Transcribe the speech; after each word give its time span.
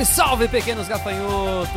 Salve, 0.00 0.04
salve, 0.06 0.48
pequenos 0.48 0.88
gafanhotos! 0.88 1.74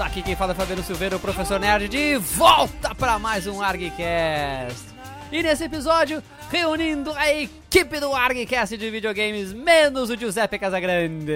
Aqui 0.00 0.22
quem 0.22 0.36
fala 0.36 0.52
é 0.52 0.54
Fabiano 0.54 0.82
Silveira, 0.82 1.16
o 1.16 1.20
professor 1.20 1.58
Nerd, 1.58 1.88
de 1.88 2.16
volta 2.18 2.94
para 2.94 3.18
mais 3.18 3.46
um 3.46 3.60
ArgCast. 3.62 4.94
E 5.32 5.42
nesse 5.42 5.64
episódio, 5.64 6.22
reunindo 6.50 7.12
a 7.12 7.32
equipe 7.32 7.98
do 7.98 8.14
ArgCast 8.14 8.76
de 8.76 8.90
videogames, 8.90 9.52
menos 9.52 10.10
o 10.10 10.16
Giuseppe 10.16 10.58
Casagrande. 10.58 11.32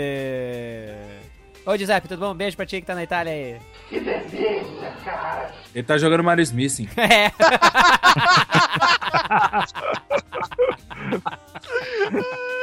Oi, 1.67 1.79
Giuseppe, 1.79 2.09
tudo 2.09 2.20
bom? 2.20 2.34
Beijo 2.34 2.57
pra 2.57 2.67
ti 2.67 2.81
que 2.81 2.87
tá 2.87 2.95
na 2.95 3.03
Itália 3.03 3.33
aí. 3.33 3.57
Que 3.89 4.01
delícia, 4.01 4.93
cara! 5.05 5.51
Ele 5.75 5.84
tá 5.84 5.98
jogando 5.98 6.23
Mario 6.23 6.43
Smith. 6.43 6.89
É. 6.97 7.33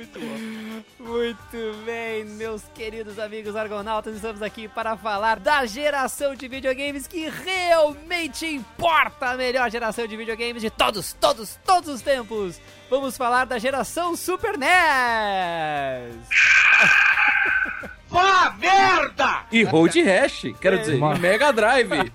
Muito 0.00 0.18
bom. 0.18 0.80
Muito 1.12 1.76
bem, 1.84 2.24
meus 2.24 2.62
queridos 2.74 3.18
amigos 3.18 3.54
argonautas, 3.54 4.16
estamos 4.16 4.40
aqui 4.40 4.66
para 4.66 4.96
falar 4.96 5.38
da 5.38 5.66
geração 5.66 6.34
de 6.34 6.48
videogames 6.48 7.06
que 7.06 7.28
realmente 7.28 8.46
importa, 8.46 9.32
a 9.32 9.36
melhor 9.36 9.70
geração 9.70 10.06
de 10.06 10.16
videogames 10.16 10.62
de 10.62 10.70
todos, 10.70 11.12
todos, 11.12 11.58
todos 11.66 11.90
os 11.90 12.00
tempos. 12.00 12.58
Vamos 12.88 13.14
falar 13.18 13.44
da 13.44 13.58
geração 13.58 14.16
Super 14.16 14.56
NES. 14.56 14.70
Vá 18.08 18.56
merda! 18.58 19.42
E 19.52 19.62
Road 19.64 20.02
Rash, 20.02 20.46
quero 20.62 20.78
dizer, 20.78 20.94
É. 20.94 20.96
e 20.96 21.18
Mega 21.18 21.52
Drive. 21.52 21.90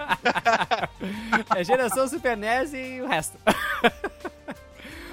É 1.55 1.63
geração 1.63 2.07
Super 2.07 2.35
NES 2.35 2.73
e 2.73 2.99
o 3.01 3.07
resto. 3.07 3.37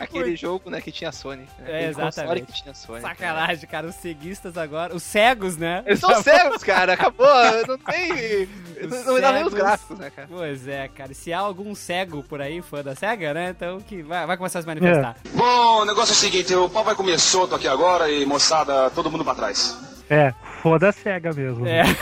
Aquele 0.03 0.37
jogo, 0.37 0.71
né, 0.71 0.81
que 0.81 0.91
tinha 0.93 1.13
Sony. 1.13 1.43
né? 1.59 1.83
É, 1.85 1.89
exatamente. 1.89 2.47
que 2.47 2.53
tinha 2.63 2.75
Sony. 2.75 3.01
Sacanagem, 3.01 3.69
cara, 3.69 3.87
os 3.87 3.95
ceguistas 3.97 4.57
agora, 4.57 4.95
os 4.95 5.03
cegos, 5.03 5.57
né? 5.57 5.83
Eles 5.87 6.01
são 6.01 6.11
cegos, 6.23 6.63
cara. 6.63 6.95
Acabou. 6.95 7.27
Não 7.69 7.79
tem. 7.85 8.49
Os 8.83 9.07
Não 9.07 9.15
me 9.15 9.21
dá 9.21 9.33
nem 9.33 9.43
os 9.45 9.51
cegos. 9.51 9.55
gráficos, 9.55 9.99
né, 9.99 10.11
cara? 10.11 10.29
Pois 10.31 10.67
é, 10.69 10.89
cara. 10.89 11.15
Se 11.15 11.33
há 11.33 11.39
algum 11.39 11.75
cego 11.75 12.23
por 12.23 12.41
aí, 12.41 12.61
fã 12.63 12.83
da 12.83 12.95
SEGA, 12.95 13.33
né? 13.35 13.51
Então 13.51 13.81
que 13.81 14.03
vai, 14.03 14.27
vai 14.27 14.37
começar 14.37 14.59
a 14.59 14.63
se 14.63 14.69
manifestar. 14.69 15.17
Bom, 15.35 15.83
o 15.83 15.85
negócio 15.85 16.13
é 16.13 16.17
o 16.17 16.19
seguinte, 16.19 16.55
o 16.55 16.69
pau 16.69 16.85
vai 16.85 16.95
comer 16.95 17.19
solto 17.19 17.55
aqui 17.55 17.69
agora 17.69 18.11
e 18.11 18.25
moçada, 18.27 18.91
todo 18.91 19.11
mundo 19.11 19.25
pra 19.25 19.35
trás. 19.35 19.79
É, 20.11 20.35
foda 20.63 20.89
a 20.91 20.93
SEGA 20.93 21.33
mesmo. 21.33 21.67
É. 21.67 21.83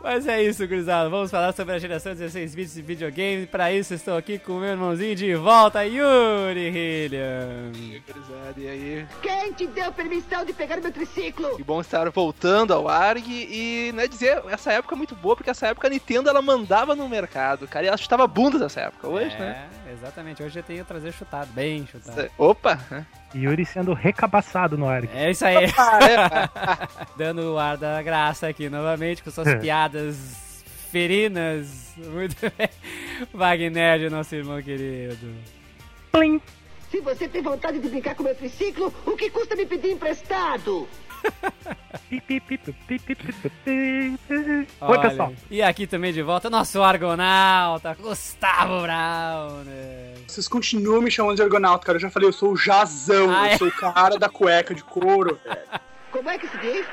Mas 0.00 0.26
é 0.28 0.42
isso, 0.42 0.66
gurizada. 0.66 1.08
Vamos 1.10 1.30
falar 1.30 1.52
sobre 1.52 1.74
a 1.74 1.78
geração 1.78 2.12
16 2.14 2.54
bits 2.54 2.74
de 2.74 2.82
videogame. 2.82 3.46
Para 3.46 3.72
isso, 3.72 3.94
estou 3.94 4.16
aqui 4.16 4.38
com 4.38 4.52
o 4.52 4.60
meu 4.60 4.70
irmãozinho 4.70 5.14
de 5.16 5.34
volta, 5.34 5.84
Yuri 5.84 6.68
Hilliam. 6.68 7.72
Gurizada, 8.06 8.54
E 8.56 8.68
aí, 8.68 9.06
Quem 9.20 9.52
te 9.52 9.66
deu 9.66 9.92
permissão 9.92 10.44
de 10.44 10.52
pegar 10.52 10.80
meu 10.80 10.92
triciclo? 10.92 11.56
que 11.56 11.64
bom 11.64 11.80
estar 11.80 12.08
voltando 12.10 12.72
ao 12.72 12.88
ARG 12.88 13.28
e, 13.28 13.92
né, 13.92 14.06
dizer, 14.06 14.40
essa 14.48 14.72
época 14.72 14.94
é 14.94 14.98
muito 14.98 15.16
boa, 15.16 15.34
porque 15.34 15.50
essa 15.50 15.66
época 15.66 15.88
a 15.88 15.90
Nintendo, 15.90 16.30
ela 16.30 16.40
mandava 16.40 16.94
no 16.94 17.08
mercado, 17.08 17.66
cara, 17.66 17.84
e 17.84 17.88
ela 17.88 17.96
chutava 17.96 18.26
bundas 18.26 18.60
nessa 18.60 18.82
época. 18.82 19.08
Hoje, 19.08 19.34
é, 19.34 19.38
né? 19.38 19.68
exatamente. 19.92 20.42
Hoje 20.42 20.58
eu 20.58 20.62
tenho 20.62 20.84
que 20.84 20.88
trazer 20.88 21.12
chutado, 21.12 21.48
bem 21.52 21.86
chutado. 21.86 22.30
Opa! 22.38 22.78
né? 22.90 23.04
Yuri 23.34 23.66
sendo 23.66 23.92
recabaçado 23.92 24.78
no 24.78 24.88
ARG. 24.88 25.10
É 25.12 25.30
isso 25.30 25.44
aí. 25.44 25.70
Ah, 25.76 25.98
é, 26.02 26.88
Dando 27.18 27.54
o 27.54 27.58
ar 27.58 27.76
da 27.76 28.00
graça 28.02 28.48
aqui 28.48 28.70
novamente 28.70 29.22
com 29.22 29.30
suas 29.30 29.54
piadas 29.56 29.87
piadas 29.88 30.64
ferinas. 30.90 31.94
Muito 31.96 32.36
bem. 32.56 32.68
Wagner, 33.32 34.10
nosso 34.10 34.34
irmão 34.34 34.62
querido. 34.62 35.34
Plim. 36.12 36.40
Se 36.90 37.00
você 37.00 37.28
tem 37.28 37.42
vontade 37.42 37.78
de 37.78 37.88
brincar 37.88 38.14
com 38.14 38.22
meu 38.22 38.34
triciclo, 38.34 38.92
o 39.04 39.14
que 39.16 39.28
custa 39.28 39.54
me 39.54 39.66
pedir 39.66 39.92
emprestado? 39.92 40.88
Olha, 44.80 44.98
Oi, 44.98 44.98
pessoal. 45.00 45.32
E 45.50 45.60
aqui 45.60 45.86
também 45.86 46.12
de 46.12 46.22
volta 46.22 46.48
nosso 46.48 46.82
argonauta, 46.82 47.94
Gustavo 47.94 48.80
Brown. 48.80 49.64
Vocês 50.26 50.48
continuam 50.48 51.02
me 51.02 51.10
chamando 51.10 51.36
de 51.36 51.42
argonauta, 51.42 51.84
cara. 51.84 51.96
Eu 51.96 52.02
já 52.02 52.10
falei, 52.10 52.28
eu 52.28 52.32
sou 52.32 52.52
o 52.52 52.56
Jazão, 52.56 53.30
ah, 53.30 53.48
eu 53.48 53.52
é? 53.52 53.58
sou 53.58 53.68
o 53.68 53.72
cara 53.72 54.18
da 54.18 54.30
cueca 54.30 54.74
de 54.74 54.82
couro. 54.82 55.38
Como 56.10 56.30
é 56.30 56.38
que 56.38 56.48
se 56.48 56.56
diz? 56.58 56.86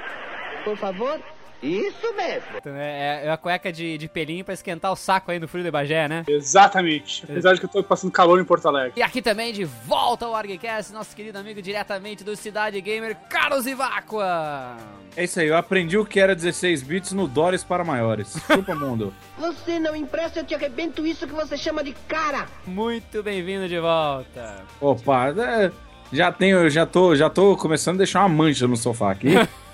Por 0.65 0.75
favor. 0.75 1.21
Isso 1.65 2.13
mesmo. 2.15 2.47
É, 2.77 3.25
é 3.25 3.31
a 3.31 3.37
cueca 3.37 3.71
de, 3.71 3.97
de 3.97 4.07
pelinho 4.07 4.45
pra 4.45 4.53
esquentar 4.53 4.91
o 4.91 4.95
saco 4.95 5.31
aí 5.31 5.39
no 5.39 5.47
frio 5.47 5.63
de 5.63 5.71
Bagé, 5.71 6.07
né? 6.07 6.23
Exatamente. 6.27 7.23
Apesar 7.23 7.53
de 7.53 7.59
que 7.59 7.65
eu 7.65 7.69
tô 7.69 7.83
passando 7.83 8.11
calor 8.11 8.39
em 8.39 8.45
Porto 8.45 8.67
Alegre. 8.67 8.93
E 8.95 9.01
aqui 9.01 9.21
também 9.21 9.51
de 9.51 9.65
volta 9.65 10.25
ao 10.25 10.35
ArgCast, 10.35 10.93
nosso 10.93 11.15
querido 11.15 11.37
amigo 11.37 11.61
diretamente 11.61 12.23
do 12.23 12.35
Cidade 12.35 12.79
Gamer, 12.81 13.15
Carlos 13.29 13.65
Ivacqua. 13.65 14.77
É 15.17 15.23
isso 15.23 15.39
aí, 15.39 15.47
eu 15.47 15.57
aprendi 15.57 15.97
o 15.97 16.05
que 16.05 16.19
era 16.19 16.35
16 16.35 16.83
bits 16.83 17.11
no 17.13 17.27
Doris 17.27 17.63
para 17.63 17.83
maiores. 17.83 18.37
Chupa 18.51 18.75
mundo. 18.75 19.13
Você 19.37 19.79
não 19.79 19.95
empresta, 19.95 20.41
eu 20.41 20.45
te 20.45 20.53
arrebento 20.53 21.05
isso 21.05 21.25
que 21.25 21.33
você 21.33 21.57
chama 21.57 21.83
de 21.83 21.93
cara. 22.07 22.45
Muito 22.67 23.23
bem-vindo 23.23 23.67
de 23.67 23.79
volta. 23.79 24.63
Opa, 24.79 25.29
é, 25.29 25.71
já 26.11 26.31
tenho, 26.31 26.59
eu 26.59 26.69
já 26.69 26.85
tô, 26.85 27.15
já 27.15 27.29
tô 27.29 27.55
começando 27.57 27.95
a 27.95 27.97
deixar 27.99 28.19
uma 28.19 28.29
mancha 28.29 28.67
no 28.67 28.77
sofá 28.77 29.11
aqui. 29.11 29.29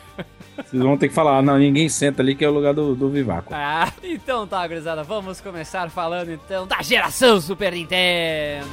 Vocês 0.57 0.81
vão 0.81 0.97
ter 0.97 1.07
que 1.09 1.13
falar, 1.13 1.41
não, 1.41 1.57
ninguém 1.57 1.89
senta 1.89 2.21
ali 2.21 2.35
que 2.35 2.45
é 2.45 2.49
o 2.49 2.53
lugar 2.53 2.73
do, 2.73 2.95
do 2.95 3.09
Vivaco. 3.09 3.53
Ah, 3.53 3.91
então 4.03 4.45
tá, 4.45 4.65
gurizada, 4.67 5.03
vamos 5.03 5.41
começar 5.41 5.89
falando 5.89 6.31
então 6.31 6.67
da 6.67 6.81
geração 6.81 7.39
Super 7.41 7.73
Nintendo. 7.73 8.67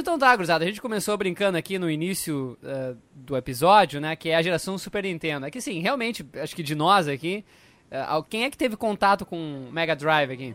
Então 0.00 0.18
tá, 0.18 0.34
gurizada, 0.34 0.64
a 0.64 0.68
gente 0.68 0.80
começou 0.80 1.16
brincando 1.16 1.58
aqui 1.58 1.78
no 1.78 1.90
início 1.90 2.56
eh, 2.64 2.94
do 3.14 3.36
episódio, 3.36 4.00
né, 4.00 4.16
que 4.16 4.30
é 4.30 4.36
a 4.36 4.42
geração 4.42 4.78
Super 4.78 5.02
Nintendo. 5.02 5.46
É 5.46 5.50
que 5.50 5.60
sim, 5.60 5.80
realmente, 5.80 6.24
acho 6.42 6.54
que 6.56 6.62
de 6.62 6.74
nós 6.74 7.06
aqui, 7.08 7.44
eh, 7.90 8.04
quem 8.28 8.44
é 8.44 8.50
que 8.50 8.56
teve 8.56 8.76
contato 8.76 9.24
com 9.26 9.68
Mega 9.72 9.94
Drive 9.96 10.30
aqui? 10.32 10.54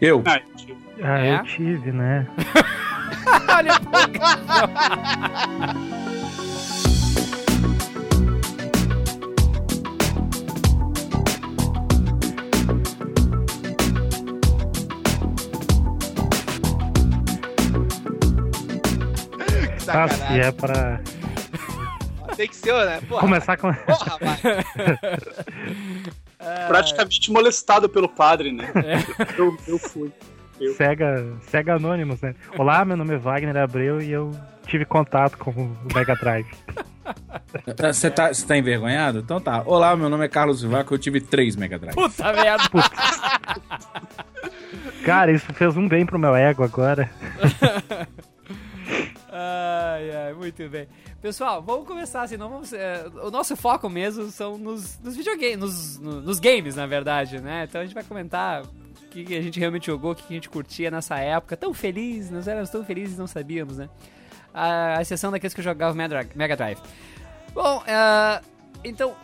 Eu, 0.00 0.22
Ah, 0.26 0.38
tio. 0.56 0.76
Ah, 1.02 1.18
É? 1.20 1.38
eu 1.40 1.44
tive, 1.44 1.92
né? 1.92 2.26
Olha 3.54 3.72
Ah, 19.92 20.08
se 20.08 20.16
Sacanagem. 20.16 20.40
é 20.40 20.52
pra 20.52 21.00
Tem 22.36 22.48
que 22.48 22.56
ser, 22.56 22.72
né? 22.86 23.00
Porra, 23.08 23.20
começar 23.20 23.56
com. 23.56 23.72
porra. 23.72 24.08
Praticamente 26.66 27.30
molestado 27.30 27.88
pelo 27.88 28.08
padre, 28.08 28.52
né? 28.52 28.72
É. 28.76 29.40
Eu, 29.40 29.56
eu 29.68 29.78
fui. 29.78 30.10
Sega, 30.76 31.36
Sega 31.48 31.74
Anonymous, 31.76 32.20
né? 32.20 32.34
Olá, 32.56 32.84
meu 32.84 32.96
nome 32.96 33.14
é 33.14 33.18
Wagner 33.18 33.56
Abreu 33.56 34.00
e 34.00 34.10
eu 34.10 34.30
tive 34.66 34.84
contato 34.84 35.36
com 35.36 35.50
o 35.50 35.76
Mega 35.94 36.14
Drive. 36.14 36.46
você 37.92 38.10
tá, 38.10 38.30
tá 38.30 38.56
envergonhado? 38.56 39.18
Então 39.18 39.40
tá. 39.40 39.62
Olá, 39.66 39.94
meu 39.96 40.08
nome 40.08 40.24
é 40.24 40.28
Carlos 40.28 40.62
Vivaco, 40.62 40.94
eu 40.94 40.98
tive 40.98 41.20
três 41.20 41.56
Mega 41.56 41.78
Drive. 41.78 41.94
Puta 41.94 42.32
merda! 42.32 42.64
Cara, 45.04 45.32
isso 45.32 45.52
fez 45.52 45.76
um 45.76 45.88
bem 45.88 46.06
pro 46.06 46.18
meu 46.18 46.34
ego 46.34 46.62
agora. 46.62 47.10
Ai, 49.34 50.10
ai, 50.26 50.34
muito 50.34 50.68
bem. 50.68 50.86
Pessoal, 51.20 51.62
vamos 51.62 51.86
começar 51.86 52.20
assim, 52.22 52.36
não 52.36 52.50
vamos, 52.50 52.70
é, 52.74 53.06
o 53.22 53.30
nosso 53.30 53.56
foco 53.56 53.88
mesmo 53.88 54.30
são 54.30 54.58
nos, 54.58 54.98
nos 55.00 55.16
videogames, 55.16 55.56
nos, 55.58 55.98
no- 55.98 56.20
nos 56.20 56.38
games, 56.38 56.76
na 56.76 56.86
verdade, 56.86 57.40
né? 57.40 57.64
Então 57.66 57.80
a 57.80 57.84
gente 57.84 57.94
vai 57.94 58.04
comentar 58.04 58.62
o 58.62 58.68
que, 59.10 59.34
a 59.34 59.40
gente 59.40 59.58
realmente 59.58 59.86
jogou, 59.86 60.12
o 60.12 60.14
que, 60.14 60.22
a 60.28 60.34
gente 60.34 60.50
curtia 60.50 60.90
nessa 60.90 61.18
época. 61.18 61.56
Tão 61.56 61.72
feliz, 61.72 62.30
nós 62.30 62.46
éramos 62.46 62.68
tão 62.68 62.84
felizes 62.84 63.16
não 63.16 63.26
sabíamos, 63.26 63.78
né? 63.78 63.88
A, 64.52 64.98
a 64.98 65.02
exceção 65.02 65.30
daqueles 65.30 65.54
que 65.54 65.62
jogavam 65.62 65.96
Mega 66.34 66.54
Drive. 66.56 66.78
Bom, 67.54 67.82
é, 67.86 68.42
então, 68.84 69.14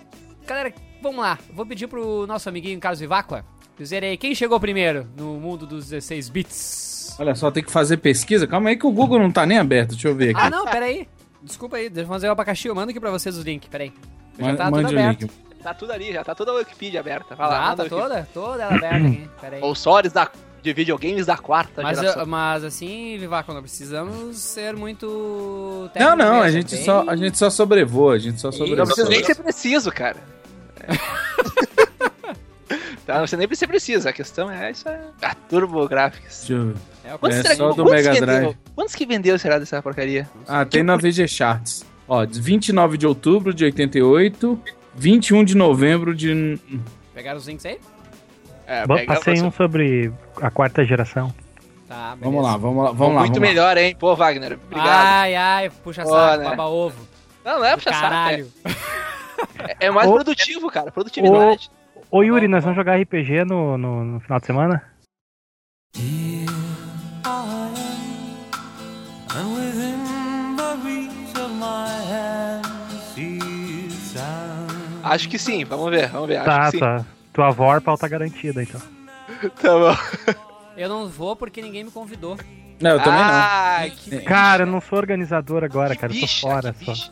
galera, 0.46 0.72
vamos 1.02 1.20
lá. 1.20 1.38
Vou 1.52 1.66
pedir 1.66 1.86
pro 1.86 2.26
nosso 2.26 2.48
amiguinho 2.48 2.80
Carlos 2.80 3.00
Vivacqua 3.00 3.44
dizer 3.78 4.02
aí 4.04 4.16
quem 4.16 4.34
chegou 4.34 4.58
primeiro 4.60 5.06
no 5.16 5.34
mundo 5.34 5.66
dos 5.66 5.88
16 5.88 6.28
bits. 6.28 7.16
Olha 7.18 7.34
só, 7.34 7.50
tem 7.50 7.62
que 7.64 7.70
fazer 7.70 7.96
pesquisa. 7.96 8.46
Calma 8.46 8.70
aí 8.70 8.76
que 8.76 8.86
o 8.86 8.92
Google 8.92 9.18
não 9.18 9.30
tá 9.30 9.44
nem 9.46 9.58
aberto. 9.58 9.90
Deixa 9.90 10.08
eu 10.08 10.14
ver 10.14 10.30
aqui. 10.36 10.40
Ah, 10.40 10.50
não, 10.50 10.64
pera 10.64 10.86
aí. 10.86 11.08
Desculpa 11.42 11.76
aí, 11.76 11.88
deixa 11.88 12.04
eu 12.08 12.12
fazer 12.12 12.28
o 12.28 12.32
abacaxi. 12.32 12.68
Eu 12.68 12.74
mando 12.74 12.90
aqui 12.90 13.00
pra 13.00 13.10
vocês 13.10 13.36
os 13.36 13.44
links, 13.44 13.68
pera 13.68 13.84
aí. 13.84 13.92
Já 14.38 14.54
tá 14.56 14.70
tudo 14.70 14.86
aberto. 14.86 15.20
link. 15.22 15.30
Tá 15.62 15.74
tudo 15.74 15.92
ali, 15.92 16.12
já 16.12 16.22
tá 16.22 16.34
toda 16.36 16.52
a 16.52 16.54
Wikipedia 16.54 17.00
aberta. 17.00 17.34
Vai 17.34 17.48
lá, 17.48 17.70
manda 17.70 17.82
tá 17.82 17.88
toda? 17.88 18.28
Toda 18.32 18.62
ela 18.62 18.74
aberta 18.76 19.06
aqui, 19.08 19.28
pera 19.40 19.56
aí. 19.56 19.60
Consoles 19.60 20.12
da, 20.12 20.30
de 20.62 20.72
videogames 20.72 21.26
da 21.26 21.36
quarta 21.36 21.82
Mas, 21.82 21.98
geração. 21.98 22.22
eu- 22.22 22.28
mas 22.28 22.62
assim, 22.62 23.18
Vivaco, 23.18 23.52
não 23.52 23.60
precisamos 23.60 24.38
ser 24.38 24.76
muito. 24.76 25.90
Não, 25.98 26.14
não, 26.16 26.40
a 26.40 26.50
gente, 26.52 26.76
só, 26.76 27.04
a 27.08 27.16
gente 27.16 27.36
só 27.36 27.50
sobrevoa, 27.50 28.14
a 28.14 28.18
gente 28.18 28.40
só 28.40 28.50
Isso. 28.50 28.60
Não 28.60 28.66
sobrevoa. 28.68 28.86
precisa 28.94 29.08
nem 29.08 29.24
ser 29.24 29.34
preciso, 29.34 29.90
cara. 29.90 30.18
tá, 33.08 33.20
você 33.26 33.36
nem 33.36 33.48
precisa 33.48 34.10
a 34.10 34.12
questão 34.12 34.50
é 34.50 34.70
isso 34.70 34.88
é. 34.88 35.00
Ah, 35.22 35.34
Turbo 35.48 35.88
Graphics. 35.88 36.38
Deixa 36.46 36.52
eu 36.52 36.66
ver. 36.68 36.74
É 37.04 37.14
o 37.14 37.18
Quantos, 37.18 37.38
É 37.38 37.42
será- 37.42 37.56
só 37.56 37.68
do 37.70 37.74
quantos 37.76 37.92
Mega 37.92 38.10
que 38.12 38.20
Drive. 38.20 38.38
vendeu? 38.40 38.56
Quantos 38.74 38.94
que 38.94 39.06
vendeu 39.06 39.38
será 39.38 39.58
dessa 39.58 39.82
porcaria? 39.82 40.28
Ah, 40.46 40.64
tem 40.64 40.82
na 40.82 40.96
VG 40.96 41.26
Charts. 41.26 41.84
Ó, 42.06 42.24
29 42.30 42.96
de 42.98 43.06
outubro 43.06 43.52
de 43.54 43.64
88, 43.64 44.60
21 44.94 45.42
de 45.44 45.56
novembro 45.56 46.14
de. 46.14 46.58
Pegaram 47.14 47.38
os 47.38 47.46
links 47.48 47.64
aí? 47.66 47.78
É, 48.66 48.86
Bom, 48.86 48.96
pega- 48.96 49.14
Passei 49.14 49.40
um 49.42 49.50
sobre 49.50 50.12
a 50.42 50.50
quarta 50.50 50.84
geração. 50.84 51.32
Tá, 51.88 52.14
beleza. 52.16 52.24
Vamos 52.24 52.42
lá, 52.44 52.56
vamos 52.58 52.84
lá, 52.84 52.90
vamos 52.92 53.14
lá. 53.14 53.20
Muito 53.22 53.32
vamos 53.34 53.38
lá. 53.40 53.40
melhor, 53.40 53.76
hein? 53.78 53.96
Pô, 53.98 54.14
Wagner, 54.14 54.58
obrigado. 54.62 54.88
Ai, 54.88 55.34
ai, 55.34 55.70
puxa 55.82 56.02
Pô, 56.02 56.10
saco, 56.10 56.42
né? 56.42 56.50
baba 56.50 56.66
ovo. 56.66 57.08
não, 57.44 57.58
não 57.60 57.64
é 57.64 57.74
puxa 57.76 57.90
saco, 57.90 58.02
Caralho. 58.02 58.52
é, 59.80 59.86
é 59.86 59.90
mais 59.90 60.08
Ô. 60.08 60.12
produtivo, 60.14 60.70
cara. 60.70 60.90
Produtividade. 60.92 61.70
Ô 62.10 62.22
Yuri, 62.22 62.48
nós 62.48 62.64
vamos 62.64 62.76
jogar 62.76 62.96
RPG 63.00 63.44
no, 63.44 63.76
no, 63.76 64.04
no 64.04 64.20
final 64.20 64.40
de 64.40 64.46
semana? 64.46 64.82
Acho 75.02 75.28
que 75.28 75.38
sim, 75.38 75.64
vamos 75.64 75.90
ver, 75.90 76.08
vamos 76.08 76.28
ver. 76.28 76.36
Acho 76.36 76.44
Tá, 76.46 76.64
que 76.66 76.70
sim. 76.72 76.78
tá. 76.78 77.04
Tua 77.32 77.50
vorpal 77.50 77.96
tá 77.96 78.08
garantida, 78.08 78.62
então. 78.62 78.80
Tá 79.62 79.68
bom. 79.72 79.94
Eu 80.76 80.88
não 80.88 81.06
vou 81.06 81.36
porque 81.36 81.62
ninguém 81.62 81.84
me 81.84 81.90
convidou. 81.90 82.36
Não, 82.80 82.90
eu 82.92 82.98
também 83.02 83.20
não. 83.20 83.30
ah, 83.30 83.84
que 83.94 84.20
Cara, 84.22 84.62
eu 84.62 84.66
não 84.66 84.80
sou 84.80 84.98
organizador 84.98 85.62
agora, 85.62 85.94
cara. 85.94 86.12
Eu 86.12 86.16
tô 86.16 86.20
bicha, 86.22 86.40
fora 86.40 86.72
que 86.72 86.84
só. 86.84 86.92
bicha. 86.92 87.10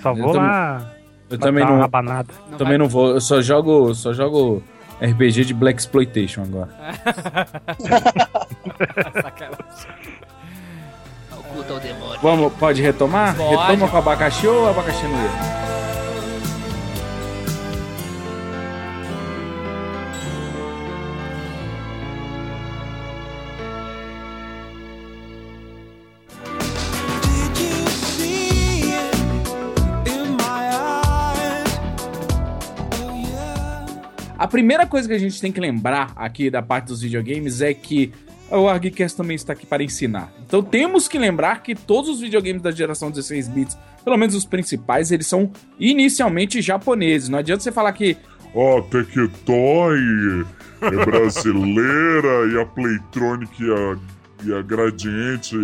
Só 0.00 0.10
Eu 0.10 0.16
vou 0.16 0.32
também- 0.32 0.48
lá. 0.48 0.90
Eu 1.32 1.38
também 1.38 1.64
não, 1.64 1.78
rabanada. 1.78 2.32
Não 2.50 2.58
também 2.58 2.72
vai- 2.72 2.78
não 2.78 2.88
vou. 2.88 3.10
Eu 3.10 3.20
só 3.20 3.40
jogo, 3.42 3.94
só 3.94 4.12
jogo 4.12 4.62
RPG 5.00 5.44
de 5.46 5.54
Black 5.54 5.78
Exploitation 5.80 6.42
agora. 6.42 6.68
Sacanagem. 9.22 9.58
Oculta 11.36 11.74
o 11.74 11.80
demônio. 11.80 12.18
Vamos, 12.22 12.52
pode 12.54 12.82
retomar? 12.82 13.36
Pode. 13.36 13.56
Retoma 13.56 13.88
com 13.88 13.96
abacaxi 13.96 14.46
ou 14.46 14.68
abacaxi 14.68 15.06
no 15.06 15.14
erro? 15.14 15.81
A 34.42 34.48
primeira 34.48 34.84
coisa 34.84 35.06
que 35.06 35.14
a 35.14 35.18
gente 35.18 35.40
tem 35.40 35.52
que 35.52 35.60
lembrar 35.60 36.10
aqui 36.16 36.50
da 36.50 36.60
parte 36.60 36.86
dos 36.86 37.00
videogames 37.00 37.60
é 37.60 37.72
que 37.72 38.12
o 38.50 38.68
ArgCast 38.68 39.16
também 39.16 39.36
está 39.36 39.52
aqui 39.52 39.64
para 39.64 39.84
ensinar. 39.84 40.32
Então 40.44 40.60
temos 40.60 41.06
que 41.06 41.16
lembrar 41.16 41.62
que 41.62 41.76
todos 41.76 42.10
os 42.10 42.20
videogames 42.20 42.60
da 42.60 42.72
geração 42.72 43.08
16 43.08 43.46
bits, 43.46 43.78
pelo 44.04 44.16
menos 44.16 44.34
os 44.34 44.44
principais, 44.44 45.12
eles 45.12 45.28
são 45.28 45.52
inicialmente 45.78 46.60
japoneses. 46.60 47.28
Não 47.28 47.38
adianta 47.38 47.62
você 47.62 47.70
falar 47.70 47.92
que 47.92 48.16
Ó, 48.52 48.80
Tectoy 48.80 50.44
é 50.80 51.04
brasileira 51.04 52.52
e 52.52 52.60
a 52.60 52.66
Playtronic 52.66 53.62
e 53.62 53.72
a, 53.72 53.98
e 54.44 54.58
a 54.58 54.60
Gradiente 54.60 55.56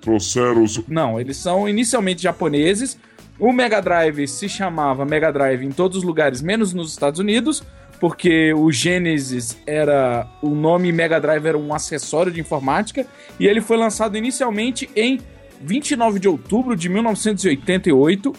trouxeram 0.00 0.62
os. 0.62 0.82
Não, 0.88 1.20
eles 1.20 1.36
são 1.36 1.68
inicialmente 1.68 2.22
japoneses. 2.22 2.98
O 3.38 3.52
Mega 3.52 3.82
Drive 3.82 4.26
se 4.26 4.48
chamava 4.48 5.04
Mega 5.04 5.30
Drive 5.30 5.62
em 5.62 5.70
todos 5.70 5.98
os 5.98 6.02
lugares, 6.02 6.40
menos 6.40 6.72
nos 6.72 6.90
Estados 6.90 7.20
Unidos, 7.20 7.62
porque 8.00 8.52
o 8.54 8.70
Genesis 8.70 9.56
era. 9.66 10.26
O 10.42 10.50
nome 10.50 10.92
Mega 10.92 11.20
Drive 11.20 11.46
era 11.46 11.58
um 11.58 11.72
acessório 11.74 12.32
de 12.32 12.40
informática, 12.40 13.06
e 13.38 13.46
ele 13.46 13.60
foi 13.60 13.76
lançado 13.76 14.16
inicialmente 14.16 14.88
em 14.94 15.20
29 15.60 16.18
de 16.18 16.28
outubro 16.28 16.76
de 16.76 16.88
1988. 16.88 18.32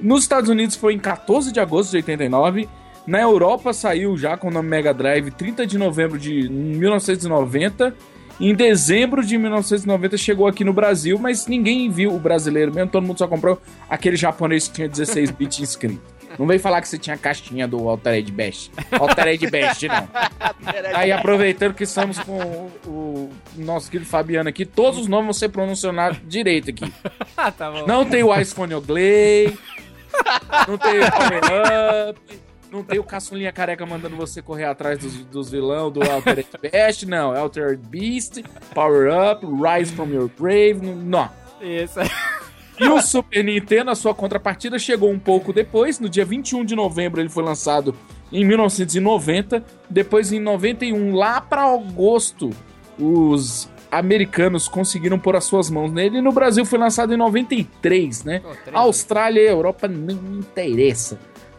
Nos 0.00 0.22
Estados 0.22 0.48
Unidos 0.48 0.76
foi 0.76 0.94
em 0.94 0.98
14 0.98 1.52
de 1.52 1.60
agosto 1.60 1.90
de 1.90 1.96
89. 1.96 2.68
Na 3.06 3.20
Europa 3.20 3.72
saiu 3.72 4.16
já 4.16 4.36
com 4.36 4.48
o 4.48 4.50
nome 4.50 4.68
Mega 4.68 4.92
Drive 4.92 5.30
30 5.30 5.66
de 5.66 5.78
novembro 5.78 6.18
de 6.18 6.48
1990. 6.48 7.94
Em 8.40 8.54
dezembro 8.54 9.24
de 9.24 9.36
1990 9.36 10.16
chegou 10.16 10.46
aqui 10.46 10.62
no 10.62 10.72
Brasil, 10.72 11.18
mas 11.18 11.46
ninguém 11.46 11.90
viu 11.90 12.14
o 12.14 12.20
brasileiro 12.20 12.72
mesmo, 12.72 12.90
todo 12.90 13.04
mundo 13.04 13.18
só 13.18 13.26
comprou 13.26 13.60
aquele 13.90 14.16
japonês 14.16 14.68
que 14.68 14.74
tinha 14.74 14.88
16 14.88 15.32
bits 15.32 15.58
inscrito. 15.58 16.17
Não 16.38 16.46
veio 16.46 16.60
falar 16.60 16.80
que 16.80 16.88
você 16.88 16.96
tinha 16.96 17.16
a 17.16 17.18
caixinha 17.18 17.66
do 17.66 17.88
Altered 17.88 18.30
Best. 18.30 18.70
Altered 18.92 19.50
Best, 19.50 19.88
não. 19.88 20.08
Aí, 20.94 21.10
aproveitando 21.10 21.74
que 21.74 21.82
estamos 21.82 22.18
com 22.20 22.38
o, 22.38 22.72
o 22.86 23.30
nosso 23.56 23.90
querido 23.90 24.08
Fabiano 24.08 24.48
aqui, 24.48 24.64
todos 24.64 25.00
os 25.00 25.08
nomes 25.08 25.26
vão 25.26 25.32
ser 25.32 25.48
pronunciados 25.48 26.20
direito 26.26 26.70
aqui. 26.70 26.92
Ah, 27.36 27.52
tá 27.52 27.70
bom. 27.70 27.86
Não 27.86 28.04
tem 28.04 28.24
o 28.24 28.36
Ice 28.40 28.52
Oglay, 28.60 29.56
não 30.66 30.76
tem 30.76 30.98
o 30.98 31.12
Power 31.12 32.10
Up, 32.10 32.40
não 32.72 32.82
tem 32.82 32.98
o 32.98 33.04
Caçulinha 33.04 33.52
Careca 33.52 33.86
mandando 33.86 34.16
você 34.16 34.42
correr 34.42 34.64
atrás 34.64 34.98
dos, 34.98 35.24
dos 35.26 35.48
vilão 35.48 35.88
do 35.88 36.02
Altered 36.02 36.48
Best, 36.60 37.06
não. 37.06 37.36
Altered 37.36 37.80
Beast, 37.88 38.42
Power 38.74 39.08
Up, 39.08 39.46
Rise 39.46 39.92
from 39.92 40.08
Your 40.08 40.28
Grave, 40.36 40.80
não. 40.84 41.30
Isso. 41.60 42.00
E 42.80 42.88
o 42.88 43.00
Super 43.00 43.42
Nintendo, 43.44 43.90
a 43.90 43.94
sua 43.94 44.14
contrapartida, 44.14 44.78
chegou 44.78 45.10
um 45.10 45.18
pouco 45.18 45.52
depois. 45.52 45.98
No 45.98 46.08
dia 46.08 46.24
21 46.24 46.64
de 46.64 46.76
novembro 46.76 47.20
ele 47.20 47.28
foi 47.28 47.42
lançado 47.42 47.94
em 48.32 48.44
1990. 48.44 49.64
Depois, 49.88 50.32
em 50.32 50.40
91, 50.40 51.14
lá 51.14 51.40
para 51.40 51.64
agosto, 51.64 52.50
os 52.98 53.68
americanos 53.90 54.68
conseguiram 54.68 55.18
pôr 55.18 55.34
as 55.34 55.44
suas 55.44 55.70
mãos 55.70 55.90
nele. 55.90 56.18
E 56.18 56.22
no 56.22 56.32
Brasil 56.32 56.64
foi 56.64 56.78
lançado 56.78 57.12
em 57.12 57.16
93, 57.16 58.24
né? 58.24 58.40
Três 58.64 58.76
Austrália 58.76 59.40
e 59.40 59.46
Europa 59.48 59.88
não 59.88 60.38
interessa. 60.38 61.18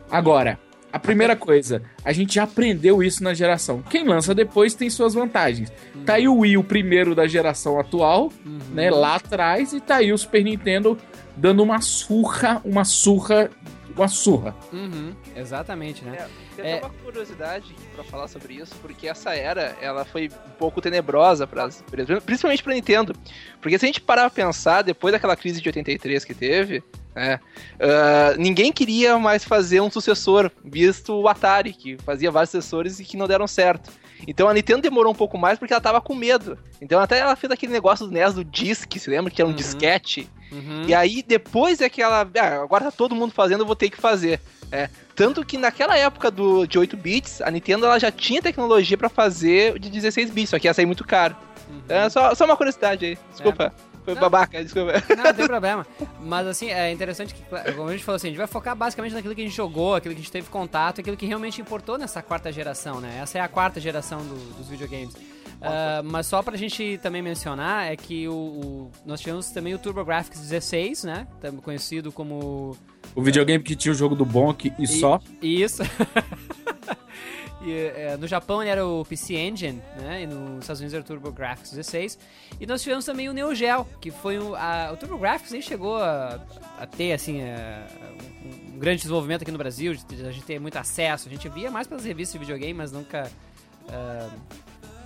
Agora, 0.09 0.57
a 0.91 1.00
primeira 1.00 1.36
coisa, 1.36 1.84
a 2.03 2.12
gente 2.12 2.36
já 2.36 2.43
aprendeu 2.43 3.03
isso 3.03 3.24
na 3.24 3.34
geração. 3.34 3.81
Quem 3.89 4.08
lança 4.08 4.34
depois 4.34 4.74
tem 4.74 4.89
suas 4.89 5.13
vantagens. 5.13 5.72
Tá 6.05 6.15
aí 6.15 6.27
o 6.27 6.39
Wii, 6.39 6.58
o 6.58 6.63
primeiro 6.63 7.13
da 7.13 7.27
geração 7.27 7.79
atual, 7.79 8.31
né? 8.74 8.89
Lá 8.89 9.15
atrás, 9.15 9.74
e 9.74 9.79
tá 9.79 9.98
aí 9.98 10.12
o 10.12 10.17
Super 10.17 10.43
Nintendo 10.43 10.98
dando 11.36 11.63
uma 11.63 11.79
surra, 11.79 12.62
uma 12.65 12.84
surra, 12.84 13.50
uma 14.01 14.07
surra. 14.07 14.55
Uhum, 14.73 15.13
exatamente, 15.35 16.03
né? 16.03 16.27
Tem 16.55 16.65
É. 16.65 16.73
até 16.77 16.85
uma 16.85 16.93
curiosidade 17.03 17.75
pra 17.93 18.03
falar 18.03 18.27
sobre 18.27 18.53
isso, 18.55 18.73
porque 18.81 19.07
essa 19.07 19.33
era, 19.35 19.75
ela 19.81 20.03
foi 20.05 20.29
um 20.47 20.51
pouco 20.57 20.81
tenebrosa 20.81 21.45
para 21.47 21.69
principalmente 22.25 22.63
pra 22.63 22.73
Nintendo. 22.73 23.13
Porque 23.61 23.77
se 23.77 23.85
a 23.85 23.87
gente 23.87 24.01
parar 24.01 24.29
pra 24.29 24.45
pensar, 24.45 24.81
depois 24.81 25.11
daquela 25.11 25.35
crise 25.35 25.61
de 25.61 25.69
83 25.69 26.23
que 26.25 26.33
teve, 26.33 26.83
né, 27.15 27.39
ah, 27.79 28.35
ninguém 28.37 28.71
queria 28.71 29.17
mais 29.17 29.43
fazer 29.43 29.81
um 29.81 29.89
sucessor, 29.91 30.51
visto 30.63 31.13
o 31.13 31.27
Atari, 31.27 31.73
que 31.73 31.97
fazia 32.03 32.31
vários 32.31 32.51
sucessores 32.51 32.99
e 32.99 33.05
que 33.05 33.17
não 33.17 33.27
deram 33.27 33.47
certo. 33.47 33.91
Então 34.27 34.47
a 34.49 34.53
Nintendo 34.53 34.81
demorou 34.81 35.11
um 35.11 35.15
pouco 35.15 35.38
mais 35.38 35.57
porque 35.57 35.73
ela 35.73 35.81
tava 35.81 36.01
com 36.01 36.13
medo. 36.15 36.57
Então 36.81 36.99
até 36.99 37.19
ela 37.19 37.35
fez 37.35 37.51
aquele 37.51 37.71
negócio 37.71 38.05
do 38.05 38.11
NES 38.11 38.33
do 38.35 38.43
disc, 38.43 38.91
se 38.97 39.09
lembra? 39.09 39.31
Que 39.31 39.41
era 39.41 39.47
um 39.47 39.51
Uhum. 39.51 39.55
disquete. 39.57 40.29
Uhum. 40.51 40.83
E 40.88 40.93
aí, 40.95 41.23
depois 41.25 41.79
é 41.79 41.88
que 41.89 42.01
ela. 42.01 42.27
Ah, 42.39 42.63
agora 42.63 42.85
tá 42.85 42.91
todo 42.91 43.13
mundo 43.15 43.31
fazendo, 43.33 43.61
eu 43.61 43.65
vou 43.67 43.75
ter 43.75 43.89
que 43.89 43.97
fazer. 43.97 44.39
É. 44.71 44.89
Tanto 45.15 45.43
que 45.45 45.57
naquela 45.57 45.95
época 45.97 46.29
do, 46.31 46.65
de 46.65 46.77
8 46.79 46.95
bits, 46.97 47.41
a 47.41 47.51
Nintendo 47.51 47.85
ela 47.85 47.99
já 47.99 48.11
tinha 48.11 48.41
tecnologia 48.41 48.97
pra 48.97 49.09
fazer 49.09 49.75
o 49.75 49.79
de 49.79 49.89
16 49.89 50.31
bits, 50.31 50.49
só 50.49 50.57
que 50.59 50.67
ia 50.67 50.73
sair 50.73 50.85
muito 50.85 51.03
caro. 51.05 51.35
É 51.88 52.09
só, 52.09 52.33
só 52.33 52.45
uma 52.45 52.57
curiosidade 52.57 53.05
aí. 53.05 53.17
Desculpa. 53.31 53.73
Foi 54.11 54.15
Não. 54.15 54.21
babaca, 54.29 54.63
desculpa. 54.63 54.93
Não, 55.15 55.23
não 55.23 55.33
tem 55.33 55.45
problema. 55.47 55.87
Mas 56.21 56.47
assim, 56.47 56.69
é 56.69 56.91
interessante 56.91 57.33
que, 57.33 57.41
como 57.75 57.89
a 57.89 57.91
gente 57.91 58.03
falou 58.03 58.15
assim, 58.17 58.27
a 58.27 58.29
gente 58.31 58.37
vai 58.37 58.47
focar 58.47 58.75
basicamente 58.75 59.13
naquilo 59.13 59.33
que 59.35 59.41
a 59.41 59.43
gente 59.45 59.55
jogou, 59.55 59.95
aquilo 59.95 60.13
que 60.13 60.19
a 60.19 60.23
gente 60.23 60.31
teve 60.31 60.49
contato, 60.49 61.01
aquilo 61.01 61.15
que 61.17 61.25
realmente 61.25 61.61
importou 61.61 61.97
nessa 61.97 62.21
quarta 62.21 62.51
geração, 62.51 62.99
né? 62.99 63.19
Essa 63.21 63.37
é 63.37 63.41
a 63.41 63.47
quarta 63.47 63.79
geração 63.79 64.19
do- 64.19 64.53
dos 64.57 64.67
videogames. 64.67 65.15
Ah, 65.61 66.01
mas 66.05 66.25
só 66.25 66.41
pra 66.41 66.55
gente 66.55 66.97
também 67.03 67.21
mencionar 67.21 67.91
é 67.91 67.95
que 67.97 68.27
o, 68.29 68.33
o- 68.33 68.91
nós 69.05 69.19
tivemos 69.19 69.49
também 69.51 69.73
o 69.73 69.77
TurboGrafx 69.77 70.39
16, 70.39 71.03
né? 71.03 71.27
Também 71.41 71.59
conhecido 71.59 72.11
como 72.13 72.77
O 73.13 73.21
videogame 73.21 73.61
que 73.63 73.75
tinha 73.75 73.91
o 73.91 73.95
jogo 73.95 74.15
do 74.15 74.23
Bonk 74.25 74.71
e, 74.79 74.87
só. 74.87 75.19
Isso. 75.41 75.83
E, 77.61 77.71
é, 77.71 78.17
no 78.17 78.27
Japão 78.27 78.61
ele 78.61 78.69
era 78.69 78.85
o 78.85 79.03
PC 79.05 79.35
Engine, 79.35 79.81
né? 79.97 80.23
E 80.23 80.27
nos 80.27 80.61
Estados 80.61 80.79
Unidos 80.79 80.93
era 80.93 81.01
o 81.01 81.05
TurboGrafx 81.05 81.71
16. 81.71 82.17
E 82.59 82.65
nós 82.65 82.81
tivemos 82.81 83.05
também 83.05 83.27
o 83.27 83.33
Neo 83.33 83.53
Geo, 83.53 83.85
que 83.99 84.11
foi 84.11 84.39
o, 84.39 84.55
a, 84.55 84.91
o 84.93 84.97
TurboGrafx 84.97 85.51
nem 85.51 85.61
chegou 85.61 85.97
a, 85.97 86.39
a 86.79 86.85
ter 86.85 87.13
assim 87.13 87.41
a, 87.41 87.85
um, 88.45 88.75
um 88.75 88.79
grande 88.79 89.01
desenvolvimento 89.01 89.41
aqui 89.41 89.51
no 89.51 89.57
Brasil, 89.57 89.91
a 89.91 90.31
gente 90.31 90.45
ter 90.45 90.59
muito 90.59 90.77
acesso. 90.77 91.27
A 91.27 91.31
gente 91.31 91.49
via 91.49 91.69
mais 91.69 91.87
pelas 91.87 92.05
revistas 92.05 92.33
de 92.33 92.39
videogame, 92.39 92.73
mas 92.73 92.91
nunca 92.91 93.29
ah, 93.89 94.29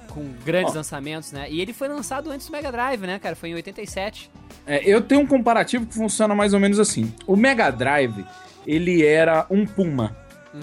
com 0.10 0.24
grandes 0.45 0.75
lançamentos, 0.75 1.31
né? 1.31 1.48
E 1.50 1.60
ele 1.60 1.74
foi 1.74 1.88
lançado 1.88 2.29
antes 2.29 2.45
do 2.48 2.51
Mega 2.51 2.72
Drive, 2.72 3.01
né, 3.01 3.17
cara? 3.17 3.36
Foi 3.36 3.50
em 3.50 3.55
87. 3.55 4.29
É, 4.65 4.88
eu 4.88 5.01
tenho 5.01 5.22
um 5.22 5.27
comparativo 5.27 5.88
que 5.88 5.93
funciona 5.95 6.36
mais 6.36 6.53
ou 6.53 6.60
menos 6.60 6.79
assim. 6.79 7.12
O 7.25 7.36
Mega 7.36 7.72
Drive, 7.72 8.24
ele 8.65 9.03
era 9.03 9.48
um 9.50 9.65
Puma. 9.65 10.15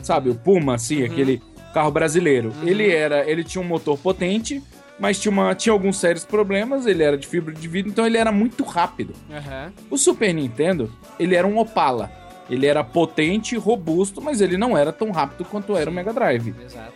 Sabe, 0.03 0.31
o 0.31 0.37
Puma, 0.37 0.77
assim, 0.77 1.03
aquele 1.03 1.43
carro 1.73 1.91
brasileiro. 1.91 2.53
Ele 2.63 2.91
era, 2.91 3.29
ele 3.29 3.45
tinha 3.45 3.63
um 3.63 3.67
motor 3.67 3.99
potente, 3.99 4.63
mas 4.99 5.19
tinha, 5.19 5.33
uma, 5.33 5.55
tinha 5.55 5.73
alguns 5.73 5.99
sérios 5.99 6.25
problemas, 6.25 6.87
ele 6.87 7.03
era 7.03 7.17
de 7.17 7.27
fibra 7.27 7.55
de 7.55 7.67
vidro, 7.67 7.91
então 7.91 8.07
ele 8.07 8.19
era 8.19 8.31
muito 8.31 8.63
rápido. 8.65 9.15
Aham. 9.31 9.73
O 9.91 9.97
Super 9.97 10.33
Nintendo, 10.35 10.93
ele 11.19 11.35
era 11.35 11.47
um 11.47 11.59
Opala. 11.59 12.13
Ele 12.51 12.67
era 12.67 12.83
potente, 12.83 13.57
robusto, 13.57 14.21
mas 14.21 14.41
ele 14.41 14.59
não 14.59 14.77
era 14.77 14.93
tão 14.93 15.13
rápido 15.13 15.45
quanto 15.45 15.77
era 15.77 15.89
o 15.89 15.93
Mega 15.93 16.13
Drive. 16.13 16.53
Exato. 16.65 16.93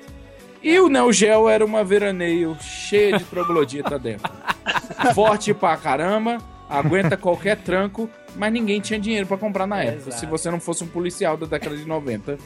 E 0.61 0.81
o 0.81 0.89
Neo 0.89 1.13
Geo 1.13 1.49
era 1.49 1.65
uma 1.65 1.85
veraneio 1.85 2.57
cheia 2.61 3.19
de 3.19 3.25
troglodita 3.25 3.99
dentro. 3.99 4.33
Forte 5.15 5.55
pra 5.55 5.77
caramba, 5.77 6.39
aguenta 6.69 7.17
qualquer 7.17 7.57
tranco, 7.59 8.11
mas 8.35 8.53
ninguém 8.53 8.81
tinha 8.81 8.99
dinheiro 8.99 9.27
pra 9.27 9.37
comprar 9.37 9.67
na 9.67 9.83
época. 9.83 10.09
Exato. 10.09 10.21
Se 10.21 10.27
você 10.27 10.51
não 10.51 10.59
fosse 10.59 10.83
um 10.83 10.89
policial 10.89 11.37
da 11.37 11.47
década 11.47 11.77
de 11.77 11.87
90. 11.87 12.39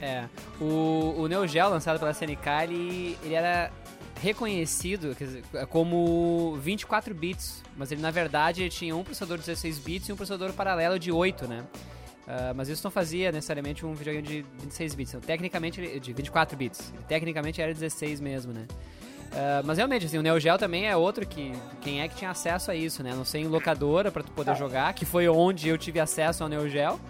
É. 0.00 0.24
O, 0.60 1.14
o 1.18 1.28
Neo 1.28 1.46
Geo, 1.46 1.68
lançado 1.68 1.98
pela 1.98 2.10
SNK, 2.12 2.46
ele, 2.64 3.18
ele 3.22 3.34
era 3.34 3.70
reconhecido 4.22 5.14
dizer, 5.14 5.42
como 5.68 6.56
24 6.60 7.14
bits, 7.14 7.62
mas 7.76 7.90
ele 7.92 8.00
na 8.00 8.10
verdade 8.10 8.62
ele 8.62 8.70
tinha 8.70 8.94
um 8.96 9.02
processador 9.04 9.38
de 9.38 9.44
16 9.44 9.78
bits 9.78 10.08
e 10.08 10.12
um 10.12 10.16
processador 10.16 10.52
paralelo 10.52 10.98
de 10.98 11.10
8, 11.12 11.46
né? 11.46 11.64
Ah, 12.26 12.52
mas 12.54 12.68
isso 12.68 12.82
não 12.84 12.90
fazia 12.90 13.32
necessariamente 13.32 13.86
um 13.86 13.94
videogame 13.94 14.26
de 14.26 14.44
26 14.60 14.94
bits. 14.94 15.14
Então, 15.14 15.20
tecnicamente, 15.26 15.80
ele- 15.80 15.98
de 15.98 16.12
24 16.12 16.56
bits. 16.56 16.92
Ele, 16.94 17.04
tecnicamente 17.04 17.62
era 17.62 17.72
16 17.72 18.20
mesmo, 18.20 18.52
né? 18.52 18.66
Ah, 19.32 19.62
mas 19.64 19.78
realmente, 19.78 20.04
assim, 20.06 20.18
o 20.18 20.22
Neo 20.22 20.38
Geo 20.38 20.58
também 20.58 20.86
é 20.86 20.94
outro 20.96 21.26
que. 21.26 21.52
Quem 21.80 22.02
é 22.02 22.08
que 22.08 22.16
tinha 22.16 22.30
acesso 22.30 22.70
a 22.70 22.74
isso, 22.74 23.02
né? 23.02 23.14
Não 23.14 23.24
sei 23.24 23.42
em 23.42 23.46
locadora 23.48 24.10
pra 24.12 24.22
tu 24.22 24.30
poder 24.32 24.54
jogar, 24.56 24.92
que 24.94 25.06
foi 25.06 25.26
onde 25.28 25.68
eu 25.68 25.78
tive 25.78 25.98
acesso 26.00 26.42
ao 26.42 26.48
Neo 26.50 26.68
Geo. 26.68 27.00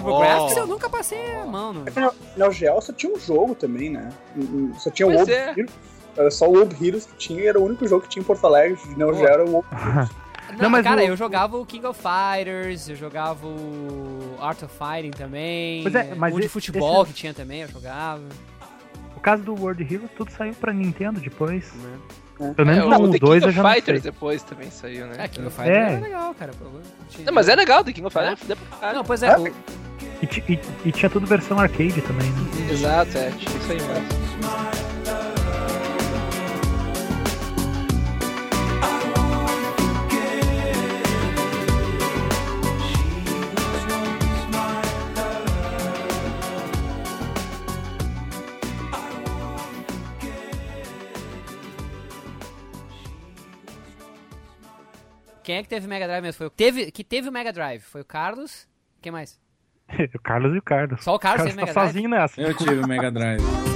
TurboGrafx 0.00 0.56
eu 0.56 0.66
nunca 0.66 0.88
passei 0.90 1.34
a 1.36 1.44
mão, 1.46 1.72
no, 1.72 1.80
No 1.84 2.12
Neo 2.36 2.52
Geo 2.52 2.80
só 2.80 2.92
tinha 2.92 3.12
um 3.12 3.18
jogo 3.18 3.54
também, 3.54 3.90
né? 3.90 4.10
Só 4.78 4.90
tinha 4.90 5.06
o 5.06 5.10
Pois 5.10 5.28
World 5.28 5.32
é. 5.32 5.50
Heroes. 5.50 5.70
Era 6.16 6.30
só 6.30 6.46
o 6.48 6.52
World 6.52 6.76
Heroes 6.86 7.06
que 7.06 7.16
tinha 7.16 7.40
e 7.42 7.46
era 7.46 7.58
o 7.58 7.64
único 7.64 7.86
jogo 7.88 8.02
que 8.02 8.08
tinha 8.08 8.22
em 8.22 8.26
Porto 8.26 8.44
Alegre 8.46 8.78
de 8.86 8.96
Neo 8.96 9.08
Pô. 9.08 9.14
Geo 9.14 9.26
era 9.28 9.44
o 9.44 9.50
World 9.50 9.68
Não, 10.52 10.58
Não, 10.64 10.70
mas 10.70 10.84
cara, 10.84 11.00
o- 11.00 11.04
eu 11.04 11.16
jogava 11.16 11.56
o 11.56 11.66
King 11.66 11.84
of 11.86 11.98
Fighters, 12.00 12.88
eu 12.88 12.94
jogava 12.94 13.44
o 13.46 14.36
Art 14.40 14.62
of 14.62 14.72
Fighting 14.76 15.10
também. 15.10 15.82
Pois 15.82 15.94
é, 15.94 16.14
mas 16.14 16.32
o 16.32 16.36
de 16.38 16.44
esse- 16.44 16.52
futebol 16.52 17.02
esse- 17.02 17.12
que 17.12 17.18
tinha 17.18 17.34
também, 17.34 17.62
eu 17.62 17.68
jogava. 17.68 18.22
O 19.16 19.20
caso 19.20 19.42
do 19.42 19.54
World 19.54 19.82
Heroes, 19.82 20.10
tudo 20.16 20.30
saiu 20.30 20.54
pra 20.54 20.72
Nintendo 20.72 21.18
depois. 21.18 21.72
Né? 21.74 21.98
Pelo 22.54 22.66
menos 22.68 22.84
É, 22.84 22.88
no 22.98 23.04
o 23.04 23.08
1, 23.08 23.10
The 23.12 23.18
2 23.18 23.20
King 23.20 23.44
eu 23.44 23.48
of 23.48 23.56
já 23.56 23.62
não 23.62 23.70
sei. 23.70 23.80
Fighters 23.80 24.02
depois 24.02 24.42
também 24.42 24.70
saiu, 24.70 25.06
né? 25.06 25.14
É, 25.18 25.28
King 25.28 25.46
of 25.46 25.56
Fighters 25.56 25.76
É. 25.76 25.92
era 25.92 26.00
legal, 26.00 26.34
cara. 26.34 26.52
Não, 27.24 27.32
mas 27.32 27.48
é 27.48 27.56
legal, 27.56 27.82
The 27.82 27.92
King 27.92 28.06
of 28.06 28.16
Fighters 28.16 28.50
É? 28.50 28.86
é. 28.86 28.92
Não, 28.92 29.02
pois 29.04 29.22
é. 29.24 29.36
o- 29.36 29.44
E, 30.24 30.52
e- 30.54 30.60
e 30.88 30.92
tinha 30.92 31.10
tudo 31.10 31.26
versão 31.26 31.58
arcade 31.58 32.00
também, 32.02 32.30
né? 32.30 32.72
Exato, 32.72 33.18
é, 33.18 33.30
tinha 33.32 33.56
isso 33.58 33.72
aí 33.72 33.78
mesmo. 33.82 34.24
Quem 55.42 55.56
é 55.56 55.62
que 55.62 55.68
teve 55.68 55.86
Mega 55.86 56.06
Drive 56.06 56.22
mesmo? 56.22 56.38
Foi 56.38 56.46
o 56.46 56.50
teve, 56.50 56.90
que 56.90 57.04
teve 57.04 57.28
o 57.28 57.32
Mega 57.32 57.52
Drive? 57.52 57.82
Foi 57.82 58.00
o 58.00 58.04
Carlos? 58.04 58.66
Quem 59.02 59.12
mais? 59.12 59.38
o 60.14 60.18
Carlos 60.20 60.54
e 60.54 60.58
o 60.58 60.62
Carlos. 60.62 61.02
Só 61.04 61.14
o 61.14 61.18
Carlos 61.18 61.42
o 61.42 61.44
Carlos 61.48 61.54
Mega 61.56 61.66
tá 61.66 61.72
Drive? 61.72 61.86
sozinho 61.92 62.08
nessa. 62.10 62.40
Eu 62.40 62.54
tive 62.54 62.74
o 62.74 62.88
Mega 62.88 63.10
Drive. 63.10 63.42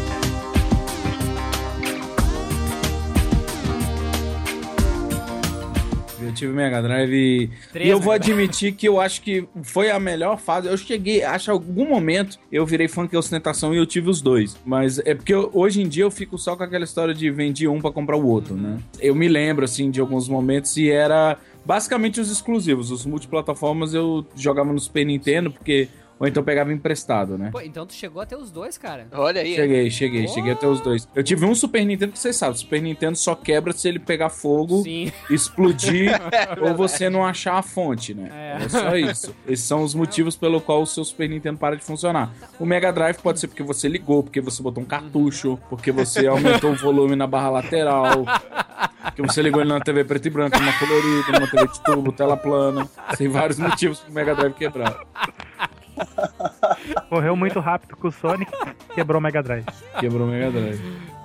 Eu 6.21 6.35
tive 6.35 6.51
o 6.53 6.55
Mega 6.55 6.83
Drive 6.83 7.13
e, 7.15 7.51
Três 7.73 7.87
e 7.87 7.91
eu 7.91 8.01
vou 8.01 8.13
Drive. 8.19 8.33
admitir 8.33 8.73
que 8.73 8.89
eu 8.89 9.01
acho 9.01 9.23
que 9.23 9.47
foi 9.63 9.89
a 9.89 10.01
melhor 10.01 10.37
fase. 10.37 10.67
Eu 10.67 10.77
cheguei, 10.77 11.23
acho 11.23 11.45
que 11.45 11.51
em 11.51 11.55
algum 11.55 11.89
momento 11.89 12.39
eu 12.51 12.67
virei 12.67 12.89
funk 12.89 13.15
e 13.15 13.17
ostentação 13.17 13.73
e 13.73 13.79
eu 13.79 13.87
tive 13.87 14.11
os 14.11 14.21
dois. 14.21 14.57
Mas 14.67 14.99
é 14.99 15.15
porque 15.15 15.33
eu- 15.33 15.49
hoje 15.55 15.81
em 15.81 15.89
dia 15.89 16.03
eu 16.03 16.11
fico 16.11 16.37
só 16.37 16.57
com 16.57 16.65
aquela 16.65 16.83
história 16.85 17.15
de 17.15 17.31
vendi 17.31 17.69
um 17.69 17.81
pra 17.81 17.93
comprar 17.93 18.17
o 18.17 18.27
outro, 18.27 18.57
né? 18.57 18.79
Eu 19.01 19.15
me 19.15 19.29
lembro, 19.29 19.65
assim, 19.65 19.93
de 19.93 20.01
alguns 20.01 20.29
momentos 20.29 20.77
e 20.77 20.91
era 20.91 21.37
basicamente 21.69 22.19
os 22.19 22.31
exclusivos. 22.31 22.91
Os 22.91 23.05
multiplataformas 23.05 23.93
eu 23.93 24.27
jogava 24.35 24.73
no 24.73 24.81
Super 24.81 25.05
Nintendo, 25.05 25.51
porque. 25.51 25.89
Ou 26.21 26.27
então 26.27 26.43
pegava 26.43 26.73
emprestado, 26.73 27.39
né? 27.39 27.51
Pô, 27.53 27.61
então 27.61 27.87
tu 27.87 27.93
chegou 27.95 28.21
até 28.21 28.37
os 28.37 28.51
dois, 28.51 28.77
cara. 28.77 29.07
Olha 29.13 29.41
aí. 29.41 29.55
Cheguei, 29.55 29.91
cheguei, 29.91 30.25
Oh! 30.25 30.29
cheguei 30.29 30.53
até 30.53 30.67
os 30.67 30.81
dois. 30.81 31.09
Eu 31.15 31.23
tive 31.23 31.45
um 31.45 31.55
Super 31.55 31.85
Nintendo 31.85 32.13
que 32.13 32.19
vocês 32.19 32.35
sabem, 32.35 32.55
o 32.57 32.59
Super 32.59 32.83
Nintendo 32.83 33.17
só 33.17 33.35
quebra 33.35 33.73
se 33.73 33.89
ele 33.89 33.99
pegar 34.01 34.29
fogo, 34.29 34.83
Sim. 34.83 35.13
explodir 35.31 36.11
ou 36.61 36.75
você 36.75 37.09
não 37.09 37.25
achar 37.25 37.55
a 37.55 37.63
fonte, 37.63 38.15
né? 38.15 38.29
É. 38.61 38.65
É. 38.65 38.69
só 38.69 38.97
isso. 38.97 39.35
Esses 39.47 39.65
são 39.65 39.83
os 39.83 39.95
motivos 39.95 40.37
pelo 40.37 40.61
qual 40.61 40.83
o 40.83 40.87
seu 40.87 41.05
Super 41.05 41.29
Nintendo 41.29 41.59
para 41.59 41.77
de 41.77 41.85
funcionar. 41.85 42.33
O 42.59 42.67
Mega 42.67 42.93
Drive 42.93 43.19
pode 43.19 43.39
ser 43.39 43.47
porque 43.49 43.63
você 43.63 43.89
ligou, 43.89 44.23
porque 44.23 44.41
você 44.41 44.63
botou 44.63 44.83
um 44.83 44.87
cartucho, 44.87 45.59
porque 45.71 45.93
você 45.93 46.27
aumentou 46.27 46.73
o 46.73 46.77
volume 46.77 47.15
na 47.15 47.27
barra 47.27 47.51
lateral, 47.51 48.25
porque 49.05 49.23
você 49.23 49.41
ligou 49.41 49.61
ele 49.61 49.71
na 49.71 49.81
TV 49.81 50.03
preto 50.05 50.27
e 50.27 50.31
branco, 50.31 50.59
numa 50.59 50.73
colorida, 50.79 51.33
numa 51.33 51.49
TV 51.49 51.69
de 51.69 51.81
tubo, 51.85 52.13
tela 52.13 52.37
plana. 52.37 52.89
Tem 53.17 53.29
vários 53.29 53.59
motivos 53.59 54.01
pro 54.01 54.13
Mega 54.13 54.35
Drive 54.35 54.55
quebrar. 54.55 54.99
Correu 57.09 57.37
muito 57.37 57.61
rápido 57.61 57.97
com 57.97 58.09
o 58.09 58.13
Sonic, 58.13 58.51
quebrou 58.95 59.19
o 59.19 59.23
Mega 59.23 59.43
Drive. 59.43 59.65
Quebrou 59.99 60.27
o 60.27 60.31
Mega 60.31 60.51
Drive. 60.51 60.81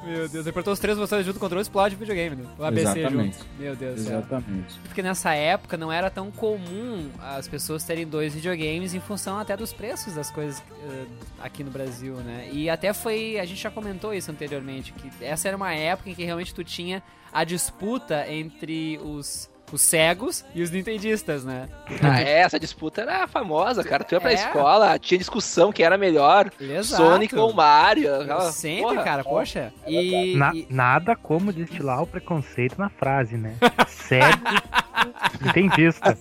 Meu 0.06 0.27
Deus, 0.27 0.46
apertou 0.46 0.74
os 0.74 0.80
três 0.80 0.98
botões 0.98 1.25
junto, 1.25 1.38
o 1.38 1.39
controle 1.39 1.62
explode 1.62 1.96
o 1.96 1.98
videogame, 1.98 2.36
né? 2.36 2.46
O 2.60 2.65
ABC 2.65 3.00
Exatamente. 3.00 3.38
junto. 3.38 3.48
Meu 3.58 3.75
Deus. 3.75 4.00
Exatamente. 4.01 4.80
Porque 4.84 5.01
nessa 5.01 5.34
época 5.34 5.77
não 5.77 5.92
era 5.92 6.10
tão 6.10 6.30
comum 6.30 7.10
as 7.20 7.48
pessoas 7.48 7.84
terem 7.86 8.06
dois 8.06 8.34
videogames 8.34 8.94
em 8.94 9.00
função 9.00 9.39
até 9.39 9.56
dos 9.56 9.72
preços 9.72 10.13
das 10.13 10.30
coisas 10.30 10.62
eh, 10.84 11.06
aqui 11.42 11.63
no 11.63 11.72
Brasil, 11.72 12.15
né? 12.15 12.50
E 12.51 12.70
até 12.70 12.92
foi, 12.92 13.39
a 13.39 13.46
gente 13.46 13.62
já 13.62 13.72
comentou 13.72 14.13
isso 14.13 14.30
anteriormente, 14.30 14.92
que 14.92 15.10
essa 15.24 15.48
era 15.48 15.56
uma 15.56 15.74
época 15.74 16.10
em 16.10 16.15
que 16.15 16.24
realmente 16.24 16.53
tu 16.53 16.65
tinha 16.65 17.01
a 17.32 17.46
disputa 17.46 18.30
entre 18.30 19.00
os, 19.01 19.50
os 19.74 19.82
cegos 19.82 20.46
e 20.53 20.62
os 20.62 20.70
nintendistas, 20.72 21.44
né? 21.44 21.68
Ah, 22.01 22.22
é, 22.22 22.39
essa 22.42 22.60
disputa 22.60 23.01
era 23.01 23.27
famosa, 23.27 23.84
cara. 23.84 24.03
Tu 24.03 24.13
ia 24.13 24.22
pra 24.22 24.32
É. 24.32 24.36
escola, 24.36 25.00
tinha 25.00 25.18
discussão 25.18 25.72
quem 25.72 25.86
era 25.86 25.98
melhor. 25.98 26.51
Exato. 26.62 27.03
Sonic 27.03 27.36
ou 27.36 27.51
Mario. 27.53 28.13
aquela- 28.22 28.51
Sempre, 28.51 28.84
porra. 28.84 29.03
cara, 29.03 29.24
poxa. 29.24 29.74
E, 29.88 30.36
Na- 30.38 30.53
e- 30.53 30.68
Nada 30.70 31.15
como 31.15 31.51
destilar 31.51 32.01
o 32.03 32.08
preconceito 32.08 32.75
na 32.77 32.89
frase, 32.89 33.36
né? 33.36 33.56
Cego, 33.88 34.38
entendista. 35.44 36.18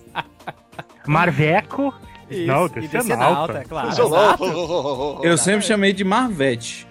Marveco, 1.05 1.93
Isso, 2.29 2.47
não, 2.47 2.65
e 2.65 2.87
Decenalta. 2.87 3.59
É 3.59 3.63
claro. 3.65 3.93
Sou 3.93 4.07
Exato. 4.07 4.45
louco. 4.45 5.25
Eu 5.25 5.37
sempre 5.37 5.61
chamei 5.65 5.93
de 5.93 6.03
Marvete. 6.03 6.87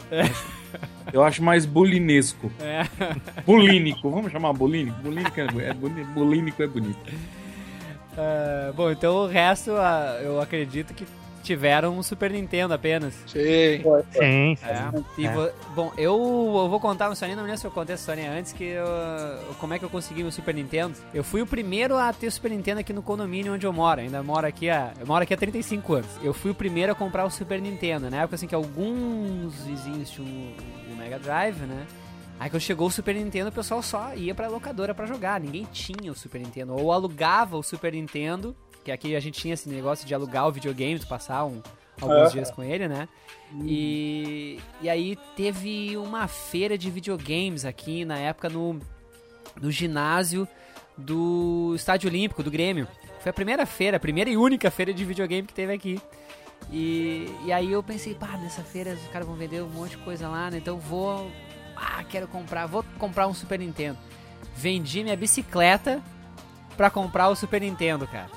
Eu 1.13 1.23
acho 1.25 1.43
mais 1.43 1.65
bulinesco. 1.65 2.51
É. 2.61 2.87
Bulínico. 3.47 4.11
Vamos 4.11 4.31
chamar 4.31 4.53
bulínico? 4.53 5.01
Bulínico 5.01 5.41
é, 5.41 5.45
é, 5.69 5.73
boni- 5.75 6.05
bulínico 6.05 6.63
é 6.63 6.67
bonito. 6.67 6.99
Ah, 8.17 8.73
bom, 8.77 8.91
então 8.91 9.15
o 9.17 9.27
resto 9.27 9.73
ah, 9.73 10.19
eu 10.23 10.41
acredito 10.41 10.93
que 10.93 11.07
tiveram 11.43 11.97
um 11.99 12.03
Super 12.03 12.31
Nintendo 12.31 12.73
apenas. 12.75 13.15
Sim. 13.27 13.83
Sim, 14.13 14.57
sim. 14.57 14.65
É. 15.27 15.31
Vo- 15.31 15.51
bom, 15.75 15.93
eu, 15.97 16.13
eu 16.15 16.69
vou 16.69 16.81
contar 16.81 17.09
uma 17.09 17.13
historinha, 17.15 17.37
não 17.37 17.45
lembro 17.45 17.59
se 17.59 17.67
eu 17.67 17.71
contei 17.71 17.95
essa 17.95 18.03
história 18.03 18.31
antes, 18.31 18.53
que 18.53 18.65
eu, 18.65 18.87
como 19.59 19.75
é 19.75 19.79
que 19.79 19.85
eu 19.85 19.91
consegui 19.91 20.23
meu 20.23 20.33
Super 20.33 20.55
Nintendo. 20.55 20.95
Eu 21.13 21.23
fui 21.25 21.43
o 21.43 21.47
primeiro 21.47 21.97
a 21.97 22.13
ter 22.13 22.31
Super 22.31 22.51
Nintendo 22.51 22.81
aqui 22.81 22.93
no 22.93 23.03
condomínio 23.03 23.55
onde 23.55 23.67
eu 23.67 23.73
moro. 23.73 24.01
Ainda 24.01 24.23
moro 24.23 24.47
aqui 24.47 24.71
há, 24.71 24.93
eu 25.01 25.07
moro 25.07 25.23
aqui 25.23 25.35
há 25.35 25.37
35 25.37 25.95
anos. 25.95 26.11
Eu 26.23 26.33
fui 26.33 26.51
o 26.51 26.55
primeiro 26.55 26.93
a 26.93 26.95
comprar 26.95 27.25
o 27.25 27.31
Super 27.31 27.61
Nintendo. 27.61 28.09
Na 28.11 28.19
época, 28.19 28.37
assim, 28.37 28.47
que 28.47 28.55
alguns 28.55 29.55
vizinhos 29.65 30.11
tinham 30.11 30.29
o, 30.29 30.97
Mega 30.97 31.19
Drive, 31.19 31.57
né? 31.67 31.87
Aí 32.39 32.51
quando 32.51 32.63
chegou 32.63 32.89
o 32.89 32.91
Super 32.91 33.15
Nintendo, 33.15 33.49
o 33.51 33.53
pessoal 33.53 33.83
só 33.83 34.15
ia 34.15 34.35
pra 34.35 34.49
locadora 34.49 34.95
pra 34.95 35.07
jogar. 35.07 35.41
Ninguém 35.41 35.67
tinha 35.73 36.11
o 36.11 36.15
Super 36.15 36.41
Nintendo. 36.41 36.75
Ou 36.75 36.91
alugava 36.93 37.57
o 37.57 37.63
Super 37.63 37.93
Nintendo 37.93 38.57
que 38.85 38.91
aqui 38.93 39.15
a 39.17 39.21
gente 39.21 39.41
tinha 39.41 39.55
esse 39.55 39.69
negócio 39.69 40.07
de 40.07 40.15
alugar 40.15 40.47
o 40.49 40.53
videogame, 40.53 40.99
tu 40.99 41.07
passar 41.07 41.45
um, 41.45 41.63
alguns 42.01 42.29
Ah. 42.29 42.33
dias 42.33 42.51
com 42.51 42.63
ele, 42.63 42.89
né? 42.89 43.09
E, 43.65 44.59
e 44.81 44.89
aí 44.89 45.17
teve 45.37 45.97
uma 45.97 46.27
feira 46.27 46.77
de 46.77 46.91
videogames 46.91 47.65
aqui 47.65 48.05
na 48.05 48.19
época 48.19 48.49
no, 48.49 48.79
no 49.61 49.71
ginásio 49.71 50.49
do 50.97 51.73
Estádio 51.77 52.09
Olímpico, 52.09 52.43
do 52.43 52.51
Grêmio. 52.51 52.89
Foi 53.21 53.31
a 53.31 53.33
primeira 53.33 53.65
feira, 53.67 53.97
a 53.97 54.01
primeira 54.01 54.29
e 54.31 54.37
única 54.37 54.71
feira 54.71 54.93
de 54.93 55.05
videogame 55.05 55.47
que 55.47 55.55
teve 55.55 55.73
aqui. 55.73 56.01
E, 56.71 57.29
e 57.45 57.53
aí 57.53 57.71
eu 57.73 57.83
pensei, 57.83 58.15
pá, 58.15 58.37
nessa 58.39 58.63
feira 58.63 58.93
os 58.95 59.09
caras 59.09 59.27
vão 59.27 59.37
vender 59.37 59.63
um 59.63 59.69
monte 59.69 59.91
de 59.93 59.99
coisa 59.99 60.29
lá, 60.29 60.51
né? 60.51 60.59
Então 60.59 60.79
vou. 60.79 61.31
Ah, 61.77 62.05
quero 62.05 62.27
comprar, 62.29 62.67
vou 62.67 62.85
comprar 62.99 63.27
um 63.27 63.35
Super 63.35 63.59
Nintendo. 63.59 63.99
Vendi 64.55 65.03
minha 65.03 65.17
bicicleta 65.17 66.03
pra 66.77 66.89
comprar 66.91 67.29
o 67.29 67.37
Super 67.37 67.61
Nintendo, 67.61 68.07
cara. 68.07 68.31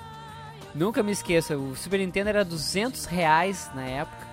Nunca 0.75 1.01
me 1.01 1.13
esqueça, 1.13 1.57
o 1.57 1.73
Super 1.73 1.99
Nintendo 1.99 2.29
era 2.29 2.43
200 2.43 3.05
reais 3.05 3.71
na 3.73 3.83
época. 3.83 4.27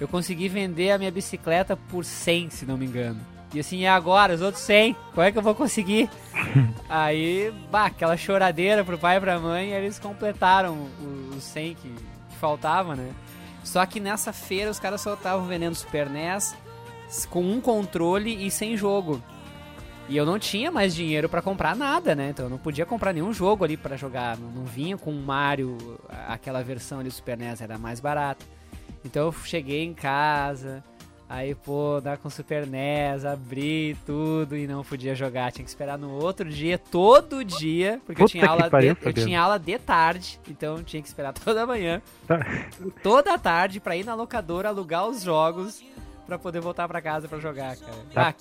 Eu 0.00 0.08
consegui 0.08 0.48
vender 0.48 0.90
a 0.90 0.98
minha 0.98 1.10
bicicleta 1.10 1.76
por 1.76 2.04
100, 2.04 2.50
se 2.50 2.66
não 2.66 2.78
me 2.78 2.86
engano. 2.86 3.20
E 3.52 3.60
assim, 3.60 3.80
e 3.80 3.86
agora? 3.86 4.34
Os 4.34 4.40
outros 4.40 4.64
100? 4.64 4.96
Como 5.12 5.22
é 5.22 5.30
que 5.30 5.38
eu 5.38 5.42
vou 5.42 5.54
conseguir? 5.54 6.10
Aí, 6.88 7.52
bah, 7.70 7.86
aquela 7.86 8.16
choradeira 8.16 8.82
pro 8.82 8.98
pai 8.98 9.18
e 9.18 9.20
pra 9.20 9.38
mãe, 9.38 9.70
eles 9.72 9.98
completaram 9.98 10.88
os 11.36 11.44
100 11.44 11.74
que, 11.74 11.88
que 11.88 12.36
faltava, 12.40 12.96
né? 12.96 13.12
Só 13.62 13.84
que 13.84 14.00
nessa 14.00 14.32
feira 14.32 14.70
os 14.70 14.78
caras 14.78 15.02
só 15.02 15.14
estavam 15.14 15.46
vendendo 15.46 15.74
Super 15.74 16.08
NES 16.08 16.56
com 17.30 17.42
um 17.42 17.60
controle 17.60 18.46
e 18.46 18.50
sem 18.50 18.76
jogo. 18.76 19.22
E 20.08 20.16
eu 20.16 20.26
não 20.26 20.38
tinha 20.38 20.70
mais 20.70 20.94
dinheiro 20.94 21.28
pra 21.30 21.40
comprar 21.40 21.74
nada, 21.74 22.14
né? 22.14 22.28
Então 22.30 22.44
eu 22.46 22.50
não 22.50 22.58
podia 22.58 22.84
comprar 22.84 23.12
nenhum 23.12 23.32
jogo 23.32 23.64
ali 23.64 23.76
pra 23.76 23.96
jogar. 23.96 24.36
Não, 24.36 24.50
não 24.50 24.64
vinha 24.64 24.98
com 24.98 25.10
o 25.10 25.14
Mario, 25.22 25.98
aquela 26.28 26.62
versão 26.62 27.00
ali 27.00 27.08
do 27.08 27.14
Super 27.14 27.38
NES 27.38 27.62
era 27.62 27.78
mais 27.78 28.00
barata. 28.00 28.44
Então 29.02 29.26
eu 29.26 29.32
cheguei 29.32 29.82
em 29.82 29.94
casa, 29.94 30.84
aí 31.26 31.54
pô, 31.54 32.02
dar 32.02 32.18
com 32.18 32.28
o 32.28 32.30
Super 32.30 32.66
NES, 32.66 33.24
abri 33.24 33.96
tudo 34.04 34.54
e 34.54 34.66
não 34.66 34.84
podia 34.84 35.14
jogar. 35.14 35.50
Tinha 35.52 35.64
que 35.64 35.70
esperar 35.70 35.96
no 35.96 36.10
outro 36.10 36.50
dia, 36.50 36.76
todo 36.78 37.42
dia, 37.42 37.98
porque 38.04 38.20
eu 38.20 38.26
Puta 38.26 38.32
tinha 38.32 38.44
que 38.44 38.48
aula 38.50 38.68
pariu, 38.70 38.94
de, 38.94 39.06
eu 39.06 39.12
tinha 39.14 39.40
aula 39.40 39.58
de 39.58 39.78
tarde, 39.78 40.38
então 40.48 40.76
eu 40.76 40.84
tinha 40.84 41.00
que 41.02 41.08
esperar 41.08 41.32
toda 41.36 41.66
manhã, 41.66 42.02
Tá. 42.26 42.40
toda 43.02 43.38
tarde 43.38 43.80
pra 43.80 43.96
ir 43.96 44.04
na 44.04 44.14
locadora 44.14 44.68
alugar 44.68 45.06
os 45.08 45.22
jogos 45.22 45.82
pra 46.26 46.38
poder 46.38 46.60
voltar 46.60 46.86
pra 46.88 47.00
casa 47.00 47.26
pra 47.26 47.38
jogar, 47.38 47.74
cara. 47.76 47.96
Tá 48.12 48.28
ah, 48.28 48.32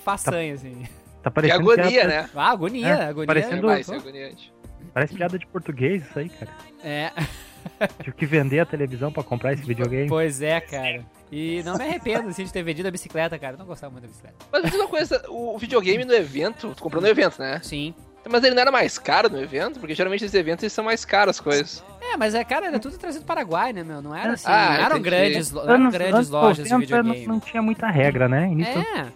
que 0.00 0.04
façanha, 0.04 0.54
assim. 0.54 0.86
Tá 1.22 1.30
Que 1.30 1.34
parecendo 1.34 1.60
agonia, 1.70 1.88
piada- 1.90 2.08
né? 2.08 2.30
Ah, 2.34 2.50
agonia, 2.50 2.86
É, 2.88 3.02
agonia. 3.08 3.26
parecendo- 3.26 3.66
Vai 3.66 3.82
ser 3.84 3.94
agoniante. 3.96 4.52
Parece 4.94 5.14
piada 5.14 5.38
de 5.38 5.46
português 5.46 6.02
isso 6.06 6.18
aí, 6.18 6.28
cara. 6.30 6.50
É, 6.82 7.10
Tive 8.02 8.16
que 8.16 8.24
vender 8.26 8.58
a 8.60 8.64
televisão 8.66 9.12
pra 9.12 9.22
comprar 9.22 9.52
esse 9.52 9.62
videogame. 9.62 10.08
pois 10.08 10.40
é, 10.40 10.60
cara. 10.60 11.04
E 11.30 11.62
não 11.62 11.76
me 11.76 11.84
arrependo 11.84 12.28
assim, 12.30 12.42
de 12.44 12.52
ter 12.52 12.62
vendido 12.62 12.88
a 12.88 12.90
bicicleta, 12.90 13.38
cara. 13.38 13.54
Eu 13.54 13.58
não 13.58 13.66
gostava 13.66 13.92
muito 13.92 14.02
da 14.04 14.08
bicicleta. 14.08 14.34
Mas 14.50 14.62
me 14.64 14.70
diz 14.70 14.80
uma 14.80 14.88
coisa, 14.88 15.22
o 15.28 15.56
videogame 15.58 16.04
no 16.04 16.14
evento, 16.14 16.74
tu 16.74 16.82
comprou 16.82 17.02
no 17.02 17.08
evento, 17.08 17.38
né? 17.38 17.60
Sim. 17.62 17.94
Mas 18.28 18.42
ele 18.44 18.54
não 18.54 18.62
era 18.62 18.72
mais 18.72 18.98
caro 18.98 19.28
no 19.28 19.40
evento? 19.40 19.78
Porque 19.78 19.94
geralmente 19.94 20.22
nesses 20.22 20.34
eventos 20.34 20.62
eles 20.62 20.72
são 20.72 20.84
mais 20.84 21.04
caros 21.04 21.36
as 21.36 21.40
coisas. 21.40 21.84
É, 22.12 22.16
mas 22.16 22.34
é, 22.34 22.42
cara, 22.44 22.66
era 22.66 22.78
tudo 22.78 22.98
trazido 22.98 23.22
do 23.22 23.26
Paraguai, 23.26 23.72
né, 23.72 23.84
meu? 23.84 24.02
Não 24.02 24.14
era 24.14 24.32
assim, 24.32 24.46
Ah, 24.48 24.74
não 24.78 24.84
eram 24.84 25.00
grandes, 25.02 25.50
não 25.52 25.62
eram 25.62 25.74
Anos- 25.74 25.92
grandes 25.92 26.14
anos 26.14 26.30
lojas 26.30 26.64
de 26.64 26.70
90 26.72 26.80
videogame. 27.02 27.26
Não, 27.26 27.34
não 27.34 27.40
tinha 27.40 27.62
muita 27.62 27.86
regra, 27.88 28.28
né? 28.28 28.48
Início 28.50 28.80
É, 28.80 29.06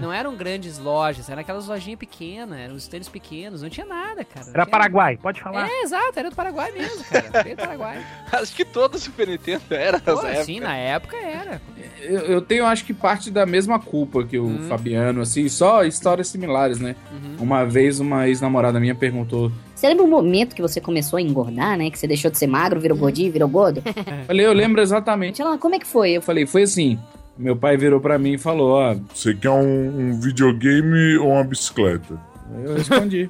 não 0.00 0.12
eram 0.12 0.36
grandes 0.36 0.78
lojas, 0.78 1.28
eram 1.28 1.40
aquelas 1.40 1.66
lojinhas 1.66 1.98
pequenas, 1.98 2.58
eram 2.58 2.74
os 2.74 2.86
tênis 2.86 3.08
pequenos, 3.08 3.62
não 3.62 3.68
tinha 3.68 3.84
nada, 3.86 4.24
cara. 4.24 4.46
Era 4.54 4.66
Paraguai, 4.66 5.16
pode 5.20 5.40
falar. 5.40 5.68
É, 5.68 5.82
exato, 5.82 6.12
era 6.18 6.30
do 6.30 6.36
Paraguai 6.36 6.70
mesmo, 6.70 7.02
cara. 7.04 7.42
Veio 7.42 7.56
do 7.56 7.62
Paraguai. 7.62 8.04
Acho 8.32 8.54
que 8.54 8.64
todo 8.64 8.98
Super 8.98 9.26
Nintendo 9.28 9.62
era 9.70 9.98
Pô, 9.98 10.12
nessa 10.14 10.28
época. 10.28 10.44
sim, 10.44 10.60
na 10.60 10.76
época 10.76 11.16
era. 11.16 11.60
Eu, 12.00 12.20
eu 12.20 12.40
tenho, 12.42 12.66
acho 12.66 12.84
que, 12.84 12.94
parte 12.94 13.30
da 13.30 13.44
mesma 13.46 13.78
culpa 13.80 14.22
que 14.24 14.38
o 14.38 14.44
Hum. 14.46 14.68
Fabiano, 14.68 15.22
assim, 15.22 15.48
só 15.48 15.84
histórias 15.84 16.28
similares, 16.28 16.78
né? 16.78 16.94
Uhum. 17.10 17.36
Uma 17.40 17.64
vez 17.64 17.98
uma 17.98 18.28
ex-namorada 18.28 18.78
minha 18.78 18.94
perguntou: 18.94 19.50
Você 19.84 19.88
lembra 19.88 20.04
o 20.06 20.08
momento 20.08 20.56
que 20.56 20.62
você 20.62 20.80
começou 20.80 21.18
a 21.18 21.20
engordar, 21.20 21.76
né? 21.76 21.90
Que 21.90 21.98
você 21.98 22.06
deixou 22.06 22.30
de 22.30 22.38
ser 22.38 22.46
magro, 22.46 22.80
virou 22.80 22.96
gordinho, 22.96 23.30
virou 23.30 23.46
gordo? 23.46 23.82
Falei, 24.26 24.46
eu 24.46 24.52
lembro 24.54 24.80
exatamente. 24.80 25.42
Ela, 25.42 25.58
como 25.58 25.74
é 25.74 25.78
que 25.78 25.86
foi? 25.86 26.12
Eu 26.12 26.22
falei, 26.22 26.46
foi 26.46 26.62
assim. 26.62 26.98
Meu 27.36 27.54
pai 27.54 27.76
virou 27.76 28.00
pra 28.00 28.18
mim 28.18 28.32
e 28.32 28.38
falou, 28.38 28.78
ó, 28.78 28.96
Você 29.14 29.34
quer 29.34 29.50
um, 29.50 30.12
um 30.12 30.18
videogame 30.18 31.18
ou 31.18 31.32
uma 31.32 31.44
bicicleta? 31.44 32.18
eu 32.64 32.76
respondi. 32.76 33.28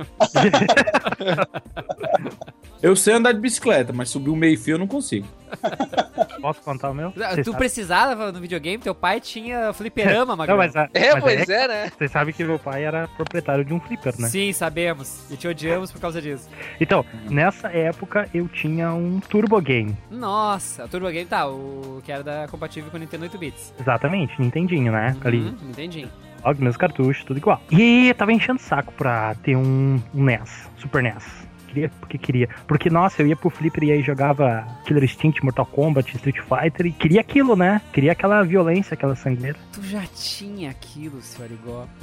eu 2.81 2.95
sei 2.95 3.14
andar 3.14 3.33
de 3.33 3.40
bicicleta, 3.40 3.93
mas 3.93 4.11
subir 4.11 4.31
o 4.31 4.37
meio 4.37 4.57
fio 4.57 4.75
eu 4.75 4.79
não 4.79 4.87
consigo. 4.87 5.27
Posso 6.44 6.61
contar 6.61 6.90
o 6.90 6.94
meu? 6.94 7.11
Tu 7.11 7.20
sabem- 7.20 7.54
precisava 7.54 8.30
no 8.30 8.38
videogame, 8.38 8.76
teu 8.83 8.94
pai 8.94 9.18
tinha 9.18 9.72
fliperama, 9.72 10.26
Não, 10.33 10.37
Magrão. 10.37 10.59
mas, 10.59 10.76
a- 10.76 10.90
É, 10.92 11.14
mas 11.14 11.22
pois 11.24 11.48
é, 11.48 11.64
é, 11.64 11.68
né? 11.68 11.92
Vocês 11.96 12.11
sabem 12.11 12.35
que 12.35 12.44
meu 12.44 12.59
pai 12.59 12.85
era 12.85 13.09
proprietário 13.09 13.64
de 13.64 13.72
um 13.72 13.80
flipper, 13.80 14.12
né? 14.20 14.28
Sim, 14.28 14.52
sabemos. 14.52 15.24
E 15.30 15.38
te 15.38 15.48
odiamos 15.48 15.90
por 15.90 16.02
causa 16.02 16.20
disso. 16.20 16.46
Então, 16.78 17.02
nessa 17.30 17.68
época 17.68 18.28
eu 18.35 18.46
tinha 18.46 18.92
um 18.92 19.20
Turbo 19.20 19.59
Game. 19.62 19.96
Nossa, 20.11 20.85
o 20.85 20.88
Turbo 20.88 21.09
Game 21.11 21.24
tá, 21.24 21.46
o 21.48 22.02
que 22.04 22.12
era 22.12 22.22
da 22.22 22.46
compatível 22.48 22.90
com 22.90 22.98
o 22.98 23.00
Nintendo 23.00 23.22
8 23.22 23.38
bits. 23.38 23.72
Exatamente, 23.80 24.38
Nintendinho, 24.38 24.92
né? 24.92 25.16
Ali, 25.24 25.38
Uhum, 25.38 25.57
entendi. 25.70 26.07
logo 26.44 26.62
meus 26.62 26.76
cartuchos, 26.76 27.24
tudo 27.24 27.38
igual. 27.38 27.59
E 27.70 28.12
tava 28.18 28.35
enchendo 28.35 28.59
o 28.61 28.62
saco 28.62 28.92
pra 28.92 29.35
ter 29.37 29.57
um, 29.57 29.98
um 30.14 30.22
NES, 30.22 30.68
Super 30.76 31.02
NES. 31.02 31.24
Queria 31.74 31.90
porque 31.98 32.16
queria. 32.16 32.48
Porque, 32.68 32.88
nossa, 32.88 33.20
eu 33.20 33.26
ia 33.26 33.34
pro 33.34 33.50
Flipper 33.50 33.82
e 33.82 33.90
aí 33.92 34.00
jogava 34.00 34.64
Killer 34.87 35.02
Instinct, 35.02 35.42
Mortal 35.42 35.66
Kombat, 35.66 36.14
Street 36.14 36.37
Fighter 36.38 36.87
e 36.87 36.92
queria 36.92 37.20
aquilo, 37.20 37.56
né? 37.56 37.80
Queria 37.92 38.12
aquela 38.12 38.44
violência, 38.44 38.94
aquela 38.94 39.16
sangreira. 39.16 39.58
Tu 39.72 39.82
já 39.82 40.02
tinha 40.14 40.70
aquilo, 40.70 41.20
seu 41.20 41.44
Arigó. 41.44 41.87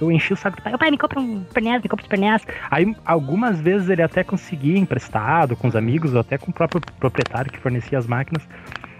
Eu 0.00 0.10
enchi 0.10 0.32
o 0.32 0.36
saco 0.36 0.56
do 0.56 0.62
pai, 0.62 0.74
"Ô, 0.74 0.78
pai, 0.78 0.90
me 0.90 0.98
compra 0.98 1.20
um 1.20 1.44
Super 1.46 1.62
NES, 1.62 1.82
me 1.82 1.88
compra 1.88 2.04
um 2.04 2.06
Super 2.06 2.18
NES. 2.18 2.42
Aí, 2.70 2.94
algumas 3.04 3.60
vezes 3.60 3.88
ele 3.88 4.02
até 4.02 4.22
conseguia 4.22 4.78
emprestado 4.78 5.56
com 5.56 5.68
os 5.68 5.76
amigos 5.76 6.14
ou 6.14 6.20
até 6.20 6.36
com 6.36 6.50
o 6.50 6.54
próprio 6.54 6.80
proprietário 6.98 7.50
que 7.50 7.58
fornecia 7.58 7.98
as 7.98 8.06
máquinas. 8.06 8.46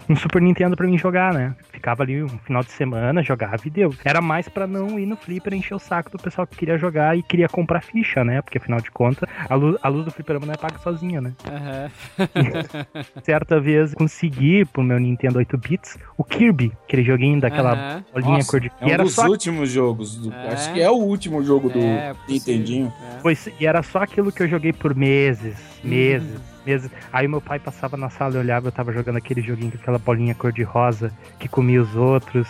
Um 0.07 0.15
Super 0.15 0.39
Nintendo 0.41 0.75
pra 0.77 0.85
mim 0.85 0.97
jogar, 0.99 1.33
né? 1.33 1.55
Ficava 1.71 2.03
ali 2.03 2.21
um 2.23 2.29
final 2.29 2.63
de 2.63 2.71
semana, 2.71 3.23
jogava 3.23 3.57
e 3.65 3.69
deu. 3.71 3.93
Era 4.03 4.21
mais 4.21 4.47
pra 4.47 4.67
não 4.67 4.99
ir 4.99 5.05
no 5.07 5.15
flipper 5.15 5.53
e 5.53 5.57
encher 5.57 5.73
o 5.73 5.79
saco 5.79 6.11
do 6.11 6.17
pessoal 6.19 6.45
que 6.45 6.55
queria 6.55 6.77
jogar 6.77 7.17
e 7.17 7.23
queria 7.23 7.49
comprar 7.49 7.81
ficha, 7.81 8.23
né? 8.23 8.41
Porque 8.41 8.59
afinal 8.59 8.79
de 8.79 8.91
contas, 8.91 9.27
a 9.49 9.55
luz, 9.55 9.77
a 9.81 9.89
luz 9.89 10.05
do 10.05 10.11
fliperama 10.11 10.45
não 10.45 10.53
é 10.53 10.57
paga 10.57 10.77
sozinha, 10.77 11.19
né? 11.21 11.33
Aham. 11.47 11.91
Certa 13.23 13.59
vez 13.59 13.93
consegui 13.95 14.63
pro 14.65 14.83
meu 14.83 14.99
Nintendo 14.99 15.39
8 15.39 15.57
bits 15.57 15.97
o 16.17 16.23
Kirby, 16.23 16.71
aquele 16.87 17.03
joguinho 17.03 17.41
daquela 17.41 17.73
Aham. 17.73 18.03
bolinha 18.13 18.31
Nossa, 18.37 18.51
cor 18.51 18.59
de 18.61 18.71
É 18.79 18.85
um 18.85 18.89
era 18.89 19.03
dos 19.03 19.13
só 19.13 19.25
últimos 19.27 19.71
jogos. 19.71 20.15
do- 20.17 20.31
É. 20.33 20.49
Acho 20.53 20.71
que 20.73 20.81
é 20.81 20.89
o 20.89 20.95
último 20.95 21.43
jogo 21.43 21.69
do 21.69 21.79
É. 21.79 22.13
Nintendinho. 22.29 22.93
É. 23.15 23.19
Pois, 23.23 23.49
e 23.59 23.65
era 23.65 23.81
só 23.81 23.99
aquilo 24.03 24.31
que 24.31 24.43
eu 24.43 24.47
joguei 24.47 24.71
por 24.71 24.93
meses, 24.95 25.57
meses, 25.83 26.29
Uhum. 26.29 26.54
Meses. 26.65 26.89
Aí 27.11 27.27
meu 27.27 27.41
pai 27.41 27.59
passava 27.59 27.95
na 27.95 28.09
sala 28.09 28.35
e 28.35 28.37
olhava, 28.37 28.67
eu 28.67 28.71
tava 28.71 28.91
jogando 28.91 29.17
aquele 29.17 29.41
joguinho 29.41 29.71
com 29.71 29.77
aquela 29.77 29.99
bolinha 29.99 30.35
cor-de-rosa 30.35 31.11
que 31.39 31.47
comia 31.47 31.81
os 31.81 31.95
outros. 31.95 32.47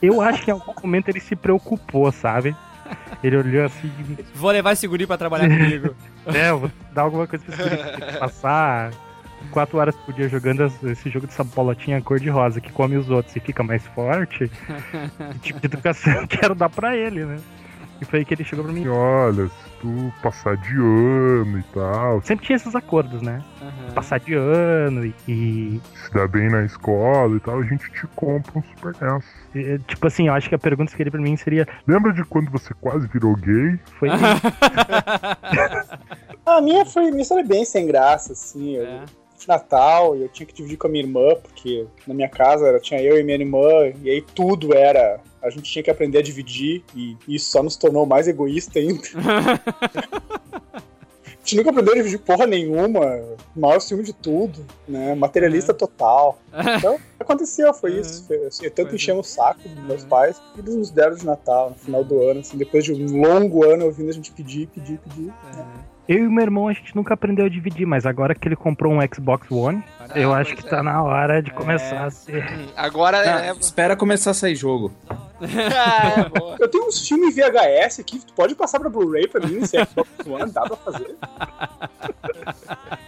E 0.00 0.06
eu 0.06 0.20
acho 0.20 0.42
que 0.42 0.50
em 0.50 0.54
algum 0.54 0.72
momento 0.82 1.08
ele 1.08 1.20
se 1.20 1.36
preocupou, 1.36 2.10
sabe? 2.10 2.54
Ele 3.22 3.36
olhou 3.36 3.64
assim, 3.64 3.90
Vou 4.34 4.50
levar 4.50 4.72
esse 4.72 4.86
guri 4.86 5.06
pra 5.06 5.16
trabalhar 5.16 5.48
comigo. 5.48 5.94
é, 6.26 6.50
eu 6.50 6.58
vou 6.60 6.70
dar 6.92 7.02
alguma 7.02 7.26
coisa 7.26 7.44
pra 7.44 7.54
esse 7.54 8.18
passar 8.18 8.90
quatro 9.50 9.78
horas 9.78 9.94
por 9.96 10.14
dia 10.14 10.28
jogando 10.28 10.70
esse 10.84 11.10
jogo 11.10 11.26
dessa 11.26 11.44
bolotinha 11.44 12.00
cor-de-rosa 12.00 12.60
que 12.60 12.72
come 12.72 12.96
os 12.96 13.10
outros 13.10 13.34
e 13.36 13.40
fica 13.40 13.62
mais 13.62 13.86
forte. 13.88 14.50
Que 15.34 15.38
tipo 15.40 15.60
de 15.60 15.66
educação 15.66 16.26
que 16.26 16.36
quero 16.38 16.54
dar 16.54 16.68
pra 16.68 16.96
ele, 16.96 17.24
né? 17.24 17.38
E 18.00 18.04
foi 18.04 18.20
aí 18.20 18.24
que 18.24 18.34
ele 18.34 18.44
chegou 18.44 18.64
pra 18.64 18.72
mim. 18.72 18.86
Olha, 18.88 19.50
passar 20.22 20.56
de 20.56 20.74
ano 20.76 21.58
e 21.58 21.62
tal, 21.74 22.22
Sempre 22.22 22.46
tinha 22.46 22.56
esses 22.56 22.74
acordos, 22.74 23.20
né? 23.22 23.42
Aham. 23.60 23.92
Passar 23.94 24.18
de 24.20 24.34
ano 24.34 25.04
e, 25.04 25.14
e, 25.28 25.80
se 25.94 26.12
dá 26.12 26.26
bem 26.26 26.48
na 26.50 26.64
escola 26.64 27.36
e 27.36 27.40
tal, 27.40 27.60
a 27.60 27.64
gente 27.64 27.90
te 27.92 28.06
compra 28.14 28.52
um 28.58 28.62
Super 28.62 28.94
NES. 29.00 29.24
e, 29.54 29.78
Tipo 29.86 30.06
assim, 30.06 30.28
eu 30.28 30.34
acho 30.34 30.48
que 30.48 30.54
a 30.54 30.58
pergunta 30.58 30.94
que 30.94 31.02
ele 31.02 31.10
pra 31.10 31.20
mim 31.20 31.36
seria: 31.36 31.66
Lembra 31.86 32.12
de 32.12 32.24
quando 32.24 32.50
você 32.50 32.72
quase 32.80 33.06
virou 33.08 33.34
gay? 33.36 33.78
Foi. 33.98 34.08
A 36.46 36.60
minha 36.60 36.84
foi 36.84 37.10
uma 37.10 37.20
história 37.20 37.44
bem 37.44 37.64
sem 37.64 37.86
graça, 37.86 38.32
assim. 38.32 38.76
Eu, 38.76 38.84
É. 38.84 39.00
de 39.44 39.48
Natal 39.48 40.16
e 40.16 40.22
eu 40.22 40.28
tinha 40.28 40.46
que 40.46 40.54
dividir 40.54 40.76
com 40.76 40.86
a 40.86 40.90
minha 40.90 41.04
irmã, 41.04 41.34
porque 41.42 41.86
na 42.06 42.14
minha 42.14 42.28
casa 42.28 42.66
era, 42.66 42.80
tinha 42.80 43.00
eu 43.00 43.18
e 43.18 43.22
minha 43.22 43.38
irmã, 43.38 43.92
e 44.02 44.10
aí 44.10 44.22
tudo 44.34 44.74
era. 44.74 45.20
A 45.42 45.50
gente 45.50 45.70
tinha 45.70 45.82
que 45.82 45.90
aprender 45.90 46.18
a 46.18 46.22
dividir, 46.22 46.82
e 46.94 47.16
isso 47.28 47.50
só 47.50 47.62
nos 47.62 47.76
tornou 47.76 48.06
mais 48.06 48.26
egoísta 48.26 48.78
ainda. 48.78 49.02
A 50.74 51.46
gente 51.46 51.56
nunca 51.58 51.68
aprendeu 51.68 51.92
a 51.92 51.96
dividir 51.98 52.18
porra 52.20 52.46
nenhuma, 52.46 53.22
maior 53.54 53.78
ciúme 53.78 54.02
de 54.02 54.14
tudo, 54.14 54.64
né? 54.88 55.14
Materialista 55.14 55.74
total. 55.74 56.38
Então, 56.78 56.98
Aconteceu, 57.20 57.74
foi 57.74 58.00
isso. 58.00 58.26
Foi, 58.26 58.46
assim, 58.46 58.64
eu 58.64 58.70
tanto 58.70 58.88
Pois 58.88 58.94
é. 58.94 58.96
enchemos 58.96 59.28
o 59.28 59.30
saco 59.30 59.68
dos 59.68 59.84
meus 59.84 60.04
pais 60.04 60.40
que 60.54 60.60
eles 60.60 60.74
nos 60.74 60.90
deram 60.90 61.14
de 61.14 61.26
Natal 61.26 61.68
no 61.68 61.76
final 61.76 62.02
do 62.02 62.22
ano, 62.22 62.40
assim, 62.40 62.56
depois 62.56 62.82
de 62.82 62.94
um 62.94 63.20
longo 63.20 63.62
ano 63.62 63.84
ouvindo 63.84 64.08
a 64.08 64.12
gente 64.12 64.32
pedir, 64.32 64.68
pedir, 64.68 64.98
pedir. 64.98 65.32
Eu 66.06 66.18
e 66.24 66.26
o 66.26 66.30
meu 66.30 66.42
irmão, 66.42 66.68
a 66.68 66.72
gente 66.74 66.94
nunca 66.94 67.14
aprendeu 67.14 67.46
a 67.46 67.48
dividir, 67.48 67.86
mas 67.86 68.04
agora 68.04 68.34
que 68.34 68.46
ele 68.46 68.56
comprou 68.56 68.92
um 68.92 68.98
Xbox 69.14 69.50
One, 69.50 69.82
eu 70.14 70.34
Ah, 70.34 70.38
acho 70.38 70.50
pois 70.52 70.60
que 70.62 70.66
é. 70.66 70.70
tá 70.70 70.82
na 70.82 71.02
hora 71.02 71.42
de 71.42 71.50
começar 71.50 72.04
a 72.04 72.10
ser. 72.10 72.44
Hum, 72.52 72.66
Agora 72.76 73.18
Ah, 73.20 73.46
é. 73.46 73.50
espera 73.52 73.96
começar 73.96 74.32
a 74.32 74.34
sair 74.34 74.54
jogo. 74.54 74.92
Ah, 75.10 75.16
é. 76.60 76.62
Eu 76.62 76.68
tenho 76.68 76.86
uns 76.86 77.06
filmes 77.08 77.34
VHS 77.34 78.00
aqui, 78.00 78.18
tu 78.18 78.34
pode 78.34 78.54
passar 78.54 78.78
pra 78.80 78.90
Blu-ray 78.90 79.26
pra 79.28 79.46
mim, 79.46 79.64
se 79.64 79.78
é 79.78 79.84
Xbox 79.86 80.08
One, 80.26 80.52
dá 80.52 80.60
pra 80.62 80.76
fazer. 80.76 81.16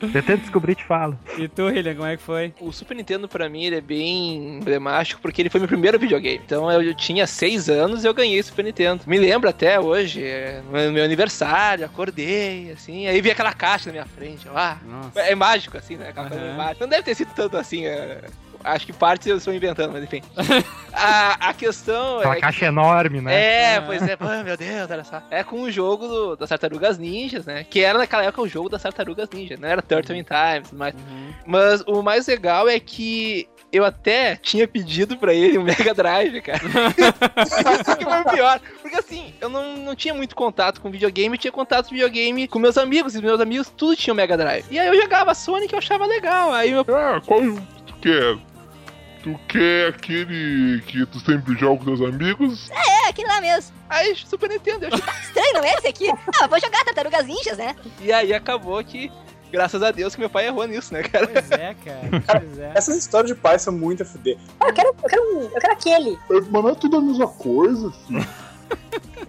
Eu 0.00 0.22
tento 0.22 0.40
descobrir 0.40 0.72
e 0.72 0.74
te 0.76 0.84
falo. 0.84 1.18
E 1.38 1.48
tu, 1.48 1.68
Hillian, 1.70 1.94
como 1.94 2.06
é 2.06 2.16
que 2.16 2.22
foi? 2.22 2.52
O 2.60 2.72
Super 2.72 2.96
Nintendo 2.96 3.28
pra 3.28 3.48
mim 3.48 3.64
ele 3.64 3.76
é 3.76 3.80
bem 3.80 4.56
emblemático 4.58 5.20
porque 5.20 5.40
ele 5.42 5.50
foi 5.50 5.60
meu 5.60 5.68
primeiro 5.68 5.98
videogame. 5.98 6.40
Então 6.44 6.70
eu, 6.70 6.82
eu 6.82 6.94
tinha 6.94 7.26
seis 7.26 7.68
anos 7.68 8.04
e 8.04 8.06
eu 8.06 8.14
ganhei 8.14 8.40
o 8.40 8.44
Super 8.44 8.64
Nintendo. 8.64 9.02
Me 9.06 9.18
lembro 9.18 9.48
até 9.48 9.78
hoje, 9.78 10.22
é, 10.24 10.60
no 10.64 10.92
meu 10.92 11.04
aniversário, 11.04 11.84
acordei, 11.84 12.70
assim, 12.72 13.06
aí 13.06 13.20
vi 13.20 13.30
aquela 13.30 13.52
caixa 13.52 13.86
na 13.86 13.92
minha 13.92 14.06
frente. 14.06 14.46
eu, 14.46 14.56
Ah, 14.56 14.78
Nossa. 14.84 15.20
é 15.20 15.34
mágico, 15.34 15.76
assim, 15.78 15.96
né? 15.96 16.08
Aquela 16.10 16.28
coisa 16.28 16.44
Aham. 16.44 16.56
mágica. 16.56 16.76
Não 16.80 16.88
deve 16.88 17.02
ter 17.02 17.14
sido 17.14 17.32
tanto 17.34 17.56
assim. 17.56 17.86
é, 17.86 18.18
Acho 18.64 18.86
que 18.86 18.92
partes 18.92 19.26
eu 19.26 19.36
estou 19.36 19.52
inventando, 19.52 19.92
mas 19.92 20.04
enfim. 20.04 20.22
a, 20.92 21.48
a 21.48 21.54
questão 21.54 22.18
Aquela 22.18 22.32
é. 22.32 22.36
que- 22.36 22.40
caixa 22.42 22.66
enorme, 22.66 23.20
né? 23.20 23.34
É, 23.74 23.80
pois 23.80 24.02
é, 24.02 24.16
pô, 24.16 24.26
meu 24.44 24.56
Deus, 24.56 24.90
olha 24.90 25.04
só. 25.04 25.22
É 25.30 25.42
com 25.42 25.62
o 25.62 25.70
jogo 25.70 26.06
do- 26.06 26.36
das 26.36 26.48
Tartarugas 26.48 26.98
Ninjas, 26.98 27.44
né? 27.46 27.64
Que 27.68 27.80
era 27.80 27.98
naquela 27.98 28.24
época 28.24 28.42
o 28.42 28.48
jogo 28.48 28.68
das 28.68 28.82
Tartarugas 28.82 29.28
Ninjas, 29.32 29.58
não 29.58 29.68
era 29.68 29.82
Turtle 29.82 30.16
in 30.16 30.22
Time 30.24 30.58
e 30.58 30.62
tudo 30.62 30.78
mais. 30.78 30.94
Uhum. 30.94 31.32
Mas 31.46 31.80
o 31.82 32.02
mais 32.02 32.26
legal 32.26 32.68
é 32.68 32.78
que 32.78 33.48
eu 33.72 33.84
até 33.84 34.36
tinha 34.36 34.68
pedido 34.68 35.16
pra 35.16 35.32
ele 35.32 35.56
um 35.58 35.62
Mega 35.64 35.94
Drive, 35.94 36.40
cara. 36.42 36.60
Isso 36.62 37.96
que 37.96 38.04
foi 38.04 38.20
o 38.20 38.24
pior. 38.30 38.60
Porque 38.82 38.96
assim, 38.96 39.32
eu 39.40 39.48
não, 39.48 39.76
não 39.78 39.96
tinha 39.96 40.12
muito 40.14 40.34
contato 40.36 40.80
com 40.80 40.90
videogame, 40.90 41.34
eu 41.36 41.40
tinha 41.40 41.52
contato 41.52 41.86
com 41.88 41.92
videogame 41.94 42.46
com 42.46 42.58
meus 42.58 42.76
amigos, 42.76 43.14
e 43.14 43.22
meus 43.22 43.40
amigos 43.40 43.72
tudo 43.76 43.96
tinham 43.96 44.14
Mega 44.14 44.36
Drive. 44.36 44.66
E 44.70 44.78
aí 44.78 44.86
eu 44.88 45.00
jogava 45.00 45.34
Sonic 45.34 45.72
e 45.72 45.74
eu 45.74 45.78
achava 45.78 46.04
legal. 46.06 46.52
Aí 46.52 46.70
meu. 46.70 46.84
Ah, 46.88 47.20
qual 47.24 47.40
tu 47.40 47.94
quer? 48.02 48.36
Tu 49.22 49.38
quer 49.48 49.88
aquele 49.90 50.82
que 50.82 51.06
tu 51.06 51.20
sempre 51.20 51.54
joga 51.56 51.78
com 51.78 51.84
teus 51.84 52.00
amigos? 52.00 52.70
É, 52.70 53.08
aquele 53.08 53.28
lá 53.28 53.40
mesmo. 53.40 53.72
Aí 53.88 54.16
Super 54.16 54.48
Nintendo, 54.50 54.86
eu 54.86 54.88
achei- 54.94 55.12
Estranho, 55.22 55.52
não 55.54 55.64
é 55.64 55.74
esse 55.74 55.86
aqui? 55.86 56.06
Ah, 56.40 56.46
vou 56.48 56.58
jogar 56.60 56.84
Tartarugas 56.84 57.24
Ninjas, 57.26 57.56
né? 57.56 57.76
E 58.00 58.12
aí 58.12 58.34
acabou 58.34 58.82
que, 58.82 59.12
graças 59.52 59.80
a 59.80 59.92
Deus, 59.92 60.14
que 60.14 60.20
meu 60.20 60.28
pai 60.30 60.46
errou 60.48 60.66
nisso, 60.66 60.92
né, 60.92 61.02
cara? 61.04 61.28
Pois 61.28 61.50
é, 61.52 61.74
cara. 61.84 62.22
Pois 62.40 62.58
é. 62.58 62.72
Essas 62.74 62.96
histórias 62.96 63.28
de 63.32 63.40
pai 63.40 63.58
são 63.60 63.72
muito 63.72 64.02
a 64.02 64.06
fuder. 64.06 64.36
Ah, 64.58 64.68
eu 64.68 64.74
quero, 64.74 64.88
eu 64.88 65.08
quero, 65.08 65.22
um- 65.22 65.42
eu 65.42 65.60
quero 65.60 65.72
aquele. 65.72 66.18
Mas 66.28 66.48
não 66.48 66.68
é 66.70 66.74
tudo 66.74 66.96
a 66.96 67.00
mesma 67.00 67.28
coisa, 67.28 67.92
filho. 68.06 68.26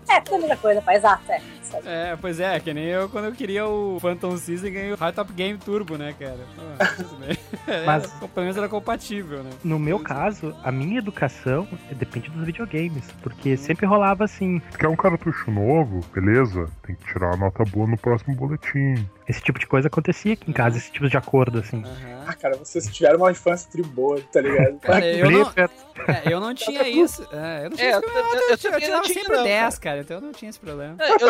É, 0.10 0.20
tudo 0.22 0.36
a 0.36 0.40
mesma 0.40 0.58
coisa, 0.58 0.82
pai, 0.82 0.96
exato, 0.96 1.32
é. 1.32 1.40
É, 1.86 2.16
pois 2.20 2.40
é, 2.40 2.60
que 2.60 2.74
nem 2.74 2.86
eu 2.86 3.10
quando 3.10 3.26
eu 3.26 3.32
queria 3.32 3.66
o 3.66 4.00
Phantom 4.00 4.38
System 4.38 4.72
ganhei 4.74 4.92
o 4.94 4.96
High 4.96 5.12
Top 5.14 5.32
Game 5.34 5.58
Turbo, 5.58 5.98
né, 5.98 6.14
cara? 6.20 6.38
Ah, 6.80 6.86
tudo 6.98 7.16
bem. 7.18 7.38
Mas- 7.86 8.04
Era- 8.04 8.28
pelo 8.28 8.44
menos 8.46 8.58
era 8.58 8.70
compatível, 8.70 9.44
né? 9.44 9.50
No 9.64 9.80
meu 9.80 10.00
caso, 10.00 10.56
a 10.64 10.72
minha 10.72 11.00
educação 11.00 11.68
depende 11.92 12.30
dos 12.30 12.46
videogames. 12.46 13.04
Porque 13.22 13.58
sempre 13.58 13.86
rolava 13.86 14.24
assim. 14.24 14.62
Quer 14.78 14.88
um 14.88 14.96
cartucho 14.96 15.50
novo? 15.52 16.02
Beleza, 16.14 16.70
tem 16.86 16.96
que 16.96 17.06
tirar 17.12 17.34
a 17.34 17.38
nota 17.38 17.64
boa 17.66 17.88
no 17.88 17.98
próximo 17.98 18.36
boletim. 18.36 19.08
Esse 19.28 19.42
tipo 19.42 19.58
de 19.58 19.66
coisa 19.66 19.88
acontecia 19.88 20.34
aqui 20.34 20.50
em 20.50 20.54
casa, 20.54 20.78
esse 20.78 20.92
tipo 20.92 21.08
de 21.10 21.16
acordo, 21.18 21.60
assim. 21.60 21.84
Aham. 21.84 22.24
Ah, 22.28 22.34
cara, 22.34 22.56
vocês 22.58 22.86
tiveram 22.88 23.18
uma 23.20 23.32
infância 23.32 23.70
tri 23.72 23.82
boa, 23.82 24.20
tá 24.32 24.40
ligado? 24.42 24.80
Cara, 24.80 25.04
eu 25.06 25.30
não, 25.32 25.46
Flipper, 25.46 25.70
é, 26.08 26.34
eu 26.34 26.40
não 26.40 26.54
tinha 26.54 26.88
isso. 26.88 27.28
É, 27.32 27.66
eu 27.66 27.70
não 27.70 27.78
tinha 27.78 27.88
É, 27.88 27.92
isso. 27.92 27.98
eu- 27.98 28.02
porque 28.02 28.18
eu- 28.18 28.24
eu 28.42 28.50
eu, 28.50 28.58
tirava 28.58 29.04
tinha, 29.04 29.14
sempre 29.14 29.36
não, 29.38 29.44
10, 29.44 29.80
cara, 29.80 30.00
então 30.02 30.18
eu 30.18 30.22
não 30.22 30.32
tinha 30.32 30.50
esse 30.50 30.60
problema. 30.60 30.96
Eu, 31.20 31.30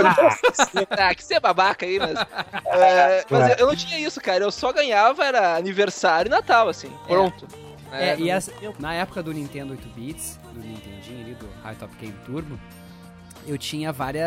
ah, 0.90 1.16
que 1.16 1.24
você 1.24 1.36
é 1.36 1.40
babaca 1.40 1.86
aí, 1.86 2.00
mas. 2.00 2.18
é, 2.66 3.26
mas 3.30 3.50
eu, 3.52 3.56
eu 3.58 3.68
não 3.68 3.76
tinha 3.76 4.00
isso, 4.00 4.20
cara. 4.22 4.44
Eu 4.44 4.52
só 4.52 4.72
ganhava, 4.74 5.24
era 5.26 5.56
aniversário 5.56 6.30
e 6.30 6.32
Natal, 6.32 6.70
assim. 6.70 6.92
Pronto. 7.08 7.48
É, 7.92 8.16
e 8.18 8.30
não- 8.30 8.36
as- 8.38 8.50
na 8.80 8.94
época 8.94 9.22
do 9.22 9.32
Nintendo 9.34 9.72
8 9.74 9.88
bits, 9.90 10.40
do 10.52 10.60
Nintendinho 10.60 11.22
ali, 11.26 11.34
do 11.36 11.48
High 11.64 11.76
Top 11.76 11.96
Game 11.98 12.16
Turbo, 12.26 12.60
eu 13.48 13.58
tinha 13.58 13.92
várias. 13.92 14.24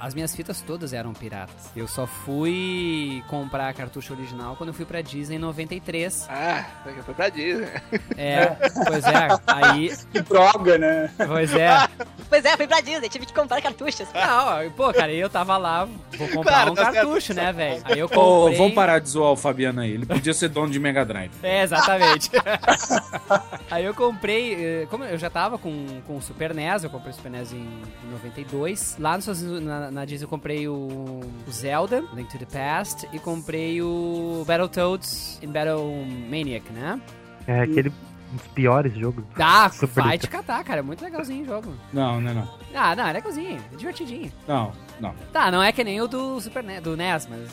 As 0.00 0.14
minhas 0.14 0.34
fitas 0.34 0.60
todas 0.60 0.92
eram 0.92 1.12
piratas. 1.12 1.70
Eu 1.76 1.86
só 1.88 2.06
fui 2.06 3.22
comprar 3.28 3.68
a 3.68 3.72
cartucho 3.72 4.12
original 4.12 4.56
quando 4.56 4.68
eu 4.68 4.74
fui 4.74 4.84
pra 4.84 5.00
Disney 5.00 5.36
em 5.36 5.38
93. 5.38 6.26
Ah, 6.30 6.64
foi 7.04 7.14
pra 7.14 7.28
Disney. 7.28 7.68
É, 8.16 8.46
pois 8.86 9.04
é, 9.04 9.28
aí. 9.46 9.96
Que 10.12 10.20
droga, 10.22 10.78
né? 10.78 11.10
Pois 11.26 11.54
é. 11.54 11.88
Pois 12.28 12.44
é, 12.44 12.56
fui 12.56 12.66
pra 12.66 12.80
Disney, 12.80 13.08
tive 13.08 13.26
que 13.26 13.32
comprar 13.34 13.60
cartuchos. 13.60 14.08
Não, 14.14 14.70
pô, 14.72 14.92
cara, 14.92 15.12
eu 15.12 15.28
tava 15.28 15.56
lá, 15.56 15.84
vou 16.16 16.28
comprar 16.28 16.52
Claro, 16.52 16.72
um 16.72 16.74
tá 16.74 16.84
certo. 16.84 16.94
cartucho, 16.94 17.34
né, 17.34 17.52
velho? 17.52 17.82
Aí 17.84 17.98
eu 17.98 18.06
Ô, 18.06 18.08
comprei. 18.08 18.56
vamos 18.58 18.74
parar 18.74 18.98
de 19.00 19.08
zoar 19.08 19.32
o 19.32 19.36
Fabiano 19.36 19.80
aí. 19.80 19.92
Ele 19.92 20.06
podia 20.06 20.32
ser 20.32 20.48
dono 20.48 20.70
de 20.70 20.78
Mega 20.78 21.04
Drive. 21.04 21.32
É, 21.42 21.62
exatamente. 21.62 22.30
Aí 23.70 23.84
eu 23.84 23.94
comprei, 23.94 24.54
eh, 24.82 24.86
como 24.90 25.04
eu 25.04 25.16
já 25.18 25.30
tava 25.30 25.58
com, 25.58 26.00
com 26.06 26.16
o 26.16 26.22
Super 26.22 26.54
NES, 26.54 26.84
eu 26.84 26.90
comprei 26.90 27.12
o 27.12 27.14
Super 27.14 27.30
NES 27.30 27.52
em, 27.52 27.56
em 28.04 28.10
92. 28.10 28.51
Lá 28.98 29.16
nos 29.16 29.20
Estados 29.24 29.42
Unidos, 29.42 29.62
na, 29.62 29.90
na 29.90 30.04
Disney 30.04 30.24
eu 30.24 30.28
comprei 30.28 30.68
o, 30.68 30.74
o 30.74 31.50
Zelda, 31.50 32.04
Link 32.14 32.30
to 32.30 32.38
the 32.38 32.46
Past, 32.46 33.08
e 33.12 33.18
comprei 33.18 33.80
o 33.80 34.44
Battletoads 34.46 35.38
in 35.42 35.50
Battle 35.50 36.04
Maniac, 36.28 36.70
né? 36.72 37.00
é 37.46 37.60
aquele 37.60 37.88
um 38.32 38.36
dos 38.36 38.46
piores 38.48 38.94
jogos. 38.94 39.24
Ah, 39.38 39.68
Super 39.70 40.04
vai 40.04 40.18
te 40.18 40.28
catar, 40.28 40.62
cara, 40.64 40.80
é 40.80 40.82
muito 40.82 41.02
legalzinho 41.02 41.42
o 41.42 41.46
jogo. 41.46 41.74
Não, 41.92 42.20
não, 42.20 42.34
não. 42.34 42.48
Ah, 42.74 42.96
não, 42.96 43.06
é 43.06 43.12
legalzinho, 43.12 43.60
é 43.72 43.76
divertidinho. 43.76 44.32
Não, 44.48 44.72
não. 45.00 45.14
Tá, 45.32 45.50
não 45.50 45.62
é 45.62 45.70
que 45.72 45.84
nem 45.84 46.00
o 46.00 46.08
do 46.08 46.40
Super 46.40 46.64
NES, 46.64 46.82
do 46.82 46.96
NES, 46.96 47.28
mas. 47.28 47.50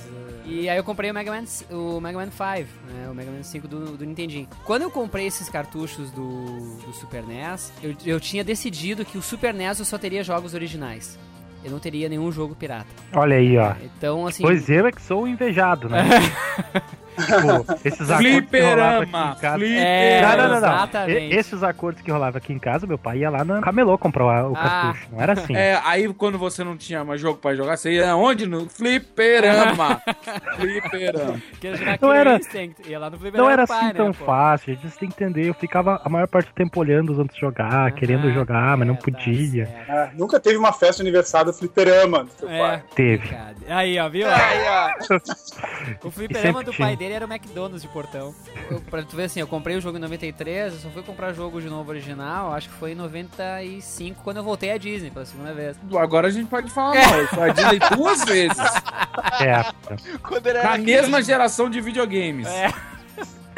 E 0.49 0.67
aí 0.67 0.77
eu 0.77 0.83
comprei 0.83 1.11
o 1.11 1.13
Mega 1.13 1.31
Man, 1.31 1.43
o 1.69 2.01
Mega 2.01 2.17
Man 2.17 2.31
5, 2.31 2.41
né? 2.91 3.07
O 3.09 3.13
Mega 3.13 3.29
Man 3.31 3.43
5 3.43 3.67
do, 3.67 3.97
do 3.97 4.05
Nintendinho. 4.05 4.47
Quando 4.65 4.81
eu 4.81 4.89
comprei 4.89 5.27
esses 5.27 5.47
cartuchos 5.47 6.09
do, 6.09 6.77
do 6.77 6.91
Super 6.93 7.23
NES, 7.23 7.71
eu, 7.83 7.95
eu 8.05 8.19
tinha 8.19 8.43
decidido 8.43 9.05
que 9.05 9.17
o 9.17 9.21
Super 9.21 9.53
NES 9.53 9.79
eu 9.79 9.85
só 9.85 9.97
teria 9.97 10.23
jogos 10.23 10.55
originais. 10.55 11.19
Eu 11.63 11.71
não 11.71 11.79
teria 11.79 12.09
nenhum 12.09 12.31
jogo 12.31 12.55
pirata. 12.55 12.87
Olha 13.13 13.35
aí, 13.35 13.57
ó. 13.57 13.75
Então, 13.83 14.25
assim. 14.25 14.41
Pois 14.41 14.69
eu 14.69 14.87
é 14.87 14.91
que 14.91 15.01
sou 15.01 15.23
o 15.23 15.27
invejado, 15.27 15.89
né? 15.89 16.03
tipo, 17.25 17.87
esses 17.87 18.09
acordos 18.09 18.49
que 18.49 18.59
rolavam 18.61 19.01
aqui 19.01 19.11
Fliperama! 19.11 19.35
em 19.37 19.39
casa. 19.41 19.65
É, 19.65 20.21
Não, 20.21 20.29
não, 20.29 20.37
não, 20.37 20.49
não. 20.49 20.55
exatamente. 20.57 21.19
E- 21.19 21.35
Esses 21.37 21.63
acordos 21.63 22.01
que 22.01 22.11
rolavam 22.11 22.37
aqui 22.37 22.53
em 22.53 22.59
casa, 22.59 22.85
meu 22.87 22.97
pai 22.97 23.19
ia 23.19 23.29
lá 23.29 23.43
no 23.43 23.61
camelô 23.61 23.97
comprar 23.97 24.47
o 24.49 24.55
Ah. 24.55 24.59
cartucho. 24.59 25.07
Não 25.11 25.21
era 25.21 25.33
assim. 25.33 25.55
É, 25.55 25.79
aí 25.83 26.11
quando 26.13 26.37
você 26.37 26.63
não 26.63 26.75
tinha 26.77 27.03
mais 27.03 27.19
jogo 27.21 27.39
pra 27.39 27.55
jogar, 27.55 27.77
você 27.77 27.91
ia 27.93 28.15
onde? 28.15 28.45
No 28.45 28.69
Fliperama! 28.69 30.01
Fliperama. 30.57 31.41
Não 32.01 32.13
era- 32.13 32.35
Instinct. 32.37 32.89
Ia 32.89 32.99
lá 32.99 33.09
no 33.09 33.17
Fliperama 33.17 33.43
Não 33.47 33.51
era 33.51 33.63
assim 33.63 33.85
né, 33.87 33.93
tão 33.93 34.13
fácil, 34.13 34.73
gente, 34.73 34.89
você 34.89 34.99
tem 34.99 35.09
que 35.09 35.23
entender. 35.23 35.49
Eu 35.49 35.53
ficava 35.53 36.01
a 36.03 36.09
maior 36.09 36.27
parte 36.27 36.47
do 36.47 36.53
tempo 36.53 36.79
olhando 36.79 37.11
os 37.11 37.19
outros 37.19 37.37
jogar, 37.39 37.91
querendo 37.93 38.25
Aham, 38.25 38.33
jogar, 38.33 38.77
mas 38.77 38.87
não 38.87 38.95
é, 38.95 38.97
tá 38.97 39.03
podia. 39.03 39.65
certo. 39.65 39.89
Ah, 39.91 40.09
nunca 40.13 40.39
teve 40.39 40.57
uma 40.57 40.71
festa 40.73 41.01
aniversário 41.03 41.51
do 41.51 41.57
fliperama 41.57 42.23
do 42.23 42.31
seu 42.31 42.49
É, 42.49 42.59
pai. 42.59 42.83
Teve. 42.95 43.29
Aí, 43.67 43.99
ó, 43.99 44.09
viu? 44.09 44.27
Aí, 44.27 44.59
ó. 44.67 46.07
O 46.07 46.11
fliperama 46.11 46.47
sempre 46.59 46.65
do 46.65 46.73
pai 46.77 46.95
tinha. 46.95 47.08
Dele 47.09 47.15
era 47.15 47.25
o 47.25 47.31
McDonald's 47.31 47.81
de 47.81 47.87
portão. 47.87 48.33
Eu, 48.69 48.79
pra 48.81 49.01
tu 49.01 49.15
ver 49.15 49.23
assim, 49.23 49.39
eu 49.39 49.47
comprei 49.47 49.75
o 49.75 49.81
jogo 49.81 49.97
em 49.97 50.01
93, 50.01 50.73
eu 50.73 50.79
só 50.79 50.89
fui 50.89 51.01
comprar 51.01 51.33
jogo 51.33 51.59
de 51.59 51.67
novo 51.67 51.89
original, 51.89 52.53
acho 52.53 52.69
que 52.69 52.75
foi 52.75 52.91
em 52.91 52.95
95, 52.95 54.21
quando 54.23 54.37
eu 54.37 54.43
voltei 54.43 54.71
à 54.71 54.77
Disney 54.77 55.09
pela 55.09 55.25
segunda 55.25 55.53
vez. 55.53 55.77
Agora 55.97 56.27
a 56.27 56.31
gente 56.31 56.47
pode 56.47 56.69
falar 56.69 56.95
mal. 56.95 57.19
Eu 57.19 57.27
sou 57.27 57.43
a 57.43 57.49
Disney 57.49 57.79
duas 57.95 58.23
vezes. 58.23 58.57
É. 59.41 60.63
Na 60.63 60.77
mesma 60.77 61.21
geração 61.21 61.69
de 61.69 61.81
videogames. 61.81 62.47
É. 62.47 62.71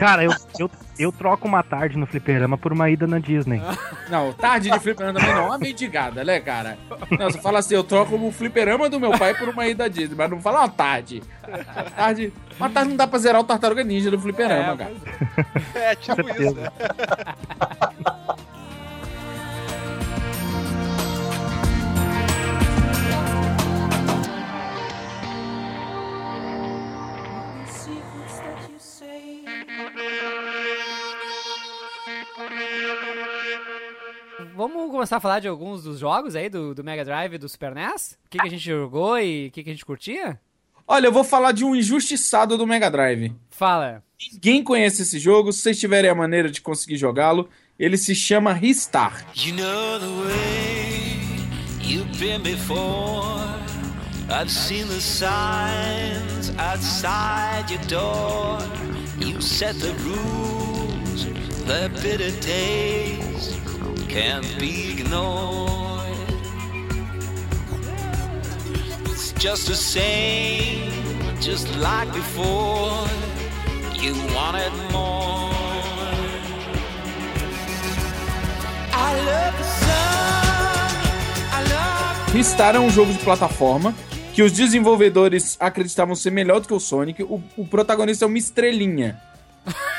Cara, 0.01 0.23
eu, 0.23 0.31
eu, 0.57 0.71
eu 0.97 1.11
troco 1.11 1.47
uma 1.47 1.61
tarde 1.61 1.95
no 1.95 2.07
fliperama 2.07 2.57
por 2.57 2.73
uma 2.73 2.89
ida 2.89 3.05
na 3.05 3.19
Disney. 3.19 3.61
Não, 4.09 4.33
tarde 4.33 4.71
de 4.71 4.79
fliperama 4.79 5.19
também 5.19 5.35
não. 5.35 5.43
É 5.43 5.45
uma 5.45 5.59
mendigada, 5.59 6.23
né, 6.23 6.39
cara? 6.39 6.75
Não, 7.19 7.29
você 7.29 7.39
fala 7.39 7.59
assim, 7.59 7.75
eu 7.75 7.83
troco 7.83 8.15
o 8.15 8.31
fliperama 8.31 8.89
do 8.89 8.99
meu 8.99 9.11
pai 9.11 9.35
por 9.35 9.47
uma 9.49 9.67
ida 9.67 9.87
Disney, 9.87 10.15
mas 10.17 10.27
não 10.31 10.41
fala 10.41 10.61
uma 10.61 10.69
tarde. 10.69 11.21
Tarde. 11.95 12.33
Uma 12.57 12.67
tarde 12.67 12.89
não 12.89 12.97
dá 12.97 13.05
pra 13.05 13.19
zerar 13.19 13.41
o 13.41 13.43
Tartaruga 13.43 13.83
Ninja 13.83 14.09
do 14.09 14.19
fliperama, 14.19 14.73
É, 14.73 14.77
cara. 14.77 14.95
É, 15.75 15.95
tipo 15.95 16.21
isso, 16.31 16.55
né? 16.55 16.67
Começar 35.01 35.17
a 35.17 35.19
falar 35.19 35.39
de 35.39 35.47
alguns 35.47 35.81
dos 35.81 35.97
jogos 35.97 36.35
aí 36.35 36.47
do, 36.47 36.75
do 36.75 36.83
Mega 36.83 37.03
Drive 37.03 37.33
e 37.33 37.37
do 37.39 37.49
Super 37.49 37.73
NES? 37.73 38.19
O 38.23 38.29
que, 38.29 38.37
que 38.37 38.45
a 38.45 38.49
gente 38.51 38.63
jogou 38.63 39.17
e 39.17 39.47
o 39.47 39.51
que, 39.51 39.63
que 39.63 39.69
a 39.71 39.73
gente 39.73 39.83
curtia? 39.83 40.39
Olha, 40.87 41.07
eu 41.07 41.11
vou 41.11 41.23
falar 41.23 41.53
de 41.53 41.65
um 41.65 41.75
injustiçado 41.75 42.55
do 42.55 42.67
Mega 42.67 42.87
Drive. 42.87 43.33
Fala. 43.49 44.03
Ninguém 44.31 44.63
conhece 44.63 45.01
esse 45.01 45.17
jogo. 45.17 45.51
Se 45.51 45.61
vocês 45.61 45.79
tiverem 45.79 46.11
a 46.11 46.13
maneira 46.13 46.51
de 46.51 46.61
conseguir 46.61 46.97
jogá-lo, 46.97 47.49
ele 47.79 47.97
se 47.97 48.13
chama 48.13 48.53
Ristar. 48.53 49.25
You 49.35 49.55
know 49.55 49.99
the 49.99 50.05
way 50.27 51.17
you've 51.81 52.19
been 52.19 52.43
before. 52.43 53.41
I've 54.29 54.51
seen 54.51 54.85
the 54.87 55.01
signs 55.01 56.51
outside 56.59 57.71
your 57.71 57.83
door. 57.87 58.59
You 59.17 59.41
set 59.41 59.73
the 59.79 59.93
rules, 60.03 61.25
the 61.65 61.89
bitter 62.03 62.31
taste 62.39 63.70
can't 64.11 64.59
be 64.59 64.91
ignored. 64.91 66.03
It's 69.05 69.31
just 69.33 69.67
the 69.67 69.75
same, 69.75 70.91
just 71.39 71.73
like 71.77 72.11
before. 72.11 73.07
You 74.03 74.13
wanted 74.35 74.73
more. 74.91 75.49
I 78.93 79.09
love 79.29 79.57
the 79.57 79.67
sun. 79.79 80.91
I 81.53 81.61
love 81.71 82.33
Ristar 82.33 82.75
é 82.75 82.79
um 82.79 82.89
jogo 82.89 83.13
de 83.13 83.19
plataforma 83.19 83.95
que 84.33 84.43
os 84.43 84.51
desenvolvedores 84.51 85.55
acreditavam 85.57 86.15
ser 86.15 86.31
melhor 86.31 86.59
do 86.59 86.67
que 86.67 86.73
o 86.73 86.79
Sonic. 86.81 87.23
O, 87.23 87.41
o 87.55 87.65
protagonista 87.65 88.25
é 88.25 88.27
uma 88.27 88.37
estrelinha. 88.37 89.21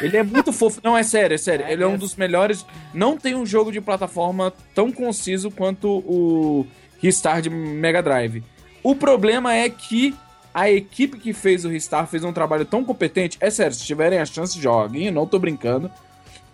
Ele 0.01 0.17
é 0.17 0.23
muito 0.23 0.53
fofo. 0.53 0.81
Não, 0.83 0.97
é 0.97 1.03
sério, 1.03 1.35
é 1.35 1.39
sério. 1.39 1.67
Ele 1.69 1.83
é 1.83 1.87
um 1.87 1.97
dos 1.97 2.17
melhores. 2.17 2.67
Não 2.93 3.17
tem 3.17 3.35
um 3.35 3.47
jogo 3.47 3.71
de 3.71 3.81
plataforma 3.81 4.53
tão 4.75 4.91
conciso 4.91 5.51
quanto 5.51 5.89
o 5.89 6.67
Ristar 6.99 7.41
de 7.41 7.51
Mega 7.51 8.03
Drive. 8.03 8.43
O 8.83 8.95
problema 8.95 9.55
é 9.55 9.69
que 9.71 10.15
a 10.53 10.71
equipe 10.71 11.19
que 11.19 11.33
fez 11.33 11.65
o 11.65 11.69
Ristar 11.69 12.07
fez 12.07 12.25
um 12.25 12.33
trabalho 12.33 12.65
tão 12.65 12.85
competente. 12.85 13.39
É 13.41 13.51
sério, 13.51 13.75
se 13.75 13.85
tiverem 13.85 14.19
a 14.19 14.27
chance, 14.27 14.61
joguem, 14.61 15.11
não 15.11 15.27
tô 15.27 15.39
brincando. 15.39 15.91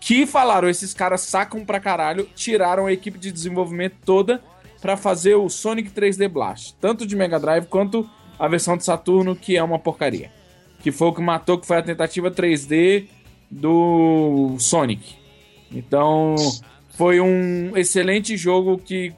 Que 0.01 0.27
falaram, 0.27 0.69
esses 0.69 0.95
caras 0.95 1.23
sacam 1.23 1.65
pra 1.65 1.81
caralho, 1.81 2.29
tiraram 2.35 2.87
a 2.87 2.93
equipe 2.93 3.19
de 3.19 3.33
desenvolvimento 3.33 3.97
toda 4.05 4.41
pra 4.81 4.97
fazer 4.97 5.35
o 5.35 5.49
Sonic 5.49 5.91
3D 5.91 6.29
Blast. 6.29 6.75
Tanto 6.81 7.07
de 7.07 7.17
Mega 7.17 7.41
Drive 7.41 7.67
quanto 7.67 8.09
a 8.39 8.47
versão 8.47 8.77
de 8.77 8.85
Saturno, 8.85 9.35
que 9.35 9.57
é 9.57 9.63
uma 9.63 9.79
porcaria. 9.79 10.31
Que 10.81 10.93
foi 10.93 11.09
o 11.09 11.13
que 11.13 11.21
matou, 11.21 11.59
que 11.59 11.67
foi 11.67 11.79
a 11.79 11.83
tentativa 11.83 12.31
3D 12.31 13.07
do 13.51 14.57
Sonic. 14.59 15.17
Então, 15.73 16.35
foi 16.91 17.21
um 17.21 17.77
excelente 17.77 18.37
jogo 18.37 18.79
que 18.79 19.13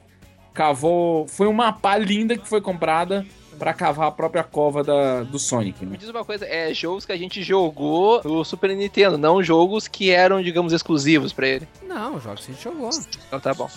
cavou. 0.53 1.27
Foi 1.27 1.47
uma 1.47 1.73
pá 1.73 1.97
linda 1.97 2.37
que 2.37 2.49
foi 2.49 2.61
comprada 2.61 3.25
pra 3.59 3.75
cavar 3.75 4.09
a 4.09 4.11
própria 4.11 4.43
cova 4.43 4.83
da, 4.83 5.23
do 5.23 5.39
Sonic. 5.39 5.85
Né? 5.85 5.93
Me 5.93 5.99
diz 5.99 6.09
uma 6.09 6.25
coisa, 6.25 6.47
é 6.47 6.73
jogos 6.73 7.05
que 7.05 7.13
a 7.13 7.17
gente 7.17 7.43
jogou 7.43 8.23
no 8.25 8.43
Super 8.43 8.75
Nintendo, 8.75 9.19
não 9.19 9.43
jogos 9.43 9.87
que 9.87 10.11
eram, 10.11 10.43
digamos, 10.43 10.73
exclusivos 10.73 11.31
pra 11.31 11.47
ele. 11.47 11.69
Não, 11.87 12.17
os 12.17 12.23
jogos 12.23 12.47
que 12.47 12.53
a 12.53 12.55
gente 12.55 12.65
jogou. 12.65 12.91
Então 13.27 13.39
tá 13.39 13.53
bom. 13.53 13.69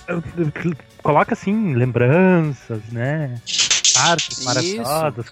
Coloca 1.04 1.34
assim, 1.34 1.74
lembranças, 1.74 2.82
né? 2.92 3.36
Partes 3.94 4.38
Isso, 4.38 4.46
maravilhosas 4.46 5.26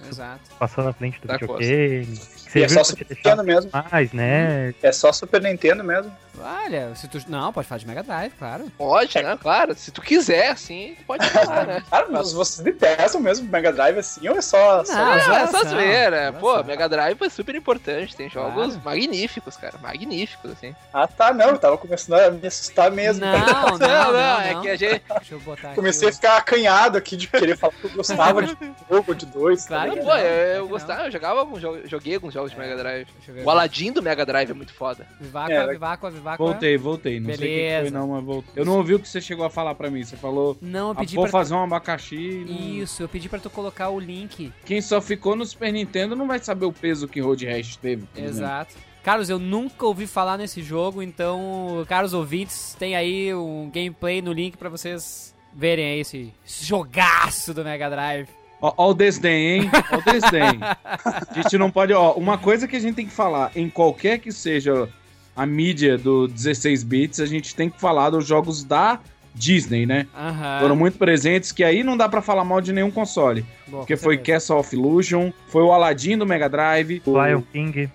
passou 0.60 0.84
na 0.84 0.94
frente 0.94 1.20
do 1.22 1.28
Tá 1.28 1.38
videogame. 1.38 2.20
É 2.56 2.68
só 2.68 2.84
Super 2.84 3.08
Nintendo 3.10 3.44
mesmo. 3.44 3.72
mais, 3.92 4.12
né? 4.14 4.74
É 4.82 4.92
só 4.92 5.12
Super 5.14 5.42
Nintendo 5.42 5.84
mesmo. 5.84 6.12
Olha, 6.44 6.96
se 6.96 7.08
tu. 7.08 7.20
Não, 7.28 7.54
pode 7.54 7.68
falar 7.68 7.78
de 7.80 7.86
Mega 7.88 8.02
Drive, 8.02 8.32
claro. 8.40 8.66
Pode, 8.76 9.22
né? 9.22 9.38
Claro, 9.40 9.76
se 9.76 9.92
tu 9.92 10.02
quiser, 10.02 10.48
assim, 10.50 10.96
tu 10.98 11.04
pode 11.06 11.30
falar, 11.30 11.68
né? 11.68 11.84
Cara, 11.92 12.08
mas 12.10 12.32
vocês 12.34 12.62
detestam 12.64 13.22
mesmo 13.22 13.48
Mega 13.48 13.72
Drive 13.72 14.00
assim 14.00 14.28
ou 14.28 14.38
é 14.38 14.42
só. 14.42 14.84
só- 14.84 14.94
Não, 14.94 15.12
Ah, 15.12 15.20
zoação, 15.20 15.36
é 15.60 15.64
só 15.64 15.70
zoeira. 15.70 16.34
Pô. 16.40 16.64
Mega 16.64 16.90
Drive 16.90 17.18
foi 17.18 17.30
super 17.30 17.54
importante. 17.54 18.16
Tem 18.16 18.28
jogos 18.30 18.74
Claro. 18.74 18.82
magníficos, 18.84 19.56
cara. 19.58 19.78
Magníficos, 19.84 20.52
assim. 20.54 20.74
Ah, 20.94 21.06
tá, 21.08 21.32
não. 21.34 21.50
Eu 21.50 21.58
tava 21.60 21.78
começando 21.78 22.20
a 22.20 22.32
me 22.32 22.48
assustar 22.48 22.90
mesmo. 22.90 23.24
Não, 23.24 23.38
não, 23.38 23.78
não, 23.78 24.14
não, 24.14 24.42
é 24.42 24.62
que 24.62 24.70
a 24.70 24.76
gente. 24.76 25.04
Deixa 25.10 25.34
eu 25.36 25.40
botar 25.42 25.68
aqui. 25.68 25.76
Comecei 25.76 26.10
a 26.10 26.14
ficar 26.14 26.38
acanhado 26.38 26.98
aqui 26.98 27.16
de 27.18 27.28
querer 27.28 27.56
falar 27.58 27.74
que 27.74 27.84
eu 27.86 27.90
gostava 27.92 28.42
de 28.42 28.54
um 28.54 28.74
jogo 28.90 29.14
de 29.14 29.26
dois. 29.28 29.64
tá 29.66 29.76
Claro 29.86 29.92
que 29.94 30.00
Pô, 30.00 30.06
não, 30.06 30.18
eu, 30.18 30.26
é 30.26 30.58
eu 30.58 30.68
gostava, 30.68 31.04
eu 31.04 31.12
jogava, 31.12 31.46
joguei 31.86 32.16
alguns 32.16 32.34
jogos 32.34 32.40
de 32.49 32.58
Mega 32.58 32.75
Drive. 32.77 33.08
Deixa 33.17 33.32
eu 33.32 33.36
ver. 33.36 33.45
O 33.45 33.49
Aladdin 33.49 33.91
do 33.91 34.01
Mega 34.01 34.25
Drive 34.25 34.49
é 34.49 34.54
muito 34.54 34.73
foda. 34.73 35.06
Viváqua, 35.19 35.54
É, 35.54 35.67
Viváqua, 35.67 36.10
Viváqua. 36.10 36.45
Voltei, 36.45 36.77
voltei. 36.77 37.19
Não 37.19 37.27
sei 37.27 37.36
o 37.36 37.38
que 37.38 37.43
Beleza. 37.45 37.82
foi, 37.82 37.89
não, 37.91 38.08
mas 38.08 38.23
voltei. 38.23 38.54
Eu 38.56 38.65
não 38.65 38.77
ouvi 38.77 38.95
o 38.95 38.99
que 38.99 39.08
você 39.08 39.21
chegou 39.21 39.45
a 39.45 39.49
falar 39.49 39.75
pra 39.75 39.89
mim. 39.91 40.04
Você 40.04 40.17
falou. 40.17 40.58
Não, 40.62 40.88
eu 40.88 40.91
Ah, 40.91 40.95
pedi 40.95 41.15
vou 41.15 41.25
pra. 41.25 41.32
fazer 41.32 41.54
um 41.54 41.63
abacaxi. 41.63 42.45
não- 42.47 42.58
Isso, 42.82 43.04
eu 43.04 43.10
pedi 43.10 43.27
pra 43.30 43.39
tu 43.39 43.49
colocar 43.49 43.89
o 43.89 43.99
link. 43.99 44.51
Quem 44.65 44.82
só 44.82 45.01
ficou 45.01 45.36
no 45.36 45.45
Super 45.45 45.71
Nintendo 45.71 46.15
não 46.15 46.27
vai 46.27 46.39
saber 46.39 46.65
o 46.65 46.73
peso 46.73 47.08
que 47.08 47.19
Road 47.19 47.45
Rash 47.45 47.75
teve. 47.77 48.04
exemplo. 48.15 48.30
Exato. 48.30 48.75
Carlos, 49.04 49.30
eu 49.32 49.39
nunca 49.39 49.84
ouvi 49.86 50.06
falar 50.06 50.38
nesse 50.38 50.62
jogo, 50.62 51.01
então, 51.01 51.84
caros 51.88 52.13
ouvintes, 52.13 52.75
tem 52.77 52.95
aí 52.95 53.34
um 53.34 53.67
gameplay 53.73 54.21
no 54.21 54.32
link 54.32 54.56
pra 54.58 54.69
vocês 54.69 55.34
verem 55.54 55.86
aí 55.86 55.99
esse 56.01 56.32
jogaço 56.45 57.54
do 57.54 57.63
Mega 57.63 57.89
Drive. 57.89 58.30
Ó, 58.62 58.74
ó 58.78 58.89
o 58.91 58.93
desdém, 58.93 59.62
hein? 59.63 59.71
Ó 59.91 59.97
o 59.97 60.12
desdém. 60.12 60.60
a 60.62 61.41
gente 61.41 61.58
não 61.58 61.71
pode. 61.71 61.93
Ó, 61.93 62.13
uma 62.13 62.38
coisa 62.38 62.67
que 62.67 62.76
a 62.76 62.80
gente 62.80 62.95
tem 62.95 63.06
que 63.06 63.13
falar, 63.13 63.52
em 63.56 63.69
qualquer 63.69 64.19
que 64.19 64.32
seja 64.32 64.88
a 65.36 65.45
mídia 65.45 65.97
do 65.97 66.28
16 66.28 66.84
bits, 66.84 67.19
a 67.19 67.26
gente 67.26 67.56
tem 67.56 67.69
que 67.69 67.80
falar 67.80 68.10
dos 68.12 68.26
jogos 68.28 68.63
da 68.63 69.00
Disney, 69.34 69.86
né? 69.86 70.08
Aham. 70.15 70.60
Foram 70.60 70.76
muito 70.76 70.97
presentes, 70.97 71.52
que 71.52 71.63
aí 71.63 71.84
não 71.84 71.95
dá 71.97 72.08
pra 72.08 72.21
falar 72.21 72.43
mal 72.43 72.62
de 72.62 72.71
nenhum 72.74 72.91
console. 72.91 73.45
Bom, 73.67 73.80
Porque 73.80 73.95
foi 73.95 74.15
certeza. 74.15 74.38
Castle 74.38 74.60
of 74.60 74.76
Illusion, 74.76 75.32
foi 75.47 75.63
o 75.63 75.71
Aladdin 75.71 76.17
do 76.17 76.26
Mega 76.26 76.50
Drive, 76.50 77.02
o, 77.06 77.26
Lion 77.26 77.41
King. 77.52 77.89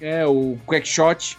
é, 0.00 0.26
o 0.26 0.58
Quackshot. 0.66 1.38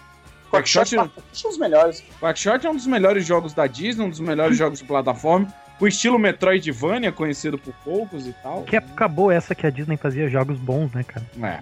Quackshot, 0.52 0.90
São 1.34 1.52
os 1.52 1.58
melhores. 1.58 2.04
Quackshot 2.20 2.66
é 2.66 2.70
um 2.70 2.76
dos 2.76 2.88
melhores 2.88 3.26
jogos 3.26 3.54
da 3.54 3.68
Disney, 3.68 4.06
um 4.06 4.10
dos 4.10 4.20
melhores 4.20 4.58
jogos 4.58 4.80
de 4.80 4.86
plataforma. 4.86 5.54
O 5.80 5.88
estilo 5.88 6.18
Metroidvania, 6.18 7.12
conhecido 7.12 7.58
por 7.58 7.74
poucos 7.84 8.26
e 8.28 8.34
tal. 8.42 8.64
Que 8.64 8.78
época 8.78 9.08
boa 9.08 9.34
essa 9.34 9.54
que 9.54 9.68
a 9.68 9.70
Disney 9.70 9.98
fazia 9.98 10.30
jogos 10.30 10.58
bons, 10.58 10.92
né, 10.94 11.04
cara? 11.04 11.26
É. 11.44 11.60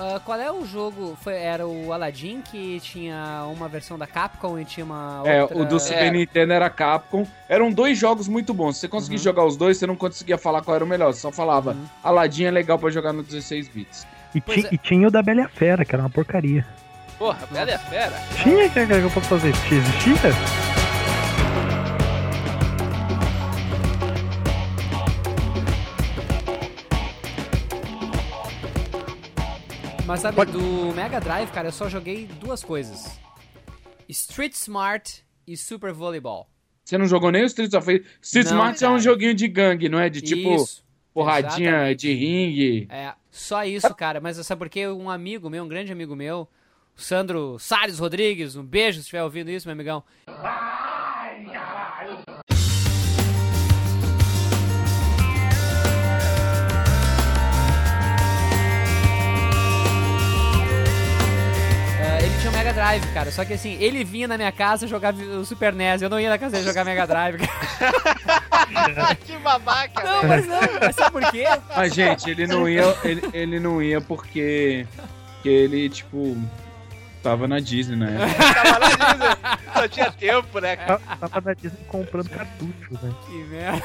Ah, 0.00 0.20
qual 0.24 0.38
é 0.40 0.52
o 0.52 0.64
jogo? 0.64 1.18
Foi, 1.20 1.34
era 1.34 1.66
o 1.66 1.92
Aladdin 1.92 2.40
que 2.40 2.78
tinha 2.78 3.44
uma 3.52 3.68
versão 3.68 3.98
da 3.98 4.06
Capcom 4.06 4.56
e 4.56 4.64
tinha 4.64 4.86
uma 4.86 5.18
outra... 5.18 5.32
É, 5.32 5.42
o 5.44 5.64
do 5.64 5.80
Super 5.80 6.04
É. 6.04 6.10
Nintendo 6.12 6.52
era 6.52 6.70
Capcom. 6.70 7.26
Eram 7.48 7.72
dois 7.72 7.98
jogos 7.98 8.28
muito 8.28 8.54
bons. 8.54 8.74
Se 8.76 8.82
você 8.82 8.88
conseguisse 8.88 9.24
jogar 9.24 9.44
os 9.44 9.56
dois, 9.56 9.76
você 9.76 9.88
não 9.88 9.96
conseguia 9.96 10.38
falar 10.38 10.62
qual 10.62 10.76
era 10.76 10.84
o 10.84 10.88
melhor. 10.88 11.12
Você 11.12 11.18
só 11.20 11.32
falava, 11.32 11.76
Aladdin 12.04 12.44
é 12.44 12.50
legal 12.52 12.78
pra 12.78 12.90
jogar 12.90 13.12
no 13.12 13.24
16 13.24 13.66
bits. 13.66 14.06
E, 14.32 14.40
ti- 14.40 14.66
é. 14.70 14.74
e 14.74 14.78
tinha 14.78 15.08
o 15.08 15.10
da 15.10 15.20
Bela 15.20 15.40
e 15.40 15.44
a 15.44 15.48
Fera, 15.48 15.84
que 15.84 15.92
era 15.92 16.02
uma 16.04 16.10
porcaria. 16.10 16.64
Porra, 17.18 17.44
Bela 17.50 17.72
é 17.72 17.78
fera. 17.78 18.12
Tinha, 18.40 18.68
que 18.70 18.86
que 18.86 18.92
eu 18.92 19.10
posso 19.10 19.26
fazer? 19.28 19.52
Tinha, 19.66 19.80
Existia? 19.80 20.77
Mas 30.08 30.20
sabe, 30.20 30.42
do 30.46 30.94
Mega 30.94 31.20
Drive, 31.20 31.50
cara, 31.50 31.68
eu 31.68 31.72
só 31.72 31.86
joguei 31.86 32.24
duas 32.40 32.64
coisas. 32.64 33.20
Street 34.08 34.54
Smart 34.54 35.22
e 35.46 35.54
Super 35.54 35.92
Volleyball. 35.92 36.48
Você 36.82 36.96
não 36.96 37.04
jogou 37.06 37.30
nem 37.30 37.42
o 37.42 37.44
Streets 37.44 37.74
of 37.74 37.86
Rage? 37.86 38.06
Street 38.22 38.46
Não, 38.46 38.52
Smart 38.54 38.82
é 38.82 38.88
um 38.88 38.92
cara. 38.92 39.02
joguinho 39.02 39.34
de 39.34 39.46
gangue, 39.46 39.86
não 39.90 40.00
é? 40.00 40.08
De 40.08 40.22
tipo 40.22 40.54
Isso, 40.54 40.82
porradinha 41.12 41.72
exatamente. 41.72 41.98
de 42.00 42.14
ringue. 42.14 42.88
É, 42.90 43.12
só 43.30 43.66
isso, 43.66 43.94
cara. 43.94 44.18
Mas 44.18 44.38
sabe 44.38 44.58
por 44.58 44.70
quê? 44.70 44.88
Um 44.88 45.10
amigo 45.10 45.50
meu, 45.50 45.62
um 45.62 45.68
grande 45.68 45.92
amigo 45.92 46.16
meu, 46.16 46.48
o 46.96 47.00
Sandro 47.02 47.58
Salles 47.58 47.98
Rodrigues, 47.98 48.56
um 48.56 48.64
beijo 48.64 48.94
se 48.94 49.00
estiver 49.02 49.22
ouvindo 49.22 49.50
isso, 49.50 49.68
meu 49.68 49.74
amigão. 49.74 50.02
É, 50.26 50.32
Mega 62.68 62.72
Drive, 62.72 63.14
cara. 63.14 63.30
Só 63.30 63.44
que 63.44 63.54
assim, 63.54 63.76
ele 63.80 64.04
vinha 64.04 64.28
na 64.28 64.36
minha 64.36 64.52
casa 64.52 64.86
jogar 64.86 65.14
o 65.14 65.44
Super 65.44 65.72
NES. 65.72 66.02
Eu 66.02 66.10
não 66.10 66.20
ia 66.20 66.28
na 66.28 66.36
casa 66.36 66.56
dele 66.56 66.66
jogar 66.66 66.84
Mega 66.84 67.06
Drive. 67.06 67.38
cara. 67.38 69.14
que 69.24 69.36
babaca, 69.38 70.04
Não, 70.04 70.24
mas 70.24 70.46
não. 70.46 70.60
Mas 70.80 70.94
sabe 70.94 71.12
por 71.12 71.30
quê? 71.30 71.44
Mas, 71.74 71.94
gente, 71.94 72.30
ele 72.30 72.46
não 72.46 72.68
ia, 72.68 72.94
ele, 73.04 73.22
ele 73.32 73.60
não 73.60 73.82
ia 73.82 74.00
porque, 74.02 74.86
porque 75.34 75.48
ele, 75.48 75.88
tipo, 75.88 76.36
tava 77.22 77.48
na 77.48 77.58
Disney, 77.58 77.96
né? 77.96 78.18
Tava 78.62 78.78
na 78.78 78.88
Disney. 78.88 79.72
Só 79.72 79.88
tinha 79.88 80.12
tempo, 80.12 80.58
né, 80.60 80.76
cara? 80.76 81.00
Tava 81.20 81.40
na 81.40 81.54
Disney 81.54 81.84
comprando 81.88 82.28
cartuchos, 82.28 83.00
né? 83.02 83.14
Que 83.26 83.32
merda. 83.44 83.82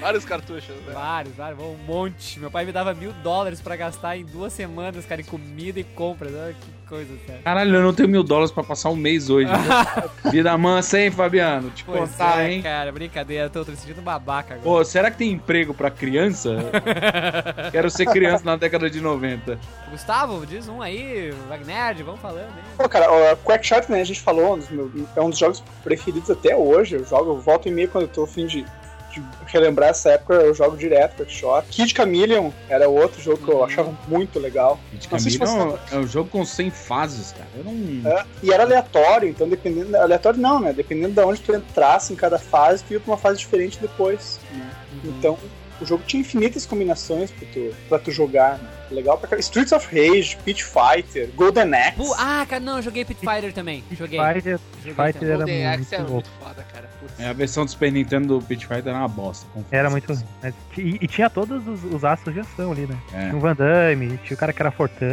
Vários 0.00 0.24
cartuchos, 0.24 0.68
né? 0.68 0.92
Vários, 0.92 1.34
vários, 1.34 1.58
um 1.60 1.76
monte. 1.86 2.38
Meu 2.38 2.50
pai 2.50 2.64
me 2.64 2.72
dava 2.72 2.94
mil 2.94 3.12
dólares 3.12 3.60
pra 3.60 3.74
gastar 3.74 4.16
em 4.16 4.24
duas 4.24 4.52
semanas, 4.52 5.04
cara, 5.06 5.20
em 5.20 5.24
comida 5.24 5.80
e 5.80 5.84
compras. 5.84 6.32
Olha 6.32 6.52
que 6.52 6.73
coisa, 6.88 7.12
sério. 7.26 7.42
Caralho, 7.42 7.74
eu 7.74 7.82
não 7.82 7.92
tenho 7.94 8.08
mil 8.08 8.22
dólares 8.22 8.50
pra 8.50 8.62
passar 8.62 8.90
um 8.90 8.96
mês 8.96 9.28
hoje. 9.30 9.48
viu? 9.50 10.30
Vida 10.32 10.56
mansa, 10.56 11.00
hein, 11.00 11.10
Fabiano? 11.10 11.70
Te 11.70 11.84
Pois 11.84 12.10
contar, 12.10 12.42
é, 12.42 12.52
hein? 12.52 12.62
cara, 12.62 12.90
brincadeira. 12.92 13.48
Tô, 13.50 13.64
tô 13.64 13.70
me 13.70 13.76
sentindo 13.76 14.02
babaca 14.02 14.54
agora. 14.54 14.62
Pô, 14.64 14.84
será 14.84 15.10
que 15.10 15.18
tem 15.18 15.32
emprego 15.32 15.74
pra 15.74 15.90
criança? 15.90 16.56
Quero 17.72 17.90
ser 17.90 18.06
criança 18.06 18.44
na 18.44 18.56
década 18.56 18.88
de 18.88 19.00
90. 19.00 19.58
Gustavo, 19.90 20.44
diz 20.46 20.68
um 20.68 20.80
aí, 20.82 21.32
Wagner, 21.48 22.04
vamos 22.04 22.20
falando, 22.20 22.48
hein? 22.48 22.64
Pô, 22.76 22.88
cara, 22.88 23.10
o 23.32 23.36
Quackshot, 23.38 23.90
né, 23.90 24.00
a 24.00 24.04
gente 24.04 24.20
falou, 24.20 24.58
é 25.16 25.20
um 25.20 25.30
dos 25.30 25.38
jogos 25.38 25.62
preferidos 25.82 26.30
até 26.30 26.56
hoje. 26.56 26.96
Eu 26.96 27.04
jogo, 27.04 27.30
eu 27.32 27.38
volto 27.38 27.68
e 27.68 27.70
meio 27.70 27.88
quando 27.88 28.04
eu 28.04 28.08
tô 28.08 28.26
fim 28.26 28.46
de, 28.46 28.64
de 29.20 29.26
relembrar 29.46 29.90
essa 29.90 30.10
época, 30.10 30.34
eu 30.34 30.54
jogo 30.54 30.76
direto 30.76 31.16
Quackshot. 31.18 31.66
Kid 31.70 31.94
Chameleon 31.94 32.50
era 32.68 32.88
outro 32.88 33.20
jogo 33.20 33.38
que 33.44 33.50
eu 33.50 33.64
achava 33.64 33.92
muito 34.08 34.38
legal. 34.38 34.78
Se 35.00 35.08
você- 35.08 35.38
Camilo 35.38 35.78
é 35.92 35.96
um 35.98 36.06
jogo 36.06 36.30
com 36.30 36.44
100 36.44 36.70
fases, 36.70 37.32
cara. 37.32 37.48
Eu 37.56 37.64
não... 37.64 38.10
É, 38.10 38.24
e 38.42 38.52
era 38.52 38.62
aleatório, 38.64 39.28
então 39.28 39.48
dependendo. 39.48 39.96
Aleatório 39.96 40.40
não, 40.40 40.60
né? 40.60 40.72
Dependendo 40.72 41.14
de 41.14 41.20
onde 41.20 41.40
tu 41.40 41.54
entrasse 41.54 42.12
em 42.12 42.16
cada 42.16 42.38
fase, 42.38 42.84
tu 42.84 42.92
ia 42.92 43.00
pra 43.00 43.12
uma 43.12 43.18
fase 43.18 43.38
diferente 43.38 43.78
depois. 43.80 44.38
Né? 44.52 44.70
Então, 45.04 45.38
o 45.80 45.84
jogo 45.84 46.02
tinha 46.06 46.20
infinitas 46.20 46.64
combinações 46.66 47.30
pra 47.30 47.46
tu, 47.52 47.74
pra 47.88 47.98
tu 47.98 48.10
jogar, 48.10 48.58
né? 48.58 48.68
Legal 48.94 49.18
pra 49.18 49.28
caralho. 49.28 49.40
Streets 49.42 49.72
of 49.72 49.86
Rage, 49.94 50.36
Pit 50.44 50.64
Fighter, 50.64 51.28
Golden 51.34 51.74
Axe. 51.74 51.96
Bu- 51.96 52.14
ah, 52.14 52.46
cara, 52.48 52.60
não, 52.60 52.76
eu 52.76 52.82
joguei 52.82 53.04
Pit 53.04 53.20
Fighter 53.20 53.52
também. 53.52 53.82
Joguei. 53.92 54.18
Fighter, 54.18 54.58
Joguei 54.84 55.06
Fighter 55.12 55.28
era 55.28 55.36
Golden 55.36 55.66
Axe 55.66 55.78
muito 55.78 55.94
é 55.94 56.12
muito 56.12 56.30
foda, 56.40 56.66
cara. 56.72 56.90
Putz. 57.00 57.20
É, 57.20 57.28
a 57.28 57.32
versão 57.32 57.64
do 57.64 57.70
Super 57.70 57.92
Nintendo 57.92 58.38
do 58.38 58.44
Pit 58.44 58.66
Fighter 58.66 58.88
era 58.88 58.98
uma 58.98 59.08
bosta. 59.08 59.46
confesso. 59.52 59.74
Era 59.74 59.90
muito. 59.90 60.12
E, 60.78 60.98
e 61.00 61.06
tinha 61.06 61.28
todos 61.28 61.66
os, 61.66 61.84
os 61.84 62.04
astros 62.04 62.32
de 62.34 62.40
ação 62.40 62.72
ali, 62.72 62.86
né? 62.86 62.96
É. 63.12 63.20
Tinha 63.26 63.36
o 63.36 63.40
Van 63.40 63.54
Damme, 63.54 64.18
tinha 64.24 64.34
o 64.34 64.38
cara 64.38 64.52
que 64.52 64.62
era 64.62 64.70
fortão. 64.70 65.06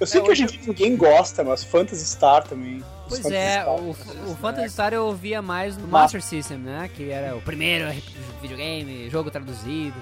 Eu 0.00 0.06
sei 0.06 0.20
É, 0.20 0.24
que 0.24 0.30
hoje 0.30 0.42
em 0.44 0.46
dia 0.46 0.60
ninguém 0.66 0.96
gosta, 0.96 1.44
mas 1.44 1.62
Phantasy 1.64 2.04
Star 2.04 2.42
também. 2.44 2.82
Pois 3.08 3.20
Phantasy 3.22 3.36
é, 3.36 3.60
Star. 3.60 3.74
o, 3.74 3.90
o 3.90 4.36
Phantasy 4.40 4.68
Star 4.70 4.92
eu 4.92 5.04
ouvia 5.06 5.40
mais 5.40 5.76
no 5.76 5.86
Master 5.88 6.22
System, 6.22 6.58
né? 6.58 6.90
Que 6.94 7.10
era 7.10 7.36
o 7.36 7.40
primeiro 7.40 7.86
videogame, 8.42 9.08
jogo 9.10 9.30
traduzido, 9.30 9.94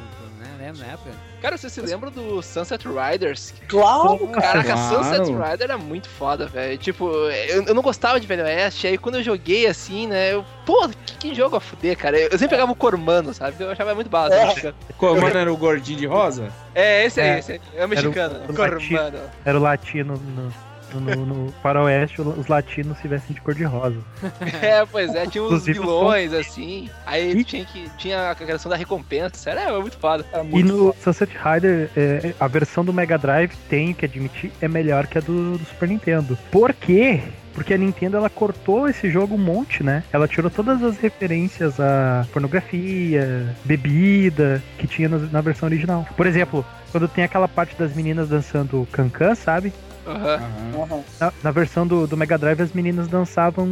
né? 0.57 0.73
Na 0.77 0.87
época? 0.87 1.11
Cara, 1.41 1.57
você 1.57 1.69
se 1.71 1.81
lembra 1.81 2.11
do 2.11 2.43
Sunset 2.43 2.85
Riders? 2.89 3.55
Claro, 3.69 4.27
cara. 4.29 4.41
Caraca, 4.63 4.73
Claro. 4.73 5.05
Sunset 5.05 5.31
Rider 5.33 5.63
era 5.63 5.79
muito 5.79 6.09
foda, 6.09 6.47
velho. 6.47 6.77
Tipo, 6.79 7.09
eu, 7.09 7.63
eu 7.65 7.75
não 7.75 7.83
gostava 7.83 8.19
de 8.19 8.27
Velho 8.27 8.43
Oeste, 8.45 8.87
aí 8.87 8.99
quando 8.99 9.17
eu 9.17 9.23
joguei 9.23 9.67
assim, 9.67 10.07
né, 10.07 10.33
eu, 10.33 10.45
pô, 10.65 10.89
que, 11.05 11.17
que 11.19 11.35
jogo 11.35 11.57
a 11.57 11.61
fuder, 11.61 11.97
cara. 11.97 12.19
Eu 12.19 12.31
sempre 12.33 12.49
pegava 12.49 12.73
o 12.73 12.77
Cormano, 12.77 13.33
sabe? 13.33 13.63
Eu 13.63 13.71
achava 13.71 13.95
muito 13.95 14.11
bala. 14.11 14.35
É. 14.35 14.47
mexicano. 14.47 14.75
Como 14.97 15.27
era 15.27 15.53
o 15.53 15.57
gordinho 15.57 15.99
de 15.99 16.07
rosa? 16.07 16.49
É, 16.75 17.05
esse 17.05 17.21
aí, 17.21 17.29
É. 17.29 17.39
esse 17.39 17.53
aí. 17.53 17.61
É 17.75 17.85
o 17.85 17.89
mexicano. 17.89 18.41
o 18.49 18.55
Cormano. 18.55 19.19
Era 19.45 19.59
o 19.59 19.63
latino 19.63 20.15
no, 20.17 20.53
no, 20.95 21.27
no 21.27 21.53
faroeste, 21.63 22.21
os 22.21 22.47
latinos 22.47 22.99
se 22.99 23.09
vestem 23.09 23.35
de 23.35 23.41
cor 23.41 23.55
de 23.55 23.65
rosa. 23.65 23.99
É, 24.63 24.85
pois 24.87 25.15
é, 25.15 25.27
tinha 25.27 25.43
uns 25.43 25.65
vilões, 25.65 26.33
assim. 26.33 26.89
Aí 27.05 27.45
tinha 27.45 27.65
que. 27.65 27.89
Tinha 27.99 28.31
a 28.31 28.35
questão 28.35 28.71
da 28.71 28.77
recompensa. 28.77 29.51
Era, 29.51 29.63
era 29.63 29.81
muito 29.81 29.97
foda. 29.99 30.25
Era 30.33 30.43
E 30.43 30.47
muito 30.47 30.73
no 30.73 30.95
Sunset 31.03 31.33
Rider, 31.37 31.91
é, 31.97 32.35
a 32.39 32.47
versão 32.47 32.85
do 32.85 32.93
Mega 32.93 33.19
Drive, 33.19 33.53
tenho 33.69 33.95
que 33.95 34.05
admitir, 34.05 34.51
é 34.61 34.69
melhor 34.69 35.07
que 35.07 35.19
a 35.19 35.21
do, 35.21 35.59
do 35.59 35.65
Super 35.65 35.89
Nintendo. 35.89 36.39
Por 36.51 36.73
quê? 36.73 37.23
Porque 37.57 37.73
a 37.73 37.79
Nintendo 37.79 38.19
ela 38.19 38.29
cortou 38.29 38.87
esse 38.87 39.11
jogo 39.11 39.35
um 39.35 39.39
monte, 39.39 39.83
né? 39.83 40.05
Ela 40.13 40.29
tirou 40.29 40.51
todas 40.51 40.83
as 40.83 40.99
referências 40.99 41.81
a 41.81 42.27
pornografia, 42.31 43.57
bebida 43.65 44.63
que 44.79 44.87
tinha 44.87 45.09
na 45.09 45.41
versão 45.41 45.67
original. 45.67 46.07
Por 46.17 46.27
exemplo, 46.27 46.65
quando 46.93 47.09
tem 47.09 47.25
aquela 47.25 47.49
parte 47.49 47.75
das 47.77 47.95
meninas 47.95 48.29
dançando 48.29 48.87
cancan, 48.93 49.35
sabe? 49.35 49.73
Aham. 50.07 50.41
Aham. 50.75 51.03
Na, 51.21 51.33
na 51.43 51.51
versão 51.51 51.87
do, 51.87 52.07
do 52.07 52.17
Mega 52.17 52.39
Drive 52.39 52.61
as 52.61 52.73
meninas 52.73 53.09
dançavam 53.09 53.69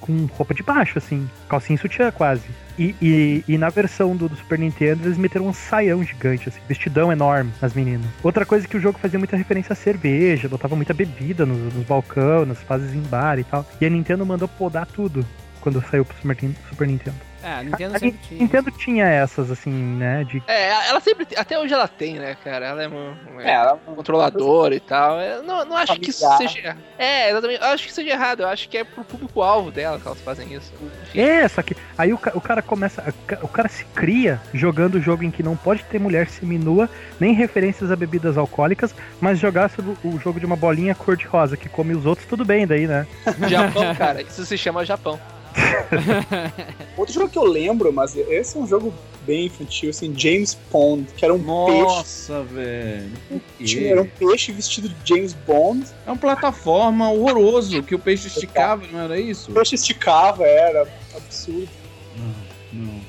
com 0.00 0.26
roupa 0.26 0.54
de 0.54 0.62
baixo, 0.62 0.98
assim, 0.98 1.28
calcinha 1.48 1.76
e 1.76 1.78
sutiã 1.78 2.10
quase. 2.10 2.44
E, 2.78 2.94
e, 3.02 3.44
e 3.46 3.58
na 3.58 3.68
versão 3.68 4.16
do, 4.16 4.28
do 4.28 4.36
Super 4.36 4.58
Nintendo 4.58 5.06
eles 5.06 5.18
meteram 5.18 5.46
um 5.46 5.52
saião 5.52 6.02
gigante, 6.02 6.48
assim, 6.48 6.60
vestidão 6.66 7.12
enorme 7.12 7.52
nas 7.60 7.74
meninas. 7.74 8.06
Outra 8.22 8.46
coisa 8.46 8.66
que 8.66 8.76
o 8.76 8.80
jogo 8.80 8.98
fazia 8.98 9.18
muita 9.18 9.36
referência 9.36 9.72
à 9.72 9.76
cerveja, 9.76 10.48
botava 10.48 10.76
muita 10.76 10.94
bebida 10.94 11.44
nos, 11.44 11.74
nos 11.74 11.86
balcão, 11.86 12.46
nas 12.46 12.58
fases 12.62 12.94
em 12.94 13.02
bar 13.02 13.38
e 13.38 13.44
tal. 13.44 13.66
E 13.80 13.86
a 13.86 13.90
Nintendo 13.90 14.24
mandou 14.24 14.48
podar 14.48 14.86
tudo 14.86 15.26
quando 15.60 15.82
saiu 15.90 16.04
pro 16.04 16.16
Super, 16.16 16.50
Super 16.68 16.88
Nintendo. 16.88 17.31
É, 17.42 17.52
a 17.54 17.62
Nintendo 17.62 17.96
A 17.96 17.98
sempre 17.98 18.18
tinha. 18.28 18.40
Nintendo 18.40 18.70
tinha 18.70 19.06
essas, 19.06 19.50
assim, 19.50 19.70
né? 19.70 20.24
De 20.24 20.42
É, 20.46 20.88
ela 20.88 21.00
sempre. 21.00 21.26
Até 21.36 21.58
hoje 21.58 21.74
ela 21.74 21.88
tem, 21.88 22.14
né, 22.14 22.36
cara? 22.42 22.66
Ela 22.66 22.82
é, 22.84 22.88
um, 22.88 23.14
É, 23.40 23.50
ela- 23.52 23.76
controladora 23.84 24.74
e 24.74 24.80
tal. 24.80 25.20
Eu 25.20 25.42
não, 25.42 25.64
não 25.64 25.76
acho 25.76 25.98
que 25.98 26.10
isso 26.10 26.20
Familiar. 26.28 26.52
seja. 26.52 26.76
É, 26.98 27.30
exatamente. 27.30 27.60
Eu 27.60 27.68
acho 27.68 27.86
que 27.86 27.92
seja 27.92 28.10
errado. 28.10 28.40
Eu 28.40 28.48
acho 28.48 28.68
que 28.68 28.78
é 28.78 28.84
pro 28.84 29.02
público-alvo 29.04 29.70
dela 29.70 29.98
que 29.98 30.06
elas 30.06 30.20
fazem 30.20 30.52
isso. 30.52 30.72
Enfim. 31.08 31.20
É, 31.20 31.48
só 31.48 31.62
que 31.62 31.76
aí 31.98 32.12
o, 32.12 32.18
o 32.34 32.40
cara 32.40 32.62
começa. 32.62 33.02
O 33.42 33.48
cara 33.48 33.68
se 33.68 33.84
cria 33.86 34.40
jogando 34.54 34.94
o 34.96 35.00
jogo 35.00 35.24
em 35.24 35.30
que 35.30 35.42
não 35.42 35.56
pode 35.56 35.82
ter 35.84 35.98
mulher 35.98 36.28
seminua, 36.28 36.88
nem 37.18 37.34
referências 37.34 37.90
a 37.90 37.96
bebidas 37.96 38.38
alcoólicas, 38.38 38.94
mas 39.20 39.38
jogasse 39.38 39.80
o, 39.80 39.96
o 40.04 40.18
jogo 40.20 40.38
de 40.38 40.46
uma 40.46 40.56
bolinha 40.56 40.94
cor-de-rosa 40.94 41.56
que 41.56 41.68
come 41.68 41.94
os 41.94 42.06
outros, 42.06 42.26
tudo 42.26 42.44
bem 42.44 42.66
daí, 42.66 42.86
né? 42.86 43.06
Japão, 43.48 43.94
cara. 43.94 44.22
Isso 44.22 44.44
se 44.46 44.56
chama 44.56 44.84
Japão. 44.84 45.18
Outro 46.96 47.14
jogo 47.14 47.28
que 47.28 47.38
eu 47.38 47.44
lembro, 47.44 47.92
mas 47.92 48.16
esse 48.16 48.56
é 48.56 48.60
um 48.60 48.66
jogo 48.66 48.94
bem 49.26 49.46
infantil, 49.46 49.90
assim, 49.90 50.12
James 50.16 50.58
Bond, 50.70 51.06
que 51.16 51.24
era 51.24 51.34
um 51.34 51.38
Nossa, 51.38 52.42
velho. 52.42 53.10
Peixe. 53.58 53.78
quê? 53.78 53.86
Era 53.86 54.02
um 54.02 54.06
peixe 54.06 54.52
vestido 54.52 54.88
de 54.88 54.96
James 55.04 55.32
Bond. 55.32 55.86
É 56.06 56.10
uma 56.10 56.16
plataforma 56.16 57.10
horroroso 57.10 57.82
que 57.82 57.94
o 57.94 57.98
peixe 57.98 58.28
esticava, 58.28 58.84
não 58.90 59.00
era 59.00 59.18
isso? 59.18 59.50
O 59.50 59.54
peixe 59.54 59.74
esticava, 59.74 60.44
era 60.44 60.86
absurdo. 61.14 61.68
Não, 62.16 62.34
não. 62.72 63.02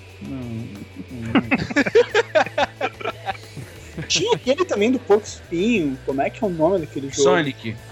Tinha 4.07 4.35
aquele 4.35 4.65
também 4.65 4.91
do 4.91 4.99
Porco 4.99 5.25
Espinho. 5.25 5.97
Como 6.05 6.21
é 6.21 6.29
que 6.29 6.43
é 6.43 6.47
o 6.47 6.49
nome 6.49 6.79
daquele 6.79 7.09
jogo? 7.09 7.23
Sonic. 7.23 7.75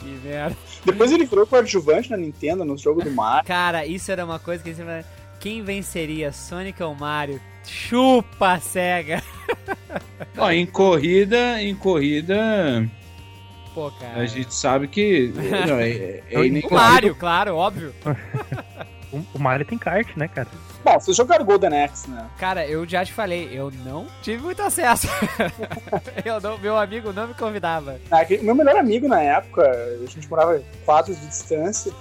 Que 0.00 0.06
merda. 0.24 0.56
Depois 0.84 1.12
ele 1.12 1.24
virou 1.24 1.46
coadjuvante 1.46 2.10
na 2.10 2.16
Nintendo, 2.16 2.64
no 2.64 2.76
jogo 2.76 3.02
do 3.02 3.10
Mario. 3.10 3.46
Cara, 3.46 3.84
isso 3.86 4.10
era 4.10 4.24
uma 4.24 4.38
coisa 4.38 4.62
que 4.62 4.74
sempre. 4.74 5.04
Quem 5.38 5.62
venceria, 5.62 6.32
Sonic 6.32 6.82
ou 6.82 6.94
Mario? 6.94 7.40
Chupa, 7.66 8.58
cega. 8.60 9.22
Ó, 10.36 10.50
em 10.50 10.66
corrida, 10.66 11.62
em 11.62 11.74
corrida, 11.74 12.88
Pô, 13.74 13.90
cara. 13.92 14.20
a 14.20 14.26
gente 14.26 14.54
sabe 14.54 14.88
que. 14.88 15.32
Não, 15.66 15.78
é, 15.78 15.90
é, 15.90 16.22
é 16.30 16.38
O. 16.66 16.74
Mario, 16.74 17.14
claro, 17.14 17.56
óbvio. 17.56 17.94
O, 19.12 19.24
o 19.34 19.40
Mario 19.40 19.66
tem 19.66 19.76
kart, 19.76 20.06
né, 20.16 20.28
cara? 20.28 20.46
Bom, 20.84 20.98
vocês 20.98 21.16
jogaram 21.16 21.44
Golden 21.44 21.84
Axe, 21.84 22.08
né? 22.10 22.26
Cara, 22.38 22.66
eu 22.66 22.88
já 22.88 23.04
te 23.04 23.12
falei, 23.12 23.48
eu 23.52 23.70
não 23.84 24.06
tive 24.22 24.42
muito 24.42 24.62
acesso. 24.62 25.08
eu 26.24 26.40
não, 26.40 26.58
meu 26.58 26.76
amigo 26.76 27.12
não 27.12 27.28
me 27.28 27.34
convidava. 27.34 27.98
Ah, 28.10 28.24
Meu 28.42 28.54
melhor 28.54 28.76
amigo 28.76 29.06
na 29.08 29.20
época, 29.20 29.62
a 29.62 30.06
gente 30.06 30.28
morava 30.28 30.60
quadros 30.84 31.20
de 31.20 31.26
distância, 31.26 31.92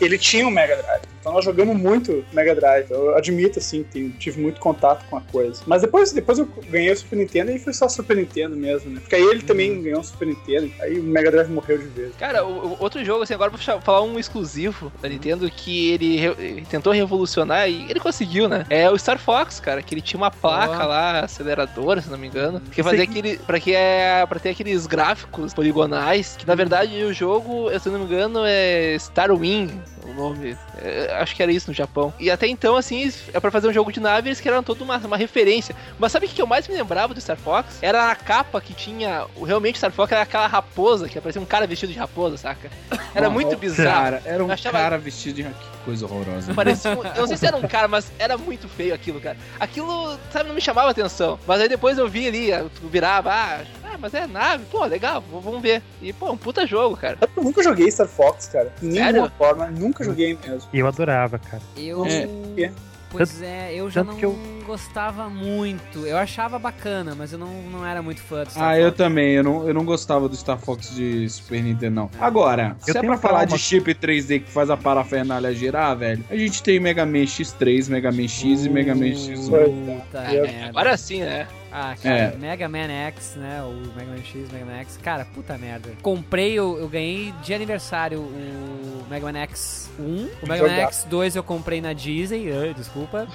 ele 0.00 0.18
tinha 0.18 0.46
um 0.46 0.50
Mega 0.50 0.76
Drive. 0.76 1.02
Então 1.20 1.32
nós 1.32 1.44
jogamos 1.44 1.74
muito 1.76 2.22
Mega 2.32 2.54
Drive. 2.54 2.90
Eu 2.90 3.16
admito, 3.16 3.58
assim, 3.58 3.82
tenho- 3.82 4.10
tive 4.12 4.42
muito 4.42 4.60
contato 4.60 5.06
com 5.08 5.16
a 5.16 5.20
coisa. 5.22 5.62
Mas 5.66 5.80
depois, 5.80 6.12
depois 6.12 6.38
eu 6.38 6.46
ganhei 6.68 6.92
o 6.92 6.96
Super 6.96 7.16
Nintendo 7.16 7.50
e 7.50 7.58
foi 7.58 7.72
só 7.72 7.88
Super 7.88 8.16
Nintendo 8.16 8.54
mesmo, 8.54 8.90
né? 8.90 9.00
Porque 9.00 9.14
aí 9.16 9.22
ele 9.22 9.42
também 9.42 9.80
ganhou 9.82 10.00
o 10.00 10.04
Super 10.04 10.26
Nintendo, 10.28 10.70
aí 10.82 10.98
o 10.98 11.02
Mega 11.02 11.30
Drive 11.30 11.48
morreu 11.50 11.78
de 11.78 11.86
vez. 11.86 12.14
Cara, 12.16 12.44
o, 12.44 12.72
o- 12.74 12.76
outro 12.78 13.02
jogo, 13.02 13.22
assim, 13.22 13.32
agora 13.32 13.50
vou 13.50 13.58
falar 13.80 14.02
um 14.02 14.18
exclusivo 14.18 14.92
da 15.00 15.08
Nintendo 15.08 15.48
que 15.50 15.92
ele, 15.92 16.16
re- 16.18 16.34
ele 16.38 16.66
tentou 16.66 16.92
revolucionar 16.92 17.70
e 17.70 17.86
ele 17.90 18.00
conseguiu, 18.00 18.23
né? 18.48 18.64
É 18.70 18.90
o 18.90 18.98
Star 18.98 19.18
Fox, 19.18 19.60
cara, 19.60 19.82
que 19.82 19.94
ele 19.94 20.00
tinha 20.00 20.18
uma 20.18 20.30
placa 20.30 20.74
Boa. 20.74 20.86
lá, 20.86 21.20
aceleradora, 21.20 22.00
se 22.00 22.10
não 22.10 22.18
me 22.18 22.26
engano, 22.26 22.60
que 22.60 22.76
Sim. 22.76 22.82
fazia 22.82 23.04
aquele. 23.04 23.38
Pra, 23.38 23.60
que 23.60 23.74
é, 23.74 24.24
pra 24.26 24.38
ter 24.38 24.50
aqueles 24.50 24.86
gráficos 24.86 25.54
poligonais, 25.54 26.36
que 26.38 26.46
na 26.46 26.54
verdade 26.54 27.02
o 27.04 27.12
jogo, 27.12 27.68
se 27.78 27.88
não 27.88 27.98
me 27.98 28.04
engano, 28.04 28.40
é 28.44 28.96
Star 28.98 29.30
Wing. 29.32 29.80
O 30.14 30.28
nome, 30.28 30.56
É, 30.80 31.16
acho 31.20 31.34
que 31.34 31.42
era 31.42 31.50
isso 31.52 31.68
no 31.70 31.74
Japão. 31.74 32.12
E 32.20 32.30
até 32.30 32.46
então, 32.46 32.76
assim, 32.76 33.12
é 33.32 33.40
pra 33.40 33.50
fazer 33.50 33.68
um 33.68 33.72
jogo 33.72 33.90
de 33.92 34.00
nave, 34.00 34.28
eles 34.28 34.40
criaram 34.40 34.62
toda 34.62 34.82
uma, 34.84 34.96
uma 34.98 35.16
referência. 35.16 35.74
Mas 35.98 36.12
sabe 36.12 36.26
o 36.26 36.28
que 36.28 36.40
eu 36.40 36.46
mais 36.46 36.66
me 36.68 36.74
lembrava 36.74 37.12
do 37.14 37.20
Star 37.20 37.36
Fox? 37.36 37.78
Era 37.82 38.10
a 38.10 38.14
capa 38.14 38.60
que 38.60 38.72
tinha. 38.74 39.26
o- 39.36 39.44
Realmente, 39.44 39.78
Star 39.78 39.90
Fox 39.92 40.12
era 40.12 40.22
aquela 40.22 40.46
raposa, 40.46 41.08
que 41.08 41.20
parecia 41.20 41.40
um 41.42 41.44
cara 41.46 41.66
vestido 41.66 41.92
de 41.92 41.98
raposa, 41.98 42.36
saca? 42.36 42.70
Era 43.14 43.28
muito 43.30 43.56
bizarro. 43.56 43.94
Cara, 44.04 44.22
era 44.24 44.44
um 44.44 44.50
achava- 44.50 44.78
cara 44.78 44.98
vestido 44.98 45.36
de. 45.42 45.46
Coisa 45.84 46.06
horrorosa. 46.06 46.54
Parecia 46.54 46.92
um- 46.92 47.04
eu 47.04 47.20
não 47.20 47.26
sei 47.26 47.36
se 47.36 47.46
era 47.46 47.56
um 47.58 47.62
cara, 47.68 47.86
mas 47.86 48.10
era 48.18 48.38
muito 48.38 48.66
feio 48.68 48.94
aquilo, 48.94 49.20
cara. 49.20 49.36
Aquilo, 49.60 50.18
sabe, 50.32 50.48
não 50.48 50.54
me 50.54 50.60
chamava 50.60 50.90
atenção. 50.90 51.38
Mas 51.46 51.60
aí 51.60 51.68
depois 51.68 51.98
eu 51.98 52.08
vi 52.08 52.26
ali, 52.26 52.50
eu 52.50 52.70
virava, 52.90 53.30
ah, 53.30 53.60
ah, 53.94 53.98
mas 54.00 54.14
é 54.14 54.26
nave, 54.26 54.64
pô, 54.70 54.84
legal, 54.84 55.20
v- 55.20 55.40
vamos 55.42 55.62
ver. 55.62 55.82
E, 56.02 56.12
pô, 56.12 56.30
um 56.32 56.36
puta 56.36 56.66
jogo, 56.66 56.96
cara. 56.96 57.18
Eu 57.36 57.42
nunca 57.42 57.62
joguei 57.62 57.90
Star 57.90 58.08
Fox, 58.08 58.46
cara. 58.48 58.72
De 58.80 58.86
nenhuma 58.88 59.12
Sério? 59.12 59.32
forma, 59.38 59.66
nunca 59.70 60.02
joguei 60.04 60.36
mesmo. 60.46 60.68
E 60.72 60.78
eu 60.78 60.86
adorava, 60.86 61.38
cara. 61.38 61.62
Eu. 61.76 62.04
É. 62.06 62.70
Pois 63.10 63.40
é, 63.42 63.72
eu 63.72 63.88
já 63.88 64.00
tanto 64.00 64.10
não 64.14 64.18
que 64.18 64.24
eu- 64.24 64.36
gostava 64.66 65.28
muito. 65.28 66.04
Eu 66.04 66.16
achava 66.16 66.58
bacana, 66.58 67.14
mas 67.16 67.32
eu 67.32 67.38
não, 67.38 67.46
não 67.70 67.86
era 67.86 68.02
muito 68.02 68.20
fã 68.20 68.42
do 68.42 68.50
Star 68.50 68.64
Ah, 68.70 68.76
eu 68.78 68.86
Fox. 68.86 68.96
também. 68.98 69.34
Eu 69.34 69.44
não, 69.44 69.68
eu 69.68 69.72
não 69.74 69.84
gostava 69.84 70.28
do 70.28 70.34
Star 70.34 70.58
Fox 70.58 70.92
de 70.96 71.28
Super 71.28 71.62
Nintendo, 71.62 71.94
não. 71.94 72.10
Agora, 72.18 72.74
se 72.80 72.90
é 72.96 73.00
pra 73.00 73.16
falar 73.16 73.44
de 73.44 73.56
chip 73.56 73.94
3D 73.94 74.40
que 74.42 74.50
faz 74.50 74.68
a 74.68 74.76
parafernália 74.76 75.54
girar, 75.54 75.96
velho, 75.96 76.24
a 76.28 76.34
gente 76.34 76.60
tem 76.60 76.80
Mega 76.80 77.06
Man 77.06 77.24
X3, 77.24 77.88
Mega 77.88 78.10
Man 78.10 78.26
X 78.26 78.64
e 78.64 78.68
Mega 78.68 78.96
Man 78.96 79.04
X1. 79.12 80.00
Puta 80.00 80.18
É. 80.18 80.64
Agora 80.70 80.96
sim, 80.96 81.20
né? 81.20 81.46
Ah, 81.76 81.96
cara, 82.00 82.16
É. 82.16 82.36
Mega 82.36 82.68
Man 82.68 82.88
X, 82.88 83.34
né? 83.34 83.60
O 83.62 83.72
Mega 83.98 84.12
Man 84.12 84.18
X, 84.22 84.48
Mega 84.52 84.64
Man 84.64 84.78
X. 84.78 84.96
Cara, 85.02 85.24
puta 85.24 85.58
merda. 85.58 85.90
Comprei, 86.02 86.52
eu, 86.54 86.78
eu 86.78 86.88
ganhei 86.88 87.34
de 87.42 87.52
aniversário 87.52 88.20
o 88.20 89.04
Mega 89.10 89.32
Man 89.32 89.38
X 89.40 89.90
1. 89.98 90.02
O 90.42 90.48
Mega 90.48 90.62
Man. 90.68 90.74
X 90.82 91.04
2 91.10 91.34
eu 91.34 91.42
comprei 91.42 91.80
na 91.80 91.92
Disney, 91.92 92.46
ah, 92.52 92.72
desculpa. 92.72 93.26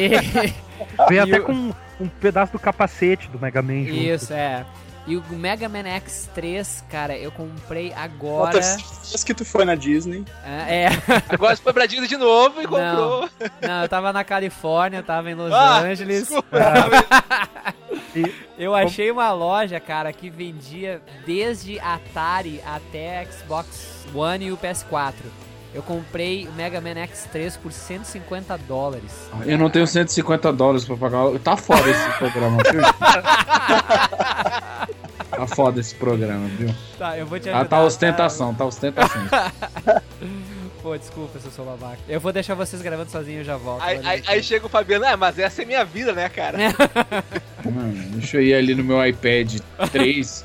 E- 0.00 0.52
Veio 1.08 1.18
E 1.18 1.18
até 1.20 1.38
o- 1.40 1.44
com 1.44 1.72
um 2.00 2.08
pedaço 2.08 2.52
do 2.52 2.58
capacete 2.58 3.28
do 3.28 3.38
Mega 3.38 3.62
Man 3.62 3.84
junto. 3.84 3.96
Isso, 4.00 4.32
é. 4.32 4.66
E 5.08 5.16
o 5.16 5.24
Mega 5.30 5.68
Man 5.70 5.84
X3, 5.84 6.84
cara, 6.90 7.16
eu 7.16 7.32
comprei 7.32 7.92
agora. 7.94 8.52
Vez 8.60 9.24
que 9.24 9.32
tu 9.32 9.42
foi 9.44 9.64
na 9.64 9.74
Disney. 9.74 10.22
É. 10.44 10.84
é. 10.84 10.88
Agora 11.30 11.56
você 11.56 11.62
foi 11.62 11.72
pra 11.72 11.86
Disney 11.86 12.06
de 12.06 12.18
novo 12.18 12.60
e 12.60 12.64
Não. 12.64 12.70
comprou. 12.70 13.30
Não, 13.62 13.82
eu 13.82 13.88
tava 13.88 14.12
na 14.12 14.22
Califórnia, 14.22 14.98
eu 14.98 15.02
tava 15.02 15.30
em 15.30 15.34
Los 15.34 15.50
Ah, 15.52 15.78
Angeles. 15.78 16.28
desculpa. 16.28 16.58
E- 18.14 18.34
Eu 18.58 18.74
achei 18.74 19.08
uma 19.10 19.30
loja, 19.32 19.78
cara, 19.78 20.12
que 20.12 20.28
vendia 20.28 21.00
desde 21.24 21.78
Atari 21.78 22.60
até 22.66 23.24
Xbox 23.26 24.04
One 24.12 24.46
e 24.46 24.52
o 24.52 24.56
PS4. 24.58 25.14
Eu 25.74 25.82
comprei 25.82 26.46
o 26.48 26.52
Mega 26.52 26.80
Man 26.80 26.94
X3 26.94 27.58
por 27.58 27.72
150 27.72 28.56
dólares. 28.66 29.12
Eu 29.44 29.58
não 29.58 29.68
tenho 29.68 29.86
150 29.86 30.52
dólares 30.52 30.84
pra 30.84 30.96
pagar. 30.96 31.38
Tá 31.40 31.56
foda 31.56 31.90
esse 31.90 32.10
programa, 32.18 32.58
viu? 32.72 32.82
Tá 35.30 35.46
foda 35.46 35.78
esse 35.78 35.94
programa, 35.94 36.48
viu? 36.48 36.74
Tá, 36.98 37.16
eu 37.16 37.24
vou 37.24 37.38
te 37.38 37.48
Ah, 37.48 37.60
ajudar. 37.60 37.68
tá 37.76 37.82
ostentação, 37.84 38.52
tá 38.52 38.64
ostentação. 38.64 39.22
Pô, 40.82 40.96
desculpa 40.98 41.38
se 41.38 41.46
eu 41.46 41.52
sou 41.52 41.64
babaca. 41.64 41.98
Eu 42.08 42.18
vou 42.18 42.32
deixar 42.32 42.56
vocês 42.56 42.82
gravando 42.82 43.08
sozinho 43.10 43.36
e 43.36 43.40
eu 43.42 43.44
já 43.44 43.56
volto. 43.56 43.80
Aí, 43.82 44.00
aí, 44.04 44.22
aí 44.26 44.42
chega 44.42 44.66
o 44.66 44.68
Fabiano, 44.68 45.04
ah, 45.06 45.16
mas 45.16 45.38
essa 45.38 45.62
é 45.62 45.64
minha 45.64 45.84
vida, 45.84 46.12
né, 46.12 46.28
cara? 46.28 46.58
Mano, 47.64 47.92
deixa 48.16 48.38
eu 48.38 48.42
ir 48.42 48.54
ali 48.54 48.74
no 48.74 48.82
meu 48.82 49.04
iPad 49.06 49.60
3, 49.92 50.44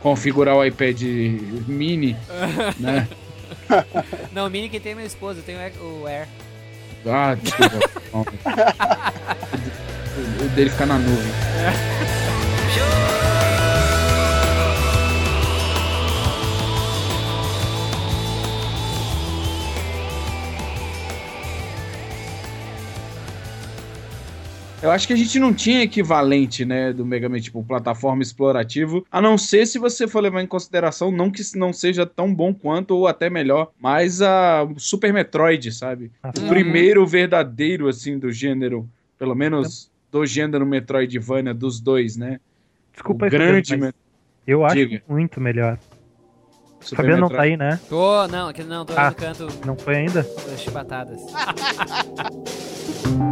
configurar 0.00 0.56
o 0.56 0.64
iPad 0.64 1.00
mini, 1.66 2.14
né? 2.78 3.08
Não, 4.32 4.46
o 4.46 4.50
Mini 4.50 4.68
que 4.68 4.80
tem 4.80 4.92
é 4.92 4.94
meu 4.94 5.06
esposo, 5.06 5.40
eu 5.40 5.42
tenho 5.42 5.58
o 5.80 6.06
Air. 6.06 6.26
Ah, 7.06 7.34
desculpa. 7.34 7.90
O 10.40 10.48
dele 10.48 10.68
fica 10.70 10.84
na 10.84 10.98
nuvem. 10.98 11.32
Eu 24.80 24.92
acho 24.92 25.08
que 25.08 25.12
a 25.12 25.16
gente 25.16 25.40
não 25.40 25.52
tinha 25.52 25.82
equivalente, 25.82 26.64
né, 26.64 26.92
do 26.92 27.04
Mega 27.04 27.28
Man, 27.28 27.40
tipo, 27.40 27.64
plataforma 27.64 28.22
explorativo, 28.22 29.04
a 29.10 29.20
não 29.20 29.36
ser 29.36 29.66
se 29.66 29.76
você 29.76 30.06
for 30.06 30.20
levar 30.20 30.40
em 30.40 30.46
consideração, 30.46 31.10
não 31.10 31.32
que 31.32 31.42
não 31.56 31.72
seja 31.72 32.06
tão 32.06 32.32
bom 32.32 32.54
quanto, 32.54 32.94
ou 32.94 33.08
até 33.08 33.28
melhor, 33.28 33.72
mas 33.80 34.22
a 34.22 34.68
Super 34.76 35.12
Metroid, 35.12 35.72
sabe? 35.72 36.12
O 36.22 36.28
Uhum. 36.42 36.48
primeiro 36.48 37.04
verdadeiro, 37.04 37.88
assim, 37.88 38.20
do 38.20 38.30
gênero, 38.30 38.88
pelo 39.18 39.34
menos 39.34 39.90
do 40.12 40.24
gênero 40.24 40.64
Metroidvania, 40.64 41.52
dos 41.52 41.80
dois, 41.80 42.16
né? 42.16 42.38
Desculpa 42.92 43.24
o 43.24 43.26
aí, 43.26 43.30
grande 43.30 43.76
mas 43.76 43.92
eu 44.46 44.64
acho 44.64 44.76
Diga. 44.76 45.02
muito 45.08 45.40
melhor. 45.40 45.76
Super 46.80 46.96
Fabiano 46.98 47.22
não 47.22 47.28
tá 47.28 47.42
Metroid. 47.42 47.50
aí, 47.52 47.56
né? 47.56 47.80
Tô, 47.88 48.28
não, 48.28 48.48
aqui 48.48 48.62
não, 48.62 48.86
tô 48.86 48.92
Ah. 48.96 49.10
no 49.10 49.16
canto 49.16 49.48
Não 49.66 49.76
foi 49.76 49.96
ainda? 49.96 50.22
das 50.22 50.60
chibatadas. 50.60 51.20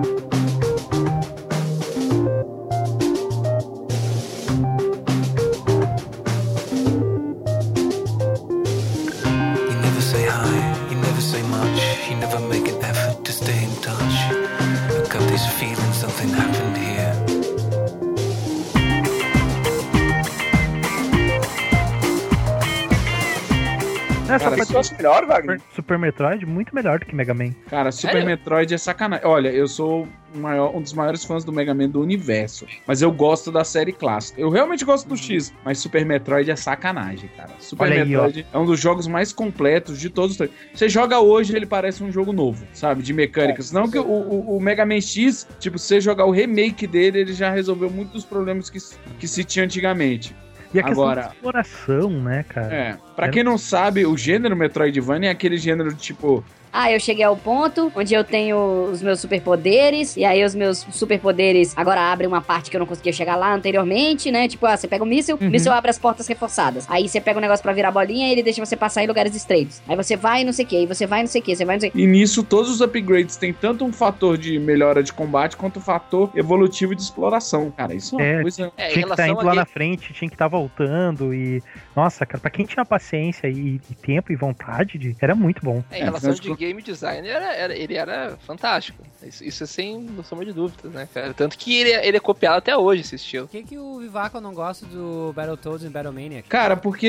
Tu 24.76 24.80
acha 24.80 24.96
melhor, 24.96 25.26
Wagner? 25.26 25.58
Super, 25.60 25.74
Super 25.74 25.98
Metroid 25.98 26.44
muito 26.46 26.74
melhor 26.74 26.98
do 26.98 27.06
que 27.06 27.14
Mega 27.14 27.32
Man. 27.32 27.52
Cara, 27.68 27.90
Super 27.90 28.12
Sério? 28.12 28.26
Metroid 28.26 28.74
é 28.74 28.78
sacanagem. 28.78 29.26
Olha, 29.26 29.48
eu 29.48 29.66
sou 29.66 30.06
maior- 30.34 30.74
um 30.76 30.82
dos 30.82 30.92
maiores 30.92 31.24
fãs 31.24 31.44
do 31.44 31.52
Mega 31.52 31.72
Man 31.72 31.88
do 31.88 32.00
universo. 32.00 32.66
Mas 32.86 33.00
eu 33.00 33.10
gosto 33.10 33.50
da 33.50 33.64
série 33.64 33.92
clássica. 33.92 34.38
Eu 34.40 34.50
realmente 34.50 34.84
gosto 34.84 35.08
do 35.08 35.16
X, 35.16 35.52
mas 35.64 35.78
Super 35.78 36.04
Metroid 36.04 36.50
é 36.50 36.56
sacanagem, 36.56 37.30
cara. 37.36 37.50
Super 37.58 37.84
Olha 37.84 38.02
aí, 38.02 38.08
Metroid 38.08 38.46
é 38.52 38.58
um 38.58 38.66
dos 38.66 38.78
jogos 38.78 39.06
mais 39.06 39.32
completos 39.32 39.98
de 39.98 40.10
todos 40.10 40.32
os 40.32 40.36
tempos. 40.36 40.54
Você 40.74 40.88
joga 40.90 41.20
hoje, 41.20 41.56
ele 41.56 41.64
parece 41.66 42.04
um 42.04 42.12
jogo 42.12 42.32
novo, 42.34 42.66
sabe? 42.74 43.02
De 43.02 43.14
mecânicas. 43.14 43.72
Não 43.72 43.90
que 43.90 43.98
o, 43.98 44.02
o, 44.04 44.56
o 44.56 44.60
Mega 44.60 44.84
Man 44.84 45.00
X, 45.00 45.46
tipo, 45.58 45.78
você 45.78 46.00
jogar 46.02 46.26
o 46.26 46.30
remake 46.30 46.86
dele, 46.86 47.20
ele 47.20 47.32
já 47.32 47.50
resolveu 47.50 47.88
muitos 47.90 48.12
dos 48.12 48.24
problemas 48.26 48.68
que, 48.68 48.78
se- 48.78 48.96
que 49.18 49.26
se 49.26 49.42
tinha 49.42 49.64
antigamente. 49.64 50.36
E 50.74 50.78
a 50.78 50.82
questão 50.82 51.04
Agora- 51.04 51.22
da 51.22 51.28
exploração, 51.28 52.10
né, 52.10 52.44
cara? 52.48 52.74
É. 52.74 52.96
Pra 53.14 53.28
quem 53.28 53.42
não 53.42 53.56
sabe, 53.56 54.04
o 54.06 54.16
gênero 54.16 54.56
Metroidvania 54.56 55.28
é 55.28 55.32
aquele 55.32 55.56
gênero 55.56 55.92
de 55.94 56.00
tipo. 56.00 56.44
Ah, 56.78 56.92
eu 56.92 57.00
cheguei 57.00 57.24
ao 57.24 57.36
ponto 57.36 57.90
onde 57.96 58.12
eu 58.12 58.22
tenho 58.22 58.90
os 58.92 59.00
meus 59.00 59.18
superpoderes, 59.20 60.14
e 60.16 60.24
aí 60.24 60.44
os 60.44 60.54
meus 60.54 60.86
superpoderes 60.90 61.72
agora 61.76 62.12
abrem 62.12 62.28
uma 62.28 62.42
parte 62.42 62.70
que 62.70 62.76
eu 62.76 62.80
não 62.80 62.86
conseguia 62.86 63.12
chegar 63.12 63.34
lá 63.36 63.54
anteriormente, 63.54 64.30
né? 64.30 64.46
Tipo, 64.46 64.66
ah, 64.66 64.76
você 64.76 64.86
pega 64.86 65.02
o 65.02 65.06
míssil, 65.06 65.36
o 65.40 65.44
míssil 65.44 65.72
abre 65.72 65.90
as 65.90 65.98
portas 65.98 66.26
reforçadas. 66.26 66.84
Aí 66.88 67.08
você 67.08 67.20
pega 67.20 67.38
o 67.38 67.40
negócio 67.40 67.62
pra 67.62 67.72
virar 67.72 67.90
bolinha 67.90 68.28
e 68.28 68.32
ele 68.32 68.42
deixa 68.42 68.64
você 68.64 68.76
passar 68.76 69.02
em 69.02 69.06
lugares 69.06 69.34
estreitos. 69.34 69.80
Aí 69.88 69.96
você 69.96 70.16
vai 70.16 70.42
e 70.42 70.44
não 70.44 70.52
sei 70.52 70.64
o 70.64 70.68
que, 70.68 70.76
aí 70.76 70.86
você 70.86 71.06
vai 71.06 71.20
e 71.20 71.22
não 71.22 71.28
sei 71.28 71.40
o 71.40 71.44
que, 71.44 71.56
você 71.56 71.64
vai 71.64 71.74
e 71.74 71.76
não 71.76 71.80
sei 71.80 71.88
o 71.88 71.92
que. 71.92 72.00
E 72.02 72.06
nisso, 72.06 72.42
todos 72.42 72.70
os 72.70 72.80
upgrades 72.80 73.36
têm 73.36 73.52
tanto 73.52 73.84
um 73.84 73.92
fator 73.92 74.36
de 74.36 74.58
melhora 74.58 75.02
de 75.02 75.12
combate 75.12 75.56
quanto 75.56 75.78
um 75.78 75.82
fator 75.82 76.30
evolutivo 76.34 76.94
de 76.94 77.02
exploração. 77.02 77.70
Cara, 77.70 77.94
isso 77.94 78.20
é 78.20 78.22
uma 78.22 78.40
É, 78.40 78.42
coisa. 78.42 78.72
É, 78.76 78.88
tinha 78.88 79.06
que 79.06 79.10
estar 79.12 79.24
relação 79.24 79.28
indo 79.28 79.46
lá 79.46 79.54
na 79.54 79.64
frente, 79.66 80.12
tinha 80.12 80.28
que 80.28 80.34
estar 80.34 80.48
voltando 80.48 81.32
e... 81.32 81.62
Nossa, 81.94 82.26
cara, 82.26 82.40
pra 82.40 82.50
quem 82.50 82.66
tinha 82.66 82.84
paciência 82.84 83.48
e, 83.48 83.80
e 83.90 83.94
tempo 83.94 84.32
e 84.32 84.36
vontade, 84.36 84.98
de, 84.98 85.16
era 85.20 85.34
muito 85.34 85.62
bom. 85.64 85.82
É, 85.90 85.98
em 85.98 86.02
É, 86.02 86.04
relação 86.04 86.32
de 86.32 86.40
de 86.40 86.65
game 86.66 86.82
design, 86.82 87.26
era, 87.28 87.52
era- 87.54 87.74
ele 87.76 87.94
era 87.96 88.36
fantástico. 88.38 89.02
Isso, 89.28 89.44
isso 89.44 89.64
é 89.64 89.66
sem 89.66 90.06
sombra 90.24 90.44
de 90.44 90.52
dúvidas, 90.52 90.92
né, 90.92 91.08
cara? 91.12 91.32
Tanto 91.34 91.56
que 91.58 91.76
ele, 91.78 91.90
é- 91.90 92.06
ele 92.06 92.16
é 92.16 92.20
copiado 92.20 92.56
até 92.58 92.76
hoje, 92.76 93.02
esse 93.02 93.16
estilo. 93.16 93.46
Por 93.46 93.52
que, 93.52 93.62
que 93.62 93.78
o 93.78 93.98
Vivaco 93.98 94.40
não 94.40 94.52
gosta 94.54 94.86
do 94.86 95.32
Battletoads 95.34 95.84
e 95.84 95.88
Battlemania? 95.88 96.42
Cara, 96.48 96.76
porque 96.76 97.06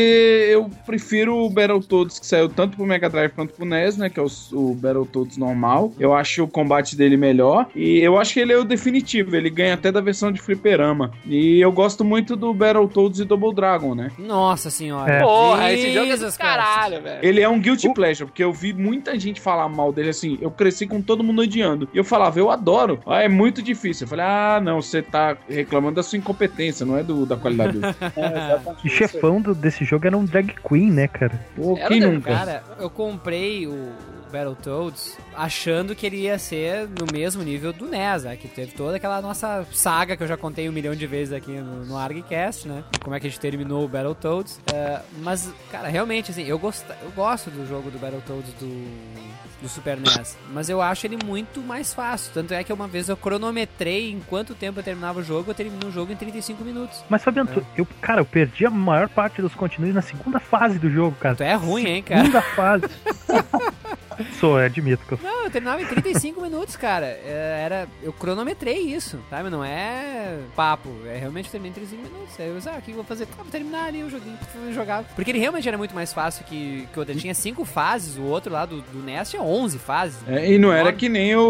eu 0.52 0.70
prefiro 0.86 1.36
o 1.36 1.50
Battletoads 1.50 2.20
que 2.20 2.26
saiu 2.26 2.50
tanto 2.50 2.76
pro 2.78 2.86
Mega 2.86 3.10
Drive 3.10 3.32
quanto 3.32 3.54
pro 3.54 3.66
NES, 3.66 3.98
né? 3.98 4.10
Que 4.10 4.20
é 4.20 4.24
o, 4.24 4.28
o 4.54 4.74
Battletoads 4.76 5.38
normal. 5.38 5.92
Eu 6.00 6.14
acho 6.14 6.44
o 6.44 6.48
combate 6.48 6.96
dele 6.96 7.18
melhor. 7.18 7.68
E 7.76 8.00
eu 8.00 8.18
acho 8.18 8.34
que 8.34 8.40
ele 8.40 8.54
é 8.54 8.58
o 8.58 8.64
definitivo. 8.64 9.36
Ele 9.36 9.50
ganha 9.50 9.74
até 9.74 9.92
da 9.92 10.02
versão 10.02 10.32
de 10.32 10.42
fliperama. 10.42 11.12
E 11.26 11.60
eu 11.60 11.72
gosto 11.72 12.04
muito 12.04 12.36
do 12.36 12.54
Battletoads 12.54 13.20
e 13.20 13.26
Double 13.26 13.54
Dragon, 13.54 13.94
né? 13.96 14.12
Nossa 14.18 14.70
senhora. 14.70 15.12
É. 15.12 15.20
Porra, 15.22 15.72
esse 15.74 15.94
jogo 15.94 16.12
é 16.12 16.18
do 16.18 16.38
caralho, 16.38 17.02
velho. 17.02 17.20
Ele 17.26 17.42
é 17.42 17.50
um 17.50 17.60
guilty 17.60 17.94
pleasure, 17.94 18.26
porque 18.28 18.44
eu 18.44 18.52
vi 18.54 18.74
muita 18.74 19.18
gente 19.20 19.40
falar 19.42 19.68
mal 19.70 19.92
dele 19.92 20.10
assim. 20.10 20.38
Eu 20.42 20.52
cresci 20.52 20.86
com 20.88 21.02
todo 21.02 21.24
mundo 21.24 21.42
odiando. 21.42 21.88
E 21.94 21.98
eu 21.98 22.04
falava, 22.08 22.40
eu 22.40 22.50
adoro. 22.50 23.00
Ah, 23.06 23.22
é 23.22 23.28
muito 23.30 23.62
difícil. 23.62 24.06
Eu 24.06 24.10
falei, 24.10 24.26
ah, 24.26 24.60
não, 24.64 24.82
você 24.82 25.02
tá 25.02 25.38
reclamando 25.48 25.96
da 25.96 26.04
sua 26.04 26.18
incompetência, 26.18 26.86
não 26.86 26.98
é 26.98 27.04
do, 27.04 27.26
da 27.26 27.36
qualidade 27.38 27.78
dele. 27.78 27.94
É, 28.18 28.60
E 28.84 28.90
chefão 28.90 29.40
do- 29.42 29.54
desse 29.54 29.84
jogo 29.86 30.08
era 30.08 30.18
um 30.18 30.26
drag 30.26 30.56
queen, 30.68 30.92
né, 30.92 31.08
cara? 31.08 31.40
Pô, 31.56 31.78
Era 31.78 31.88
quem 31.88 32.00
nunca? 32.00 32.34
Cara, 32.34 32.64
eu 32.80 32.90
comprei 32.90 33.68
o 33.68 33.90
Battletoads 34.32 35.18
achando 35.36 35.96
que 35.96 36.06
ele 36.06 36.18
ia 36.18 36.38
ser 36.40 36.88
no 36.88 37.06
mesmo 37.12 37.44
nível 37.44 37.72
do 37.74 37.86
NES, 37.88 38.24
né? 38.24 38.36
Que 38.36 38.48
teve 38.48 38.72
toda 38.74 38.98
aquela 38.98 39.22
nossa 39.22 39.66
saga 39.72 40.16
que 40.18 40.24
eu 40.24 40.28
já 40.28 40.38
contei 40.38 40.68
um 40.68 40.72
milhão 40.72 40.96
de 40.96 41.06
vezes 41.08 41.34
aqui 41.34 41.52
no, 41.52 41.86
no 41.86 41.98
ArgCast, 41.98 42.68
né? 42.68 42.84
Como 43.04 43.16
é 43.16 43.20
que 43.20 43.28
a 43.28 43.30
gente 43.30 43.40
terminou 43.40 43.86
o 43.86 43.88
Battletoads. 43.88 44.60
É, 44.74 45.00
mas, 45.22 45.52
cara, 45.72 45.88
realmente, 45.88 46.32
assim, 46.32 46.44
eu, 46.44 46.58
gosto, 46.60 46.86
eu 47.04 47.12
gosto 47.12 47.50
do 47.50 47.68
jogo 47.68 47.90
do 47.92 47.98
Battletoads 48.00 48.54
do 48.60 49.28
do 49.60 49.68
Super 49.68 49.98
NES, 49.98 50.38
mas 50.54 50.70
eu 50.70 50.80
acho 50.80 51.08
ele 51.08 51.18
muito 51.26 51.62
mais 51.62 51.92
fácil. 51.92 52.32
Tanto 52.32 52.54
é 52.54 52.64
que 52.64 52.72
uma 52.72 52.88
vez 52.88 53.10
eu 53.10 53.18
cronometrei 53.18 54.12
em 54.12 54.20
quanto 54.20 54.54
tempo 54.54 54.80
eu 54.80 54.84
terminava 54.84 55.20
o 55.20 55.24
jogo, 55.24 55.50
eu 55.50 55.56
termino 55.56 55.88
o 55.88 55.92
jogo 55.92 56.14
em 56.14 56.16
35 56.16 56.64
minutos. 56.64 57.04
Mas, 57.10 57.24
Fabiano, 57.24 57.50
tu- 57.52 57.66
eu, 57.76 57.88
cara, 58.00 58.22
eu 58.22 58.26
perdi 58.26 58.68
a 58.68 58.70
maior 58.70 59.10
parte 59.10 59.42
dos 59.42 59.56
continues 59.56 59.96
na 59.96 60.02
segunda 60.04 60.40
fase 60.40 60.78
do 60.78 60.92
jogo, 60.92 61.16
cara. 61.20 61.36
Tu 61.36 61.42
é 61.42 61.56
ruim, 61.56 61.88
hein, 61.88 62.04
cara? 62.04 62.22
Segunda 62.22 62.42
fase. 62.44 62.84
sou, 64.40 64.58
admito 64.58 65.06
que 65.06 65.14
eu 65.14 65.18
sou. 65.18 65.30
Não, 65.30 65.44
eu 65.46 65.52
terminava 65.52 65.82
em 65.82 65.86
35 65.86 66.42
minutos, 66.42 66.76
cara. 66.76 67.06
É, 67.06 67.62
Era, 67.66 67.88
eu 68.02 68.12
cronometrei 68.14 68.78
isso, 68.80 69.20
sabe? 69.30 69.50
Não 69.50 69.64
é 69.64 70.38
papo. 70.56 70.90
É 71.06 71.18
realmente 71.18 71.46
eu 71.46 71.52
terminei 71.52 71.72
em 71.72 71.74
35 71.74 72.04
minutos. 72.04 72.40
Aí 72.40 72.48
eu 72.48 72.56
disse, 72.56 72.70
ah, 72.70 72.76
o 72.78 72.82
que 72.82 72.92
eu 72.92 72.96
vou 72.96 73.04
fazer? 73.04 73.28
Ah, 73.34 73.42
vou 73.44 73.52
terminar 73.52 73.86
ali 73.86 74.04
o 74.04 74.10
joguinho. 74.10 74.38
Eu 74.66 74.74
jogava. 74.74 75.06
Porque 75.16 75.32
ele 75.32 75.40
realmente 75.40 75.68
era 75.68 75.78
muito 75.78 75.94
mais 75.96 76.14
fácil 76.14 76.46
que, 76.46 76.88
que 76.92 76.98
o 76.98 77.00
outro. 77.02 77.14
Ele 77.14 77.22
tinha 77.22 77.34
5 77.34 77.64
fases, 77.66 78.18
o 78.18 78.24
outro 78.24 78.52
lá 78.52 78.66
do, 78.66 78.82
do 78.82 79.04
NES 79.04 79.30
tinha 79.32 79.42
11 79.42 79.80
fases. 79.80 80.18
É, 80.28 80.52
e 80.52 80.58
não 80.58 80.72
era 80.72 80.92
que 80.94 81.10
nem 81.10 81.36
o, 81.36 81.42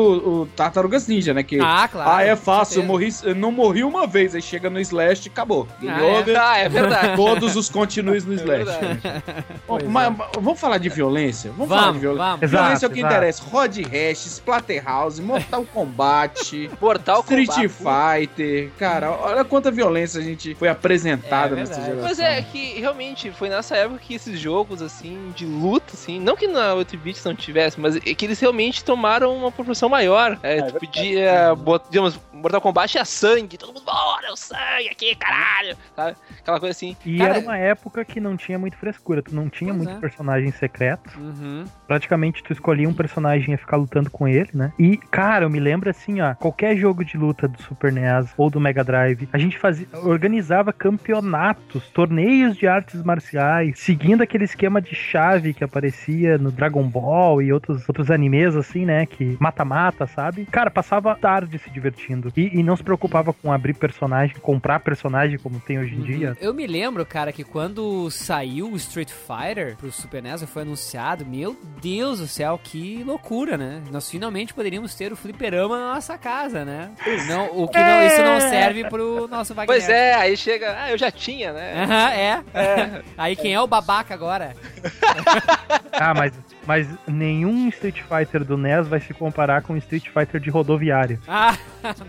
o 0.41 0.45
Tartarugas 0.55 1.07
Ninja, 1.07 1.33
né? 1.33 1.43
Que, 1.43 1.59
Ah, 1.61 1.87
claro, 1.91 2.09
Ah, 2.09 2.23
é 2.23 2.35
fácil, 2.35 2.81
eu, 2.81 2.85
morri, 2.85 3.09
eu 3.23 3.35
não 3.35 3.51
morri 3.51 3.83
uma 3.83 4.05
vez, 4.07 4.35
aí 4.35 4.41
chega 4.41 4.69
no 4.69 4.79
Slash 4.79 5.27
e 5.27 5.29
acabou. 5.31 5.67
Game 5.79 5.93
Ah, 5.93 6.31
é? 6.31 6.37
Ah, 6.37 6.57
é 6.57 6.69
verdade. 6.69 7.15
Todos 7.15 7.55
os 7.55 7.69
continues 7.69 8.25
no 8.25 8.33
É 8.37 8.37
Slash. 8.37 8.65
verdade. 8.79 9.23
Bom, 9.67 9.79
mas, 9.89 10.07
é. 10.07 10.09
mas 10.09 10.27
vamos 10.39 10.59
falar 10.59 10.77
de 10.77 10.89
violência? 10.89 11.51
Vamos, 11.51 11.67
Vamos, 11.69 11.81
falar 11.83 11.93
de 11.93 11.99
violência. 11.99 12.27
vamos. 12.47 12.51
Exato, 12.57 12.63
violência 12.65 12.85
é 12.85 12.89
o 12.89 12.91
que 12.91 12.99
exato. 12.99 13.13
interessa. 13.13 13.43
Rod 13.43 13.77
Hash, 13.77 14.25
Splatterhouse, 14.25 15.21
Mortal 15.21 15.65
Kombat, 15.73 16.69
Mortal 16.81 17.19
Street 17.21 17.47
Kombat. 17.47 17.69
Fighter. 17.69 18.71
Cara, 18.77 19.11
olha 19.11 19.43
quanta 19.45 19.71
violência 19.71 20.19
a 20.19 20.23
gente 20.23 20.55
foi 20.55 20.67
apresentada 20.69 21.55
É 21.55 21.59
nessa 21.59 21.75
geração. 21.81 22.03
Mas 22.03 22.19
é 22.19 22.41
que 22.41 22.79
realmente 22.79 23.31
foi 23.31 23.49
nessa 23.49 23.75
época 23.75 23.99
que 23.99 24.15
esses 24.15 24.39
jogos 24.39 24.81
assim 24.81 25.31
de 25.35 25.45
luta 25.45 25.93
assim, 25.93 26.19
não 26.19 26.35
que 26.35 26.47
na 26.47 26.73
8 26.73 26.97
bits 26.97 27.23
não 27.23 27.35
tivesse, 27.35 27.79
mas 27.79 27.95
é 27.95 27.99
que 27.99 28.25
eles 28.25 28.39
realmente 28.39 28.83
tomaram 28.83 29.35
uma 29.35 29.51
proporção 29.51 29.89
maior. 29.89 30.37
É, 30.43 30.61
tu 30.61 30.73
podia, 30.79 31.53
bot- 31.55 31.85
digamos, 31.89 32.19
Mortal 32.33 32.61
Kombat 32.61 32.97
é 32.97 33.03
sangue, 33.05 33.57
todo 33.57 33.69
mundo, 33.73 33.83
bora, 33.83 34.27
é 34.27 34.31
o 34.31 34.35
sangue 34.35 34.89
aqui, 34.91 35.15
caralho, 35.15 35.75
sabe? 35.95 36.15
Aquela 36.39 36.59
coisa 36.59 36.71
assim. 36.71 36.95
E 37.05 37.17
Cara, 37.17 37.35
era 37.37 37.39
uma 37.39 37.57
época 37.57 38.03
que 38.05 38.19
não 38.19 38.37
tinha 38.37 38.59
muito 38.59 38.77
frescura, 38.77 39.21
tu 39.21 39.33
não 39.33 39.49
tinha 39.49 39.73
muito 39.73 39.91
é. 39.91 39.95
personagem 39.99 40.51
secreto. 40.51 41.09
Uhum. 41.19 41.65
Praticamente 41.87 42.43
tu 42.47 42.53
escolhia 42.53 42.87
um 42.87 42.93
personagem 42.93 43.49
e 43.49 43.51
ia 43.51 43.57
ficar 43.57 43.77
lutando 43.77 44.09
com 44.09 44.27
ele, 44.27 44.49
né? 44.53 44.71
E, 44.79 44.97
cara, 44.97 45.45
eu 45.45 45.49
me 45.49 45.59
lembro 45.59 45.89
assim, 45.89 46.21
ó, 46.21 46.33
qualquer 46.33 46.75
jogo 46.77 47.03
de 47.03 47.17
luta 47.17 47.47
do 47.47 47.61
Super 47.61 47.91
NES 47.91 48.33
ou 48.37 48.49
do 48.49 48.59
Mega 48.59 48.83
Drive, 48.83 49.27
a 49.33 49.37
gente 49.37 49.57
fazia, 49.57 49.87
organizava 50.03 50.71
campeonatos, 50.71 51.89
torneios 51.89 52.55
de 52.55 52.67
artes 52.67 53.03
marciais, 53.03 53.79
seguindo 53.79 54.21
aquele 54.21 54.45
esquema 54.45 54.81
de 54.81 54.95
chave 54.95 55.53
que 55.53 55.63
aparecia 55.63 56.37
no 56.37 56.51
Dragon 56.51 56.87
Ball 56.87 57.41
e 57.41 57.51
outros, 57.51 57.87
outros 57.87 58.09
animes, 58.09 58.55
assim, 58.55 58.85
né? 58.85 59.05
Que 59.05 59.37
mata-mata, 59.39 60.07
sabe? 60.07 60.45
Cara, 60.45 60.71
passava 60.71 61.15
tarde 61.15 61.57
se 61.59 61.69
divertindo. 61.69 62.31
E, 62.35 62.59
e 62.59 62.63
não 62.63 62.77
se 62.77 62.83
preocupava 62.83 63.33
com 63.33 63.51
abrir 63.51 63.73
personagem, 63.73 64.35
comprar 64.39 64.79
personagem 64.79 65.37
como 65.37 65.59
tem 65.59 65.79
hoje 65.79 65.95
em 65.95 66.01
dia. 66.01 66.37
Eu 66.39 66.53
me 66.53 66.65
lembro, 66.65 67.05
cara, 67.05 67.31
que 67.31 67.43
quando 67.43 68.09
saiu 68.09 68.71
o 68.71 68.75
Street 68.77 69.09
Fighter 69.09 69.75
pro 69.75 69.91
Super 69.91 70.23
NES, 70.23 70.43
foi 70.43 70.61
anunciado, 70.61 71.25
meu 71.25 71.57
Deus 71.81 72.19
do 72.19 72.27
céu, 72.37 72.59
que 72.63 73.03
loucura, 73.03 73.57
né? 73.57 73.81
Nós 73.91 74.09
finalmente 74.09 74.53
poderíamos 74.53 74.93
ter 74.93 75.11
o 75.11 75.15
fliperama 75.15 75.79
na 75.79 75.95
nossa 75.95 76.17
casa, 76.17 76.63
né? 76.63 76.91
Não, 77.27 77.45
o 77.63 77.67
que 77.67 77.79
não, 77.79 78.03
isso 78.05 78.21
não 78.21 78.39
serve 78.39 78.87
pro 78.89 79.27
nosso 79.27 79.55
Wagner. 79.55 79.67
Pois 79.75 79.89
é, 79.89 80.13
aí 80.13 80.37
chega, 80.37 80.75
ah, 80.79 80.91
eu 80.91 80.97
já 80.97 81.09
tinha, 81.09 81.51
né? 81.51 81.83
Aham, 81.83 82.11
é. 82.11 83.03
Aí 83.17 83.35
quem 83.35 83.53
é 83.53 83.59
o 83.61 83.67
babaca 83.67 84.13
agora? 84.13 84.53
Ah, 85.99 86.13
mas, 86.13 86.31
mas 86.67 86.87
nenhum 87.07 87.69
Street 87.69 88.01
Fighter 88.03 88.43
do 88.45 88.55
NES 88.55 88.87
vai 88.87 88.99
se 88.99 89.15
comparar 89.15 89.63
com 89.63 89.73
o 89.73 89.77
Street 89.77 90.09
Fighter 90.13 90.39
de 90.39 90.51
rodoviária. 90.51 91.19
Ah, 91.27 91.57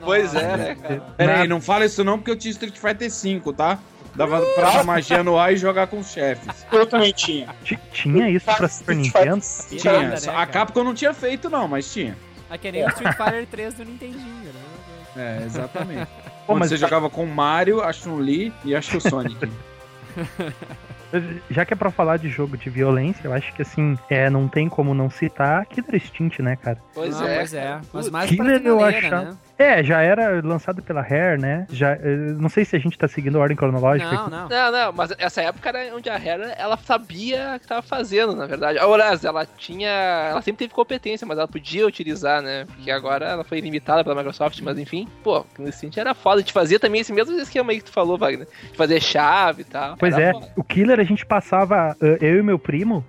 Pois 0.04 0.34
é, 0.34 0.56
né, 0.58 0.74
cara? 0.74 1.00
Pera 1.16 1.32
aí, 1.32 1.38
Nada. 1.38 1.48
não 1.48 1.60
fala 1.60 1.86
isso 1.86 2.04
não, 2.04 2.18
porque 2.18 2.30
eu 2.30 2.36
tinha 2.36 2.50
Street 2.50 2.76
Fighter 2.76 3.10
V, 3.10 3.52
tá? 3.54 3.78
Dava 4.18 4.42
pra 4.54 4.82
magia 4.82 5.22
no 5.22 5.38
ar 5.38 5.52
e 5.52 5.56
jogar 5.56 5.86
com 5.86 6.00
os 6.00 6.10
chefes. 6.12 6.66
Eu 6.72 6.84
também 6.86 7.12
tinha. 7.12 7.46
Ti- 7.64 7.78
Tinha 7.92 8.28
isso 8.28 8.44
pra 8.44 8.66
Super 8.68 8.96
Nintendo? 8.96 9.40
Tinha. 9.70 10.08
né, 10.10 10.16
a 10.34 10.44
Capcom 10.46 10.82
não 10.84 10.92
tinha 10.92 11.14
feito, 11.14 11.48
não, 11.48 11.68
mas 11.68 11.90
tinha. 11.92 12.16
É 12.50 12.58
que 12.58 12.70
nem 12.72 12.84
o 12.84 12.88
Street 12.88 13.16
Fighter 13.16 13.46
3 13.46 13.74
do 13.74 13.84
Nintendinho, 13.84 14.52
né? 14.52 14.60
É, 15.40 15.44
exatamente. 15.46 16.10
Pô, 16.46 16.54
mas 16.56 16.68
você 16.70 16.76
jogava 16.76 17.08
com 17.08 17.24
o 17.24 17.26
Mario, 17.26 17.80
a 17.82 17.92
Chun-Li 17.92 18.52
e 18.64 18.74
acho 18.74 18.90
que 18.90 18.96
o 18.96 19.00
Sonic. 19.00 19.48
Já 21.50 21.64
que 21.64 21.72
é 21.72 21.76
pra 21.76 21.90
falar 21.90 22.16
de 22.18 22.28
jogo 22.28 22.56
de 22.56 22.68
violência, 22.68 23.20
eu 23.24 23.32
acho 23.32 23.52
que 23.54 23.62
assim, 23.62 23.98
é, 24.10 24.28
não 24.28 24.46
tem 24.48 24.68
como 24.68 24.92
não 24.94 25.08
citar 25.08 25.64
Killer 25.66 25.94
Instinct, 25.94 26.42
né, 26.42 26.56
cara? 26.56 26.78
Pois 26.92 27.20
Ah, 27.20 27.28
é. 27.28 27.36
Pois 27.38 27.54
é. 27.54 27.80
Mas 27.92 28.10
mais 28.10 28.28
Killer 28.30 28.60
pra 28.60 28.68
eu 28.68 28.84
achava. 28.84 29.24
né? 29.24 29.36
É, 29.58 29.82
já 29.82 30.00
era 30.00 30.40
lançado 30.40 30.80
pela 30.80 31.02
Rare, 31.02 31.40
né? 31.40 31.66
Já, 31.68 31.94
eh, 31.94 32.16
não 32.38 32.48
sei 32.48 32.64
se 32.64 32.76
a 32.76 32.78
gente 32.78 32.96
tá 32.96 33.08
seguindo 33.08 33.36
a 33.38 33.40
ordem 33.40 33.56
cronológica. 33.56 34.08
Não, 34.08 34.20
aqui. 34.20 34.30
não. 34.30 34.48
Não, 34.48 34.72
não, 34.72 34.92
mas 34.92 35.12
essa 35.18 35.42
época 35.42 35.68
era 35.68 35.96
onde 35.96 36.08
a 36.08 36.16
Rare, 36.16 36.52
ela 36.56 36.76
sabia 36.76 37.54
o 37.56 37.60
que 37.60 37.66
tava 37.66 37.82
fazendo, 37.82 38.36
na 38.36 38.46
verdade. 38.46 38.78
Aliás, 38.78 39.24
ela 39.24 39.44
tinha. 39.44 39.90
Ela 40.30 40.40
sempre 40.42 40.60
teve 40.60 40.72
competência, 40.72 41.26
mas 41.26 41.38
ela 41.38 41.48
podia 41.48 41.84
utilizar, 41.84 42.40
né? 42.40 42.66
Porque 42.66 42.88
agora 42.88 43.26
ela 43.26 43.42
foi 43.42 43.58
limitada 43.58 44.04
pela 44.04 44.14
Microsoft, 44.14 44.60
mas 44.62 44.78
enfim, 44.78 45.08
pô, 45.24 45.44
o 45.58 45.68
Instinct 45.68 45.98
era 45.98 46.14
foda. 46.14 46.40
De 46.40 46.52
fazer 46.52 46.78
também 46.78 47.00
esse 47.00 47.12
mesmo 47.12 47.36
esquema 47.40 47.72
aí 47.72 47.78
que 47.78 47.86
tu 47.86 47.92
falou, 47.92 48.16
Wagner. 48.16 48.46
De 48.70 48.76
fazer 48.76 49.00
chave 49.00 49.62
e 49.62 49.64
tal. 49.64 49.96
Pois 49.96 50.14
Era 50.14 50.22
é, 50.22 50.32
foda. 50.32 50.52
o 50.54 50.62
Killer 50.62 51.00
a 51.00 51.04
gente 51.04 51.26
passava, 51.26 51.96
eh, 52.00 52.18
eu 52.20 52.38
e 52.38 52.42
meu 52.42 52.60
primo, 52.60 53.04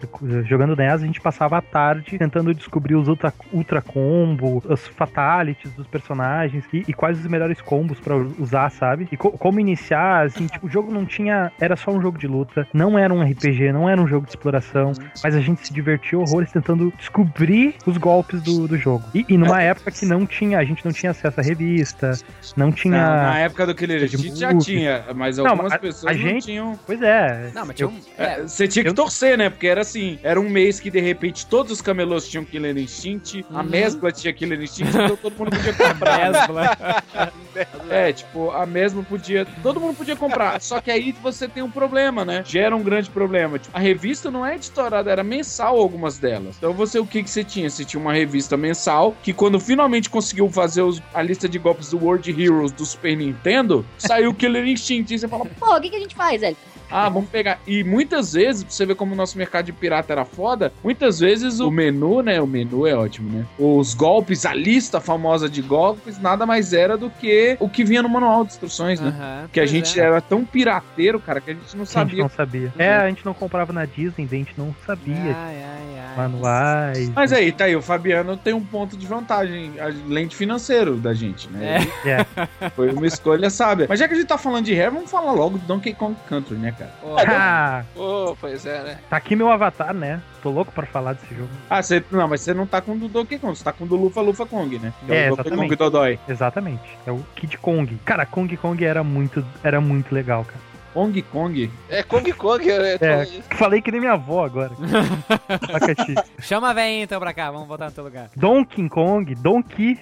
jogando 0.45 0.75
NES, 0.75 1.03
a 1.03 1.05
gente 1.05 1.21
passava 1.21 1.59
a 1.59 1.61
tarde 1.61 2.17
tentando 2.17 2.55
descobrir 2.55 2.95
os 2.95 3.07
ultra, 3.07 3.31
ultra 3.53 3.81
combo, 3.83 4.63
os 4.67 4.87
fatalities 4.87 5.71
dos 5.73 5.85
personagens 5.85 6.38
e, 6.47 6.61
e 6.87 6.93
quais 6.93 7.19
os 7.19 7.25
melhores 7.27 7.61
combos 7.61 7.99
pra 7.99 8.15
usar, 8.15 8.69
sabe? 8.71 9.07
E 9.11 9.17
co- 9.17 9.31
como 9.31 9.59
iniciar, 9.59 10.25
assim, 10.25 10.47
tipo, 10.47 10.67
o 10.67 10.69
jogo 10.69 10.91
não 10.91 11.05
tinha, 11.05 11.51
era 11.59 11.75
só 11.75 11.91
um 11.91 12.01
jogo 12.01 12.17
de 12.17 12.27
luta, 12.27 12.67
não 12.73 12.97
era 12.97 13.13
um 13.13 13.21
RPG, 13.23 13.71
não 13.71 13.89
era 13.89 14.01
um 14.01 14.07
jogo 14.07 14.25
de 14.25 14.31
exploração, 14.31 14.93
mas 15.23 15.35
a 15.35 15.39
gente 15.41 15.65
se 15.67 15.73
divertiu 15.73 16.21
horrores 16.21 16.51
tentando 16.51 16.91
descobrir 16.97 17.75
os 17.85 17.97
golpes 17.97 18.41
do, 18.41 18.67
do 18.67 18.77
jogo. 18.77 19.03
E, 19.13 19.25
e 19.29 19.37
numa 19.37 19.61
época 19.61 19.91
que 19.91 20.05
não 20.05 20.25
tinha, 20.25 20.59
a 20.59 20.63
gente 20.63 20.83
não 20.85 20.91
tinha 20.91 21.11
acesso 21.11 21.39
à 21.39 21.43
revista, 21.43 22.11
não 22.55 22.71
tinha... 22.71 22.97
Não, 22.97 23.23
na 23.23 23.39
época 23.39 23.65
do 23.65 23.75
Killer 23.75 24.05
de 24.07 24.15
Instinct 24.15 24.39
já 24.39 24.55
tinha, 24.57 25.03
mas 25.15 25.37
Não, 25.37 25.47
algumas 25.47 25.71
a- 25.71 25.75
a 25.75 25.79
pessoas 25.79 26.15
não 26.15 26.21
gente- 26.23 26.45
tinham. 26.45 26.79
Pois 26.85 27.01
é. 27.01 27.51
Não, 27.53 27.65
mas 27.65 27.75
tinha 27.75 27.87
eu- 27.87 27.91
um. 27.91 27.99
É, 28.17 28.29
É, 28.29 28.41
Você 28.43 28.67
tinha 28.67 28.85
que 28.85 28.93
torcer, 28.93 29.37
né? 29.37 29.49
Porque 29.49 29.65
era 29.67 29.81
assim, 29.81 30.19
era 30.23 30.39
um 30.39 30.47
mês 30.49 30.79
que 30.79 30.89
de 30.91 30.99
repente 30.99 31.45
todos 31.47 31.71
os 31.71 31.81
camelôs 31.81 32.27
tinham 32.27 32.45
Killer 32.45 32.77
Instinct, 32.77 33.43
a 33.51 33.57
Uhum. 33.61 33.63
Mesbla 33.63 34.11
tinha 34.11 34.31
Killer 34.33 34.61
Instinct, 34.61 34.95
então 34.95 35.15
todo 35.17 35.35
mundo 35.37 35.49
podia 35.51 35.73
comprar. 35.73 36.28
né? 36.32 37.32
É, 37.89 38.13
tipo, 38.13 38.51
a 38.51 38.65
Mesbla 38.65 39.03
podia. 39.03 39.45
Todo 39.61 39.80
mundo 39.82 39.93
podia 39.97 40.15
comprar. 40.15 40.61
Só 40.61 40.80
que 40.80 40.89
aí 40.89 41.11
você 41.11 41.45
tem 41.47 41.61
um 41.61 41.69
problema, 41.69 42.23
né? 42.23 42.41
Gera 42.45 42.73
um 42.73 42.82
grande 42.82 43.09
problema. 43.09 43.59
Tipo, 43.59 43.75
a 43.75 43.80
revista 43.82 44.32
não 44.32 44.45
é 44.45 44.55
editorada, 44.55 45.11
era 45.11 45.23
mensal 45.23 45.77
algumas 45.77 46.17
delas. 46.17 46.55
Então 46.57 46.71
você, 46.73 46.99
o 46.99 47.05
que 47.05 47.21
que 47.21 47.30
você 47.30 47.43
tinha? 47.43 47.69
Você 47.69 47.84
tinha 47.84 47.99
uma 47.99 48.13
revista 48.13 48.55
mensal 48.55 49.13
que 49.21 49.34
quando 49.34 49.59
finalmente 49.59 50.09
conseguiu 50.09 50.49
fazer 50.49 50.84
os- 50.84 51.01
a 51.13 51.21
lista 51.21 51.49
de 51.49 51.59
golpes 51.59 51.89
do 51.89 51.97
World 52.01 52.30
Heroes 52.32 52.71
do 52.71 52.86
Super 52.86 53.17
Nintendo, 53.17 53.86
saiu 53.97 54.30
o 54.30 54.34
Killer 54.34 54.65
Instinct. 54.65 55.13
E 55.13 55.19
você 55.19 55.27
fala, 55.27 55.45
Pô, 55.59 55.75
o 55.75 55.82
que, 55.82 55.89
que 55.89 55.95
a 55.97 55.99
gente 55.99 56.15
faz, 56.15 56.39
velho? 56.39 56.55
Ah, 56.91 57.09
vamos 57.09 57.29
pegar. 57.29 57.59
E 57.67 57.83
muitas 57.83 58.33
vezes, 58.33 58.63
pra 58.63 58.71
você 58.71 58.85
ver 58.85 58.95
como 58.95 59.13
o 59.13 59.15
nosso 59.15 59.37
mercado 59.37 59.65
de 59.65 59.73
pirata 59.73 60.13
era 60.13 60.25
foda, 60.25 60.71
muitas 60.83 61.19
vezes 61.19 61.59
o 61.59 61.69
menu, 61.71 62.21
né? 62.21 62.41
O 62.41 62.47
menu 62.47 62.85
é 62.87 62.95
ótimo, 62.95 63.29
né? 63.29 63.45
Os 63.57 63.93
golpes, 63.93 64.45
a 64.45 64.53
lista 64.53 64.99
famosa 64.99 65.49
de 65.49 65.61
golpes, 65.61 66.19
nada 66.19 66.45
mais 66.45 66.73
era 66.73 66.97
do 66.97 67.09
que 67.09 67.57
o 67.59 67.69
que 67.69 67.83
vinha 67.83 68.01
no 68.01 68.09
manual 68.09 68.43
de 68.43 68.51
instruções, 68.51 68.99
né? 68.99 69.09
Aham, 69.15 69.49
Que 69.51 69.59
a 69.59 69.65
gente 69.65 69.99
é. 69.99 70.03
era 70.03 70.21
tão 70.21 70.43
pirateiro, 70.45 71.19
cara, 71.19 71.39
que 71.41 71.51
a 71.51 71.53
gente 71.53 71.75
não 71.75 71.83
A 71.83 71.85
gente 71.85 71.93
sabia. 71.93 72.23
não 72.23 72.29
sabia. 72.29 72.73
É, 72.77 72.93
a 72.95 73.09
gente 73.09 73.25
não 73.25 73.33
comprava 73.33 73.71
na 73.73 73.85
Disney, 73.85 74.25
a 74.31 74.35
gente 74.35 74.53
não 74.57 74.75
sabia. 74.85 75.15
Ai, 75.15 75.33
ai, 75.63 75.99
ai. 75.99 76.17
Manuais. 76.17 77.09
Mas 77.09 77.31
aí, 77.31 77.51
tá 77.51 77.65
aí, 77.65 77.75
o 77.75 77.81
Fabiano 77.81 78.35
tem 78.35 78.53
um 78.53 78.63
ponto 78.63 78.97
de 78.97 79.05
vantagem, 79.05 79.73
além 79.79 80.27
de 80.27 80.35
financeiro 80.35 80.95
da 80.95 81.13
gente, 81.13 81.49
né? 81.49 81.87
É. 82.05 82.09
É. 82.09 82.69
Foi 82.71 82.91
uma 82.91 83.05
escolha 83.07 83.49
sábia. 83.49 83.85
Mas 83.87 83.99
já 83.99 84.07
que 84.07 84.13
a 84.13 84.17
gente 84.17 84.27
tá 84.27 84.37
falando 84.37 84.65
de 84.65 84.73
Rare, 84.73 84.91
vamos 84.93 85.09
falar 85.09 85.31
logo 85.31 85.57
do 85.57 85.65
Donkey 85.65 85.93
Kong 85.93 86.15
Country, 86.27 86.55
né, 86.55 86.71
cara? 86.80 86.91
Ah, 87.27 87.84
Pô, 87.93 88.38
pois 88.39 88.65
é, 88.65 88.84
né? 88.84 88.97
tá 89.09 89.17
aqui 89.17 89.36
meu 89.36 89.49
avatar, 89.51 89.93
né? 89.93 90.21
Tô 90.41 90.49
louco 90.49 90.71
pra 90.71 90.86
falar 90.86 91.13
desse 91.13 91.36
jogo. 91.36 91.49
Ah, 91.69 91.82
você, 91.84 92.03
não, 92.09 92.27
mas 92.27 92.41
você 92.41 92.53
não 92.53 92.65
tá 92.65 92.80
com 92.82 92.93
o 92.93 92.97
do 92.97 93.07
Donkey 93.09 93.38
Kong, 93.38 93.57
você 93.57 93.63
tá 93.63 93.71
com 93.73 93.84
o 93.84 93.88
do 93.88 93.95
Lufa 93.95 94.21
Lufa 94.21 94.45
Kong, 94.45 94.80
né? 94.80 94.93
Que 95.05 95.13
É, 95.13 95.32
o 95.32 95.36
Donkey 95.36 95.43
Kong 95.43 95.55
exatamente. 95.55 95.75
Dodói. 95.75 96.19
Exatamente. 96.27 96.97
É 97.05 97.11
o 97.11 97.23
Kid 97.36 97.57
Kong. 97.57 97.99
Cara, 98.05 98.25
Kong 98.25 98.55
Kong 98.57 98.84
era 98.86 99.03
muito, 99.03 99.45
era 99.63 99.80
muito 99.82 100.13
legal, 100.15 100.45
cara. 100.45 100.59
Kong 100.93 101.21
Kong. 101.21 101.71
É 101.89 102.01
Kong 102.01 102.34
Kong, 102.34 102.69
é, 102.69 102.97
É, 102.99 103.25
falei 103.55 103.82
que 103.82 103.91
nem 103.91 103.99
minha 103.99 104.13
avó 104.13 104.43
agora. 104.45 104.71
Chama 106.39 106.69
a 106.69 106.73
véia 106.73 107.03
então 107.03 107.19
pra 107.19 107.34
cá, 107.34 107.51
vamos 107.51 107.67
botar 107.67 107.86
no 107.86 107.91
teu 107.91 108.03
lugar. 108.03 108.30
Donkey 108.36 108.89
Kong, 108.89 109.36
Donkey, 109.36 109.99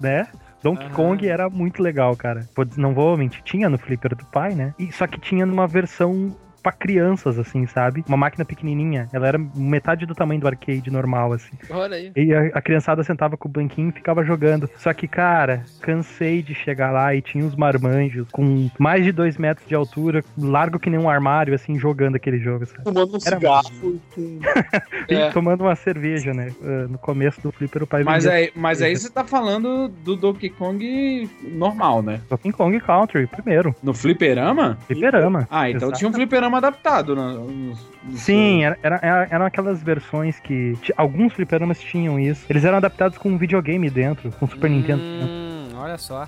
né? 0.00 0.28
Donkey 0.62 0.86
Aham. 0.86 0.94
Kong 0.94 1.28
era 1.28 1.48
muito 1.48 1.82
legal, 1.82 2.16
cara. 2.16 2.48
Não 2.76 2.94
vou 2.94 3.16
mentir, 3.16 3.42
tinha 3.42 3.68
no 3.68 3.78
Flipper 3.78 4.16
do 4.16 4.24
pai, 4.26 4.54
né? 4.54 4.74
E, 4.78 4.90
só 4.92 5.06
que 5.06 5.20
tinha 5.20 5.46
numa 5.46 5.66
versão 5.66 6.36
pra 6.62 6.72
crianças, 6.72 7.38
assim, 7.38 7.66
sabe? 7.66 8.04
Uma 8.08 8.16
máquina 8.16 8.44
pequenininha. 8.44 9.08
Ela 9.12 9.28
era 9.28 9.38
metade 9.54 10.06
do 10.06 10.14
tamanho 10.14 10.40
do 10.40 10.46
arcade 10.48 10.90
normal, 10.90 11.32
assim. 11.32 11.56
Olha 11.70 11.96
aí. 11.96 12.12
E 12.16 12.34
a, 12.34 12.40
a 12.54 12.62
criançada 12.62 13.02
sentava 13.02 13.36
com 13.36 13.48
o 13.48 13.50
banquinho 13.50 13.88
e 13.90 13.92
ficava 13.92 14.24
jogando. 14.24 14.68
Só 14.76 14.92
que, 14.92 15.06
cara, 15.08 15.64
cansei 15.80 16.42
de 16.42 16.54
chegar 16.54 16.90
lá 16.90 17.14
e 17.14 17.22
tinha 17.22 17.44
uns 17.44 17.54
marmanjos 17.56 18.26
com 18.30 18.68
mais 18.78 19.04
de 19.04 19.12
dois 19.12 19.36
metros 19.36 19.66
de 19.68 19.74
altura, 19.74 20.22
largo 20.36 20.78
que 20.78 20.90
nem 20.90 20.98
um 20.98 21.08
armário, 21.08 21.54
assim, 21.54 21.78
jogando 21.78 22.16
aquele 22.16 22.38
jogo, 22.38 22.66
sabe? 22.66 22.84
Tomando 22.84 23.14
um 23.14 23.18
Era 23.24 23.36
cigarro 23.36 23.70
e 23.84 24.00
com... 24.14 24.38
E 25.08 25.14
É. 25.14 25.30
tomando 25.30 25.62
uma 25.62 25.74
cerveja, 25.74 26.32
né? 26.34 26.52
Uh, 26.60 26.88
No 26.88 26.98
começo 26.98 27.40
do 27.40 27.50
Flipper, 27.50 27.82
o 27.82 27.86
pai 27.86 28.04
Mas 28.04 28.26
aí, 28.26 28.50
mas 28.54 28.82
aí 28.82 28.96
você 28.96 29.10
tá 29.10 29.24
falando 29.24 29.88
do 29.88 30.16
Donkey 30.16 30.50
Kong 30.50 31.28
normal, 31.52 32.02
né? 32.02 32.20
Donkey 32.28 32.52
Kong 32.52 32.78
Country, 32.80 33.26
primeiro. 33.26 33.74
No 33.82 33.94
fliperama? 33.94 34.78
Fliperama. 34.86 35.46
Ah, 35.50 35.70
então 35.70 35.90
tinha 35.92 36.08
um 36.08 36.12
fliperama 36.12 36.57
adaptado. 36.58 37.14
No, 37.16 37.32
no- 37.46 37.78
no 38.04 38.16
Sim, 38.16 38.64
era, 38.64 38.78
era- 38.82 39.00
era- 39.02 39.28
eram 39.30 39.44
aquelas 39.46 39.82
versões 39.82 40.38
que. 40.40 40.76
Alguns 40.96 41.32
fliperamas 41.32 41.80
tinham 41.80 42.18
isso. 42.18 42.44
Eles 42.48 42.64
eram 42.64 42.76
adaptados 42.78 43.16
com 43.18 43.28
um 43.30 43.38
videogame 43.38 43.88
dentro, 43.90 44.30
com 44.32 44.46
Super 44.46 44.70
Nintendo. 44.70 45.02
dentro. 45.02 45.28
Hum, 45.28 45.68
olha 45.76 45.98
só. 45.98 46.26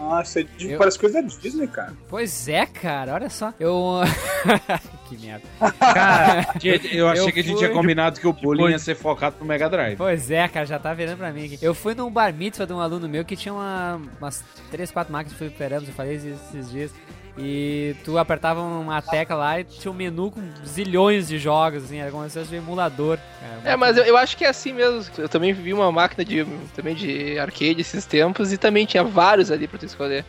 Ah, 0.00 0.20
isso 0.22 0.38
aí 0.38 0.44
de- 0.56 0.70
Eu- 0.72 0.78
parece 0.78 0.96
coisa 0.96 1.20
da 1.20 1.26
Disney, 1.28 1.66
cara. 1.66 1.92
Pois 2.08 2.48
é, 2.48 2.64
cara, 2.66 3.14
olha 3.14 3.28
só. 3.28 3.52
Eu. 3.58 4.00
que 5.08 5.18
merda. 5.18 5.42
Cara, 5.80 6.46
eu 6.92 7.08
achei 7.08 7.32
que 7.32 7.40
a 7.40 7.42
gente 7.42 7.56
fui- 7.56 7.58
tinha 7.66 7.70
combinado 7.70 8.20
que 8.20 8.26
o 8.26 8.32
bullying 8.32 8.70
ia 8.70 8.78
ser 8.78 8.94
focado 8.94 9.36
no 9.40 9.44
Mega 9.46 9.68
Drive. 9.68 9.96
Pois 9.96 10.30
é, 10.30 10.46
cara, 10.46 10.64
já 10.66 10.78
tá 10.78 10.94
virando 10.94 11.16
pra 11.18 11.32
mim 11.32 11.46
aqui. 11.46 11.58
Eu 11.60 11.74
fui 11.74 11.94
num 11.96 12.10
bar 12.10 12.32
mitzvah 12.32 12.64
de 12.64 12.72
um 12.72 12.80
aluno 12.80 13.08
meu 13.08 13.24
que 13.24 13.34
tinha 13.34 13.52
uma, 13.52 14.00
umas 14.20 14.44
3, 14.70 14.90
4 14.92 15.12
máquinas 15.12 15.32
de 15.32 15.38
fliperamas, 15.38 15.88
eu 15.88 15.94
falei 15.94 16.14
esses 16.14 16.70
dias. 16.70 16.92
E 17.40 17.94
tu 18.04 18.18
apertava 18.18 18.60
uma 18.60 19.00
tecla 19.00 19.36
lá 19.36 19.60
e 19.60 19.64
tinha 19.64 19.90
um 19.90 19.94
menu 19.94 20.30
com 20.30 20.40
zilhões 20.66 21.28
de 21.28 21.38
jogos, 21.38 21.84
assim, 21.84 21.98
era 21.98 22.10
como 22.10 22.28
se 22.28 22.38
fosse 22.38 22.54
um 22.54 22.58
emulador. 22.58 23.18
cara. 23.40 23.72
É, 23.72 23.76
mas 23.76 23.96
eu, 23.96 24.04
eu 24.04 24.16
acho 24.16 24.36
que 24.36 24.44
é 24.44 24.48
assim 24.48 24.72
mesmo. 24.72 25.04
Eu 25.16 25.28
também 25.28 25.52
vi 25.52 25.72
uma 25.72 25.90
máquina 25.92 26.24
de, 26.24 26.44
também 26.74 26.94
de 26.94 27.38
arcade 27.38 27.80
esses 27.80 28.04
tempos 28.04 28.52
e 28.52 28.58
também 28.58 28.86
tinha 28.86 29.04
vários 29.04 29.50
ali 29.50 29.68
pra 29.68 29.78
tu 29.78 29.86
escolher. 29.86 30.24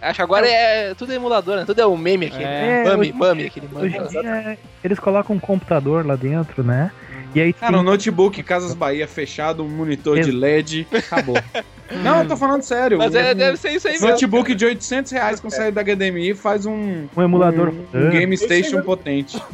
Acho 0.00 0.16
que 0.16 0.22
agora 0.22 0.48
é 0.48 0.94
tudo 0.94 1.12
emulador, 1.12 1.56
né? 1.56 1.64
Tudo 1.64 1.80
é 1.80 1.86
o 1.86 1.96
meme 1.96 2.26
aqui. 2.26 2.42
É, 2.42 2.84
né? 2.84 2.84
Mami, 2.84 3.12
mami, 3.12 3.46
aquele 3.46 3.68
mami. 3.68 3.90
dia, 3.90 4.58
eles 4.82 4.98
colocam 4.98 5.36
um 5.36 5.40
computador 5.40 6.06
lá 6.06 6.16
dentro, 6.16 6.64
né? 6.64 6.90
E 7.34 7.40
aí 7.40 7.52
Cara, 7.52 7.78
um 7.78 7.82
notebook 7.82 8.42
Casas 8.42 8.74
Bahia 8.74 9.06
fechado, 9.06 9.62
um 9.62 9.68
monitor 9.68 10.18
de 10.18 10.30
Ex- 10.30 10.34
LED, 10.34 10.88
acabou. 10.92 11.36
Não, 11.90 12.22
eu 12.22 12.28
tô 12.28 12.36
falando 12.36 12.62
sério. 12.62 12.98
Mas 12.98 13.14
Um- 13.14 13.18
é, 13.18 13.34
deve 13.34 13.56
ser 13.56 13.70
isso 13.70 13.86
aí 13.88 13.94
mesmo. 13.94 14.08
Notebook 14.08 14.54
de 14.54 14.64
800 14.64 15.12
reais 15.12 15.40
com 15.40 15.50
saída 15.50 15.72
da 15.72 15.94
HDMI 15.94 16.34
faz 16.34 16.66
um, 16.66 17.06
Um 17.16 17.22
emulador 17.22 17.68
um, 17.68 17.72
um 17.72 17.84
rodando. 17.92 18.10
Game 18.10 18.36
Station 18.36 18.82
potente. 18.82 19.40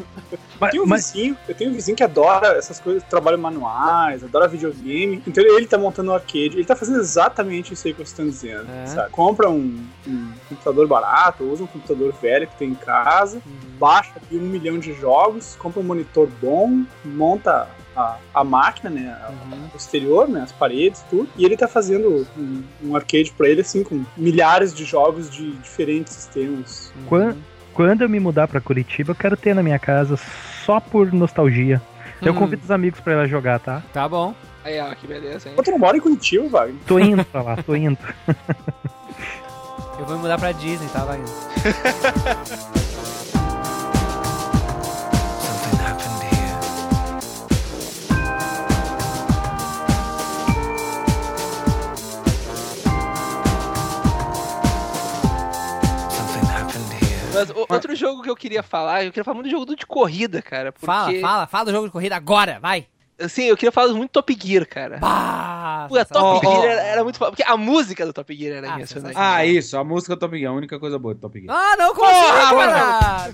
Eu 0.59 0.69
tenho 0.71 0.85
um 0.85 0.87
vizinho, 0.87 1.37
eu 1.47 1.55
tenho 1.55 1.71
um 1.71 1.75
vizinho 1.75 1.95
que 1.95 2.03
adora 2.03 2.57
essas 2.57 2.81
coisas, 2.81 3.03
trabalho 3.03 3.39
manuais, 3.39 4.25
adora 4.25 4.49
videogame. 4.49 5.23
Então 5.27 5.45
ele 5.45 5.67
tá 5.67 5.77
montando 5.77 6.11
um 6.11 6.15
arcade, 6.15 6.57
ele 6.57 6.65
tá 6.65 6.75
fazendo 6.75 6.99
exatamente 6.99 7.75
isso 7.75 7.87
aí 7.87 7.93
que 7.93 7.99
vocês 7.99 8.09
estão 8.09 8.27
dizendo. 8.27 8.67
É. 8.83 8.87
sabe? 8.87 9.11
Compra 9.11 9.51
um, 9.51 9.85
um 10.09 10.29
computador 10.49 10.87
barato, 10.89 11.45
usa 11.45 11.63
um 11.63 11.67
computador 11.67 12.11
velho 12.23 12.47
que 12.47 12.57
tem 12.57 12.71
em 12.71 12.75
casa, 12.75 13.39
baixa 13.79 14.13
aqui 14.17 14.37
um 14.37 14.41
milhão 14.49 14.79
de 14.79 14.95
jogos, 14.95 15.57
compra 15.59 15.81
um 15.81 15.85
monitor 15.85 16.27
bom, 16.41 16.85
monta 17.05 17.69
a, 17.97 18.17
a 18.35 18.45
máquina, 18.45 18.91
né? 18.91 19.09
a- 19.21 19.31
O 19.73 19.77
exterior, 19.77 20.29
né? 20.29 20.43
As 20.43 20.53
paredes, 20.53 21.03
tudo. 21.11 21.29
E 21.37 21.45
ele 21.45 21.57
tá 21.57 21.67
fazendo 21.67 22.27
um, 22.37 22.63
um 22.85 22.97
arcade 22.97 23.33
pra 23.37 23.49
ele, 23.49 23.61
assim, 23.63 23.83
com 23.83 24.05
milhares 24.17 24.75
de 24.75 24.85
jogos 24.85 25.31
de 25.31 25.53
diferentes 25.57 26.13
sistemas. 26.13 26.93
Quan- 27.07 27.35
Quando 27.75 28.03
eu 28.03 28.09
me 28.09 28.19
mudar 28.21 28.49
pra 28.49 28.61
Curitiba, 28.61 29.11
eu 29.13 29.15
quero 29.17 29.37
ter 29.37 29.55
na 29.55 29.63
minha 29.63 29.79
casa 29.79 30.17
só 30.65 30.81
por 30.81 31.13
nostalgia. 31.13 31.81
Eu 32.23 32.33
Hum. 32.33 32.37
convido 32.37 32.63
os 32.65 32.71
amigos 32.71 33.01
pra 33.01 33.13
ir 33.13 33.17
lá 33.17 33.27
jogar, 33.27 33.59
tá? 33.61 33.83
Tá 33.93 34.09
bom. 34.09 34.35
Aí, 34.65 34.81
ó, 34.81 34.95
que 34.95 35.07
beleza, 35.07 35.49
hein? 35.49 35.55
Pô, 35.55 35.63
tu 35.63 35.71
não 35.71 35.79
mora 35.79 35.97
em 35.97 36.01
Curitiba, 36.01 36.49
Wagner? 36.49 36.81
Tô 36.87 36.99
indo 36.99 37.25
pra 37.25 37.43
lá, 37.43 37.57
tô 37.63 37.75
indo. 37.77 37.99
Eu 39.99 40.05
vou 40.07 40.17
me 40.17 40.23
mudar 40.23 40.39
pra 40.39 40.53
Disney, 40.53 40.89
tá, 40.89 41.05
Wagner? 41.05 41.27
Mas 57.39 57.51
o- 57.51 57.67
outro 57.69 57.95
jogo 57.95 58.23
que 58.23 58.31
eu 58.31 58.37
queria 58.37 58.63
falar, 58.63 59.05
eu 59.05 59.11
queria 59.13 59.25
falar 59.25 59.35
muito 59.35 59.47
do 59.47 59.51
jogo 59.51 59.77
de 59.77 59.87
corrida, 59.87 60.41
cara. 60.43 60.73
Porque, 60.73 60.87
Fala, 60.87 61.13
fala, 61.21 61.47
fala 61.47 61.65
do 61.67 61.71
jogo 61.73 61.87
de 61.87 61.93
corrida 61.93 62.17
agora, 62.17 62.59
vai. 62.61 62.87
Assim, 63.19 63.45
eu 63.45 63.57
queria 63.57 63.73
falar 63.73 63.93
muito 63.95 64.11
Top 64.11 64.37
Gear, 64.39 64.67
cara. 64.67 64.99
Pá, 64.99 65.87
Pô, 65.89 65.97
a 65.97 66.05
Top 66.05 66.23
Ó, 66.25 66.37
ó. 66.37 66.41
Gear 66.61 66.65
era, 66.73 66.83
era 66.83 67.03
muito. 67.05 67.19
Porque 67.19 67.43
a 67.43 67.57
música 67.57 68.05
do 68.05 68.13
Top 68.13 68.35
Gear 68.37 68.57
era 68.59 68.69
Ah, 68.69 68.75
impressionante. 68.75 69.17
Ah, 69.19 69.45
isso, 69.47 69.77
a 69.79 69.83
música 69.85 70.15
do 70.15 70.19
Top 70.19 70.39
Gear, 70.39 70.53
a 70.53 70.55
única 70.55 70.79
coisa 70.79 70.99
boa 70.99 71.15
do 71.15 71.21
Top 71.21 71.41
Gear. 71.41 71.57
Ah, 71.57 71.77
não 71.79 71.95
consigo, 71.95 72.15
Porra, 72.51 72.67
cara! 72.67 73.31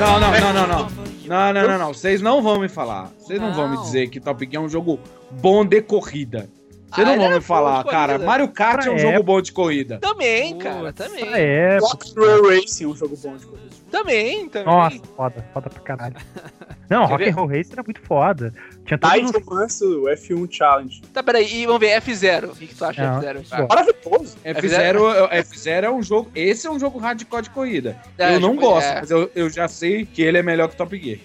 Não, 0.00 0.20
não, 0.20 0.30
não, 0.40 0.52
não, 0.52 0.66
não. 0.88 1.03
Não, 1.26 1.52
não, 1.52 1.68
não, 1.68 1.78
não. 1.78 1.94
Vocês 1.94 2.20
não 2.22 2.42
vão 2.42 2.60
me 2.60 2.68
falar. 2.68 3.10
Vocês 3.18 3.40
não, 3.40 3.52
vão 3.54 3.68
me 3.68 3.76
Não. 3.76 3.82
dizer 3.82 4.08
que 4.08 4.20
Top 4.20 4.44
Gear 4.48 4.62
é 4.62 4.66
um 4.66 4.68
jogo 4.68 4.98
bom 5.30 5.64
de 5.64 5.80
corrida. 5.82 6.48
Vocês 6.92 7.08
Ah, 7.08 7.10
não 7.10 7.16
vão 7.18 7.32
é 7.32 7.34
me 7.36 7.40
falar, 7.40 7.82
cara. 7.84 8.18
Mario 8.20 8.48
Kart 8.48 8.86
é 8.86 8.90
um 8.90 8.92
Pra 8.94 8.98
jogo 8.98 9.12
época. 9.14 9.24
bom 9.26 9.40
de 9.42 9.52
corrida. 9.52 9.98
Também, 9.98 10.56
cara, 10.58 10.92
também. 10.92 11.24
É, 11.32 11.78
Rock'n'Roll 11.78 12.48
Racing 12.50 12.84
é 12.84 12.86
um 12.86 12.96
jogo 12.96 13.16
bom 13.16 13.36
de 13.36 13.46
corrida. 13.46 13.74
Também, 13.90 14.48
também. 14.48 14.72
nossa, 14.72 15.00
foda, 15.16 15.44
foda 15.52 15.70
pra 15.70 15.80
caralho. 15.82 16.14
Não, 16.88 17.06
Quer 17.06 17.10
Rock 17.12 17.24
ver? 17.24 17.30
and 17.30 17.34
Roll 17.34 17.46
Racer 17.48 17.72
era 17.72 17.82
muito 17.82 18.00
foda. 18.02 18.54
Tinha 18.84 18.98
todos 18.98 19.32
Night 19.32 19.82
o 19.82 20.02
F1 20.04 20.48
Challenge. 20.50 21.02
Tá, 21.12 21.22
peraí, 21.22 21.62
e 21.62 21.66
vamos 21.66 21.80
ver, 21.80 22.00
F0. 22.02 22.50
O 22.50 22.54
que, 22.54 22.66
que 22.66 22.74
tu 22.74 22.84
acha 22.84 23.02
de 23.02 23.26
F0? 23.26 23.58
bom. 23.58 23.66
Maravilhoso. 23.68 24.36
F0, 24.44 25.30
F0 25.30 25.82
é 25.84 25.90
um 25.90 26.02
jogo. 26.02 26.30
Esse 26.34 26.66
é 26.66 26.70
um 26.70 26.78
jogo 26.78 26.98
hardcore 26.98 27.42
de 27.42 27.50
corrida. 27.50 27.96
É, 28.18 28.34
eu 28.34 28.40
não 28.40 28.50
tipo, 28.50 28.62
gosto, 28.62 28.86
é. 28.86 29.00
mas 29.00 29.10
eu, 29.10 29.30
eu 29.34 29.48
já 29.48 29.68
sei 29.68 30.04
que 30.04 30.22
ele 30.22 30.38
é 30.38 30.42
melhor 30.42 30.68
que 30.68 30.76
Top 30.76 30.96
Gear. 30.98 31.18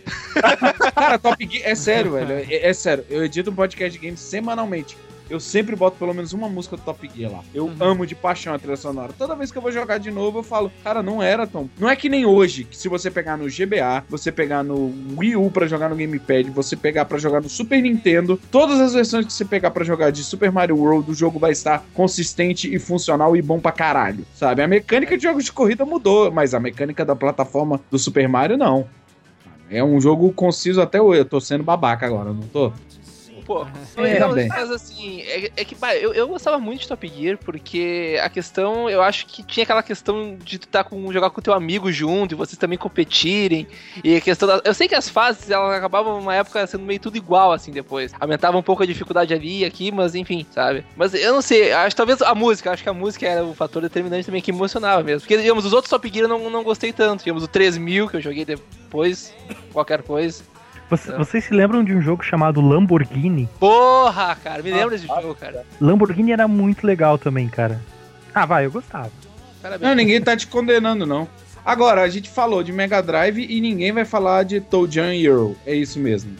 cara, 0.95 1.19
Top 1.19 1.45
Gear, 1.45 1.69
é 1.69 1.75
sério, 1.75 2.13
velho. 2.13 2.33
É, 2.49 2.69
é 2.69 2.73
sério. 2.73 3.05
Eu 3.09 3.25
edito 3.25 3.51
um 3.51 3.55
podcast 3.55 3.97
de 3.97 4.05
games 4.05 4.21
semanalmente. 4.21 4.97
Eu 5.29 5.39
sempre 5.39 5.75
boto 5.75 5.97
pelo 5.97 6.13
menos 6.13 6.33
uma 6.33 6.49
música 6.49 6.75
do 6.75 6.81
Top 6.81 7.09
Gear 7.15 7.31
lá. 7.31 7.43
Eu 7.53 7.71
amo 7.79 8.05
de 8.05 8.15
paixão 8.15 8.53
a 8.53 8.59
trilha 8.59 8.75
sonora. 8.75 9.13
Toda 9.17 9.35
vez 9.35 9.51
que 9.51 9.57
eu 9.57 9.61
vou 9.61 9.71
jogar 9.71 9.99
de 9.99 10.09
novo, 10.09 10.39
eu 10.39 10.43
falo, 10.43 10.71
cara, 10.83 11.03
não 11.03 11.21
era 11.21 11.45
tão. 11.45 11.69
Não 11.77 11.89
é 11.89 11.95
que 11.95 12.09
nem 12.09 12.25
hoje, 12.25 12.63
que 12.63 12.75
se 12.75 12.89
você 12.89 13.11
pegar 13.11 13.37
no 13.37 13.45
GBA, 13.45 14.03
você 14.09 14.31
pegar 14.31 14.63
no 14.63 14.91
Wii 15.17 15.35
U 15.35 15.51
pra 15.51 15.67
jogar 15.67 15.89
no 15.89 15.95
Gamepad, 15.95 16.49
você 16.49 16.75
pegar 16.75 17.05
pra 17.05 17.19
jogar 17.19 17.41
no 17.41 17.49
Super 17.49 17.81
Nintendo, 17.81 18.39
todas 18.51 18.79
as 18.79 18.93
versões 18.93 19.25
que 19.25 19.33
você 19.33 19.45
pegar 19.45 19.71
pra 19.71 19.85
jogar 19.85 20.11
de 20.11 20.23
Super 20.23 20.51
Mario 20.51 20.77
World, 20.77 21.11
o 21.11 21.13
jogo 21.13 21.37
vai 21.37 21.51
estar 21.51 21.85
consistente 21.93 22.73
e 22.73 22.79
funcional 22.79 23.37
e 23.37 23.41
bom 23.41 23.59
pra 23.59 23.71
caralho. 23.71 24.25
Sabe? 24.33 24.63
A 24.63 24.67
mecânica 24.67 25.15
de 25.15 25.23
jogos 25.23 25.45
de 25.45 25.51
corrida 25.51 25.85
mudou, 25.85 26.31
mas 26.31 26.53
a 26.53 26.59
mecânica 26.59 27.05
da 27.05 27.15
plataforma 27.15 27.79
do 27.91 27.99
Super 27.99 28.27
Mario 28.27 28.57
não. 28.57 28.87
É 29.69 29.83
um 29.83 30.01
jogo 30.01 30.31
conciso 30.33 30.81
até 30.81 30.99
hoje. 30.99 31.21
Eu 31.21 31.25
tô 31.25 31.39
sendo 31.39 31.63
babaca 31.63 32.05
agora, 32.05 32.33
não 32.33 32.41
tô? 32.41 32.73
Pô, 33.49 33.65
É, 33.97 34.19
não, 34.19 34.31
bem. 34.31 34.47
mas 34.47 34.69
assim, 34.69 35.21
é, 35.21 35.51
é 35.57 35.65
que 35.65 35.73
bah, 35.73 35.95
eu, 35.95 36.13
eu 36.13 36.27
gostava 36.27 36.59
muito 36.59 36.81
de 36.81 36.87
Top 36.87 37.07
Gear, 37.07 37.35
porque 37.35 38.15
a 38.21 38.29
questão, 38.29 38.87
eu 38.87 39.01
acho 39.01 39.25
que 39.25 39.41
tinha 39.41 39.63
aquela 39.63 39.81
questão 39.81 40.37
de 40.37 40.59
tu 40.59 40.67
tá 40.67 40.83
com, 40.83 41.11
jogar 41.11 41.31
com 41.31 41.41
teu 41.41 41.51
amigo 41.51 41.91
junto 41.91 42.33
e 42.33 42.35
vocês 42.35 42.59
também 42.59 42.77
competirem. 42.77 43.67
E 44.03 44.17
a 44.17 44.21
questão 44.21 44.47
da, 44.47 44.61
Eu 44.63 44.75
sei 44.75 44.87
que 44.87 44.93
as 44.93 45.09
fases 45.09 45.49
elas 45.49 45.75
acabavam 45.75 46.19
uma 46.19 46.35
época 46.35 46.67
sendo 46.67 46.83
meio 46.83 46.99
tudo 46.99 47.17
igual, 47.17 47.51
assim, 47.51 47.71
depois. 47.71 48.13
Aumentava 48.19 48.55
um 48.55 48.61
pouco 48.61 48.83
a 48.83 48.85
dificuldade 48.85 49.33
ali 49.33 49.61
e 49.61 49.65
aqui, 49.65 49.91
mas 49.91 50.13
enfim, 50.13 50.45
sabe? 50.51 50.85
Mas 50.95 51.15
eu 51.15 51.33
não 51.33 51.41
sei, 51.41 51.71
acho 51.71 51.95
talvez 51.95 52.21
a 52.21 52.35
música, 52.35 52.69
acho 52.69 52.83
que 52.83 52.89
a 52.89 52.93
música 52.93 53.25
era 53.25 53.43
o 53.43 53.55
fator 53.55 53.81
determinante 53.81 54.27
também 54.27 54.43
que 54.43 54.51
emocionava 54.51 55.01
mesmo. 55.01 55.21
Porque, 55.21 55.37
digamos, 55.37 55.65
os 55.65 55.73
outros 55.73 55.89
Top 55.89 56.07
Gear 56.07 56.25
eu 56.25 56.29
não, 56.29 56.51
não 56.51 56.63
gostei 56.63 56.93
tanto. 56.93 57.21
Digamos, 57.23 57.43
o 57.43 57.47
3000 57.47 58.09
que 58.09 58.17
eu 58.17 58.21
joguei 58.21 58.45
depois, 58.45 59.33
qualquer 59.73 60.03
coisa. 60.03 60.43
Você- 60.89 61.11
vocês 61.15 61.43
se 61.43 61.53
lembram 61.53 61.83
de 61.83 61.93
um 61.93 62.01
jogo 62.01 62.23
chamado 62.23 62.59
Lamborghini? 62.61 63.47
Porra, 63.59 64.35
cara, 64.43 64.63
me 64.63 64.71
lembra 64.71 64.91
desse 64.91 65.05
jogo, 65.07 65.35
cara. 65.35 65.63
Lamborghini 65.79 66.31
era 66.31 66.47
muito 66.47 66.85
legal 66.85 67.17
também, 67.17 67.47
cara. 67.47 67.79
Ah, 68.33 68.45
vai, 68.45 68.65
eu 68.65 68.71
gostava. 68.71 69.11
Parabéns. 69.61 69.81
Não, 69.89 69.95
ninguém 69.95 70.21
tá 70.21 70.35
te 70.35 70.47
condenando, 70.47 71.05
não. 71.05 71.27
Agora, 71.69 72.01
a 72.01 72.09
gente 72.09 72.31
falou 72.31 72.63
de 72.63 72.73
Mega 72.73 72.99
Drive 72.99 73.45
e 73.47 73.61
ninguém 73.61 73.91
vai 73.91 74.03
falar 74.03 74.41
de 74.41 74.59
Toe 74.59 74.89
Jam 74.89 75.13
Euro. 75.13 75.55
É 75.67 75.75
isso 75.75 75.99
mesmo. 75.99 76.31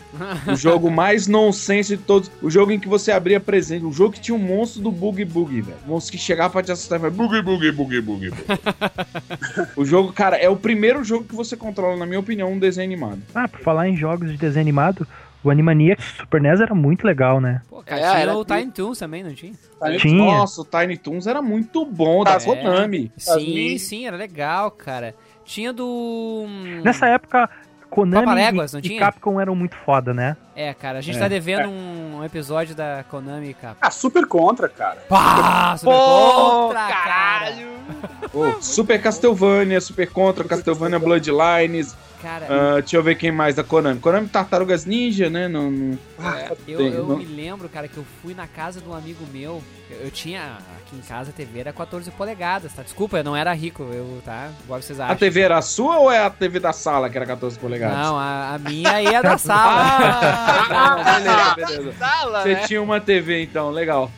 O 0.52 0.56
jogo 0.58 0.90
mais 0.90 1.28
nonsense 1.28 1.96
de 1.96 2.02
todos. 2.02 2.32
O 2.42 2.50
jogo 2.50 2.72
em 2.72 2.80
que 2.80 2.88
você 2.88 3.12
abria 3.12 3.40
presente. 3.40 3.86
O 3.86 3.92
jogo 3.92 4.14
que 4.14 4.20
tinha 4.20 4.34
um 4.34 4.40
monstro 4.40 4.82
do 4.82 4.92
Boogie 4.92 5.26
Boogie, 5.26 5.62
velho. 5.62 5.78
O 5.86 5.90
monstro 5.90 6.14
que 6.14 6.18
chegava 6.18 6.50
pra 6.52 6.64
te 6.64 6.72
assustar 6.72 6.98
e 6.98 7.02
vai 7.04 7.12
Boogie 7.12 7.44
Boogie 7.44 7.72
Boogie 7.72 8.02
Boogie. 8.02 8.32
Boogie. 8.32 9.70
o 9.78 9.86
jogo, 9.86 10.12
cara, 10.12 10.36
é 10.36 10.50
o 10.50 10.56
primeiro 10.56 11.04
jogo 11.04 11.26
que 11.26 11.36
você 11.36 11.56
controla, 11.56 11.96
na 11.96 12.08
minha 12.08 12.20
opinião, 12.20 12.52
um 12.52 12.58
desenho 12.58 12.88
animado. 12.88 13.22
Ah, 13.36 13.48
por 13.48 13.60
falar 13.60 13.88
em 13.88 13.96
jogos 13.96 14.32
de 14.32 14.38
desenho 14.38 14.64
animado, 14.64 15.08
O 15.44 15.50
Animaniacs 15.50 16.04
Super 16.18 16.42
NES 16.42 16.60
era 16.60 16.76
muito 16.76 17.06
legal, 17.06 17.40
né? 17.40 17.62
Pô, 17.70 17.82
cara, 17.82 18.02
É, 18.02 18.10
tinha 18.10 18.20
era 18.24 18.36
o 18.38 18.44
Tiny 18.44 18.72
Toons 18.72 18.98
também, 19.00 19.24
não 19.24 19.34
tinha? 19.34 19.54
Tinha. 19.98 20.18
Nossa, 20.26 20.62
o 20.62 20.66
Tiny 20.66 20.98
Toons 20.98 21.28
era 21.28 21.42
muito 21.42 21.86
bom, 21.86 22.24
da 22.24 22.34
É. 22.36 22.40
Konami. 22.40 23.12
Sim, 23.18 23.78
sim, 23.78 24.06
era 24.06 24.18
legal, 24.18 24.70
cara. 24.72 25.16
Tinha 25.46 25.72
do... 25.72 26.46
hum, 26.46 26.82
Nessa 26.84 27.08
época, 27.08 27.50
Konami 27.90 28.26
não 28.26 28.80
e, 28.84 28.88
e 28.88 29.00
Capcom 29.00 29.40
eram 29.40 29.56
muito 29.56 29.76
foda, 29.78 30.14
né? 30.14 30.36
É, 30.56 30.74
cara, 30.74 31.00
a 31.00 31.02
gente 31.02 31.16
É. 31.16 31.20
tá 31.20 31.28
devendo 31.30 31.70
um 31.70 32.24
episódio 32.24 32.76
da 32.76 33.04
Konami, 33.10 33.54
cara. 33.54 33.78
Ah, 33.82 33.90
super 33.90 34.28
contra, 34.28 34.68
cara. 34.68 34.98
Pá, 35.08 35.76
super 35.78 35.92
Pô, 35.94 36.64
contra, 36.68 36.80
cara. 36.80 37.04
caralho! 37.04 37.68
Ô, 38.34 38.62
Super 38.62 39.02
Castlevania, 39.02 39.82
Super 39.82 40.12
Contra, 40.12 40.44
Castlevania 40.44 41.00
Bloodlines. 41.00 41.96
Cara, 42.22 42.48
ah, 42.50 42.80
deixa 42.82 42.98
eu 42.98 43.04
ver 43.04 43.16
quem 43.16 43.32
mais 43.32 43.56
da 43.56 43.64
Konami. 43.64 44.00
Konami 44.00 44.28
Tartarugas 44.28 44.86
Ninja, 44.86 45.30
né? 45.30 45.48
Não, 45.48 45.72
não- 45.72 45.98
eu, 46.68 46.80
eu 46.82 47.08
não- 47.08 47.18
me 47.18 47.26
lembro, 47.26 47.70
cara, 47.70 47.88
que 47.88 47.96
eu 47.98 48.06
fui 48.22 48.34
na 48.34 48.46
casa 48.48 48.82
de 48.82 48.88
um 48.90 48.94
amigo 48.94 49.26
meu. 49.32 49.62
Eu, 49.90 50.06
eu 50.06 50.12
tinha. 50.12 50.58
Aqui 50.78 50.96
em 50.96 51.02
casa 51.02 51.30
a 51.30 51.34
TV 51.34 51.60
era 51.60 51.74
14 51.74 52.10
polegadas, 52.12 52.74
tá? 52.74 52.82
Desculpa, 52.82 53.18
eu 53.18 53.24
não 53.24 53.36
era 53.36 53.54
rico, 53.54 53.84
eu, 53.84 54.22
tá? 54.24 54.50
Igual 54.64 54.82
vocês 54.82 55.00
acham. 55.00 55.14
A 55.14 55.16
TV 55.16 55.42
era 55.42 55.58
a 55.58 55.62
sua 55.62 56.00
ou 56.00 56.12
é 56.12 56.20
a 56.20 56.30
TV 56.30 56.60
da 56.60 56.74
sala, 56.74 57.10
que 57.10 57.18
era 57.18 57.26
14 57.26 57.58
polegadas? 57.60 57.98
Não, 57.98 58.18
a, 58.18 58.56
a 58.56 58.58
minha 58.58 59.02
e 59.02 59.16
a 59.16 59.22
da 59.22 59.38
sala. 59.38 59.82
Ah, 60.70 61.56
beleza, 61.56 61.56
beleza. 61.56 61.98
Sala, 61.98 62.44
Você 62.44 62.54
né? 62.54 62.68
tinha 62.68 62.82
uma 62.82 63.00
TV 63.00 63.44
então, 63.44 63.70
legal. 63.70 64.12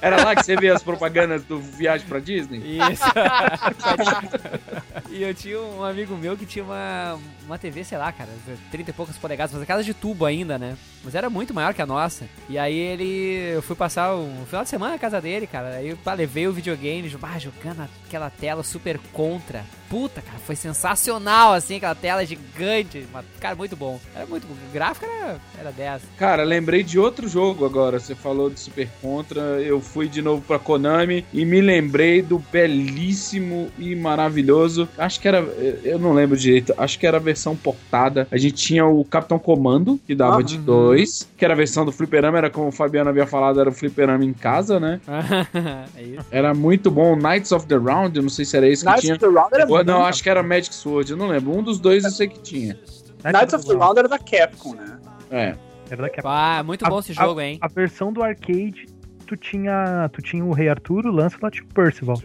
Era 0.00 0.24
lá 0.24 0.34
que 0.34 0.44
você 0.44 0.56
via 0.56 0.74
as 0.74 0.82
propagandas 0.82 1.44
do 1.44 1.60
Viagem 1.60 2.06
pra 2.06 2.18
Disney? 2.18 2.78
Isso. 2.92 3.04
e 5.10 5.22
eu 5.22 5.34
tinha 5.34 5.60
um 5.60 5.84
amigo 5.84 6.16
meu 6.16 6.36
que 6.36 6.46
tinha 6.46 6.64
uma, 6.64 7.18
uma 7.46 7.58
TV, 7.58 7.84
sei 7.84 7.98
lá, 7.98 8.10
cara, 8.12 8.30
30 8.70 8.90
e 8.90 8.92
poucas 8.92 9.16
polegadas, 9.16 9.52
mas 9.52 9.62
a 9.62 9.66
casa 9.66 9.84
de 9.84 9.94
tubo 9.94 10.24
ainda, 10.24 10.58
né? 10.58 10.76
Mas 11.02 11.14
era 11.14 11.28
muito 11.28 11.52
maior 11.52 11.74
que 11.74 11.82
a 11.82 11.86
nossa. 11.86 12.24
E 12.48 12.58
aí 12.58 12.74
ele. 12.74 13.52
Eu 13.54 13.62
fui 13.62 13.76
passar 13.76 14.14
um 14.14 14.44
final 14.46 14.64
de 14.64 14.70
semana 14.70 14.93
na 14.94 14.98
casa 14.98 15.20
dele, 15.20 15.46
cara. 15.46 15.76
Aí 15.76 15.88
eu 15.88 15.98
levei 16.16 16.46
o 16.46 16.52
videogame, 16.52 17.12
ah, 17.22 17.38
jogando 17.38 17.88
aquela 18.06 18.30
tela 18.30 18.62
super 18.62 18.98
contra. 19.12 19.64
Puta, 19.94 20.20
cara, 20.20 20.38
foi 20.40 20.56
sensacional, 20.56 21.52
assim, 21.52 21.76
aquela 21.76 21.94
tela 21.94 22.26
gigante. 22.26 23.06
Cara, 23.38 23.54
muito 23.54 23.76
bom. 23.76 24.00
Era 24.12 24.26
muito 24.26 24.44
bom. 24.44 24.54
O 24.68 24.72
gráfico 24.72 25.06
era, 25.06 25.36
era 25.56 25.70
10. 25.70 26.02
Cara, 26.18 26.42
lembrei 26.42 26.82
de 26.82 26.98
outro 26.98 27.28
jogo 27.28 27.64
agora. 27.64 28.00
Você 28.00 28.12
falou 28.12 28.50
de 28.50 28.58
Super 28.58 28.88
Contra. 29.00 29.40
Eu 29.62 29.80
fui 29.80 30.08
de 30.08 30.20
novo 30.20 30.42
pra 30.42 30.58
Konami 30.58 31.24
e 31.32 31.44
me 31.44 31.60
lembrei 31.60 32.22
do 32.22 32.40
belíssimo 32.50 33.70
e 33.78 33.94
maravilhoso. 33.94 34.88
Acho 34.98 35.20
que 35.20 35.28
era. 35.28 35.38
Eu 35.84 36.00
não 36.00 36.12
lembro 36.12 36.36
direito. 36.36 36.74
Acho 36.76 36.98
que 36.98 37.06
era 37.06 37.18
a 37.18 37.20
versão 37.20 37.54
portada. 37.54 38.26
A 38.32 38.36
gente 38.36 38.54
tinha 38.56 38.84
o 38.84 39.04
Capitão 39.04 39.38
Comando, 39.38 40.00
que 40.04 40.12
dava 40.16 40.40
Ah, 40.40 40.42
de 40.42 40.58
dois. 40.58 41.28
Que 41.36 41.44
era 41.44 41.54
a 41.54 41.56
versão 41.56 41.84
do 41.84 41.92
Fliperama. 41.92 42.36
Era 42.38 42.50
como 42.50 42.66
o 42.66 42.72
Fabiano 42.72 43.10
havia 43.10 43.28
falado, 43.28 43.60
era 43.60 43.70
o 43.70 43.72
Fliperama 43.72 44.24
em 44.24 44.32
casa, 44.32 44.80
né? 44.80 45.00
é 45.96 46.02
isso. 46.02 46.26
Era 46.32 46.52
muito 46.52 46.90
bom. 46.90 47.14
Knights 47.14 47.52
of 47.52 47.64
the 47.68 47.76
Round, 47.76 48.16
eu 48.16 48.22
não 48.24 48.30
sei 48.30 48.44
se 48.44 48.56
era 48.56 48.66
que 48.68 48.84
Knights 48.84 49.00
tinha. 49.02 49.14
of 49.14 49.20
the 49.20 49.30
Round 49.30 49.54
era 49.54 49.83
não, 49.84 50.04
acho 50.04 50.22
que 50.22 50.28
era 50.30 50.42
Magic 50.42 50.74
Sword, 50.74 51.12
eu 51.12 51.16
não 51.16 51.28
lembro. 51.28 51.56
Um 51.56 51.62
dos 51.62 51.78
dois 51.78 52.04
eu 52.04 52.10
sei 52.10 52.28
que 52.28 52.40
tinha. 52.40 52.78
Knights 53.24 53.54
of 53.54 53.66
the 53.66 53.74
Round 53.74 53.98
era 53.98 54.08
da 54.08 54.18
Capcom, 54.18 54.74
né? 54.74 54.98
É. 55.30 55.54
Era 55.90 56.02
da 56.02 56.10
Capcom. 56.10 56.28
Ah, 56.28 56.62
muito 56.64 56.84
bom 56.84 56.98
esse 56.98 57.12
jogo, 57.12 57.40
hein? 57.40 57.58
A 57.60 57.68
versão 57.68 58.12
do 58.12 58.22
arcade, 58.22 58.86
tu 59.26 59.36
tinha, 59.36 60.08
tu 60.12 60.20
tinha 60.22 60.44
o 60.44 60.52
Rei 60.52 60.68
Arthur, 60.68 61.06
o 61.06 61.10
Lancelot 61.10 61.58
e 61.58 61.62
o 61.62 61.66
Percival. 61.66 62.16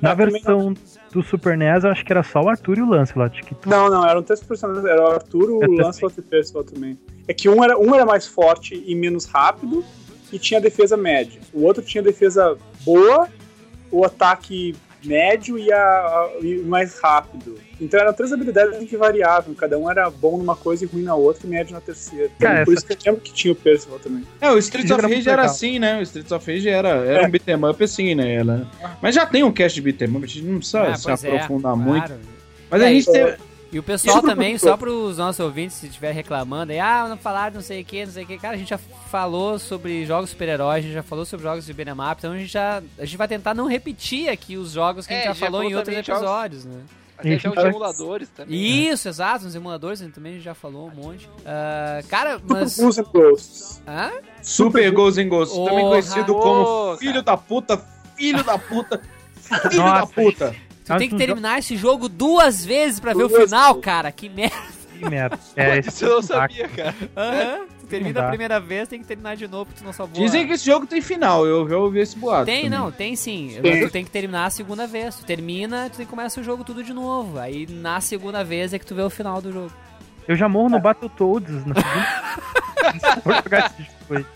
Na 0.00 0.10
É, 0.10 0.16
também 0.16 0.32
versão 0.32 0.74
do 1.12 1.22
Super 1.22 1.56
NES, 1.56 1.84
eu 1.84 1.90
acho 1.90 2.04
que 2.04 2.12
era 2.12 2.22
só 2.22 2.42
o 2.42 2.48
Arthur 2.48 2.78
e 2.78 2.82
o 2.82 2.88
Lancelot. 2.88 3.42
Que 3.42 3.54
tu... 3.54 3.68
Não, 3.68 3.88
não, 3.88 4.06
eram 4.06 4.22
três 4.22 4.42
personagens. 4.42 4.84
Era 4.84 5.02
o 5.02 5.06
Arthur, 5.12 5.50
o 5.50 5.54
Eu 5.54 5.60
também. 5.60 5.80
Lancelot 5.80 6.14
e 6.16 6.20
o 6.20 6.22
Percival 6.24 6.64
também. 6.64 6.98
É 7.26 7.32
que 7.32 7.48
um 7.48 7.62
era, 7.64 7.78
um 7.78 7.94
era 7.94 8.04
mais 8.04 8.26
forte 8.26 8.82
e 8.86 8.94
menos 8.94 9.24
rápido 9.24 9.84
e 10.32 10.38
tinha 10.38 10.60
defesa 10.60 10.96
média. 10.96 11.40
O 11.52 11.62
outro 11.62 11.82
tinha 11.82 12.02
defesa 12.02 12.56
boa, 12.84 13.28
o 13.90 14.04
ataque 14.04 14.74
médio 15.04 15.58
e, 15.58 15.72
a, 15.72 15.78
a- 15.78 16.30
e 16.40 16.56
mais 16.58 16.98
rápido. 16.98 17.58
Então 17.80 17.98
eram 18.00 18.12
três 18.12 18.32
habilidades 18.32 18.88
que 18.88 18.96
variavam. 18.96 19.54
Cada 19.54 19.78
um 19.78 19.90
era 19.90 20.08
bom 20.10 20.36
numa 20.38 20.54
coisa 20.56 20.84
e 20.84 20.86
ruim 20.86 21.02
na 21.02 21.14
outra 21.14 21.46
e 21.46 21.50
médio 21.50 21.72
na 21.74 21.80
terceira. 21.80 22.26
Então, 22.36 22.48
Cara, 22.48 22.64
por 22.64 22.72
essa- 22.72 22.86
isso 22.86 22.86
que 22.86 23.08
eu 23.08 23.12
lembro 23.12 23.24
que 23.26 23.32
tinha 23.32 23.52
o 23.52 23.56
Percival 23.56 23.98
também. 23.98 24.24
É, 24.40 24.50
o 24.50 24.58
Streets 24.58 24.90
of 24.90 24.98
era 25.00 25.08
Rage 25.08 25.14
muito 25.16 25.30
era 25.30 25.42
assim, 25.42 25.78
né? 25.78 25.98
O 25.98 26.02
Streets 26.02 26.32
of 26.32 26.52
Rage 26.52 26.68
era, 26.68 26.88
era 26.88 27.22
É. 27.22 27.26
um 27.26 27.30
beat'em 27.30 27.64
up 27.64 27.82
assim, 27.84 28.14
né? 28.14 28.34
Ela... 28.34 28.66
Mas 29.02 29.14
já 29.14 29.26
tem 29.26 29.42
um 29.42 29.52
cast 29.52 29.74
de 29.74 29.82
beat'em 29.82 30.08
up, 30.16 30.24
a 30.24 30.28
gente 30.28 30.42
não 30.42 30.58
precisa 30.58 30.82
Ah, 30.82 30.96
se 30.96 31.10
é, 31.10 31.14
aprofundar 31.14 31.76
muito. 31.76 32.06
claro. 32.06 32.20
Mas 32.70 32.82
É, 32.82 32.86
a 32.86 32.88
gente 32.90 33.10
teve... 33.12 33.36
E 33.74 33.78
o 33.78 33.82
pessoal 33.82 34.18
Isso 34.18 34.26
também, 34.26 34.56
só 34.56 34.76
pros 34.76 35.18
nossos 35.18 35.40
ouvintes, 35.40 35.76
se 35.76 35.86
estiver 35.88 36.12
reclamando 36.12 36.72
aí, 36.72 36.78
ah, 36.78 37.06
não 37.08 37.16
falaram 37.18 37.56
não 37.56 37.60
sei 37.60 37.82
o 37.82 37.84
que, 37.84 38.06
não 38.06 38.12
sei 38.12 38.22
o 38.24 38.26
que. 38.26 38.38
Cara, 38.38 38.54
a 38.54 38.56
gente 38.58 38.68
já 38.70 38.78
falou 38.78 39.58
sobre 39.58 40.06
jogos 40.06 40.30
super-heróis, 40.30 40.78
a 40.84 40.86
gente 40.86 40.94
já 40.94 41.02
falou 41.02 41.24
sobre 41.26 41.44
jogos 41.44 41.66
de 41.66 41.72
beat'em 41.74 41.92
up, 41.94 42.14
então 42.18 42.32
a 42.32 42.38
gente 42.38 42.52
já. 42.52 42.80
A 42.98 43.04
gente 43.04 43.16
vai 43.16 43.26
tentar 43.28 43.52
não 43.52 43.66
repetir 43.66 44.28
aqui 44.28 44.56
os 44.56 44.70
jogos 44.70 45.06
que 45.06 45.12
a 45.12 45.16
gente 45.16 45.24
É, 45.24 45.28
já 45.28 45.34
já 45.34 45.46
falou 45.46 45.62
em 45.62 45.66
falou 45.70 45.78
outros 45.78 45.84
também 45.94 46.00
de 46.02 46.06
jogos- 46.06 46.22
episódios, 46.22 46.64
né? 46.64 46.80
Até 47.16 47.38
jogos 47.38 47.62
de 47.62 47.68
emuladores 47.68 48.28
também. 48.28 48.88
Isso, 48.90 49.08
exato, 49.08 49.44
nos 49.44 49.54
emuladores 49.54 50.00
a 50.00 50.04
gente 50.04 50.14
também 50.14 50.40
já 50.40 50.52
falou 50.54 50.88
um 50.88 50.94
monte. 50.94 51.28
Ah, 51.46 52.00
cara, 52.08 52.38
Super 52.38 52.52
mas. 52.54 52.76
Ghouls 52.78 52.98
and 52.98 53.04
Ghosts. 53.12 53.82
Hã? 53.86 54.12
Super 54.42 54.90
Ghosts 54.92 55.24
and 55.24 55.28
Ghosts, 55.28 55.56
também 55.56 55.70
Porra. 55.80 55.88
conhecido 55.90 56.34
como 56.34 56.64
Porra. 56.64 56.98
filho 56.98 57.22
da 57.22 57.36
puta, 57.36 57.78
filho 58.16 58.42
da 58.44 58.58
puta, 58.58 59.00
filho 59.40 59.76
Nossa. 59.82 60.00
da 60.00 60.06
puta. 60.06 60.56
Tu 60.84 60.96
tem 60.98 61.08
que 61.08 61.16
terminar 61.16 61.58
esse 61.58 61.76
jogo 61.76 62.08
duas 62.08 62.64
vezes 62.64 63.00
pra 63.00 63.14
ver 63.14 63.24
o 63.24 63.28
final, 63.28 63.74
vezes. 63.74 63.84
cara. 63.84 64.12
Que 64.12 64.28
merda. 64.28 64.56
Que 64.98 65.08
merda. 65.08 65.38
É, 65.56 65.78
Isso 65.80 66.04
eu 66.04 66.16
não 66.16 66.22
sabia, 66.22 66.68
cara. 66.68 66.94
Aham. 67.16 67.66
Tu 67.80 67.86
termina 67.86 68.24
a 68.24 68.28
primeira 68.28 68.60
vez, 68.60 68.88
tem 68.88 68.98
que 69.00 69.06
terminar 69.06 69.36
de 69.36 69.46
novo, 69.46 69.66
porque 69.66 69.80
tu 69.80 69.84
não 69.84 69.92
salvou. 69.92 70.22
Dizem 70.22 70.46
que 70.46 70.52
esse 70.54 70.64
jogo 70.64 70.86
tem 70.86 71.00
final, 71.02 71.46
eu 71.46 71.68
já 71.68 71.76
ouvi 71.76 72.00
esse 72.00 72.16
boato. 72.18 72.46
Tem, 72.46 72.64
também. 72.64 72.78
não, 72.78 72.90
tem 72.90 73.14
sim. 73.16 73.58
Mas 73.62 73.80
tu 73.80 73.90
tem 73.90 74.04
que 74.04 74.10
terminar 74.10 74.46
a 74.46 74.50
segunda 74.50 74.86
vez. 74.86 75.16
Tu 75.16 75.24
termina, 75.24 75.88
tu 75.90 75.96
tem 75.96 76.06
que 76.06 76.10
começar 76.10 76.40
o 76.40 76.44
jogo 76.44 76.64
tudo 76.64 76.82
de 76.82 76.92
novo. 76.94 77.38
Aí 77.38 77.66
na 77.66 78.00
segunda 78.00 78.42
vez 78.42 78.72
é 78.72 78.78
que 78.78 78.86
tu 78.86 78.94
vê 78.94 79.02
o 79.02 79.10
final 79.10 79.40
do 79.40 79.52
jogo. 79.52 79.72
Eu 80.26 80.36
já 80.36 80.48
morro 80.48 80.70
no 80.70 80.80
Battletoads 80.80 81.50
esse 82.94 83.88
depois. 84.00 84.26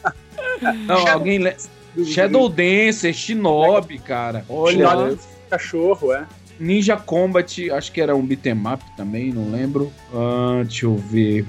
Não, 0.87 1.09
alguém... 1.09 1.39
Le... 1.39 1.57
Shadow 2.05 2.49
Dancer, 2.49 3.13
Shinobi, 3.15 3.99
cara. 3.99 4.45
Olha, 4.49 4.89
Shinobi. 4.89 5.19
Cachorro, 5.49 6.13
é. 6.13 6.27
Ninja 6.59 6.97
Combat, 6.97 7.71
acho 7.71 7.93
que 7.93 8.01
era 8.01 8.15
um 8.17 8.23
beat'em 8.25 8.55
up 8.73 8.85
também, 8.97 9.33
não 9.33 9.51
lembro. 9.51 9.93
Ah, 10.13 10.63
deixa 10.65 10.87
eu 10.87 10.97
ver. 10.97 11.47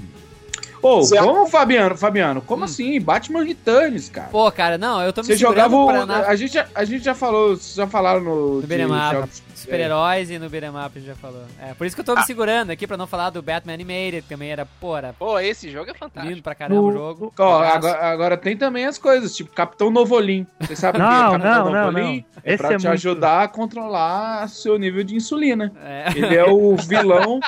Ô, 0.82 1.02
Zé- 1.02 1.18
como, 1.18 1.46
Fabiano? 1.46 1.94
Fabiano, 1.96 2.40
como 2.40 2.62
Hum. 2.62 2.64
assim? 2.64 2.98
Batman 3.00 3.44
Returns, 3.44 4.08
cara. 4.08 4.28
Pô, 4.28 4.50
cara, 4.50 4.78
não, 4.78 5.02
eu 5.02 5.12
tô 5.12 5.20
me 5.20 5.26
Você 5.26 5.36
jogava. 5.36 5.76
o- 5.76 5.86
pra. 5.86 6.26
A, 6.26 6.34
gente, 6.36 6.54
já- 6.54 6.66
a 6.74 6.84
gente 6.84 7.04
já 7.04 7.14
falou, 7.14 7.50
vocês 7.56 7.74
já 7.74 7.86
falaram 7.86 8.20
no. 8.22 8.54
no 8.56 8.60
de 8.62 8.66
beat'em 8.66 8.86
up. 8.86 9.14
jogos- 9.14 9.42
Super-heróis 9.62 10.30
e 10.30 10.38
no 10.38 10.48
beat'em 10.48 10.70
up 10.70 10.78
a 10.78 10.88
gente 10.98 11.06
já 11.06 11.14
falou. 11.14 11.42
É, 11.60 11.74
por 11.74 11.86
isso 11.86 11.94
que 11.96 12.00
eu 12.00 12.04
tô 12.04 12.14
me 12.14 12.22
segurando 12.24 12.70
aqui 12.70 12.86
pra 12.86 12.96
não 12.96 13.06
falar 13.06 13.30
do 13.30 13.42
Batman 13.42 13.74
Animated, 13.74 14.22
que 14.22 14.28
também 14.28 14.50
era, 14.50 14.66
pô, 14.80 14.96
era 14.96 15.12
Pô, 15.12 15.38
esse 15.38 15.70
jogo 15.70 15.90
é 15.90 15.94
fantástico. 15.94 16.26
lindo 16.32 16.42
pra 16.42 16.54
caramba 16.54 16.80
o 16.80 16.92
jogo. 16.92 17.32
Ó, 17.38 17.62
agora, 17.62 18.06
agora 18.12 18.36
tem 18.36 18.56
também 18.56 18.86
as 18.86 18.98
coisas, 18.98 19.34
tipo 19.34 19.50
Capitão 19.52 19.90
Novolim. 19.90 20.46
Você 20.60 20.74
sabe 20.76 20.98
o 20.98 21.00
que 21.00 21.06
é 21.06 21.10
Capitão 21.10 21.64
não, 21.64 21.72
Novolim? 21.72 22.24
não. 22.34 22.40
É 22.44 22.54
Esse 22.54 22.58
pra 22.58 22.66
é 22.68 22.70
te 22.76 22.82
muito- 22.86 22.88
ajudar 22.92 23.42
a 23.42 23.48
controlar 23.48 24.48
seu 24.48 24.78
nível 24.78 25.04
de 25.04 25.14
insulina. 25.14 25.72
É. 25.84 26.04
Ele 26.16 26.36
é 26.36 26.44
o 26.44 26.76
vilão. 26.76 27.40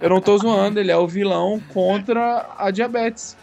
eu 0.00 0.08
não 0.10 0.20
tô 0.20 0.36
zoando, 0.38 0.80
ele 0.80 0.90
é 0.90 0.96
o 0.96 1.06
vilão 1.06 1.60
contra 1.72 2.46
a 2.58 2.70
diabetes. 2.70 3.36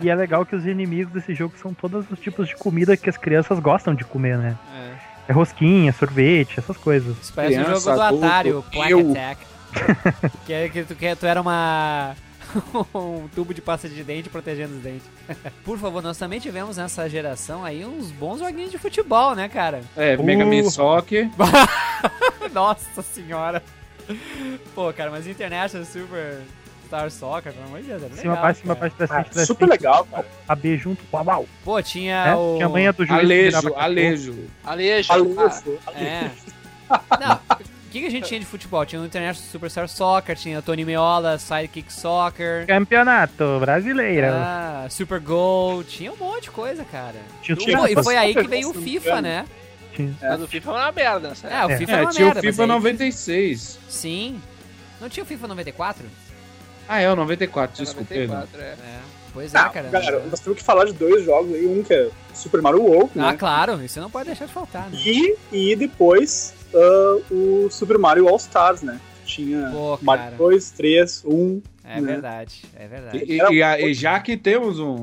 E 0.00 0.08
é 0.10 0.14
legal 0.14 0.44
que 0.46 0.54
os 0.54 0.66
inimigos 0.66 1.12
desse 1.12 1.34
jogo 1.34 1.54
são 1.58 1.72
todos 1.74 2.04
os 2.10 2.18
tipos 2.20 2.48
de 2.48 2.56
comida 2.56 2.96
que 2.96 3.08
as 3.08 3.16
crianças 3.16 3.58
gostam 3.58 3.94
de 3.94 4.04
comer, 4.04 4.38
né? 4.38 4.56
É. 4.76 5.07
É 5.28 5.32
rosquinha, 5.32 5.92
sorvete, 5.92 6.58
essas 6.58 6.76
coisas. 6.76 7.14
Isso 7.20 7.32
parece 7.34 7.58
um 7.60 7.64
Criança, 7.64 7.80
jogo 7.80 7.96
do 7.96 8.02
adulto, 8.02 8.24
Atari, 8.26 8.52
o 8.52 8.62
Plague 8.62 8.90
eu. 8.92 9.10
Attack. 9.10 9.46
que, 10.46 10.52
é- 10.52 10.68
que, 10.70 10.82
tu, 10.84 10.94
que 10.94 11.14
tu 11.16 11.26
era 11.26 11.40
uma. 11.40 12.16
um 12.94 13.28
tubo 13.34 13.52
de 13.52 13.60
pasta 13.60 13.86
de 13.90 14.02
dente 14.02 14.30
protegendo 14.30 14.76
os 14.76 14.82
dentes. 14.82 15.06
Por 15.62 15.78
favor, 15.78 16.02
nós 16.02 16.16
também 16.16 16.40
tivemos 16.40 16.78
nessa 16.78 17.06
geração 17.10 17.62
aí 17.62 17.84
uns 17.84 18.10
bons 18.10 18.38
joguinhos 18.40 18.70
de 18.70 18.78
futebol, 18.78 19.34
né, 19.34 19.48
cara? 19.50 19.82
É, 19.94 20.16
Mega 20.16 20.46
Man 20.46 20.62
Uh. 20.62 20.70
Soccer. 20.70 21.28
Nossa 22.52 23.02
senhora. 23.02 23.62
Pô, 24.74 24.90
cara, 24.94 25.10
mas 25.10 25.26
International 25.26 25.86
Super 25.86 26.40
Star 26.88 27.10
Soccer, 27.10 27.52
pelo 27.52 27.66
amor 27.66 27.80
de 27.80 27.86
Deus, 27.86 28.00
é 28.02 28.04
legal. 28.06 28.18
Cima, 28.18 28.36
baixo, 28.36 28.60
cima, 28.62 28.74
baixo, 28.74 28.96
pra 28.96 29.04
Ah, 29.04 29.08
frente, 29.08 29.30
pra 29.34 29.44
super 29.46 29.66
frente, 29.66 29.70
legal, 29.80 30.04
cara. 30.10 30.26
A 30.48 30.54
B 30.54 30.76
junto, 30.78 31.04
uau, 31.12 31.24
uau. 31.24 31.48
Pô, 31.64 31.82
tinha 31.82 32.14
É, 32.28 32.34
o. 32.34 32.54
Tinha 32.56 32.66
a 32.66 32.68
manha 32.70 32.92
do 32.92 33.04
juiz. 33.04 33.08
que 33.08 33.24
Alejo, 33.24 33.44
virava 33.46 33.62
cachorro. 33.70 33.82
Alejo. 33.84 34.38
Alejo. 34.64 35.12
Alejo. 35.12 35.78
É. 35.94 36.30
Não, 37.20 37.34
o 37.34 37.90
que, 37.90 38.00
que 38.00 38.06
a 38.06 38.10
gente 38.10 38.26
tinha 38.26 38.40
de 38.40 38.46
futebol? 38.46 38.84
Tinha 38.86 39.00
o 39.02 39.04
International 39.04 39.50
Superstar 39.50 39.88
Soccer, 39.88 40.34
tinha 40.36 40.58
o 40.58 40.62
Tony 40.62 40.84
Meola, 40.86 41.38
Sidekick 41.38 41.92
Soccer. 41.92 42.66
Campeonato 42.66 43.58
brasileiro. 43.60 44.28
Ah, 44.30 44.86
Super 44.88 45.20
Goal, 45.20 45.84
tinha 45.84 46.10
um 46.12 46.16
monte 46.16 46.44
de 46.44 46.50
coisa, 46.50 46.84
cara. 46.84 47.16
Tinha 47.42 47.54
o 47.54 47.58
Pô, 47.58 47.64
FIFA. 47.66 47.90
e 48.00 48.02
foi 48.04 48.16
aí 48.16 48.34
que 48.34 48.48
veio 48.48 48.70
o 48.70 48.74
FIFA, 48.74 49.20
né? 49.20 49.44
Tinha. 49.94 50.14
Mas 50.22 50.40
o 50.42 50.48
FIFA 50.48 50.70
é 50.70 50.72
uma 50.74 50.92
merda, 50.92 51.28
nessa 51.28 51.48
É, 51.48 51.66
o 51.66 51.70
É. 51.70 51.76
FIFA 51.76 51.92
É, 51.92 51.94
era 51.94 52.04
uma 52.04 52.10
tinha 52.12 52.24
merda, 52.24 52.40
o 52.40 52.42
FIFA 52.42 52.66
mas 52.66 52.70
aí- 52.70 52.76
96. 52.80 53.78
Sim. 53.88 54.40
Não 55.00 55.08
tinha 55.08 55.22
o 55.22 55.26
FIFA 55.26 55.46
94? 55.48 56.04
Ah, 56.88 57.00
é 57.00 57.10
o 57.10 57.16
94, 57.16 57.76
desculpa. 57.84 58.14
94, 58.14 58.60
é. 58.60 58.64
É, 58.64 58.76
Pois 59.32 59.54
é, 59.54 59.58
Ah, 59.58 59.68
cara. 59.68 59.88
galera, 59.88 60.24
nós 60.30 60.40
temos 60.40 60.58
que 60.58 60.64
falar 60.64 60.86
de 60.86 60.94
dois 60.94 61.24
jogos 61.24 61.54
aí. 61.54 61.66
Um 61.66 61.82
que 61.82 61.92
é 61.92 62.08
Super 62.34 62.62
Mario 62.62 62.82
World, 62.82 63.10
Ah, 63.16 63.32
né? 63.32 63.36
claro, 63.38 63.84
isso 63.84 64.00
não 64.00 64.10
pode 64.10 64.26
deixar 64.26 64.46
de 64.46 64.52
faltar, 64.52 64.88
né? 64.90 64.98
E, 65.04 65.36
e 65.52 65.76
depois 65.76 66.54
ah, 66.74 67.18
o 67.30 67.68
Super 67.70 67.98
Mario 67.98 68.26
All 68.28 68.36
Stars, 68.36 68.82
né? 68.82 68.98
Tinha 69.26 69.68
Pô, 69.70 69.98
Mario 70.02 70.24
cara. 70.24 70.36
2, 70.36 70.70
3, 70.70 71.22
1. 71.26 71.62
É 71.84 72.00
né? 72.00 72.12
verdade, 72.12 72.62
é 72.74 72.86
verdade. 72.86 73.18
E, 73.26 73.32
e- 73.38 73.54
e 73.56 73.62
a- 73.62 73.80
e 73.80 73.94
já 73.94 74.18
que 74.20 74.36
temos 74.36 74.78
um- 74.80 74.94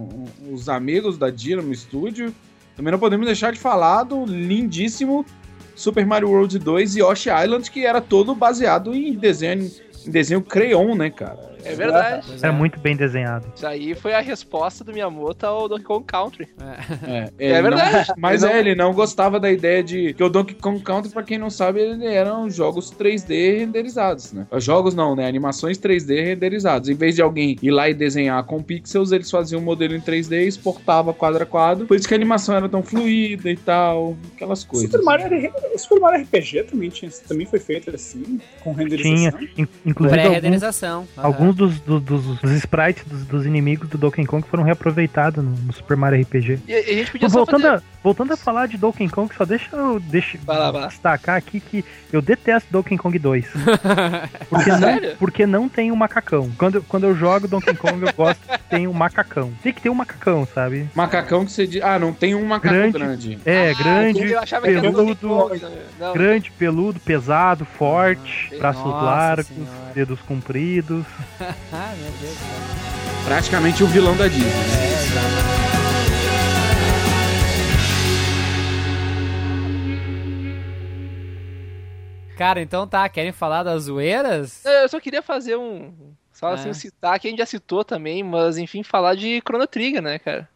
um- 0.44 0.54
os 0.54 0.68
amigos 0.70 1.18
da 1.18 1.30
Dynamo 1.30 1.74
Studio, 1.74 2.34
também 2.76 2.92
não 2.92 3.00
podemos 3.00 3.26
deixar 3.28 3.52
de 3.54 3.60
falar 3.60 4.04
do 4.04 4.26
lindíssimo 4.26 5.26
Super 5.76 6.06
Mario 6.06 6.30
World 6.30 6.58
2 6.60 6.96
e 6.96 7.00
Yoshi 7.00 7.30
Island, 7.30 7.70
que 7.72 7.86
era 7.86 8.02
todo 8.02 8.34
baseado 8.36 8.94
em 8.94 9.14
desenho, 9.14 9.72
em 10.06 10.12
desenho 10.12 10.42
crayon, 10.42 10.94
né, 10.96 11.10
cara? 11.10 11.55
É 11.66 11.76
verdade. 11.76 12.28
Era 12.42 12.48
é. 12.48 12.52
muito 12.52 12.80
bem 12.80 12.96
desenhado. 12.96 13.48
Isso 13.56 13.66
aí 13.66 13.96
foi 13.96 14.14
a 14.14 14.20
resposta 14.22 14.84
do 14.84 14.94
Miyamoto 14.94 15.46
ao 15.46 15.68
Donkey 15.68 15.84
Kong 15.84 16.06
Country. 16.06 16.48
É. 17.06 17.12
É, 17.12 17.32
É 17.40 17.60
ele 17.60 17.70
não- 17.70 17.78
verdade. 17.78 18.14
mas 18.18 18.44
Ele 18.44 18.52
é, 18.52 18.54
não- 18.54 18.60
ele 18.62 18.76
não 18.76 18.94
gostava 18.94 19.40
da 19.40 19.52
ideia 19.52 19.84
de. 19.84 20.14
Que 20.14 20.24
o 20.24 20.30
Donkey 20.30 20.56
Kong 20.56 20.80
Country, 20.82 21.12
pra 21.12 21.24
quem 21.24 21.38
não 21.38 21.50
sabe, 21.50 21.80
ele 21.82 22.06
eram 22.06 22.50
jogos 22.50 22.92
3D 22.92 23.60
renderizados, 23.60 24.32
né? 24.34 24.46
Jogos 24.58 24.94
não, 24.96 25.16
né? 25.16 25.28
Animações 25.28 25.78
3D 25.78 26.24
renderizados. 26.24 26.90
Em 26.90 26.96
vez 26.96 27.16
de 27.16 27.22
alguém 27.22 27.58
ir 27.62 27.72
lá 27.72 27.90
e 27.90 27.94
desenhar 27.94 28.44
com 28.44 28.62
pixels, 28.62 29.12
eles 29.12 29.30
faziam 29.30 29.62
um 29.62 29.64
modelo 29.64 29.96
em 29.96 30.02
3D 30.02 30.44
e 30.44 30.48
exportava 30.48 31.14
quadro 31.14 31.44
a 31.44 31.46
quadro. 31.46 31.86
Por 31.86 31.96
isso 31.98 32.08
que 32.08 32.14
a 32.14 32.18
animação 32.18 32.56
era 32.56 32.68
tão 32.70 32.84
fluida 32.84 33.50
e 33.50 33.58
tal. 33.58 34.16
Aquelas 34.36 34.64
coisas. 34.64 34.90
Super 34.92 35.04
Mario, 35.04 35.52
Super 35.78 36.00
Mario 36.00 36.24
RPG 36.24 36.64
também, 36.64 36.90
tinha, 36.90 37.12
também 37.28 37.46
foi 37.46 37.60
feito 37.60 37.90
assim, 37.94 38.40
com 38.64 38.72
renderização. 38.74 39.16
Tinha, 39.40 39.50
in- 39.58 39.68
inclusive 39.86 40.20
alguns, 40.20 40.40
Pré-renderização. 40.40 41.08
aham. 41.18 41.28
Alguns 41.56 41.80
dos, 41.80 42.02
dos, 42.02 42.24
dos- 42.24 42.40
dos 42.42 42.52
sprites 42.52 43.04
dos, 43.06 43.26
dos 43.26 43.46
inimigos 43.46 43.88
do 43.90 43.98
Donkey 43.98 44.26
Kong 44.26 44.46
foram 44.48 44.64
reaproveitados 44.64 45.44
no, 45.44 45.52
no 45.52 45.74
Super 45.74 45.96
Mario 45.98 46.22
RPG. 46.24 46.60
E, 46.68 46.72
e 46.72 46.76
a 46.76 46.82
gente 46.98 47.12
podia 47.12 47.28
Voltando, 47.30 47.62
fazer... 47.64 47.76
a, 47.78 47.82
voltando 48.04 48.34
a 48.34 48.38
falar 48.38 48.68
de 48.68 48.78
Donkey 48.78 49.10
Kong, 49.10 49.34
só 49.36 49.46
deixa 49.46 49.76
eu 49.76 50.00
deixa, 50.00 50.38
Vai 50.46 50.58
lá, 50.58 50.72
vai 50.72 50.82
lá. 50.82 50.88
destacar 50.88 51.38
aqui 51.38 51.60
que 51.60 51.84
eu 52.12 52.22
detesto 52.22 52.68
Donkey 52.72 52.98
Kong 52.98 53.18
2. 53.18 53.46
Porque 54.50 54.70
não, 54.72 54.80
Sério? 54.80 55.16
porque 55.20 55.46
não 55.46 55.68
tem 55.70 55.92
um 55.92 55.96
macacão. 55.96 56.52
Quando, 56.58 56.82
quando 56.84 57.06
eu 57.06 57.16
jogo 57.16 57.48
Donkey 57.48 57.74
Kong, 57.76 58.06
eu 58.06 58.14
gosto 58.14 58.40
que 58.48 58.60
tem 58.70 58.88
um 58.88 58.94
macacão. 58.94 59.52
Tem 59.64 59.74
que 59.74 59.82
ter 59.82 59.90
um 59.90 59.96
macacão, 59.96 60.48
sabe? 60.54 60.88
Macacão 60.96 61.46
que 61.46 61.52
você 61.52 61.66
diz. 61.68 61.82
Ah, 61.84 61.98
não 62.00 62.14
tem 62.14 62.36
um 62.36 62.46
macaco 62.46 62.74
Grande. 62.74 62.98
grande. 62.98 63.40
É, 63.46 63.72
Ah, 63.72 63.84
grande, 63.84 64.32
eu 64.32 64.40
achava 64.40 64.66
que 64.68 64.74
era 64.74 64.82
Donkey 64.92 65.16
peludo, 65.16 65.50
Kong. 65.50 65.62
Não, 66.00 66.14
grande, 66.14 66.52
peludo, 66.52 67.00
pesado, 67.00 67.66
forte, 67.66 68.48
Nossa 68.52 68.58
braços 68.60 68.86
largos, 68.86 69.46
Senhora. 69.48 69.92
dedos 69.94 70.20
compridos. 70.22 71.06
Ah, 71.74 71.94
meu 71.98 72.12
Deus. 72.22 72.38
Praticamente 73.26 73.84
o 73.84 73.88
vilão 73.88 74.16
da 74.16 74.28
Disney. 74.28 74.52
Cara, 82.38 82.62
então 82.62 82.86
tá, 82.86 83.08
querem 83.08 83.32
falar 83.32 83.64
das 83.64 83.84
zoeiras? 83.84 84.64
Eu 84.66 84.90
só 84.90 85.00
queria 85.00 85.22
fazer 85.22 85.56
um. 85.56 85.94
Só 86.34 86.48
assim, 86.50 86.70
É. 86.70 86.74
citar, 86.74 87.18
que 87.18 87.28
a 87.28 87.30
gente 87.30 87.40
já 87.40 87.46
citou 87.46 87.86
também, 87.86 88.22
mas 88.22 88.58
enfim, 88.58 88.84
falar 88.84 89.16
de 89.16 89.42
Chrono 89.48 89.66
Trigger, 89.66 90.02
né, 90.02 90.20
cara? 90.20 90.50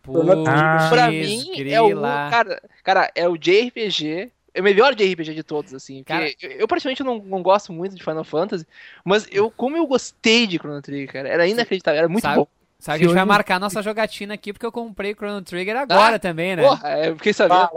Ah. 0.45 0.89
Pra 0.89 1.05
Putz, 1.05 1.47
mim, 1.47 1.69
é 1.71 1.81
o. 1.81 2.01
Cara, 2.01 2.61
cara, 2.83 3.11
é 3.15 3.29
o 3.29 3.37
JRPG. 3.37 4.29
É 4.53 4.61
o 4.61 4.63
melhor 4.63 4.95
JRPG 4.95 5.33
de 5.35 5.43
todos, 5.43 5.73
assim. 5.73 6.03
Cara- 6.03 6.25
Porque 6.27 6.45
eu, 6.45 6.51
eu 6.51 6.67
praticamente 6.67 7.03
não, 7.03 7.19
não 7.19 7.41
gosto 7.41 7.71
muito 7.71 7.95
de 7.95 8.03
Final 8.03 8.23
Fantasy, 8.23 8.65
mas 9.05 9.27
eu, 9.31 9.51
como 9.51 9.77
eu 9.77 9.85
gostei 9.85 10.47
de 10.47 10.57
Chrono 10.57 10.81
Trigger, 10.81 11.11
cara, 11.13 11.29
era 11.29 11.47
inacreditável, 11.47 11.99
era 11.99 12.09
muito 12.09 12.21
Sabe- 12.23 12.37
bom. 12.37 12.47
Sabe 12.79 12.99
que 12.99 13.05
a 13.05 13.07
gente 13.09 13.15
vai 13.15 13.25
marcar 13.25 13.59
nossa 13.59 13.81
jogatina 13.83 14.33
aqui 14.35 14.53
porque 14.53 14.65
eu 14.65 14.71
comprei 14.71 15.13
Chrono 15.13 15.41
Trigger 15.41 15.75
agora 15.75 16.15
Ah, 16.15 16.19
também, 16.19 16.55
né? 16.55 16.63
Porra, 16.63 16.97
eu 17.05 17.15
fiquei 17.17 17.33
sabendo. 17.33 17.69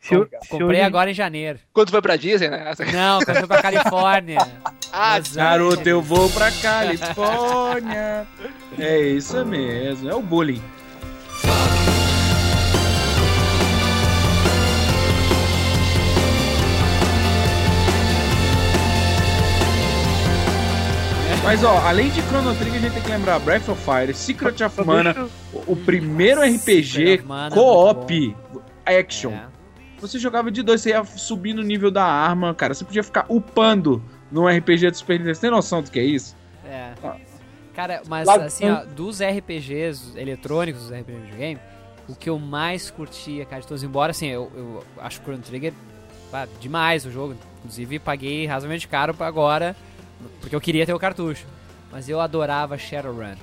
Se 0.00 0.14
eu, 0.14 0.26
se 0.42 0.48
comprei 0.48 0.80
eu- 0.80 0.84
agora 0.86 1.10
em 1.10 1.14
janeiro. 1.14 1.58
Quando 1.74 1.90
foi 1.90 2.00
pra 2.00 2.16
Disney, 2.16 2.48
né? 2.48 2.72
Não, 2.92 3.20
quando 3.20 3.36
fui 3.36 3.46
pra 3.46 3.60
Califórnia. 3.62 4.38
Ah, 4.92 5.20
Garoto, 5.20 5.88
eu 5.88 6.02
vou 6.02 6.28
pra 6.30 6.50
Califórnia. 6.50 8.26
É 8.76 8.98
isso 9.00 9.44
mesmo, 9.46 10.10
é 10.10 10.14
o 10.16 10.20
bullying. 10.20 10.60
Mas 21.42 21.64
ó, 21.64 21.78
além 21.86 22.10
de 22.10 22.20
Chrono 22.22 22.54
Trigger, 22.54 22.76
a 22.76 22.82
gente 22.82 22.92
tem 22.92 23.02
que 23.02 23.08
lembrar 23.10 23.38
Breath 23.38 23.68
of 23.68 23.82
Fire, 23.82 24.14
Secret 24.14 24.62
of 24.62 24.84
Mana, 24.84 25.28
o 25.66 25.74
primeiro 25.74 26.42
RPG 26.42 27.22
Mana, 27.24 27.54
co-op 27.54 28.36
action. 28.84 29.32
É. 29.32 29.46
Você 30.00 30.18
jogava 30.18 30.50
de 30.50 30.62
dois, 30.62 30.82
você 30.82 30.90
ia 30.90 31.04
subir 31.04 31.54
no 31.54 31.62
nível 31.62 31.90
da 31.90 32.04
arma, 32.04 32.54
cara. 32.54 32.74
Você 32.74 32.84
podia 32.84 33.02
ficar 33.02 33.26
upando 33.28 34.02
num 34.30 34.46
RPG 34.46 34.90
do 34.90 34.96
Super 34.96 35.18
Nintendo. 35.18 35.34
Você 35.34 35.40
tem 35.40 35.50
noção 35.50 35.82
do 35.82 35.90
que 35.90 35.98
é 35.98 36.04
isso? 36.04 36.36
É. 36.64 36.92
Ah. 37.02 37.16
Cara, 37.74 38.02
mas 38.08 38.28
assim, 38.28 38.68
ó, 38.70 38.84
dos 38.84 39.20
RPGs 39.20 40.18
eletrônicos, 40.18 40.82
dos 40.82 40.92
RPGs 40.92 41.26
de 41.26 41.36
game, 41.36 41.60
o 42.08 42.14
que 42.14 42.28
eu 42.28 42.38
mais 42.38 42.90
curtia, 42.90 43.44
cara, 43.46 43.62
de 43.62 43.66
todos, 43.66 43.82
embora 43.82 44.10
assim, 44.10 44.26
eu, 44.26 44.50
eu 44.54 44.84
acho 44.98 45.20
o 45.20 45.22
Chrono 45.22 45.42
Trigger 45.42 45.72
pá, 46.30 46.46
demais 46.60 47.04
o 47.04 47.10
jogo. 47.10 47.36
Inclusive, 47.58 47.98
paguei 47.98 48.46
razoavelmente 48.46 48.88
caro 48.88 49.12
pra 49.12 49.26
agora, 49.26 49.76
porque 50.40 50.54
eu 50.54 50.60
queria 50.60 50.84
ter 50.86 50.94
o 50.94 50.98
cartucho. 50.98 51.44
Mas 51.92 52.08
eu 52.08 52.20
adorava 52.20 52.78
Shadowrun. 52.78 53.34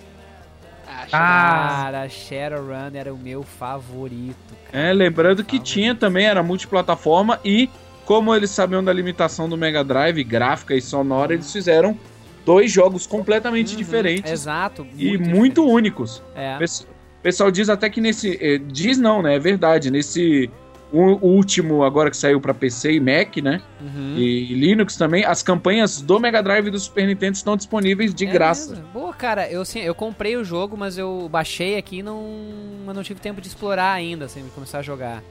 Ah, 0.87 1.05
Ah, 1.11 1.81
Cara, 1.83 2.09
Shadowrun 2.09 2.91
era 2.93 3.13
o 3.13 3.17
meu 3.17 3.43
favorito. 3.43 4.35
cara. 4.71 4.85
É, 4.89 4.93
lembrando 4.93 5.43
que 5.43 5.59
tinha 5.59 5.93
também, 5.93 6.25
era 6.25 6.41
multiplataforma 6.41 7.39
e, 7.43 7.69
como 8.05 8.33
eles 8.33 8.49
sabiam 8.51 8.83
da 8.83 8.93
limitação 8.93 9.49
do 9.49 9.57
Mega 9.57 9.83
Drive, 9.83 10.23
gráfica 10.23 10.73
e 10.75 10.81
sonora, 10.81 11.33
eles 11.33 11.51
fizeram 11.51 11.97
dois 12.45 12.71
jogos 12.71 13.05
completamente 13.05 13.71
Uhum, 13.71 13.77
diferentes 13.77 14.31
Exato. 14.31 14.87
e 14.95 15.17
muito 15.17 15.55
diferente. 15.55 15.59
únicos. 15.59 16.23
É. 16.33 16.57
O 16.57 17.21
pessoal 17.21 17.51
diz 17.51 17.67
até 17.69 17.89
que 17.89 17.99
nesse. 17.99 18.37
eh, 18.41 18.57
Diz 18.57 18.97
não, 18.97 19.21
né? 19.21 19.35
É 19.35 19.39
verdade. 19.39 19.91
Nesse 19.91 20.49
u- 20.91 21.19
último, 21.21 21.83
agora 21.83 22.09
que 22.09 22.17
saiu 22.17 22.39
pra 22.41 22.53
PC 22.53 22.93
e 22.93 22.99
Mac, 22.99 23.37
né? 23.37 23.61
Uhum. 23.81 24.15
E 24.17 24.53
Linux 24.53 24.95
também, 24.95 25.23
as 25.25 25.41
campanhas 25.43 26.01
do 26.01 26.19
Mega 26.19 26.41
Drive 26.41 26.67
e 26.67 26.71
do 26.71 26.79
Super 26.79 27.05
Nintendo 27.07 27.35
estão 27.35 27.55
disponíveis 27.57 28.13
de 28.13 28.25
É 28.25 28.31
graça. 28.31 28.71
mesmo? 28.71 28.87
Boa, 28.93 29.13
cara, 29.13 29.49
eu, 29.49 29.63
sim, 29.65 29.79
eu 29.79 29.93
comprei 29.95 30.35
o 30.37 30.43
jogo, 30.43 30.75
mas 30.77 30.97
eu 30.97 31.27
baixei 31.31 31.77
aqui 31.77 31.99
e 31.99 32.03
não, 32.03 32.23
eu 32.87 32.93
não 32.93 33.03
tive 33.03 33.19
tempo 33.19 33.41
de 33.41 33.47
explorar 33.47 33.91
ainda, 33.91 34.25
assim, 34.25 34.43
começar 34.55 34.79
a 34.79 34.81
jogar. 34.83 35.21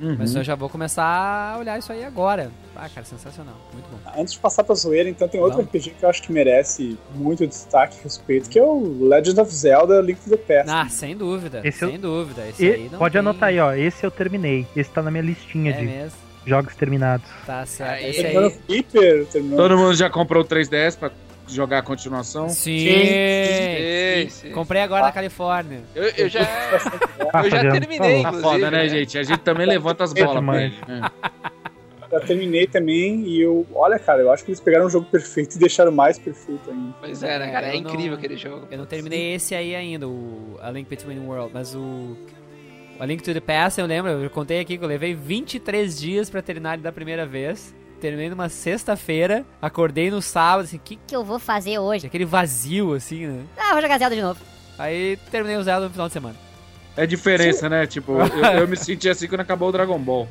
Uhum. 0.00 0.16
Mas 0.18 0.34
eu 0.34 0.42
já 0.42 0.54
vou 0.54 0.68
começar 0.68 1.04
a 1.04 1.58
olhar 1.58 1.78
isso 1.78 1.92
aí 1.92 2.04
agora. 2.04 2.50
Ah, 2.74 2.88
cara, 2.92 3.06
sensacional. 3.06 3.54
Muito 3.72 3.86
bom. 3.90 4.20
Antes 4.20 4.32
de 4.34 4.40
passar 4.40 4.64
pra 4.64 4.74
zoeira, 4.74 5.08
então 5.08 5.28
tem 5.28 5.40
outro 5.40 5.58
Vamos. 5.58 5.68
RPG 5.70 5.90
que 5.98 6.04
eu 6.04 6.08
acho 6.08 6.22
que 6.22 6.32
merece 6.32 6.98
muito 7.14 7.46
destaque 7.46 7.96
e 8.00 8.02
respeito, 8.02 8.50
que 8.50 8.58
é 8.58 8.62
o 8.62 9.06
Legend 9.08 9.40
of 9.40 9.54
Zelda 9.54 10.00
Link 10.00 10.18
to 10.20 10.30
the 10.30 10.36
Past. 10.36 10.70
Ah, 10.70 10.88
sem 10.88 11.16
dúvida. 11.16 11.60
Esse 11.62 11.84
eu- 11.84 11.90
sem 11.90 12.00
dúvida. 12.00 12.48
Esse 12.48 12.64
e- 12.66 12.72
aí 12.74 12.88
não 12.90 12.98
pode 12.98 13.12
tem- 13.12 13.18
anotar 13.20 13.48
aí, 13.50 13.60
ó. 13.60 13.72
Esse 13.72 14.04
eu 14.04 14.10
terminei. 14.10 14.66
Esse 14.74 14.90
tá 14.90 15.00
na 15.02 15.10
minha 15.10 15.22
listinha 15.22 15.70
É 15.72 15.76
de 15.78 15.84
mesmo? 15.86 16.18
jogos 16.44 16.74
terminados. 16.74 17.26
Tá 17.46 17.64
certo. 17.64 17.92
Aí. 18.04 18.10
Esse 18.10 18.98
aí. 18.98 19.26
Todo 19.56 19.76
mundo 19.78 19.94
já 19.94 20.10
comprou 20.10 20.42
o 20.42 20.46
3DS 20.46 20.96
pra 20.96 21.10
jogar 21.48 21.78
a 21.78 21.82
continuação? 21.82 22.48
Sim. 22.48 22.78
Sim, 22.88 24.28
sim. 24.30 24.50
Comprei 24.52 24.82
agora 24.82 25.02
na 25.06 25.12
Califórnia. 25.12 25.80
Eu, 25.94 26.04
eu 26.04 26.28
já, 26.28 26.40
eu 27.44 27.50
já 27.50 27.70
terminei, 27.72 28.22
Tá 28.22 28.32
foda, 28.32 28.70
né, 28.70 28.88
gente? 28.88 29.18
A 29.18 29.22
gente 29.22 29.40
também 29.40 29.66
levanta 29.66 30.04
as 30.04 30.12
bolas. 30.14 30.34
demais. 30.34 30.72
pô. 30.74 30.92
É. 30.92 31.10
Já 32.12 32.20
terminei 32.20 32.66
também 32.66 33.22
e 33.26 33.40
eu... 33.42 33.66
Olha, 33.74 33.98
cara, 33.98 34.20
eu 34.22 34.30
acho 34.30 34.44
que 34.44 34.50
eles 34.50 34.60
pegaram 34.60 34.86
um 34.86 34.90
jogo 34.90 35.06
perfeito 35.10 35.56
e 35.56 35.58
deixaram 35.58 35.90
mais 35.90 36.16
perfeito 36.18 36.70
ainda. 36.70 36.94
Pois 37.00 37.22
é, 37.22 37.38
né, 37.40 37.50
cara? 37.50 37.66
É 37.66 37.76
Eu 37.76 37.82
não- 37.82 37.90
incrível 37.90 38.14
aquele 38.16 38.36
jogo. 38.36 38.68
Eu 38.70 38.78
não 38.78 38.86
terminei 38.86 39.34
esse 39.34 39.54
aí 39.54 39.74
ainda, 39.74 40.06
o 40.06 40.56
A 40.62 40.70
Link 40.70 40.88
Between 40.88 41.18
Worlds, 41.26 41.52
mas 41.52 41.74
o 41.74 42.16
A 43.00 43.06
Link 43.06 43.20
to 43.22 43.32
the 43.34 43.40
Past, 43.40 43.80
eu 43.80 43.86
lembro, 43.86 44.12
eu 44.12 44.30
contei 44.30 44.60
aqui 44.60 44.78
que 44.78 44.84
eu 44.84 44.88
levei 44.88 45.12
23 45.12 45.98
dias 45.98 46.30
pra 46.30 46.40
terminar 46.40 46.74
ele 46.74 46.82
da 46.82 46.92
primeira 46.92 47.26
vez. 47.26 47.74
Terminei 48.00 48.28
numa 48.28 48.48
sexta-feira, 48.48 49.44
acordei 49.62 50.10
no 50.10 50.20
sábado, 50.20 50.64
assim, 50.64 50.78
que 50.82 50.96
que 51.06 51.16
eu 51.16 51.24
vou 51.24 51.38
fazer 51.38 51.78
hoje? 51.78 52.06
aquele 52.06 52.24
vazio 52.24 52.92
assim, 52.94 53.26
né? 53.26 53.44
Ah, 53.56 53.72
vou 53.72 53.80
jogar 53.80 53.98
Zelda 53.98 54.14
de 54.14 54.22
novo. 54.22 54.40
Aí 54.78 55.16
terminei 55.30 55.56
o 55.56 55.62
Zelda 55.62 55.86
no 55.86 55.90
final 55.92 56.06
de 56.08 56.12
semana. 56.12 56.43
É 56.96 57.06
diferença, 57.06 57.68
né? 57.68 57.86
Tipo, 57.86 58.12
eu, 58.12 58.26
eu 58.60 58.68
me 58.68 58.76
senti 58.76 59.08
assim 59.08 59.26
quando 59.26 59.40
acabou 59.40 59.68
o 59.68 59.72
Dragon 59.72 59.98
Ball. 59.98 60.28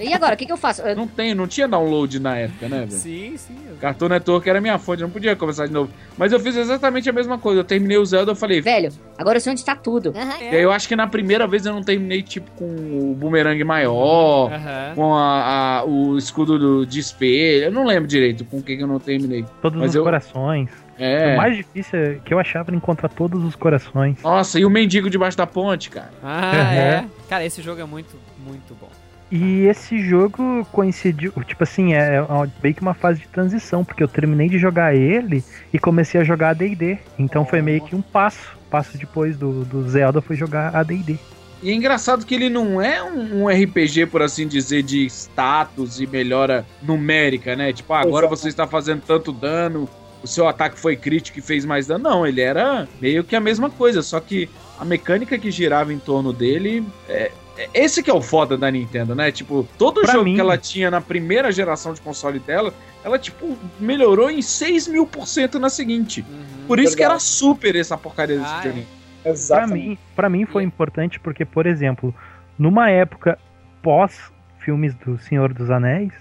E 0.00 0.12
agora, 0.12 0.34
o 0.34 0.36
que, 0.36 0.44
que 0.44 0.52
eu 0.52 0.56
faço? 0.56 0.82
Eu- 0.82 0.94
Não 0.94 1.06
tem, 1.06 1.34
não 1.34 1.46
tinha 1.46 1.66
download 1.66 2.20
na 2.20 2.36
época, 2.36 2.68
né, 2.68 2.78
velho? 2.80 2.90
Sim, 2.92 3.34
sim. 3.38 3.56
eu- 3.70 3.76
Cartoon 3.76 4.08
Network 4.08 4.48
era 4.50 4.60
minha 4.60 4.78
fonte, 4.78 5.02
não 5.02 5.08
podia 5.10 5.34
começar 5.34 5.66
de 5.66 5.72
novo. 5.72 5.90
Mas 6.16 6.30
eu 6.32 6.40
fiz 6.40 6.56
exatamente 6.56 7.08
a 7.08 7.12
mesma 7.12 7.38
coisa. 7.38 7.60
Eu 7.60 7.64
terminei 7.64 7.96
o 7.96 8.04
Zelda, 8.04 8.32
eu 8.32 8.36
falei. 8.36 8.60
Velho, 8.60 8.90
agora 9.16 9.36
eu 9.38 9.40
sei 9.40 9.52
onde 9.52 9.60
está 9.60 9.74
tudo. 9.74 10.12
E 10.40 10.44
aí 10.56 10.62
eu 10.62 10.70
acho 10.72 10.86
que 10.86 10.94
na 10.96 11.06
primeira 11.06 11.46
vez 11.46 11.64
eu 11.64 11.72
não 11.72 11.82
terminei, 11.82 12.22
tipo, 12.22 12.50
com 12.52 12.64
o 12.66 13.14
bumerangue 13.18 13.64
maior, 13.64 14.52
Aham. 14.52 14.92
com 14.94 15.14
a, 15.14 15.78
a- 15.78 15.84
o 15.84 16.18
escudo 16.18 16.58
do- 16.58 16.84
de 16.86 17.00
espelho. 17.00 17.64
Eu 17.64 17.72
não 17.72 17.86
lembro 17.86 18.06
direito 18.06 18.44
com 18.44 18.58
o 18.58 18.62
que, 18.62 18.76
que 18.76 18.82
eu 18.82 18.86
não 18.88 18.98
terminei. 19.00 19.44
Todos 19.62 19.78
Mas 19.80 19.90
os 19.90 19.94
eu- 19.96 20.04
corações. 20.04 20.68
É. 20.98 21.34
O 21.34 21.36
mais 21.36 21.56
difícil 21.56 21.98
é 21.98 22.14
que 22.24 22.34
eu 22.34 22.38
achava 22.38 22.70
era 22.70 22.76
encontrar 22.76 23.08
todos 23.08 23.42
os 23.44 23.54
corações. 23.54 24.20
Nossa, 24.22 24.58
e 24.58 24.64
o 24.64 24.70
mendigo 24.70 25.08
debaixo 25.08 25.36
da 25.36 25.46
ponte, 25.46 25.90
cara. 25.90 26.10
Ah, 26.22 26.52
Uhum. 26.52 26.78
é. 26.78 27.04
Cara, 27.28 27.44
esse 27.44 27.62
jogo 27.62 27.80
é 27.80 27.84
muito, 27.84 28.16
muito 28.44 28.74
bom. 28.80 28.88
E 29.30 29.66
esse 29.66 29.98
jogo 30.00 30.66
coincidiu, 30.72 31.32
tipo 31.46 31.62
assim, 31.62 31.92
é 31.92 32.16
é 32.16 32.48
meio 32.62 32.74
que 32.74 32.80
uma 32.80 32.94
fase 32.94 33.20
de 33.20 33.28
transição, 33.28 33.84
porque 33.84 34.02
eu 34.02 34.08
terminei 34.08 34.48
de 34.48 34.58
jogar 34.58 34.94
ele 34.94 35.44
e 35.72 35.78
comecei 35.78 36.18
a 36.18 36.24
jogar 36.24 36.50
AD&D. 36.50 36.98
Então 37.18 37.44
foi 37.44 37.60
meio 37.60 37.82
que 37.82 37.94
um 37.94 38.00
passo, 38.00 38.56
passo 38.70 38.96
depois 38.96 39.36
do, 39.36 39.64
do 39.66 39.86
Zelda 39.86 40.22
foi 40.22 40.34
jogar 40.34 40.74
AD&D. 40.74 41.18
E 41.62 41.70
é 41.70 41.74
engraçado 41.74 42.24
que 42.24 42.34
ele 42.34 42.48
não 42.48 42.80
é 42.80 43.02
um, 43.02 43.42
um 43.42 43.48
RPG, 43.48 44.06
por 44.06 44.22
assim 44.22 44.46
dizer, 44.46 44.82
de 44.82 45.04
status 45.06 46.00
e 46.00 46.06
melhora 46.06 46.64
numérica, 46.82 47.54
né? 47.56 47.72
Tipo, 47.72 47.92
ah, 47.94 48.00
agora 48.00 48.26
Exato. 48.26 48.36
você 48.40 48.48
está 48.48 48.66
fazendo 48.66 49.02
tanto 49.06 49.32
dano, 49.32 49.88
o 50.22 50.26
seu 50.26 50.46
ataque 50.48 50.78
foi 50.78 50.96
crítico 50.96 51.38
e 51.38 51.42
fez 51.42 51.64
mais 51.64 51.86
dano. 51.86 52.04
Não, 52.04 52.26
ele 52.26 52.40
era 52.40 52.88
meio 53.00 53.22
que 53.24 53.36
a 53.36 53.40
mesma 53.40 53.70
coisa, 53.70 54.02
só 54.02 54.18
que 54.20 54.48
a 54.78 54.84
mecânica 54.84 55.38
que 55.38 55.50
girava 55.50 55.92
em 55.92 55.98
torno 55.98 56.32
dele 56.32 56.84
é. 57.08 57.30
é- 57.56 57.68
Esse 57.74 58.02
que 58.02 58.10
é 58.10 58.14
o 58.14 58.22
foda 58.22 58.56
da 58.56 58.70
Nintendo, 58.70 59.14
né? 59.14 59.30
Tipo, 59.32 59.66
todo 59.76 60.00
Pra 60.02 60.12
jogo 60.12 60.24
mim- 60.24 60.34
que 60.36 60.40
ela 60.40 60.56
tinha 60.56 60.90
na 60.90 61.00
primeira 61.00 61.50
geração 61.50 61.92
de 61.92 62.00
console 62.00 62.38
dela, 62.38 62.72
ela, 63.04 63.18
tipo, 63.18 63.56
melhorou 63.80 64.30
em 64.30 64.40
6 64.42 64.86
mil 64.88 65.06
por 65.06 65.26
cento 65.26 65.58
na 65.58 65.68
seguinte. 65.68 66.24
Por 66.66 66.78
isso 66.78 66.92
que 66.96 67.02
Verdade. 67.02 67.12
era 67.12 67.18
super 67.20 67.74
essa 67.76 67.96
porcaria 67.96 68.38
desse 68.38 68.50
Ah, 68.52 68.56
videogame. 68.58 68.86
Pra 69.22 69.32
Exatamente. 69.32 69.88
mim, 69.88 69.98
pra 70.14 70.28
mim 70.28 70.46
foi 70.46 70.62
importante 70.62 71.18
porque, 71.18 71.44
por 71.44 71.66
exemplo, 71.66 72.14
numa 72.58 72.88
época 72.90 73.36
pós 73.82 74.30
filmes 74.60 74.94
do 74.94 75.18
Senhor 75.18 75.52
dos 75.52 75.70
Anéis, 75.70 76.12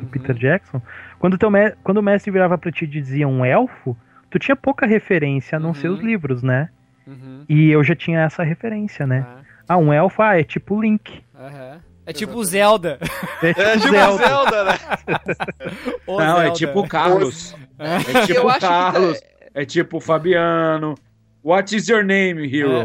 do, 0.00 0.06
do 0.06 0.10
Peter 0.10 0.34
Jackson, 0.36 0.80
quando, 1.18 1.36
teu 1.38 1.50
me- 1.50 1.72
quando 1.82 1.98
o 1.98 2.02
mestre 2.02 2.30
virava 2.30 2.56
pra 2.58 2.70
ti 2.72 2.84
e 2.84 2.88
dizia 2.88 3.26
um 3.28 3.44
elfo, 3.44 3.96
tu 4.30 4.38
tinha 4.38 4.56
pouca 4.56 4.86
referência 4.86 5.56
a 5.56 5.60
não 5.60 5.74
ser 5.74 5.88
os 5.88 6.00
livros, 6.00 6.42
né? 6.42 6.68
Uhum. 7.06 7.44
E 7.48 7.70
eu 7.70 7.82
já 7.84 7.94
tinha 7.94 8.20
essa 8.20 8.42
referência, 8.42 9.06
né? 9.06 9.26
Ah, 9.68 9.76
um 9.76 9.92
elfo, 9.92 10.22
ah, 10.22 10.38
é 10.38 10.44
tipo 10.44 10.80
Link. 10.80 11.22
Aham. 11.34 11.80
É 12.06 12.12
tipo 12.12 12.34
o 12.38 12.44
Zelda. 12.44 12.98
É 13.42 13.52
tipo 13.54 13.60
É 13.60 13.76
tipo 13.76 13.90
Zelda. 13.90 14.26
Zelda, 14.26 14.64
né? 14.64 14.72
Não, 16.08 16.20
é 16.20 16.42
Zelda. 16.44 16.52
tipo 16.52 16.80
o 16.80 16.88
Carlos. 16.88 17.56
É. 17.78 17.94
É 18.18 18.26
tipo 18.26 18.40
Eu 18.40 18.44
o 18.44 18.48
acho 18.50 18.58
que 18.60 18.66
tá- 18.66 18.92
Carlos. 18.92 19.20
É 19.54 19.64
tipo 19.64 19.96
o 19.96 20.00
Fabiano. 20.00 20.94
What 21.42 21.74
is 21.74 21.88
your 21.88 22.04
name, 22.04 22.44
hero? 22.54 22.70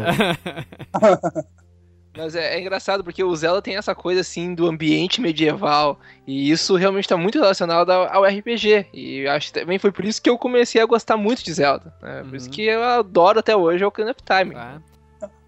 Mas 2.16 2.34
é, 2.34 2.54
é 2.56 2.60
engraçado 2.60 3.04
porque 3.04 3.22
o 3.22 3.34
Zelda 3.36 3.60
tem 3.60 3.76
essa 3.76 3.94
coisa 3.94 4.20
assim 4.22 4.54
do 4.54 4.66
ambiente 4.66 5.20
medieval 5.20 5.98
e 6.26 6.50
isso 6.50 6.74
realmente 6.76 7.04
está 7.04 7.16
muito 7.16 7.38
relacionado 7.38 7.90
ao, 7.90 8.06
ao 8.12 8.24
RPG. 8.24 8.86
E 8.92 9.18
eu 9.20 9.30
acho 9.32 9.52
que 9.52 9.60
também 9.60 9.78
foi 9.78 9.92
por 9.92 10.04
isso 10.04 10.20
que 10.22 10.30
eu 10.30 10.38
comecei 10.38 10.80
a 10.80 10.86
gostar 10.86 11.16
muito 11.16 11.44
de 11.44 11.52
Zelda. 11.52 11.92
né? 12.02 12.22
Por 12.24 12.34
isso 12.36 12.48
que 12.48 12.62
eu 12.62 12.82
adoro 12.82 13.38
até 13.38 13.54
hoje 13.54 13.84
o 13.84 13.88
Ocarina 13.88 14.12
of 14.12 14.22
Time. 14.22 14.54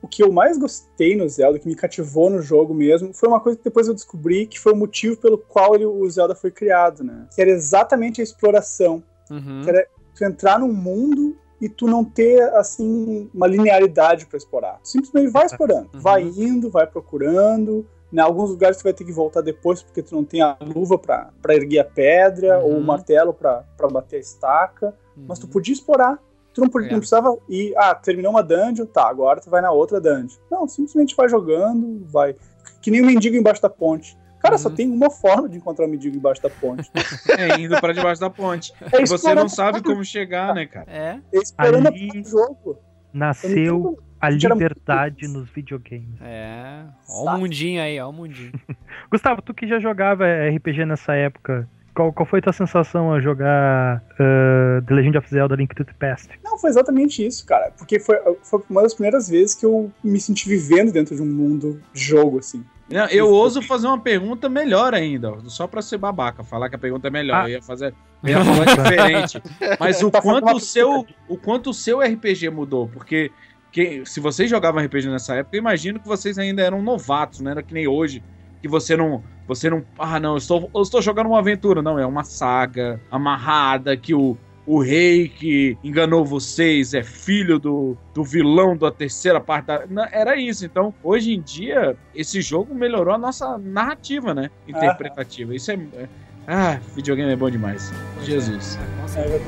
O 0.01 0.07
que 0.07 0.23
eu 0.23 0.31
mais 0.31 0.57
gostei 0.57 1.17
no 1.17 1.29
Zelda, 1.29 1.59
que 1.59 1.67
me 1.67 1.75
cativou 1.75 2.31
no 2.31 2.41
jogo 2.41 2.73
mesmo, 2.73 3.13
foi 3.13 3.29
uma 3.29 3.41
coisa 3.41 3.59
que 3.59 3.65
depois 3.65 3.89
eu 3.89 3.95
descobri 3.95 4.47
que 4.47 4.59
foi 4.59 4.73
o 4.73 4.77
motivo 4.77 5.17
pelo 5.17 5.37
qual 5.37 5.75
ele- 5.75 5.87
o 5.87 6.09
Zelda 6.09 6.37
foi 6.37 6.53
criado, 6.53 7.03
né? 7.03 7.27
Que 7.35 7.41
era 7.43 7.51
exatamente 7.51 8.21
a 8.21 8.25
exploração. 8.25 9.03
Uhum. 9.29 9.63
Que 9.65 9.71
era 9.71 9.87
tu 10.15 10.25
entrar 10.25 10.59
num 10.61 10.73
mundo 10.73 11.37
e 11.61 11.69
tu 11.69 11.87
não 11.87 12.05
ter, 12.05 12.43
assim, 12.55 13.29
uma 13.35 13.47
linearidade 13.47 14.27
pra 14.27 14.37
explorar. 14.37 14.79
Tu 14.83 14.89
simplesmente 14.91 15.33
vai 15.33 15.47
explorando. 15.47 15.91
Vai 15.95 16.23
indo, 16.23 16.71
vai 16.71 16.87
procurando. 16.87 17.87
Em 18.13 18.19
alguns 18.21 18.51
lugares 18.51 18.79
tu 18.79 18.85
vai 18.85 18.93
ter 18.93 19.05
que 19.05 19.13
voltar 19.13 19.41
depois 19.43 19.83
porque 19.83 20.03
tu 20.03 20.15
não 20.15 20.25
tem 20.25 20.41
a 20.41 20.57
luva 20.61 20.97
pra, 20.97 21.31
pra 21.43 21.55
erguer 21.55 21.81
a 21.81 21.85
pedra 21.85 22.59
ou 22.61 22.79
o 22.79 22.83
martelo 22.83 23.35
pra, 23.35 23.65
pra 23.77 23.89
bater 23.89 24.17
a 24.17 24.21
estaca. 24.21 24.95
Mas 25.17 25.39
tu 25.39 25.49
podia 25.49 25.75
explorar. 25.75 26.19
Tu 26.55 26.61
não, 26.61 26.69
podia, 26.69 26.89
É. 26.89 26.93
não 26.93 26.99
precisava 26.99 27.37
ir, 27.49 27.75
ah, 27.77 27.95
terminou 27.95 28.31
uma 28.33 28.43
dungeon, 28.43 28.87
tá, 28.87 29.07
agora 29.09 29.41
tu 29.41 29.51
vai 29.51 29.61
na 29.61 29.71
outra 29.71 30.01
dungeon. 30.01 30.39
Não, 30.51 30.67
simplesmente 30.67 31.15
vai 31.15 31.29
jogando, 31.29 32.05
vai. 32.07 32.35
Que 32.81 32.91
nem 32.91 33.03
o 33.03 33.07
mendigo 33.07 33.37
embaixo 33.37 33.61
da 33.61 33.69
ponte. 33.69 34.17
Cara, 34.49 34.59
só 34.59 34.71
tem 34.71 34.91
uma 34.91 35.11
forma 35.11 35.49
de 35.49 35.57
encontrar 35.59 35.87
o 35.87 35.89
mendigo 35.89 36.17
embaixo 36.17 36.43
da 36.43 36.51
ponte. 36.51 36.91
É, 37.39 37.61
indo 37.61 37.79
pra 37.81 37.93
debaixo 37.93 38.21
da 38.21 38.31
ponte. 38.31 38.73
É 38.93 39.03
E 39.03 39.07
você 39.07 39.35
não 39.35 39.49
sabe 39.49 39.83
como 39.83 40.05
chegar, 40.05 40.55
né, 40.55 40.67
cara? 40.67 40.87
É. 40.89 41.21
É 41.33 41.39
explorando 41.39 41.89
Ali- 41.89 42.11
a 42.15 42.29
jogo. 42.29 42.79
Nasceu 43.13 43.99
a 44.21 44.31
muito 44.31 44.49
liberdade 44.49 45.29
nos 45.29 45.49
videogames. 45.51 46.21
É. 46.21 46.85
Ó 47.09 47.35
o 47.35 47.39
mundinho 47.39 47.81
aí, 47.81 47.99
ó 48.01 48.09
o 48.11 48.13
mundinho. 48.13 48.53
Gustavo, 49.11 49.41
tu 49.43 49.55
que 49.55 49.67
já 49.67 49.79
jogava 49.79 50.25
RPG 50.27 50.85
nessa 50.85 51.15
época, 51.15 51.69
qual, 51.95 52.13
qual 52.13 52.27
foi 52.27 52.39
a 52.39 52.43
tua 52.43 52.53
sensação 52.53 53.13
a 53.13 53.21
jogar 53.21 54.03
uh, 54.13 54.83
The 54.87 54.95
Legend 54.95 55.19
of 55.19 55.29
Zelda 55.29 55.57
Link 55.57 55.75
to 55.75 55.85
the 55.85 55.93
Past? 55.99 56.29
Não, 56.45 56.59
foi 56.59 56.71
exatamente 56.71 57.27
isso, 57.27 57.45
cara. 57.47 57.73
Porque 57.77 57.99
foi, 57.99 58.17
foi 58.43 58.63
uma 58.69 58.83
das 58.83 58.95
primeiras 58.95 59.29
vezes 59.29 59.55
que 59.55 59.67
eu 59.67 59.91
me 60.03 60.21
senti 60.21 60.49
vivendo 60.49 60.93
dentro 60.93 61.17
de 61.17 61.23
um 61.23 61.27
mundo 61.27 61.81
de 61.93 62.01
jogo, 62.01 62.39
assim. 62.39 62.65
Não, 62.91 63.07
Eu 63.07 63.29
ouso 63.29 63.61
fazer 63.61 63.87
uma 63.87 63.99
pergunta 63.99 64.49
melhor 64.49 64.95
ainda, 64.95 65.39
só 65.45 65.67
pra 65.67 65.83
ser 65.83 65.99
babaca, 65.99 66.43
falar 66.43 66.69
que 66.69 66.77
a 66.77 66.79
pergunta 66.79 67.09
é 67.09 67.11
melhor. 67.11 67.43
Ah. 67.43 67.45
Eu 67.45 67.55
ia 67.55 67.63
fazer. 67.63 67.95
Eu 68.23 68.31
ia 68.31 68.45
falar 68.45 68.65
diferente. 68.65 69.43
Mas 69.79 70.03
o 70.03 70.11
Tá 70.11 70.23
fazendo 70.23 70.41
quanto 70.41 70.57
o 70.57 70.61
seu, 70.61 71.07
o 71.29 71.37
quanto 71.37 71.71
o 71.71 71.75
seu 71.75 72.01
RPG 72.01 72.51
mudou, 72.51 72.89
porque 72.89 73.31
que, 73.71 74.05
se 74.07 74.21
vocês 74.21 74.49
jogavam 74.49 74.83
RPG 74.83 75.09
nessa 75.09 75.35
época, 75.35 75.57
eu 75.57 75.61
imagino 75.61 76.01
que 76.01 76.09
vocês 76.09 76.39
ainda 76.39 76.63
eram 76.63 76.83
novatos, 76.83 77.41
não 77.41 77.51
era 77.51 77.63
que 77.63 77.75
nem 77.75 77.87
hoje, 77.87 78.23
que 78.61 78.69
você 78.69 78.97
não, 78.97 79.23
você 79.47 79.69
não, 79.71 79.85
ah, 79.99 80.19
não, 80.19 80.33
eu 80.33 80.39
estou, 80.39 80.71
eu 80.75 80.83
estou 80.83 81.03
jogando 81.03 81.27
uma 81.29 81.39
aventura, 81.39 81.83
não, 81.83 81.99
é 81.99 82.07
uma 82.07 82.25
saga 82.25 83.01
amarrada 83.11 83.97
que 83.97 84.15
o 84.15 84.37
o 84.69 84.83
rei 84.83 85.29
que 85.29 85.79
enganou 85.83 86.27
vocês 86.27 86.93
é 86.93 87.03
filho 87.03 87.59
do, 87.59 87.97
do 88.13 88.23
vilão 88.23 88.77
da 88.77 88.93
terceira 88.93 89.41
parte 89.41 89.65
da... 89.67 89.87
Não, 89.89 90.05
Era 90.13 90.37
isso. 90.37 90.67
Então, 90.67 90.93
hoje 91.03 91.33
em 91.33 91.41
dia, 91.41 91.97
esse 92.15 92.43
jogo 92.43 92.75
melhorou 92.75 93.15
a 93.15 93.19
nossa 93.19 93.57
narrativa, 93.57 94.35
né? 94.35 94.51
Interpretativa. 94.69 95.55
Isso 95.55 95.71
é. 95.71 95.75
é- 95.97 96.09
Ah, 96.47 96.79
videogame 96.95 97.33
é 97.33 97.37
bom 97.37 97.51
demais. 97.51 97.91
Jesus. 98.23 98.79
É, 99.17 99.41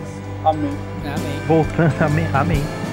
amém. 0.48 0.72
Amém. 1.04 1.40
Voltando, 1.46 2.02
amém. 2.02 2.26
amém. 2.32 2.89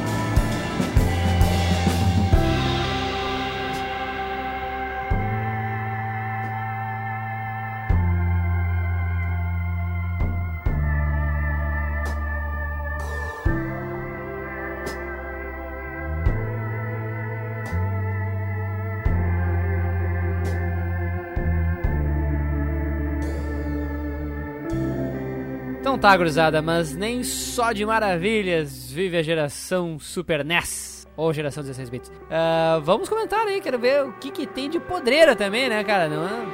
Então 25.98 26.12
tá, 26.12 26.16
gurizada, 26.16 26.62
mas 26.62 26.96
nem 26.96 27.24
só 27.24 27.72
de 27.72 27.84
maravilhas 27.84 28.92
vive 28.92 29.18
a 29.18 29.24
geração 29.24 29.98
Super 29.98 30.46
NES. 30.46 31.08
Ou 31.18 31.34
geração 31.34 31.64
16 31.64 31.90
bits. 31.90 32.12
Ah, 32.30 32.80
vamos 32.84 33.10
comentar 33.10 33.48
aí, 33.48 33.60
quero 33.60 33.80
ver 33.80 34.04
o 34.04 34.14
que, 34.14 34.30
que 34.30 34.46
tem 34.46 34.70
de 34.70 34.80
podreira 34.80 35.36
também, 35.36 35.68
né, 35.68 35.84
cara? 35.84 36.08
Não 36.08 36.24
é? 36.24 36.46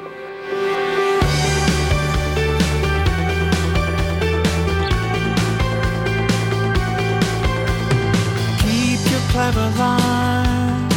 Keep 8.62 9.12
your 9.12 9.22
clever 9.34 9.70
lines. 9.76 10.94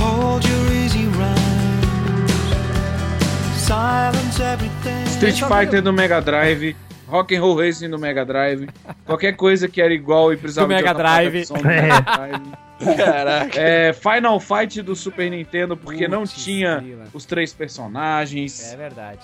Hold 0.00 0.46
your 0.46 0.72
easy 0.72 1.04
rhymes. 1.08 2.32
Silence 3.58 4.40
everything. 4.40 5.04
Street 5.08 5.42
Fighter 5.46 5.82
do 5.82 5.92
Mega 5.92 6.18
Drive. 6.18 6.74
Rock'n'Roll 7.12 7.54
Racing 7.56 7.90
do 7.90 7.98
Mega 7.98 8.24
Drive. 8.24 8.68
Qualquer 9.04 9.36
coisa 9.36 9.68
que 9.68 9.82
era 9.82 9.92
igual 9.92 10.32
e 10.32 10.36
precisava 10.36 10.66
Do 10.66 10.74
Mega 10.74 10.94
Drive. 10.94 11.44
do 11.46 11.62
Mega 11.62 12.00
Drive. 12.00 12.96
Caraca. 12.96 13.60
É, 13.60 13.92
Final 13.92 14.40
Fight 14.40 14.82
do 14.82 14.96
Super 14.96 15.30
Nintendo, 15.30 15.76
porque 15.76 16.08
não 16.08 16.20
Putz, 16.22 16.42
tinha 16.44 16.78
grila. 16.78 17.04
os 17.12 17.24
três 17.24 17.52
personagens. 17.52 18.72
É 18.72 18.76
verdade. 18.76 19.20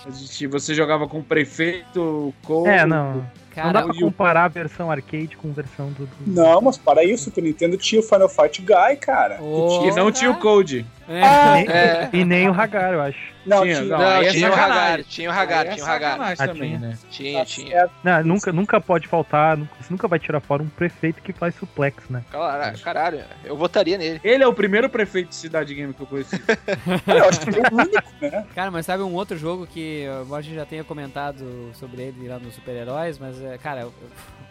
Você 0.51 0.75
jogava 0.75 1.09
com 1.09 1.19
o 1.19 1.25
prefeito, 1.25 2.01
o 2.01 2.35
Cole, 2.47 2.69
É, 2.69 2.87
não. 2.87 3.25
Cara, 3.55 3.67
não 3.67 3.73
dá 3.73 3.83
pra 3.83 3.95
comparar 3.95 4.45
a 4.45 4.49
versão 4.49 4.89
arcade 4.89 5.37
com 5.37 5.49
a 5.49 5.53
versão 5.53 5.91
do. 5.91 6.07
do- 6.07 6.11
Não, 6.25 6.61
mas 6.61 6.79
para 6.79 7.01
aí, 7.01 7.13
o 7.13 7.19
Super 7.19 7.43
Nintendo 7.43 7.77
tinha 7.77 8.01
o 8.01 8.05
Final 8.05 8.29
Fight 8.29 8.63
Guy, 8.63 8.97
cara. 9.01 9.43
Ô, 9.43 9.85
E 9.89 9.91
não 9.97 10.13
tinha 10.13 10.31
o 10.31 10.37
Code. 10.37 10.87
É. 11.09 11.53
Nem- 11.55 11.69
É. 11.69 12.09
E 12.13 12.25
nem 12.25 12.49
o 12.49 12.53
Hagar, 12.53 12.93
eu 12.93 13.01
acho. 13.01 13.19
Não, 13.49 13.63
Tinha, 13.63 13.75
tinha. 13.77 13.89
não. 13.89 13.99
Não, 13.99 14.07
é 14.23 14.31
tinha 14.31 14.51
o. 14.51 14.55
Hagar, 14.55 15.05
tinha 15.05 15.31
o 15.31 15.33
Hagar, 15.33 15.67
é 15.67 15.71
tinha 15.75 15.85
o 15.85 15.89
Hagar. 15.89 16.21
Ah, 16.21 16.37
também, 16.47 16.69
tinha. 16.77 16.79
né? 16.79 16.99
Tinha, 17.11 17.45
tinha. 17.45 17.77
É, 17.77 17.89
Não, 18.05 18.25
nunca, 18.25 18.53
nunca 18.53 18.81
pode 18.81 19.09
faltar, 19.09 19.57
nunca- 19.57 19.73
você 19.81 19.93
nunca 19.93 20.07
vai 20.09 20.19
tirar 20.19 20.41
fora 20.41 20.63
um 20.63 20.69
prefeito 20.69 21.23
que 21.23 21.33
faz 21.33 21.55
suplex, 21.55 22.09
né? 22.09 22.23
Caralho, 22.31 22.79
caralho. 22.81 23.21
Eu 23.45 23.57
votaria 23.57 23.97
nele. 23.99 24.21
Ele 24.23 24.43
é 24.45 24.47
o 24.47 24.53
primeiro 24.55 24.89
prefeito 24.89 25.29
de 25.31 25.35
cidade 25.37 25.75
game 25.75 25.93
que 25.95 26.01
eu 26.03 26.07
conheci. 26.07 26.37
Eu 27.07 27.29
acho 27.29 27.41
que 27.41 27.51
é 27.59 27.63
o 27.73 27.75
único, 27.75 28.03
né? 28.21 28.47
Cara, 28.55 28.71
mas 28.71 28.85
sabe 28.87 29.03
um 29.03 29.15
outro 29.15 29.37
jogo 29.37 29.67
que 29.67 30.07
a 30.33 30.41
gente 30.41 30.55
já 30.55 30.67
tenha 30.67 30.85
comentado 30.85 31.71
sobre 31.75 32.03
ele 32.03 32.29
lá 32.29 32.39
nos 32.39 32.55
super-heróis, 32.55 33.19
mas, 33.19 33.41
é, 33.43 33.57
cara, 33.59 33.89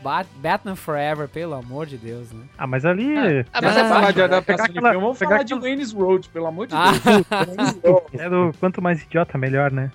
Bat 0.02 0.28
Batman 0.36 0.76
Forever, 0.76 1.28
pelo 1.28 1.54
amor 1.56 1.86
de 1.88 1.98
Deus, 1.98 2.32
né? 2.32 2.43
Ah, 2.58 2.68
mas 2.68 2.86
ali. 2.86 3.16
Ah, 3.52 3.62
mas 3.62 3.74
Vamos 3.74 3.78
é 3.78 3.89
falar 3.89 4.00
fácil, 4.02 4.14
de 4.14 4.20
né? 4.20 4.26
adaptação 4.26 4.43
Pegar 4.45 4.56
de 4.68 4.72
aquela- 4.78 4.89
filme, 4.91 5.04
vamos 5.04 5.18
pegar 5.20 5.30
falar 5.32 5.43
de 5.43 5.54
aquela- 5.54 5.70
Wayne's 5.70 5.91
Road, 5.91 6.30
pelo 6.30 6.45
amor 6.48 6.68
de 6.68 6.76
Ah. 6.76 6.91
Deus. 7.84 8.02
É 8.14 8.30
do 8.30 8.52
quanto 8.60 8.82
mais 8.88 9.04
idiota, 9.04 9.38
melhor, 9.38 9.72
né? 9.72 9.92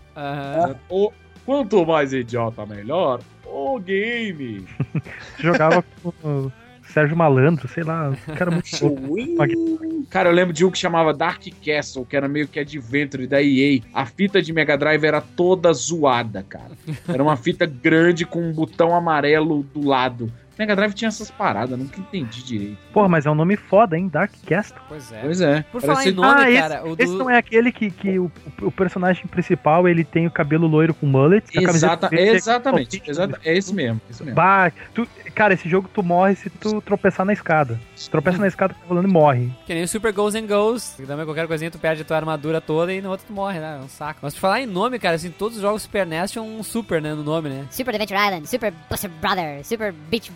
O, 0.88 1.11
quanto 1.47 1.86
mais 1.86 2.12
idiota, 2.12 2.66
melhor. 2.66 3.20
O 3.47 3.78
game. 3.78 4.66
Jogava 5.40 5.82
com 6.03 6.12
o 6.22 6.53
Sérgio 6.84 7.16
Malandro, 7.16 7.66
sei 7.68 7.82
lá. 7.82 8.11
O 8.11 8.32
cara 8.36 8.51
muito 8.51 8.68
louco. 8.82 10.07
Cara, 10.11 10.28
eu 10.28 10.34
lembro 10.34 10.53
de 10.53 10.64
um 10.64 10.70
que 10.70 10.78
chamava 10.78 11.14
Dark 11.14 11.43
Castle, 11.64 12.05
que 12.05 12.14
era 12.14 12.28
meio 12.28 12.47
que 12.47 12.61
Adventure 12.61 13.26
da 13.26 13.43
EA. 13.43 13.80
A 13.95 14.05
fita 14.05 14.43
de 14.43 14.53
Mega 14.53 14.76
Drive 14.76 15.05
era 15.05 15.22
toda 15.22 15.72
zoada, 15.72 16.43
cara. 16.47 16.72
Era 17.09 17.22
uma 17.22 17.36
fita 17.36 17.64
grande 17.64 18.26
com 18.26 18.43
um 18.43 18.53
botão 18.53 18.95
amarelo 18.95 19.62
do 19.62 19.86
lado. 19.86 20.30
Mega 20.62 20.76
Drive 20.76 20.92
tinha 20.94 21.08
essas 21.08 21.28
paradas, 21.28 21.76
nunca 21.76 21.98
entendi 21.98 22.42
direito. 22.44 22.78
Porra, 22.92 23.08
mas 23.08 23.26
é 23.26 23.30
um 23.30 23.34
nome 23.34 23.56
foda, 23.56 23.98
hein? 23.98 24.06
Dark 24.08 24.32
Castle. 24.46 24.80
Pois 24.88 25.10
é. 25.10 25.20
Pois 25.20 25.40
é. 25.40 25.62
Por 25.72 25.80
falar 25.80 25.94
Parece- 25.94 26.10
em 26.10 26.14
nome, 26.14 26.28
ah, 26.40 26.50
esse, 26.50 26.60
cara, 26.60 26.82
esse 26.98 27.12
do... 27.12 27.18
não 27.18 27.30
é 27.30 27.36
aquele 27.36 27.72
que, 27.72 27.90
que 27.90 28.18
o, 28.18 28.30
o 28.60 28.70
personagem 28.70 29.26
principal 29.26 29.88
ele 29.88 30.04
tem 30.04 30.24
o 30.26 30.30
cabelo 30.30 30.68
loiro 30.68 30.94
com 30.94 31.04
mullet. 31.04 31.44
Exata- 31.52 32.08
é 32.12 32.28
exatamente. 32.28 32.90
palpite. 32.98 33.10
exata- 33.10 33.40
é 33.44 33.56
esse 33.56 33.74
mesmo. 33.74 34.00
Esse 34.08 34.22
mesmo. 34.22 34.36
Bah, 34.36 34.70
tu- 34.94 35.08
cara, 35.34 35.54
esse 35.54 35.68
jogo 35.68 35.90
tu 35.92 36.00
morre 36.02 36.36
se 36.36 36.48
tu 36.48 36.80
tropeçar 36.80 37.26
na 37.26 37.32
escada. 37.32 37.80
Se 37.96 38.08
tropeça 38.08 38.38
na 38.38 38.46
escada, 38.46 38.74
tá 38.74 38.80
rolando 38.88 39.08
e 39.08 39.12
morre. 39.12 39.52
Que 39.66 39.74
nem 39.74 39.82
o 39.82 39.88
Super 39.88 40.12
Ghosts 40.12 40.40
and 40.40 40.46
que 40.96 41.06
também 41.06 41.24
qualquer 41.24 41.46
coisinha 41.48 41.70
tu 41.70 41.78
perde 41.78 42.02
a 42.02 42.04
tua 42.04 42.16
armadura 42.16 42.60
toda 42.60 42.92
e 42.92 43.00
no 43.00 43.10
outro 43.10 43.26
tu 43.26 43.32
morre, 43.32 43.58
né? 43.58 43.78
É 43.80 43.84
um 43.84 43.88
saco. 43.88 44.20
Mas 44.22 44.34
por 44.34 44.40
falar 44.40 44.60
em 44.60 44.66
nome, 44.66 44.98
cara, 44.98 45.16
assim, 45.16 45.30
todos 45.30 45.56
os 45.56 45.62
jogos 45.62 45.82
Super 45.82 46.06
NES 46.06 46.30
tinham 46.30 46.46
um 46.46 46.62
Super, 46.62 47.00
né, 47.02 47.14
no 47.14 47.22
nome, 47.24 47.48
né? 47.48 47.66
Super 47.70 47.94
Adventure 47.94 48.18
Island, 48.20 48.48
Super 48.48 48.72
Buster 48.90 49.10
Brother, 49.20 49.64
Super 49.64 49.92
Beach 49.92 50.30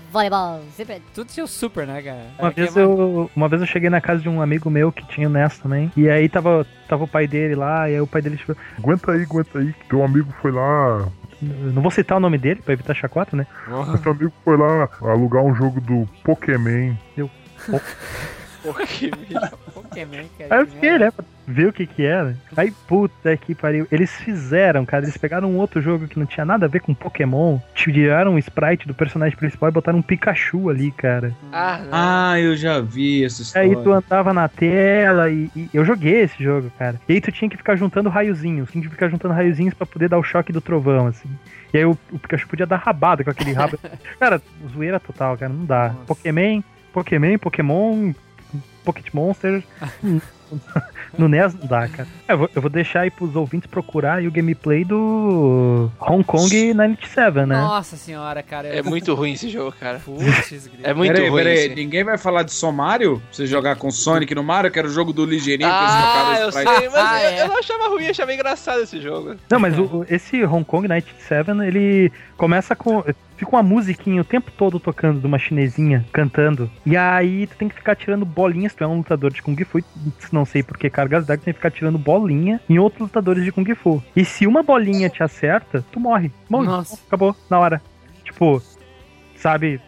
Super. 0.77 1.01
Tudo 1.15 1.29
tinha 1.29 1.45
o 1.45 1.49
Super, 1.49 1.87
né, 1.87 2.03
cara? 2.03 2.27
Uma 2.39 2.49
É, 2.49 2.53
que 2.53 2.61
vez, 2.61 2.77
é 2.77 2.83
eu, 2.83 3.31
uma 3.35 3.49
vez 3.49 3.61
eu 3.63 3.69
cheguei 3.69 3.91
na 3.91 4.01
casa 4.01 4.21
de 4.23 4.29
um 4.29 4.41
amigo 4.41 4.71
meu 4.71 4.91
que 4.93 5.07
tinha 5.09 5.29
o 5.29 5.31
NES 5.31 5.59
também. 5.59 5.91
E 5.97 6.09
aí 6.09 6.29
tava, 6.29 6.67
tava 6.89 7.05
o 7.05 7.09
pai 7.09 7.27
dele 7.27 7.55
lá, 7.55 7.89
e 7.91 7.95
aí 7.95 8.01
o 8.01 8.07
pai 8.07 8.23
dele 8.23 8.37
tipo, 8.37 8.57
Aguenta 8.79 9.13
aí, 9.13 9.23
aguenta 9.23 9.59
aí. 9.59 9.75
Teu 9.89 10.05
amigo 10.05 10.33
foi 10.41 10.53
lá. 10.53 11.09
não 11.41 11.83
vou 11.83 11.91
citar 11.91 12.19
o 12.19 12.21
nome 12.21 12.39
dele 12.39 12.61
pra 12.63 12.75
evitar 12.75 12.95
chacota, 12.95 13.37
né? 13.37 13.47
Mas 13.69 14.01
teu 14.01 14.13
amigo 14.13 14.33
foi 14.45 14.57
lá 14.57 14.89
alugar 15.03 15.43
um 15.43 15.55
jogo 15.55 15.81
do 15.81 16.07
Pokémon. 16.25 16.95
Eu. 17.17 17.31
Pokémon, 18.73 20.25
cara. 20.39 20.55
Aí 20.55 20.61
eu 20.61 20.67
que 20.67 20.73
fiquei, 20.73 20.99
né, 20.99 21.11
pra 21.11 21.25
ver 21.47 21.69
o 21.69 21.73
que 21.73 21.87
que 21.87 22.05
era. 22.05 22.37
Aí, 22.57 22.71
puta 22.89 23.37
que 23.37 23.55
pariu. 23.55 23.87
Eles 23.91 24.11
fizeram, 24.17 24.85
cara, 24.85 25.05
eles 25.05 25.17
pegaram 25.17 25.51
um 25.51 25.59
outro 25.59 25.81
jogo 25.81 26.09
que 26.09 26.19
não 26.19 26.27
tinha 26.27 26.45
nada 26.45 26.67
a 26.67 26.69
ver 26.69 26.81
com 26.81 26.95
Pokémon, 26.95 27.59
tiraram 27.75 28.35
o 28.35 28.39
sprite 28.39 28.87
do 28.87 28.95
personagem 28.95 29.37
principal 29.37 29.69
e 29.69 29.73
botaram 29.73 29.99
um 29.99 30.03
Pikachu 30.03 30.69
ali, 30.69 30.91
cara. 30.91 31.33
Ah, 31.53 31.81
não. 31.83 31.89
Ah, 31.93 32.41
eu 32.41 32.57
já 32.57 32.81
vi 32.81 33.25
essa 33.25 33.43
história. 33.43 33.69
Aí 33.69 33.83
tu 33.83 33.93
andava 33.93 34.33
na 34.33 34.49
tela 34.49 35.31
e, 35.31 35.51
e 35.55 35.71
eu 35.73 35.85
joguei 35.85 36.23
esse 36.23 36.43
jogo, 36.43 36.71
cara. 36.79 37.01
E 37.09 37.13
aí 37.13 37.21
tu 37.21 37.31
tinha 37.31 37.49
que 37.49 37.57
ficar 37.57 37.77
juntando 37.77 38.09
raiozinhos, 38.09 38.71
tinha 38.71 38.83
que 38.83 38.91
ficar 38.91 39.09
juntando 39.09 39.35
raiozinhos 39.35 39.75
pra 39.75 39.87
poder 39.87 40.09
dar 40.09 40.19
o 40.19 40.23
choque 40.23 40.53
do 40.53 40.61
trovão, 40.61 41.07
assim. 41.07 41.29
E 41.73 41.79
aí 41.79 41.85
o, 41.85 41.97
o 42.11 42.19
Pikachu 42.19 42.49
podia 42.49 42.67
dar 42.67 42.77
rabada 42.77 43.23
com 43.23 43.31
aquele 43.31 43.53
rabo. 43.53 43.79
cara, 44.19 44.41
zoeira 44.73 44.99
total, 44.99 45.37
cara, 45.37 45.53
não 45.53 45.65
dá. 45.65 45.89
Nossa. 45.89 46.05
Pokémon, 46.07 46.63
Pokémon, 46.93 47.39
Pokémon, 47.39 48.13
Pocket 48.87 49.07
Monster. 49.13 49.63
no 51.19 51.29
NES 51.29 51.55
não 51.55 51.67
dá, 51.67 51.89
cara. 51.89 52.09
É, 52.29 52.33
Eu 52.33 52.39
vou, 52.39 52.51
eu 52.55 52.63
vou 52.63 52.71
deixar 52.71 53.01
aí 53.01 53.11
pros 53.11 53.35
ouvintes 53.35 53.69
procurar 53.69 54.15
aí 54.19 54.29
o 54.29 54.31
gameplay 54.31 54.85
do 54.85 55.91
Hong 56.01 56.23
Kong 56.23 56.73
97, 56.73 57.35
né? 57.39 57.47
Nossa 57.47 57.97
senhora, 57.97 58.43
cara. 58.45 58.69
É 58.69 58.81
muito 58.81 59.13
ruim 59.15 59.33
esse 59.33 59.49
jogo, 59.49 59.75
cara. 59.79 59.99
Putz. 59.99 60.71
É 60.85 60.95
muito 60.95 61.13
peraí, 61.15 61.29
ruim. 61.29 61.43
peraí, 61.43 61.59
esse. 61.67 61.75
ninguém 61.75 62.05
vai 62.05 62.17
falar 62.17 62.45
de 62.45 62.53
Somário? 62.53 63.17
Pra 63.19 63.27
você 63.33 63.47
jogar 63.47 63.75
com 63.77 63.91
Sonic 63.91 64.35
no 64.37 64.45
Mario, 64.45 64.71
que 64.71 64.79
era 64.79 64.87
o 64.87 64.91
jogo 64.91 65.13
do 65.13 65.25
ligeirinho 65.25 65.69
que 65.69 65.77
eles 65.77 65.91
Ah, 65.91 66.13
trocaram 66.13 66.41
eu 66.45 66.53
sei, 66.53 66.65
mas 66.65 66.95
Ah, 66.95 67.23
eu, 67.25 67.29
é. 67.31 67.43
eu 67.43 67.49
não 67.49 67.59
achava 67.59 67.89
ruim, 67.89 68.05
eu 68.05 68.11
achava 68.11 68.33
engraçado 68.35 68.81
esse 68.83 69.01
jogo. 69.01 69.35
Não, 69.51 69.59
mas 69.59 69.77
o- 69.77 70.07
esse 70.09 70.45
Hong 70.45 70.65
Kong 70.65 70.87
97, 70.87 71.51
ele 71.67 72.13
começa 72.37 72.77
com. 72.77 73.03
Fica 73.37 73.51
uma 73.51 73.63
musiquinha 73.63 74.23
o 74.23 74.25
tempo 74.25 74.51
todo 74.51 74.81
tocando 74.81 75.21
de 75.21 75.27
uma 75.27 75.39
chinesinha 75.39 76.05
cantando. 76.13 76.71
E 76.85 76.97
aí 76.97 77.47
tu 77.47 77.57
tem 77.57 77.69
que 77.69 77.75
ficar 77.75 77.95
tirando 77.95 78.25
bolinhas. 78.25 78.75
Tu 78.75 78.83
é 78.83 78.87
um 78.87 78.99
lutador 78.99 79.31
de 79.31 79.43
Kung 79.43 79.57
Fu, 79.65 79.79
não 80.33 80.45
sei 80.45 80.63
por 80.63 80.79
que 80.79 80.89
cargas 80.89 81.27
d'água, 81.27 81.43
tu 81.43 81.45
tem 81.45 81.53
que 81.53 81.59
ficar 81.59 81.71
tirando 81.71 81.99
bolinha 81.99 82.61
em 82.69 82.79
outros 82.79 83.03
lutadores 83.03 83.45
de 83.45 83.53
Kung 83.53 83.75
Fu. 83.75 84.03
E 84.15 84.25
se 84.25 84.47
uma 84.47 84.63
bolinha 84.63 85.11
te 85.11 85.23
acerta, 85.23 85.85
tu 85.93 86.01
morre. 86.01 86.33
Morre. 86.49 86.67
Nossa. 86.67 86.99
Acabou, 87.07 87.37
na 87.51 87.59
hora. 87.59 87.83
Tipo, 88.25 88.63
sabe? 89.37 89.81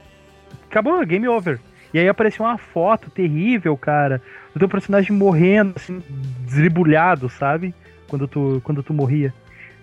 Acabou, 0.71 1.05
game 1.07 1.27
over. 1.27 1.59
E 1.93 1.99
aí 1.99 2.09
apareceu 2.09 2.45
uma 2.45 2.59
foto 2.59 3.11
terrível, 3.11 3.77
cara, 3.77 4.21
do 4.53 4.59
teu 4.59 4.69
personagem 4.69 5.17
morrendo, 5.17 5.73
assim, 5.77 6.03
desribulhado, 6.45 7.31
sabe? 7.31 7.75
Quando 8.09 8.29
tu, 8.29 8.61
quando 8.63 8.83
tu 8.83 8.93
morria. 8.93 9.33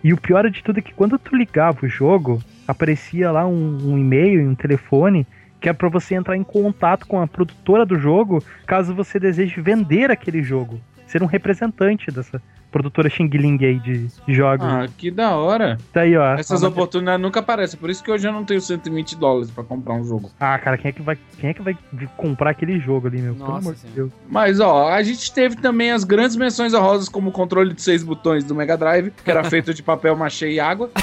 E 0.03 0.13
o 0.13 0.18
pior 0.18 0.47
de 0.51 0.63
tudo 0.63 0.78
é 0.78 0.82
que 0.84 0.93
quando 0.93 1.18
tu 1.18 1.36
ligava 1.36 1.84
o 1.84 1.89
jogo, 1.89 2.39
aparecia 2.68 3.32
lá 3.32 3.45
um, 3.45 3.91
um 3.91 3.97
e-mail 3.97 4.41
e 4.41 4.47
um 4.47 4.55
telefone 4.55 5.26
que 5.59 5.70
é 5.70 5.74
pra 5.74 5.89
você 5.89 6.16
entrar 6.16 6.38
em 6.38 6.43
contato 6.43 7.07
com 7.07 7.22
a 7.22 7.28
produtora 7.28 7.86
do 7.86 7.97
jogo 7.97 8.43
caso 8.68 8.93
você 8.93 9.20
deseje 9.20 9.59
vender 9.61 10.11
aquele 10.11 10.43
jogo. 10.43 10.80
Ser 11.07 11.24
um 11.24 11.28
representante 11.28 12.11
dessa 12.11 12.41
produtora 12.76 13.10
Xing 13.10 13.30
Ling 13.30 13.58
aí 13.64 13.80
de, 13.80 14.08
de 14.08 14.34
jogos. 14.34 14.68
Ah, 14.68 14.86
que 14.98 15.10
da 15.10 15.38
hora. 15.38 15.78
Tá 15.94 16.02
aí, 16.02 16.18
ó. 16.18 16.34
Essas 16.34 16.62
Ah, 16.62 16.68
oportunidades 16.68 17.22
nunca 17.22 17.40
aparecem, 17.40 17.80
por 17.80 17.90
isso 17.90 18.04
que 18.04 18.12
hoje 18.12 18.28
eu 18.28 18.34
não 18.34 18.44
tenho 18.44 18.60
120 18.60 19.16
dólares 19.16 19.50
pra 19.50 19.64
comprar 19.64 19.94
um 19.94 20.04
jogo. 20.04 20.30
Ah, 20.38 20.60
cara, 20.60 20.78
quem 20.78 20.90
é 20.90 20.92
que 20.92 21.02
vai, 21.02 21.18
quem 21.40 21.52
é 21.52 21.54
que 21.54 21.62
vai 21.62 21.78
comprar 22.18 22.50
aquele 22.50 22.78
jogo 22.78 23.08
ali, 23.08 23.22
meu? 23.22 23.34
Pelo 23.34 23.48
Nossa 23.48 23.60
amor 23.70 23.76
de. 23.76 23.88
Deus. 23.96 24.12
Mas, 24.30 24.60
ó, 24.60 24.90
a 24.90 25.02
gente 25.04 25.32
teve 25.34 25.56
também 25.56 25.92
as 25.94 26.04
grandes 26.04 26.36
menções 26.36 26.74
honrosas 26.74 27.08
como 27.08 27.30
o 27.30 27.32
controle 27.32 27.74
de 27.74 27.82
seis 27.82 28.04
botões 28.04 28.44
do 28.44 28.54
Mega 28.54 28.76
Drive, 28.76 29.12
que 29.24 29.32
era 29.32 29.42
feito 29.46 29.74
de 29.74 29.82
papel 29.82 30.14
machê 30.18 30.52
e 30.52 30.60
água. 30.60 30.92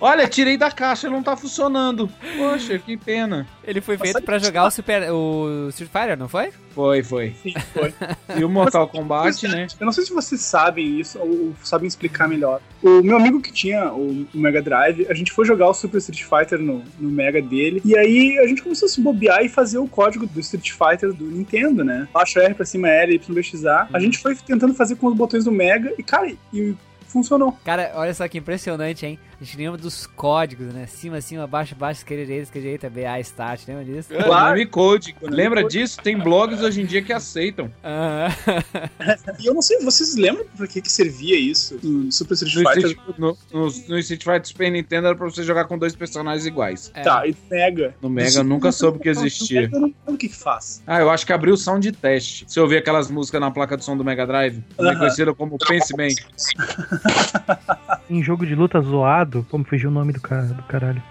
Olha, 0.00 0.28
tirei 0.28 0.56
da 0.56 0.70
caixa, 0.70 1.06
ele 1.06 1.14
não 1.14 1.22
tá 1.22 1.36
funcionando. 1.36 2.10
Poxa, 2.36 2.78
que 2.78 2.96
pena. 2.96 3.46
Ele 3.62 3.80
foi 3.80 3.96
feito 3.96 4.22
pra 4.22 4.38
jogar 4.38 4.66
o 4.66 4.70
Super. 4.70 5.10
O 5.10 5.68
Street 5.70 5.90
Fighter, 5.90 6.18
não 6.18 6.28
foi? 6.28 6.52
Foi, 6.74 7.02
foi. 7.02 7.34
Sim, 7.42 7.54
foi. 7.72 7.94
E 8.36 8.44
o 8.44 8.48
Mortal 8.48 8.88
Kombat, 8.88 9.46
né? 9.46 9.66
Eu 9.78 9.86
não 9.86 9.92
sei 9.92 10.04
se 10.04 10.12
vocês 10.12 10.40
sabem 10.40 10.98
isso 10.98 11.18
ou, 11.18 11.54
sabem 11.62 11.86
explicar 11.86 12.28
melhor. 12.28 12.60
O 12.82 13.00
meu 13.00 13.16
amigo 13.16 13.40
que 13.40 13.52
tinha 13.52 13.92
o, 13.92 14.26
Mega 14.34 14.60
Drive, 14.60 15.06
a 15.08 15.14
gente 15.14 15.32
foi 15.32 15.44
jogar 15.44 15.68
o 15.68 15.74
Super 15.74 15.98
Street 15.98 16.22
Fighter 16.22 16.58
no, 16.58 16.82
no 16.98 17.10
Mega 17.10 17.40
dele. 17.40 17.80
E 17.84 17.96
aí 17.96 18.38
a 18.38 18.46
gente 18.46 18.62
começou 18.62 18.86
a 18.86 18.88
se 18.88 19.00
bobear 19.00 19.44
e 19.44 19.48
fazer 19.48 19.78
o 19.78 19.86
código 19.86 20.26
do 20.26 20.40
Street 20.40 20.72
Fighter 20.72 21.12
do 21.12 21.24
Nintendo, 21.24 21.84
né? 21.84 22.08
Baixa 22.12 22.40
R 22.40 22.54
pra 22.54 22.66
cima 22.66 22.88
L, 22.88 23.14
YBXA. 23.14 23.88
A 23.92 24.00
gente 24.00 24.18
foi 24.18 24.34
tentando 24.34 24.74
fazer 24.74 24.96
com 24.96 25.06
os 25.06 25.14
botões 25.14 25.44
do 25.44 25.52
Mega 25.52 25.92
e, 25.96 26.02
cara, 26.02 26.32
e 26.52 26.74
funcionou. 27.14 27.56
Cara, 27.64 27.92
olha 27.94 28.12
só 28.12 28.26
que 28.26 28.38
impressionante, 28.38 29.06
hein? 29.06 29.18
A 29.40 29.44
gente 29.44 29.56
lembra 29.56 29.78
dos 29.78 30.06
códigos, 30.06 30.72
né? 30.72 30.86
Cima, 30.86 31.20
cima, 31.20 31.46
baixo, 31.46 31.74
baixo, 31.74 32.00
esquerda, 32.00 32.24
direita, 32.24 32.44
esquerda, 32.44 32.64
direita, 32.64 32.90
BA, 32.90 33.20
start, 33.20 33.62
lembra 33.66 33.84
disso? 33.84 34.14
Konami 34.14 34.66
Code. 34.66 35.16
Lembra 35.22 35.64
disso? 35.64 36.00
Tem 36.02 36.16
blogs 36.16 36.60
hoje 36.62 36.80
em 36.80 36.86
dia 36.86 37.02
que 37.02 37.12
aceitam. 37.12 37.70
Aham. 37.82 38.28
E 39.40 39.46
eu 39.46 39.54
não 39.54 39.60
sei, 39.62 39.78
vocês 39.80 40.16
lembram 40.16 40.46
pra 40.56 40.66
que, 40.66 40.80
que 40.80 40.90
servia 40.90 41.38
isso 41.38 41.78
no 41.82 42.10
Super 42.10 42.34
Street 42.34 42.66
Fighter? 42.74 42.96
No, 43.18 43.36
no, 43.52 43.62
no 43.88 43.98
Street 43.98 44.22
Fighter 44.22 44.46
Super 44.46 44.70
Nintendo 44.70 45.08
era 45.08 45.16
pra 45.16 45.26
você 45.26 45.42
jogar 45.42 45.64
com 45.66 45.76
dois 45.76 45.94
personagens 45.94 46.46
iguais. 46.46 46.90
É. 46.94 47.02
Tá, 47.02 47.26
e 47.26 47.32
do 47.32 47.38
Mega. 47.50 47.94
No 48.00 48.08
Mega 48.08 48.38
eu 48.38 48.44
nunca 48.44 48.72
soube 48.72 48.98
que 49.00 49.08
existia. 49.08 49.62
No 49.62 49.66
Mega 49.66 49.76
eu 49.76 49.80
não 49.80 49.94
sei 50.06 50.14
o 50.14 50.18
que 50.18 50.28
que 50.28 50.36
faz. 50.36 50.82
Ah, 50.86 51.00
eu 51.00 51.10
acho 51.10 51.26
que 51.26 51.32
abriu 51.32 51.54
o 51.54 51.56
som 51.56 51.78
de 51.78 51.92
teste. 51.92 52.44
Você 52.48 52.60
ouvir 52.60 52.78
aquelas 52.78 53.10
músicas 53.10 53.40
na 53.40 53.50
placa 53.50 53.76
de 53.76 53.84
som 53.84 53.96
do 53.96 54.04
Mega 54.04 54.26
Drive, 54.26 54.62
também 54.76 54.92
Aham. 54.92 55.00
conhecida 55.00 55.34
como 55.34 55.58
Pense 55.58 55.94
Bem. 55.96 56.14
Em 58.08 58.22
jogo 58.22 58.44
de 58.44 58.54
luta 58.54 58.80
zoado, 58.80 59.33
como 59.42 59.64
fugiu 59.64 59.90
o 59.90 59.92
nome 59.92 60.12
do, 60.12 60.20
cara, 60.20 60.46
do 60.46 60.62
caralho? 60.64 61.02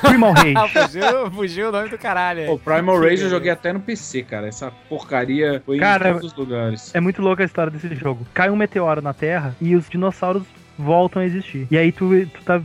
Primal 0.00 0.32
Rage. 0.32 0.54
fugiu, 0.72 1.30
fugiu 1.30 1.68
o 1.68 1.72
nome 1.72 1.88
do 1.88 1.98
caralho. 1.98 2.52
O 2.52 2.58
Primal 2.58 3.00
Rage 3.00 3.22
eu 3.22 3.30
joguei 3.30 3.50
até 3.50 3.72
no 3.72 3.80
PC, 3.80 4.22
cara. 4.22 4.48
Essa 4.48 4.70
porcaria 4.88 5.62
foi 5.64 5.78
Cara, 5.78 6.10
em 6.10 6.12
todos 6.14 6.32
os 6.32 6.38
lugares. 6.38 6.94
É 6.94 7.00
muito 7.00 7.22
louca 7.22 7.42
a 7.42 7.46
história 7.46 7.70
desse 7.70 7.94
jogo. 7.94 8.26
Cai 8.34 8.50
um 8.50 8.56
meteoro 8.56 9.00
na 9.00 9.14
Terra 9.14 9.54
e 9.60 9.74
os 9.76 9.88
dinossauros 9.88 10.42
voltam 10.78 11.22
a 11.22 11.24
existir. 11.24 11.66
E 11.70 11.78
aí 11.78 11.92
tu, 11.92 12.10
tu 12.26 12.44
tá. 12.44 12.60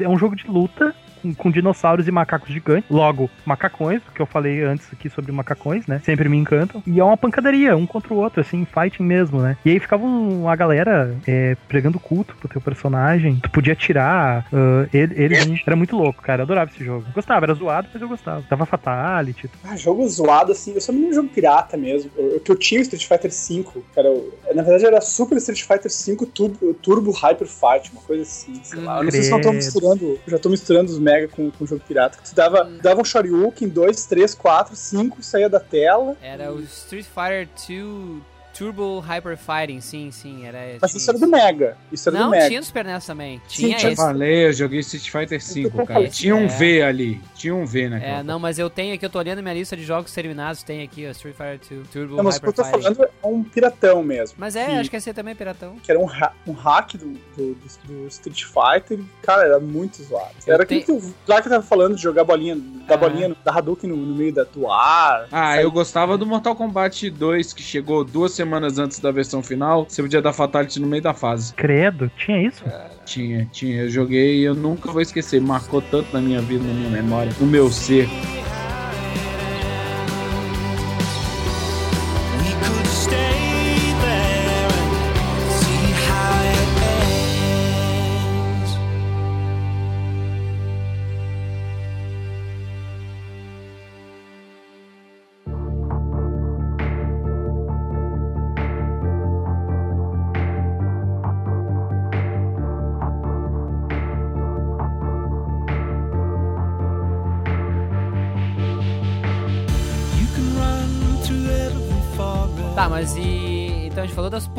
É 0.00 0.08
um 0.08 0.18
jogo 0.18 0.36
de 0.36 0.46
luta 0.46 0.94
com, 1.20 1.34
com 1.34 1.50
dinossauros 1.50 2.06
e 2.08 2.10
macacos 2.10 2.48
gigantes. 2.50 2.88
Logo, 2.90 3.30
macacões, 3.44 4.00
que 4.14 4.20
eu 4.20 4.26
falei 4.26 4.62
antes 4.62 4.86
aqui 4.92 5.08
sobre 5.10 5.32
macacões, 5.32 5.86
né? 5.86 6.00
Sempre 6.04 6.28
me 6.28 6.36
encantam. 6.36 6.82
E 6.86 6.98
é 7.00 7.04
uma 7.04 7.16
pancadaria, 7.16 7.76
um 7.76 7.86
contra 7.86 8.12
o 8.14 8.16
outro, 8.18 8.40
assim, 8.40 8.64
fighting 8.66 9.02
mesmo, 9.02 9.40
né? 9.40 9.56
E 9.64 9.70
aí 9.70 9.78
ficava 9.80 10.04
um- 10.04 10.48
a 10.48 10.56
galera 10.56 11.14
é, 11.26 11.56
pregando 11.68 11.98
culto 12.00 12.34
pro 12.36 12.48
teu 12.48 12.60
personagem. 12.60 13.38
Tu 13.42 13.50
podia 13.50 13.74
tirar 13.74 14.46
ah, 14.52 14.86
ele, 14.92 15.14
eles. 15.22 15.46
né? 15.46 15.58
Era 15.66 15.76
muito 15.76 15.96
louco, 15.96 16.22
cara. 16.22 16.40
Eu 16.40 16.44
adorava 16.44 16.70
esse 16.74 16.84
jogo. 16.84 17.04
Gostava, 17.14 17.44
era 17.46 17.54
zoado, 17.54 17.88
mas 17.92 18.00
eu 18.02 18.08
gostava. 18.08 18.44
Dava 18.48 18.64
fatality. 18.66 19.48
Ah, 19.64 19.76
jogo 19.76 20.06
zoado, 20.08 20.52
assim, 20.52 20.74
eu 20.74 20.80
só 20.80 20.92
me 20.92 20.98
lembro 20.98 21.10
de 21.10 21.16
jogo 21.16 21.28
pirata 21.28 21.76
mesmo. 21.76 22.10
O 22.16 22.40
que 22.40 22.50
eu 22.50 22.56
tinha 22.56 22.80
o 22.80 22.82
Street 22.82 23.06
Fighter 23.06 23.30
V, 23.30 23.82
era 23.96 24.10
o- 24.10 24.32
na 24.54 24.62
verdade 24.62 24.86
era 24.86 25.00
Super 25.00 25.36
Street 25.38 25.62
Fighter 25.62 25.90
V 25.90 26.26
Turbo, 26.26 26.74
Turbo 26.74 27.10
Hyper 27.10 27.46
Fight, 27.46 27.90
uma 27.92 28.02
coisa 28.02 28.22
assim, 28.22 28.54
sei 28.62 28.80
lá. 28.80 28.98
Eu 28.98 29.04
não 29.04 29.10
sei 29.10 29.22
se 29.22 29.32
eu 29.32 29.40
tô 29.40 29.52
misturando, 29.52 30.04
eu 30.04 30.20
já 30.30 30.38
tô 30.38 30.48
misturando 30.48 30.90
os 30.90 30.98
Mega 31.08 31.28
com, 31.28 31.50
com 31.50 31.64
o 31.64 31.66
jogo 31.66 31.82
pirata. 31.88 32.18
Que 32.18 32.28
tu 32.28 32.34
dava, 32.34 32.64
dava 32.64 33.00
um 33.00 33.04
Shoryuken, 33.04 33.68
2, 33.68 34.04
3, 34.04 34.34
4, 34.34 34.76
5, 34.76 35.22
saía 35.22 35.48
da 35.48 35.58
tela. 35.58 36.14
Era 36.20 36.52
o 36.52 36.60
Street 36.60 37.06
Fighter 37.06 37.48
2 37.66 38.37
Turbo 38.58 38.98
Hyper 39.00 39.36
Fighting, 39.36 39.80
sim, 39.80 40.10
sim. 40.10 40.44
Era, 40.44 40.58
Mas 40.80 40.90
tinha 40.90 40.98
isso 41.00 41.10
era 41.10 41.18
do 41.18 41.28
Mega. 41.28 41.76
Isso 41.92 42.08
era 42.08 42.18
Não, 42.18 42.26
do 42.26 42.30
Mega. 42.32 42.48
tinha 42.48 42.62
Super 42.62 42.84
NES 42.84 43.06
também. 43.06 43.38
Sim, 43.48 43.66
Tinha 43.66 43.76
tinha- 43.78 43.92
esse. 43.92 44.02
Falei, 44.02 44.46
eu 44.48 44.52
joguei 44.52 44.80
Street 44.80 45.08
Fighter 45.10 45.40
V, 45.40 45.70
cara. 45.70 45.86
falei. 45.86 46.08
Tinha 46.08 46.34
um 46.34 46.44
É. 46.44 46.48
V 46.48 46.82
ali. 46.82 47.20
Tinha 47.34 47.54
um 47.54 47.64
V 47.64 47.82
É, 47.82 47.88
naquela. 47.88 48.22
não, 48.24 48.38
mas 48.38 48.58
eu 48.58 48.68
tenho 48.68 48.94
aqui, 48.94 49.04
eu 49.06 49.10
tô 49.10 49.18
olhando 49.18 49.40
minha 49.42 49.54
lista 49.54 49.76
de 49.76 49.84
jogos 49.84 50.12
terminados, 50.12 50.62
tem 50.64 50.82
aqui, 50.82 51.06
ó, 51.06 51.10
Street 51.12 51.36
Fighter 51.36 51.78
2 51.78 51.88
Turbo 51.88 52.16
Não, 52.16 52.24
mas 52.24 52.36
o 52.36 52.40
que 52.40 52.46
Hyper 52.46 52.48
eu 52.48 52.64
tô 52.64 52.64
Fighting. 52.78 52.94
falando 52.94 53.10
é 53.22 53.26
um 53.26 53.44
piratão 53.44 54.02
mesmo. 54.02 54.36
Mas 54.38 54.56
é, 54.56 54.66
que, 54.66 54.72
acho 54.72 54.90
que 54.90 54.96
esse 54.96 55.08
aí 55.10 55.14
também 55.14 55.32
é 55.32 55.34
piratão. 55.36 55.76
que 55.80 55.90
era 55.90 56.00
um, 56.00 56.08
ha- 56.08 56.32
um 56.46 56.52
hack 56.52 56.94
do, 56.96 57.06
do, 57.36 57.54
do- 57.54 57.78
do 58.02 58.08
Street 58.08 58.42
Fighter. 58.44 58.98
Cara, 59.22 59.44
era 59.44 59.60
muito 59.60 60.02
zoado. 60.02 60.34
Era 60.46 60.64
aquilo 60.64 60.82
que 60.82 60.92
o 60.92 61.14
Clark 61.24 61.48
tava 61.48 61.62
falando 61.62 61.94
de 61.94 62.02
jogar 62.02 62.24
bolinha, 62.24 62.56
da 62.56 62.94
Ah. 62.94 62.96
bolinha, 62.98 63.36
da 63.44 63.52
Hadouken 63.52 63.88
no, 63.90 63.96
no 63.96 64.14
meio 64.16 64.32
da, 64.34 64.42
do 64.44 64.68
ar. 64.68 65.28
Ah, 65.30 65.54
sair 65.54 65.62
eu 65.62 65.70
gostava 65.70 66.18
do 66.18 66.26
Mortal 66.26 66.56
Kombat 66.56 67.08
2, 67.10 67.52
que 67.52 67.62
chegou 67.62 68.02
duas 68.02 68.32
semanas 68.32 68.47
antes 68.56 68.98
da 68.98 69.10
versão 69.10 69.42
final. 69.42 69.86
Você 69.88 70.02
podia 70.02 70.22
dar 70.22 70.32
Fatality 70.32 70.80
no 70.80 70.86
meio 70.86 71.02
da 71.02 71.14
fase. 71.14 71.54
Credo, 71.54 72.10
tinha 72.16 72.42
isso? 72.42 72.64
Tinha, 73.04 73.48
tinha. 73.52 73.82
Eu 73.82 73.90
joguei 73.90 74.40
e 74.40 74.44
eu 74.44 74.54
nunca 74.54 74.90
vou 74.90 75.00
esquecer. 75.00 75.40
Marcou 75.40 75.80
tanto 75.82 76.12
na 76.12 76.20
minha 76.20 76.40
vida, 76.40 76.64
na 76.64 76.74
minha 76.74 76.90
memória, 76.90 77.32
no 77.40 77.46
meu 77.46 77.70
ser. 77.70 78.08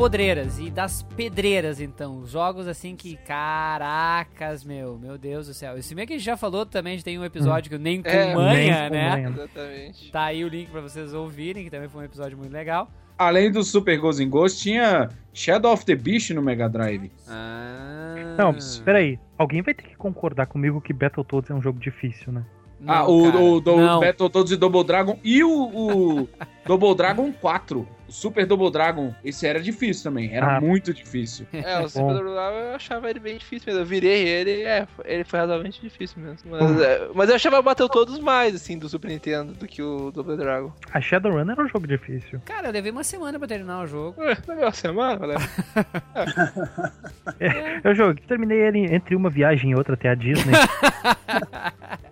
Podreiras 0.00 0.58
e 0.58 0.70
das 0.70 1.02
pedreiras, 1.02 1.78
então. 1.78 2.24
Jogos 2.24 2.66
assim 2.66 2.96
que. 2.96 3.16
Caracas, 3.16 4.64
meu. 4.64 4.96
Meu 4.98 5.18
Deus 5.18 5.46
do 5.46 5.52
céu. 5.52 5.76
Esse 5.76 5.94
meio 5.94 6.08
que 6.08 6.14
a 6.14 6.16
gente 6.16 6.24
já 6.24 6.38
falou 6.38 6.64
também, 6.64 6.94
a 6.94 6.96
gente 6.96 7.04
tem 7.04 7.18
um 7.18 7.24
episódio 7.24 7.68
que 7.68 7.76
o 7.76 7.78
Nem 7.78 8.02
com 8.02 8.08
É, 8.08 8.34
Manha, 8.34 8.88
né? 8.88 9.10
Manha. 9.10 9.28
Exatamente. 9.28 10.10
Tá 10.10 10.24
aí 10.24 10.42
o 10.42 10.48
link 10.48 10.70
pra 10.70 10.80
vocês 10.80 11.12
ouvirem, 11.12 11.64
que 11.64 11.70
também 11.70 11.86
foi 11.86 12.00
um 12.00 12.04
episódio 12.06 12.38
muito 12.38 12.50
legal. 12.50 12.90
Além 13.18 13.52
do 13.52 13.62
Super 13.62 13.98
Ghost 13.98 14.22
in 14.22 14.30
Ghost, 14.30 14.62
tinha 14.62 15.10
Shadow 15.34 15.70
of 15.70 15.84
the 15.84 15.94
Beast 15.94 16.30
no 16.30 16.40
Mega 16.40 16.66
Drive. 16.66 17.12
Ah. 17.28 18.36
Não, 18.38 18.56
peraí. 18.82 19.18
Alguém 19.36 19.60
vai 19.60 19.74
ter 19.74 19.82
que 19.82 19.96
concordar 19.96 20.46
comigo 20.46 20.80
que 20.80 20.94
Battletoads 20.94 21.50
é 21.50 21.54
um 21.54 21.60
jogo 21.60 21.78
difícil, 21.78 22.32
né? 22.32 22.42
Não, 22.80 22.94
ah, 22.94 23.06
o, 23.08 23.24
cara, 23.24 23.38
o, 23.44 23.60
do 23.60 23.76
não. 23.76 24.00
Battletoads 24.00 24.52
e 24.52 24.56
Double 24.56 24.84
Dragon. 24.84 25.18
E 25.22 25.44
o, 25.44 25.50
o 25.50 26.28
Double 26.66 26.94
Dragon 26.94 27.30
4. 27.32 27.86
O 28.08 28.12
Super 28.12 28.44
Double 28.44 28.70
Dragon. 28.72 29.14
Esse 29.22 29.46
era 29.46 29.60
difícil 29.60 30.02
também. 30.02 30.34
Era 30.34 30.56
Ah. 30.56 30.60
muito 30.60 30.92
difícil. 30.92 31.46
É, 31.52 31.78
o 31.78 31.82
Bom. 31.82 31.88
Super 31.88 32.14
Double 32.14 32.32
Dragon 32.32 32.56
eu 32.58 32.74
achava 32.74 33.08
ele 33.10 33.20
bem 33.20 33.36
difícil 33.38 33.66
mesmo. 33.66 33.82
Eu 33.82 33.86
virei 33.86 34.26
ele, 34.26 34.62
é, 34.62 34.86
ele 35.04 35.22
foi 35.24 35.38
razoavelmente 35.38 35.80
difícil 35.80 36.20
mesmo. 36.20 36.50
Mas, 36.50 36.80
é, 36.80 37.08
mas 37.14 37.28
eu 37.28 37.36
achava 37.36 37.62
bateu 37.62 37.88
todos 37.88 38.18
mais, 38.18 38.54
assim, 38.54 38.76
do 38.78 38.88
Super 38.88 39.08
Nintendo 39.08 39.52
do 39.52 39.66
que 39.68 39.80
o 39.82 40.10
Double 40.10 40.36
Dragon. 40.36 40.72
A 40.92 41.00
Shadowrun 41.00 41.48
era 41.50 41.62
um 41.62 41.68
jogo 41.68 41.86
difícil. 41.86 42.40
Cara, 42.46 42.68
eu 42.68 42.72
levei 42.72 42.90
uma 42.90 43.04
semana 43.04 43.38
pra 43.38 43.46
terminar 43.46 43.84
o 43.84 43.86
jogo. 43.86 44.20
Ué, 44.22 44.36
legal, 44.48 44.72
semana, 44.72 45.26
né? 45.28 45.34
Eu 47.84 47.94
joguei, 47.94 48.24
terminei 48.26 48.58
ele 48.60 48.92
entre 48.94 49.14
uma 49.14 49.30
viagem 49.30 49.70
e 49.70 49.74
outra 49.74 49.94
até 49.94 50.08
a 50.08 50.14
Disney. 50.14 50.54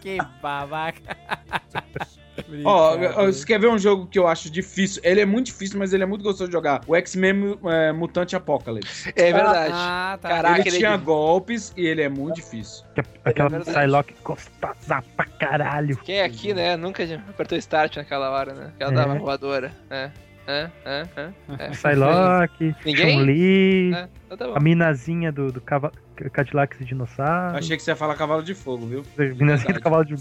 que 0.00 0.18
babaca. 0.42 1.00
Ó, 2.64 2.96
Brincadeira. 2.96 3.32
você 3.32 3.44
quer 3.44 3.58
ver 3.60 3.66
um 3.68 3.78
jogo 3.78 4.06
que 4.06 4.16
eu 4.18 4.26
acho 4.28 4.48
difícil? 4.48 5.02
Ele 5.04 5.20
é 5.20 5.26
muito 5.26 5.46
difícil, 5.46 5.76
mas 5.78 5.92
ele 5.92 6.04
é 6.04 6.06
muito 6.06 6.22
gostoso 6.22 6.46
de 6.48 6.52
jogar. 6.52 6.80
O 6.86 6.94
X-Men 6.94 7.58
é, 7.64 7.92
Mutante 7.92 8.36
Apocalypse. 8.36 9.12
É 9.16 9.32
verdade. 9.32 9.72
Ah, 9.74 10.18
tá. 10.22 10.28
Caraca, 10.28 10.60
ele 10.60 10.68
ele 10.68 10.76
é 10.76 10.78
tinha 10.78 10.96
de- 10.96 11.04
golpes 11.04 11.74
e 11.76 11.84
ele 11.84 12.00
é 12.00 12.08
muito 12.08 12.36
difícil. 12.36 12.84
Que- 12.94 13.02
Aquela 13.24 13.48
verdade. 13.50 13.76
Psylocke 13.76 14.14
gostosa 14.22 15.02
pra 15.16 15.24
caralho. 15.26 15.96
Quem 15.98 16.20
é 16.20 16.24
aqui, 16.24 16.54
né, 16.54 16.76
nunca 16.76 17.02
apertou 17.28 17.58
start 17.58 17.96
naquela 17.96 18.30
hora, 18.30 18.54
né? 18.54 18.72
Ela 18.78 18.92
É. 18.92 18.94
dava 18.94 19.14
voadora. 19.16 19.72
É, 19.90 20.10
é, 20.46 20.70
é, 20.86 21.06
é. 21.16 21.30
é. 21.58 21.68
Psylocke, 21.70 22.74
Ninguém? 22.84 23.18
Chun-Li, 23.18 23.94
É, 23.94 24.08
então 24.30 24.52
tá 24.52 24.56
a 24.56 24.60
minazinha 24.60 25.32
do, 25.32 25.50
do 25.52 25.60
cava- 25.60 25.92
Cadillac 26.30 26.76
e 26.80 26.84
dinossauro. 26.84 27.54
Eu 27.54 27.58
achei 27.58 27.76
que 27.76 27.82
você 27.82 27.90
ia 27.90 27.96
falar 27.96 28.14
Cavalo 28.14 28.42
de 28.42 28.54
Fogo, 28.54 28.86
viu? 28.86 29.02
A 29.18 29.22
minazinha 29.34 29.74
do 29.74 29.80
cavalo 29.80 30.04
de... 30.04 30.14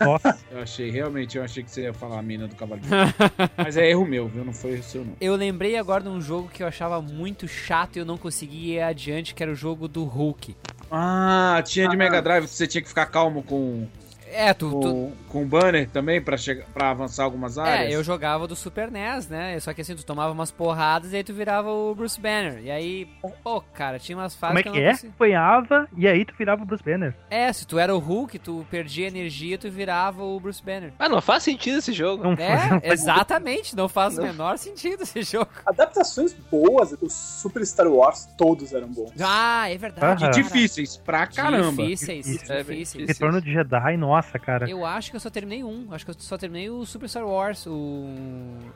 Nossa, 0.00 0.38
Eu 0.50 0.62
achei, 0.62 0.90
realmente, 0.90 1.36
eu 1.38 1.44
achei 1.44 1.62
que 1.62 1.70
você 1.70 1.82
ia 1.82 1.94
falar 1.94 2.18
a 2.18 2.22
mina 2.22 2.46
do 2.48 2.56
Cavalo 2.56 2.80
de 2.80 2.88
Fogo. 2.88 3.50
mas 3.56 3.76
é 3.76 3.88
erro 3.90 4.06
meu, 4.06 4.28
viu? 4.28 4.44
Não 4.44 4.52
foi 4.52 4.74
o 4.74 4.82
seu, 4.82 5.04
não. 5.04 5.14
Eu 5.20 5.34
lembrei 5.36 5.76
agora 5.76 6.02
de 6.02 6.08
um 6.08 6.20
jogo 6.20 6.48
que 6.48 6.62
eu 6.62 6.66
achava 6.66 7.00
muito 7.00 7.46
chato 7.48 7.96
e 7.96 7.98
eu 8.00 8.04
não 8.04 8.16
conseguia 8.16 8.74
ir 8.74 8.82
adiante, 8.82 9.34
que 9.34 9.42
era 9.42 9.52
o 9.52 9.54
jogo 9.54 9.88
do 9.88 10.04
Hulk. 10.04 10.56
Ah, 10.90 11.62
tinha 11.64 11.88
de 11.88 11.96
Mega 11.96 12.20
Drive, 12.20 12.46
você 12.46 12.66
tinha 12.66 12.82
que 12.82 12.88
ficar 12.88 13.06
calmo 13.06 13.42
com, 13.42 13.88
É, 14.32 14.52
tu. 14.54 14.70
tu- 14.70 14.80
com, 14.80 15.12
com 15.28 15.42
o 15.42 15.46
banner 15.46 15.88
também 15.88 16.20
pra, 16.20 16.36
chegar, 16.36 16.64
pra 16.72 16.90
avançar 16.90 17.24
algumas 17.24 17.58
áreas. 17.58 17.92
É, 17.92 17.96
eu 17.96 18.02
jogava 18.02 18.46
do 18.48 18.56
Super 18.56 18.90
NES, 18.90 19.28
né? 19.28 19.58
Só 19.60 19.72
que 19.72 19.80
assim, 19.82 19.94
tu 19.94 20.04
tomava 20.04 20.32
umas 20.32 20.50
porradas 20.50 21.12
e 21.12 21.16
aí 21.16 21.24
tu 21.24 21.32
virava 21.34 21.70
o 21.70 21.94
Bruce 21.94 22.20
Banner. 22.20 22.60
E 22.62 22.70
aí, 22.70 23.08
pô, 23.42 23.60
cara, 23.74 23.98
tinha 23.98 24.16
umas 24.16 24.34
fases 24.34 24.48
como 24.56 24.58
é 24.58 24.62
que 24.62 24.68
eu 24.68 24.72
que 24.72 24.80
não 24.80 24.86
é? 24.86 24.90
conseguia. 24.92 25.10
Apanhava 25.14 25.88
e 25.96 26.08
aí 26.08 26.24
tu 26.24 26.34
virava 26.38 26.62
o 26.62 26.66
Bruce 26.66 26.82
Banner. 26.84 27.14
É, 27.30 27.52
se 27.52 27.66
tu 27.66 27.78
era 27.78 27.94
o 27.94 27.98
Hulk, 27.98 28.38
tu 28.38 28.66
perdia 28.70 29.06
energia, 29.06 29.56
tu 29.58 29.70
virava 29.70 30.22
o 30.22 30.38
Bruce 30.40 30.62
Banner. 30.62 30.92
Ah, 30.98 31.08
não 31.08 31.20
faz 31.20 31.42
sentido 31.42 31.78
esse 31.78 31.92
jogo. 31.92 32.22
Não 32.24 32.32
É, 32.32 32.68
faz- 32.68 32.82
exatamente, 32.84 33.76
não 33.76 33.88
faz 33.88 34.14
o 34.14 34.20
Não. 34.20 34.28
menor 34.28 34.58
sentido 34.58 35.02
esse 35.02 35.22
jogo. 35.22 35.48
Adaptações 35.66 36.32
boas, 36.50 36.92
os 37.00 37.12
Super 37.12 37.64
Star 37.66 37.86
Wars 37.88 38.26
todos 38.36 38.72
eram 38.72 38.88
bons. 38.88 39.12
Ah, 39.20 39.70
é 39.70 39.76
verdade. 39.76 40.24
Aham. 40.24 40.32
cara. 40.32 40.42
Difíceis 40.42 40.96
pra 40.96 41.26
caramba. 41.26 41.82
Difíceis. 41.82 42.26
É 42.26 42.30
difíceis. 42.58 42.62
difícil. 42.92 43.06
Retorno 43.06 43.40
de 43.40 43.52
Jedi, 43.52 43.96
nossa, 43.96 44.21
cara. 44.38 44.68
Eu 44.68 44.84
acho 44.84 45.10
que 45.10 45.16
eu 45.16 45.20
só 45.20 45.30
terminei 45.30 45.64
um. 45.64 45.88
Acho 45.92 46.04
que 46.04 46.10
eu 46.10 46.16
só 46.18 46.36
terminei 46.38 46.70
o 46.70 46.84
Super 46.84 47.08
Star 47.08 47.26
Wars, 47.26 47.66
o, 47.66 48.06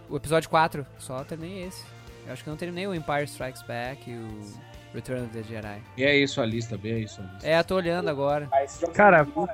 o 0.09 0.17
episódio 0.17 0.49
4. 0.49 0.87
Só 0.99 1.25
terminei 1.25 1.65
esse. 1.65 1.85
Eu 2.27 2.33
acho 2.33 2.43
que 2.43 2.49
eu 2.49 2.53
não 2.53 2.59
terminei 2.59 2.87
o 2.87 2.95
Empire 2.95 3.25
Strikes 3.25 3.63
Back 3.63 4.11
e 4.11 4.15
o 4.15 4.76
Return 4.97 5.23
of 5.27 5.31
the 5.33 5.43
Jedi. 5.43 5.79
E 5.97 6.05
é 6.05 6.17
isso 6.17 6.41
a 6.41 6.47
lista, 6.47 6.77
bem 6.77 6.93
é 6.95 6.99
isso 7.01 7.21
a 7.21 7.25
lista. 7.35 7.47
É, 7.49 7.59
eu 7.61 7.65
tô 7.65 7.77
olhando 7.77 8.09
agora. 8.09 8.49
Ah, 8.53 8.65
jogos 8.67 8.97
Cara, 8.97 9.25
muito 9.25 9.51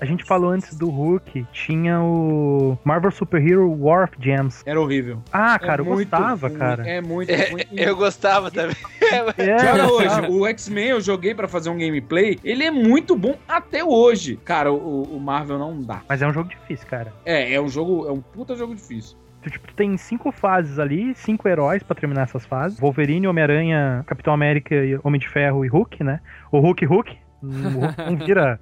a 0.00 0.04
gente- 0.04 0.24
falou 0.24 0.50
antes 0.50 0.76
do 0.76 0.90
Hulk, 0.90 1.46
tinha 1.52 2.00
o 2.00 2.76
Marvel 2.84 3.10
Super 3.10 3.40
Hero 3.46 3.70
War 3.80 4.04
of 4.04 4.12
Gems. 4.20 4.62
Era 4.66 4.80
horrível. 4.80 5.22
Ah, 5.32 5.58
cara, 5.58 5.82
é 5.82 5.86
eu 5.86 5.92
muito 5.94 6.10
gostava, 6.10 6.48
ruim, 6.48 6.58
cara. 6.58 6.88
É 6.88 7.00
muito 7.00 7.30
É, 7.30 7.50
ruim. 7.50 7.62
eu 7.72 7.96
gostava 7.96 8.50
também. 8.52 8.76
É, 9.10 9.22
hoje, 9.86 10.28
o 10.30 10.46
X-Men 10.46 10.88
eu 10.88 11.00
joguei 11.00 11.34
pra 11.34 11.46
fazer 11.48 11.70
um 11.70 11.78
gameplay, 11.78 12.38
ele 12.42 12.64
é 12.64 12.70
muito 12.70 13.16
bom 13.16 13.36
até 13.46 13.84
hoje. 13.84 14.36
Cara, 14.44 14.72
o, 14.72 15.02
o 15.02 15.20
Marvel 15.20 15.58
não 15.58 15.80
dá. 15.80 16.02
Mas 16.08 16.20
é 16.22 16.26
um 16.26 16.32
jogo 16.32 16.48
difícil, 16.48 16.86
cara. 16.88 17.12
É, 17.24 17.54
é 17.54 17.60
um 17.60 17.68
jogo, 17.68 18.08
é 18.08 18.12
um 18.12 18.20
puta 18.20 18.54
jogo 18.56 18.74
difícil. 18.74 19.16
Tu, 19.42 19.50
tipo, 19.50 19.66
tu 19.66 19.74
tem 19.74 19.96
cinco 19.96 20.30
fases 20.30 20.78
ali, 20.78 21.14
cinco 21.14 21.48
heróis 21.48 21.82
pra 21.82 21.96
terminar 21.96 22.22
essas 22.22 22.46
fases. 22.46 22.78
Wolverine, 22.78 23.26
Homem-Aranha, 23.26 24.04
Capitão 24.06 24.32
América, 24.32 24.74
Homem 25.02 25.20
de 25.20 25.28
Ferro 25.28 25.64
e 25.64 25.68
Hulk, 25.68 26.04
né? 26.04 26.20
O 26.50 26.60
Hulk 26.60 26.84
Hulk. 26.86 27.18
Um, 27.42 27.50
não 28.10 28.16
vira 28.24 28.60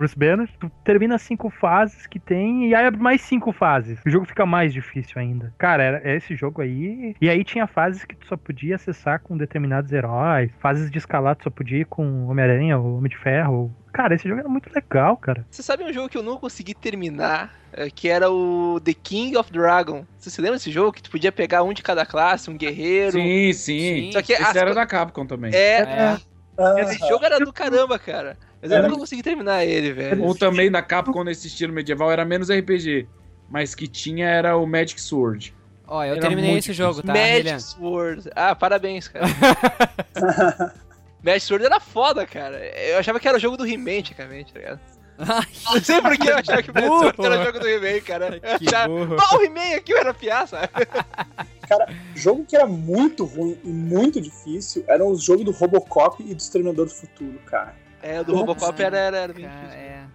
Bruce 0.00 0.16
Banner. 0.18 0.48
Tu 0.58 0.70
termina 0.82 1.16
as 1.16 1.22
cinco 1.22 1.50
fases 1.50 2.06
que 2.06 2.18
tem 2.18 2.70
e 2.70 2.74
aí 2.74 2.86
abre 2.86 2.98
mais 2.98 3.20
cinco 3.20 3.52
fases. 3.52 3.98
O 4.06 4.08
jogo 4.08 4.24
fica 4.24 4.46
mais 4.46 4.72
difícil 4.72 5.20
ainda. 5.20 5.52
Cara, 5.58 5.82
era 5.82 6.00
é 6.10 6.16
esse 6.16 6.34
jogo 6.34 6.62
aí. 6.62 7.14
E 7.20 7.28
aí 7.28 7.44
tinha 7.44 7.66
fases 7.66 8.02
que 8.06 8.16
tu 8.16 8.26
só 8.26 8.36
podia 8.36 8.76
acessar 8.76 9.20
com 9.20 9.36
determinados 9.36 9.92
heróis. 9.92 10.50
Fases 10.58 10.90
de 10.90 10.96
escalar 10.96 11.36
tu 11.36 11.44
só 11.44 11.50
podia 11.50 11.78
ir 11.80 11.84
com 11.84 12.26
Homem-Aranha 12.28 12.78
ou 12.78 12.96
Homem 12.96 13.10
de 13.10 13.18
Ferro. 13.18 13.70
Cara, 13.92 14.14
esse 14.14 14.26
jogo 14.26 14.40
era 14.40 14.48
muito 14.48 14.72
legal, 14.74 15.16
cara. 15.18 15.44
Você 15.50 15.62
sabe 15.62 15.84
um 15.84 15.92
jogo 15.92 16.08
que 16.08 16.16
eu 16.16 16.22
não 16.22 16.38
consegui 16.38 16.74
terminar, 16.74 17.52
é, 17.72 17.90
que 17.90 18.08
era 18.08 18.30
o 18.30 18.80
The 18.80 18.94
King 18.94 19.36
of 19.36 19.52
Dragon. 19.52 20.06
Você 20.16 20.30
se 20.30 20.40
lembra 20.40 20.56
desse 20.56 20.70
jogo? 20.70 20.92
Que 20.92 21.02
tu 21.02 21.10
podia 21.10 21.30
pegar 21.32 21.62
um 21.64 21.72
de 21.74 21.82
cada 21.82 22.06
classe, 22.06 22.48
um 22.48 22.56
guerreiro. 22.56 23.12
Sim, 23.12 23.52
sim. 23.52 24.10
Só 24.12 24.22
que 24.22 24.32
Esse 24.32 24.42
as- 24.44 24.56
era 24.56 24.72
da 24.72 24.86
Capcom 24.86 25.26
também. 25.26 25.52
É, 25.54 26.16
Ah, 26.56 26.74
esse 26.78 26.98
jogo 27.08 27.24
era 27.24 27.38
do 27.40 27.52
caramba, 27.52 27.98
cara. 27.98 28.36
Mas 28.62 28.70
eu 28.70 28.76
Era- 28.78 28.88
nunca 28.88 29.00
consegui 29.00 29.22
terminar 29.22 29.64
ele, 29.64 29.92
velho. 29.92 30.22
Ou 30.22 30.34
também 30.34 30.70
da 30.70 30.82
Capcom 30.82 31.24
nesse 31.24 31.46
estilo 31.46 31.72
medieval 31.72 32.10
era 32.12 32.24
menos 32.24 32.50
RPG. 32.50 33.08
Mas 33.48 33.74
que 33.74 33.88
tinha 33.88 34.26
era 34.28 34.56
o 34.56 34.66
Magic 34.66 35.00
Sword. 35.00 35.54
Ó, 35.86 36.04
eu 36.04 36.12
Era 36.12 36.20
terminei 36.20 36.56
esse 36.58 36.72
jogo, 36.72 37.02
tá, 37.02 37.12
Magic 37.12 37.36
William? 37.38 37.58
Sword. 37.58 38.30
Ah, 38.36 38.54
parabéns, 38.54 39.08
cara. 39.08 39.26
Magic 41.22 41.40
Sword 41.46 41.64
era 41.64 41.80
foda, 41.80 42.26
cara. 42.26 42.58
Eu 42.58 42.98
achava 42.98 43.18
que 43.18 43.26
era 43.28 43.36
o 43.36 43.40
jogo 43.40 43.56
do 43.56 43.66
He-Man, 43.66 43.98
antigamente, 43.98 44.52
tá 44.52 44.58
ligado? 44.60 44.80
Não 45.18 45.80
sei 45.82 46.00
por 46.00 46.16
que 46.16 46.30
eu 46.30 46.36
achava 46.38 46.62
que 46.62 46.70
o 46.70 46.74
Magic 46.74 46.88
Sword 46.90 47.24
era 47.24 47.40
o 47.40 47.44
jogo 47.44 47.60
do 47.60 47.68
He-Man, 47.68 48.00
cara. 48.00 48.40
Que 48.40 48.68
achava, 48.68 48.88
burro. 48.88 49.16
"Pô, 49.16 49.36
o 49.38 49.42
He-Man 49.42 49.76
aqui 49.76 49.92
era 49.92 50.14
piá, 50.14 50.46
sabe? 50.46 50.68
Cara, 51.68 51.92
jogo 52.14 52.44
que 52.46 52.56
era 52.56 52.66
muito 52.66 53.24
ruim 53.24 53.58
e 53.64 53.68
muito 53.68 54.20
difícil 54.20 54.84
eram 54.88 55.08
os 55.08 55.22
jogos 55.22 55.44
do 55.44 55.50
Robocop 55.50 56.22
e 56.22 56.34
do 56.34 56.38
Exterminador 56.40 56.86
do 56.86 56.92
Futuro, 56.92 57.38
cara. 57.46 57.74
É, 58.02 58.20
o 58.20 58.24
do 58.24 58.34
Robocop 58.34 58.80
era, 58.82 58.98
era, 58.98 59.16
era 59.18 59.32
bem 59.32 59.44
Cara, 59.44 59.60
difícil. 59.60 59.78
é. 59.78 60.06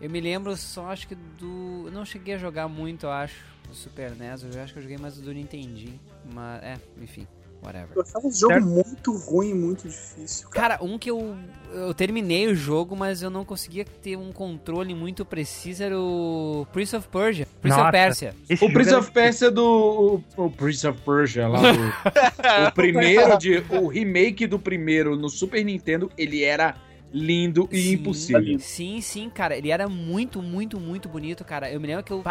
Eu 0.00 0.10
me 0.10 0.20
lembro 0.20 0.56
só, 0.56 0.90
acho 0.90 1.08
que 1.08 1.14
do. 1.14 1.84
Eu 1.86 1.92
não 1.92 2.04
cheguei 2.04 2.34
a 2.34 2.38
jogar 2.38 2.68
muito, 2.68 3.06
eu 3.06 3.10
acho, 3.10 3.42
do 3.68 3.74
Super 3.74 4.10
NES. 4.10 4.42
Eu 4.42 4.62
acho 4.62 4.72
que 4.72 4.78
eu 4.78 4.82
joguei 4.82 4.98
mais 4.98 5.16
do 5.16 5.32
Nintendinho. 5.32 5.98
Mas, 6.32 6.62
é, 6.62 6.76
enfim, 7.00 7.26
whatever. 7.62 7.88
Eu 7.94 8.02
achava 8.02 8.28
esse 8.28 8.40
jogo 8.40 8.52
Certo. 8.52 8.66
muito 8.66 9.16
ruim 9.16 9.50
e 9.50 9.54
muito 9.54 9.88
difícil, 9.88 10.48
cara. 10.50 10.76
Cara, 10.76 10.84
um 10.84 10.98
que 10.98 11.10
eu. 11.10 11.36
Eu 11.72 11.94
terminei 11.94 12.46
o 12.46 12.54
jogo, 12.54 12.94
mas 12.94 13.22
eu 13.22 13.30
não 13.30 13.44
conseguia 13.44 13.84
ter 13.84 14.16
um 14.16 14.30
controle 14.30 14.94
muito 14.94 15.24
preciso 15.24 15.82
era 15.82 15.98
o 15.98 16.66
Prince 16.72 16.94
of 16.94 17.08
Persia. 17.08 17.48
Prince 17.60 17.76
Nossa. 17.76 17.88
of 17.88 17.92
Persia. 17.92 18.34
O 18.60 18.72
Prince 18.72 18.94
of 18.94 19.10
Persia 19.10 19.50
do. 19.50 20.22
O, 20.36 20.44
o 20.44 20.50
Prince 20.50 20.86
of 20.86 21.00
Persia 21.00 21.48
lá 21.48 21.60
do. 21.72 22.68
o 22.68 22.72
primeiro 22.72 23.38
de. 23.38 23.64
O 23.70 23.86
remake 23.88 24.46
do 24.46 24.58
primeiro 24.58 25.16
no 25.16 25.28
Super 25.28 25.64
Nintendo, 25.64 26.10
ele 26.18 26.44
era 26.44 26.76
lindo 27.14 27.68
e 27.70 27.80
Sim, 27.80 27.92
impossível. 27.92 28.58
Sim, 28.58 29.00
sim, 29.00 29.30
cara. 29.30 29.56
Ele 29.56 29.70
era 29.70 29.88
muito, 29.88 30.42
muito, 30.42 30.80
muito 30.80 31.08
bonito, 31.08 31.44
cara. 31.44 31.70
Eu 31.70 31.80
me 31.80 31.86
lembro 31.86 32.02
que 32.02 32.12
eu. 32.12 32.22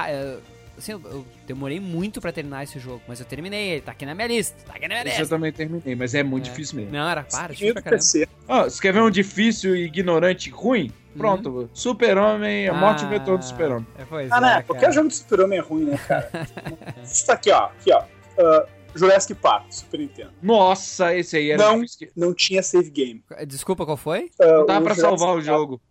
Assim, 0.75 0.91
eu, 0.91 1.01
eu 1.05 1.25
demorei 1.47 1.79
muito 1.79 2.19
pra 2.19 2.31
terminar 2.31 2.63
esse 2.63 2.79
jogo, 2.79 2.99
mas 3.07 3.19
eu 3.19 3.25
terminei 3.27 3.69
ele. 3.73 3.81
Tá 3.81 3.91
aqui 3.91 4.05
na 4.07 4.13
minha 4.15 4.27
lista. 4.27 4.57
Tá 4.65 4.73
aqui 4.73 4.87
na 4.87 4.95
minha 4.95 5.01
Esse 5.07 5.17
eu 5.17 5.19
lista. 5.21 5.35
também 5.35 5.51
terminei, 5.53 5.95
mas 5.95 6.13
é 6.15 6.23
muito 6.23 6.47
É. 6.47 6.49
difícil 6.49 6.77
mesmo. 6.77 6.91
Não, 6.91 7.07
era 7.07 7.23
para, 7.23 7.53
difícil 7.53 7.73
pra 7.75 7.81
caramba. 7.83 8.03
Ó, 8.47 8.63
você 8.63 8.81
quer 8.81 8.91
ver 8.91 9.01
um 9.03 9.09
difícil 9.11 9.75
e 9.75 9.83
ignorante 9.85 10.49
ruim? 10.49 10.91
Pronto, 11.15 11.69
Super-Homem, 11.75 12.67
a 12.67 12.73
morte 12.73 13.03
e 13.03 13.05
o 13.05 13.09
retorno 13.09 13.37
do 13.37 13.45
Super-Homem. 13.45 13.85
É, 13.99 14.03
pois 14.09 14.31
Ah, 14.31 14.37
é, 14.37 14.41
né? 14.41 14.47
cara. 14.49 14.63
Qualquer 14.63 14.91
jogo 14.91 15.07
de 15.09 15.15
Super-Homem 15.15 15.59
é 15.59 15.61
ruim, 15.61 15.85
né, 15.85 15.99
cara? 16.07 16.29
Isso 17.03 17.27
tá 17.27 17.33
aqui, 17.33 17.51
ó. 17.51 17.65
Aqui, 17.65 17.91
ó. 17.93 18.03
Ah, 18.39 18.65
Jurassic 18.95 19.33
Park, 19.35 19.65
Super 19.71 19.99
Nintendo. 19.99 20.31
Nossa, 20.41 21.15
esse 21.15 21.37
aí 21.37 21.51
era 21.51 21.63
Não. 21.63 21.75
difícil. 21.81 22.09
Não 22.15 22.33
tinha 22.33 22.61
save 22.61 22.89
game. 22.89 23.23
Desculpa, 23.47 23.85
qual 23.85 23.97
foi? 23.97 24.29
Ah, 24.39 24.45
Não 24.45 24.65
dá 24.65 24.79
o 24.79 24.83
pra 24.83 24.93
Jurassic 24.93 25.01
salvar 25.01 25.29
o 25.29 25.33
Park- 25.33 25.45
jogo. 25.45 25.81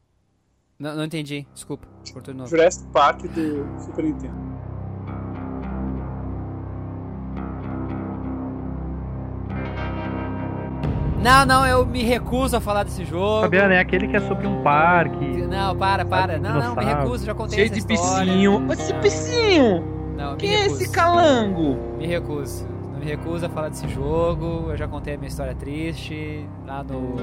Não, 0.79 0.97
não 0.97 1.05
entendi. 1.05 1.47
Desculpa. 1.55 1.87
De 2.23 2.33
novo. 2.35 2.49
Jurassic 2.51 2.87
Park 2.93 3.23
do 3.23 3.67
Super 3.85 4.05
Nintendo. 4.05 4.53
Não, 11.23 11.47
não, 11.47 11.65
eu 11.65 11.87
me 11.87 12.03
recuso 12.03 12.57
a 12.57 12.61
falar 12.61 12.83
desse 12.83 13.05
jogo. 13.05 13.43
Fabiano, 13.43 13.73
é 13.73 13.79
aquele 13.79 14.09
que 14.09 14.17
é 14.17 14.21
sobre 14.21 14.45
um 14.47 14.61
parque. 14.63 15.25
Não, 15.47 15.77
para, 15.77 16.05
para. 16.05 16.37
Não, 16.39 16.59
não, 16.59 16.75
me 16.75 16.85
recuso, 16.85 17.25
já 17.25 17.33
contei 17.35 17.59
Cheio 17.59 17.67
essa 17.73 17.87
de 17.87 17.95
história. 17.95 18.27
piscinho. 18.33 18.73
Esse 18.73 18.95
piscinho! 18.95 19.85
Não, 20.17 20.33
me 20.33 20.39
Quem 20.39 20.55
é 20.57 20.67
esse 20.67 20.91
calango? 20.91 21.97
Me 21.97 22.07
recuso. 22.09 22.67
Não 23.03 23.09
me 23.09 23.17
recuso 23.17 23.45
a 23.45 23.49
falar 23.49 23.69
desse 23.69 23.89
jogo. 23.89 24.71
Eu 24.71 24.77
já 24.77 24.87
contei 24.87 25.15
a 25.15 25.19
minha 25.19 25.27
história 25.27 25.57
triste 25.57 26.49
lá 26.65 26.85
no. 26.85 27.17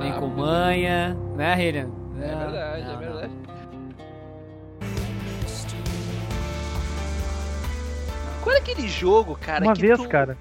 Nem 0.00 0.12
com 0.14 0.26
manha. 0.26 1.16
Né, 1.36 1.64
Hillian? 1.64 1.88
É 2.20 2.32
Não, 2.32 2.38
verdade, 2.40 2.82
não, 2.82 2.90
é 2.90 2.92
não. 2.92 2.98
verdade. 2.98 3.32
Qual 8.42 8.56
é 8.56 8.58
aquele 8.58 8.88
jogo, 8.88 9.38
cara? 9.40 9.64
Uma 9.64 9.74
que 9.74 9.82
vez, 9.82 9.96
tu... 9.96 10.08
cara. 10.08 10.36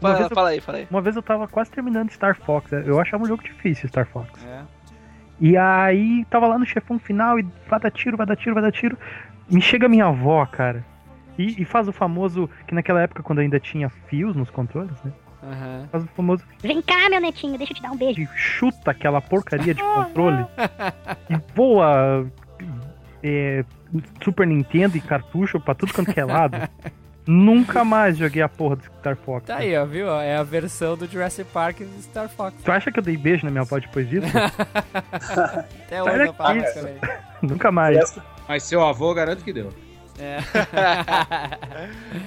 Uma 0.00 0.10
Fala, 0.10 0.14
vez, 0.18 0.30
eu, 0.30 0.34
fala 0.34 0.48
aí, 0.48 0.60
fala 0.60 0.78
aí. 0.78 0.86
uma 0.90 1.00
vez 1.00 1.14
eu 1.14 1.22
tava 1.22 1.46
quase 1.46 1.70
terminando 1.70 2.10
Star 2.10 2.34
Fox. 2.34 2.72
né? 2.72 2.82
Eu 2.84 3.00
achava 3.00 3.22
um 3.22 3.26
jogo 3.26 3.42
difícil, 3.44 3.88
Star 3.88 4.06
Fox. 4.06 4.44
É. 4.44 4.62
E 5.40 5.56
aí 5.56 6.24
tava 6.28 6.48
lá 6.48 6.58
no 6.58 6.66
chefão 6.66 6.98
final 6.98 7.38
e 7.38 7.46
vai 7.68 7.78
dar 7.78 7.92
tiro, 7.92 8.16
vai 8.16 8.26
dar 8.26 8.34
tiro, 8.34 8.54
vai 8.54 8.64
dar 8.64 8.72
tiro. 8.72 8.98
Me 9.48 9.60
chega 9.60 9.88
minha 9.88 10.06
avó, 10.06 10.44
cara. 10.44 10.84
E, 11.38 11.62
e 11.62 11.64
faz 11.64 11.88
o 11.88 11.92
famoso. 11.92 12.50
Que 12.66 12.74
naquela 12.74 13.00
época, 13.00 13.22
quando 13.22 13.38
ainda 13.38 13.58
tinha 13.60 13.88
fios 13.88 14.34
nos 14.34 14.50
controles, 14.50 15.00
né? 15.04 15.12
Aham. 15.42 15.88
Faz 15.90 16.04
o 16.04 16.08
famoso. 16.08 16.44
Vem 16.60 16.82
cá, 16.82 17.08
meu 17.08 17.20
netinho, 17.20 17.56
deixa 17.56 17.72
eu 17.72 17.76
te 17.76 17.82
dar 17.82 17.92
um 17.92 17.96
beijo. 17.96 18.20
E 18.20 18.28
chuta 18.34 18.90
aquela 18.90 19.20
porcaria 19.20 19.72
de 19.72 19.82
controle. 19.82 20.44
e 21.30 21.54
voa. 21.54 22.26
é, 23.22 23.64
Super 24.22 24.46
Nintendo 24.46 24.96
e 24.96 25.00
cartucho 25.00 25.60
pra 25.60 25.74
tudo 25.74 25.94
quanto 25.94 26.12
que 26.12 26.20
é 26.20 26.24
lado. 26.24 26.56
Nunca 27.26 27.84
mais 27.84 28.16
joguei 28.16 28.40
a 28.40 28.48
porra 28.48 28.76
do 28.76 28.84
Star 28.84 29.14
Fox. 29.14 29.46
Tá 29.46 29.58
aí, 29.58 29.76
ó, 29.76 29.84
viu? 29.84 30.08
É 30.08 30.36
a 30.36 30.42
versão 30.42 30.96
do 30.96 31.06
Jurassic 31.06 31.50
Park 31.52 31.80
do 31.80 32.02
Star 32.02 32.26
Fox. 32.28 32.54
Tu 32.64 32.72
acha 32.72 32.90
que 32.90 32.98
eu 32.98 33.02
dei 33.02 33.18
beijo 33.18 33.44
na 33.44 33.50
minha 33.50 33.62
avó 33.62 33.78
depois 33.78 34.08
disso? 34.08 34.26
Até 35.84 36.02
hoje 36.02 36.26
eu 36.26 36.32
também. 36.32 36.96
Nunca 37.42 37.70
mais. 37.70 38.18
Mas 38.48 38.62
seu 38.62 38.82
avô, 38.82 39.12
garanto 39.12 39.44
que 39.44 39.52
deu. 39.52 39.70
É. 40.20 40.38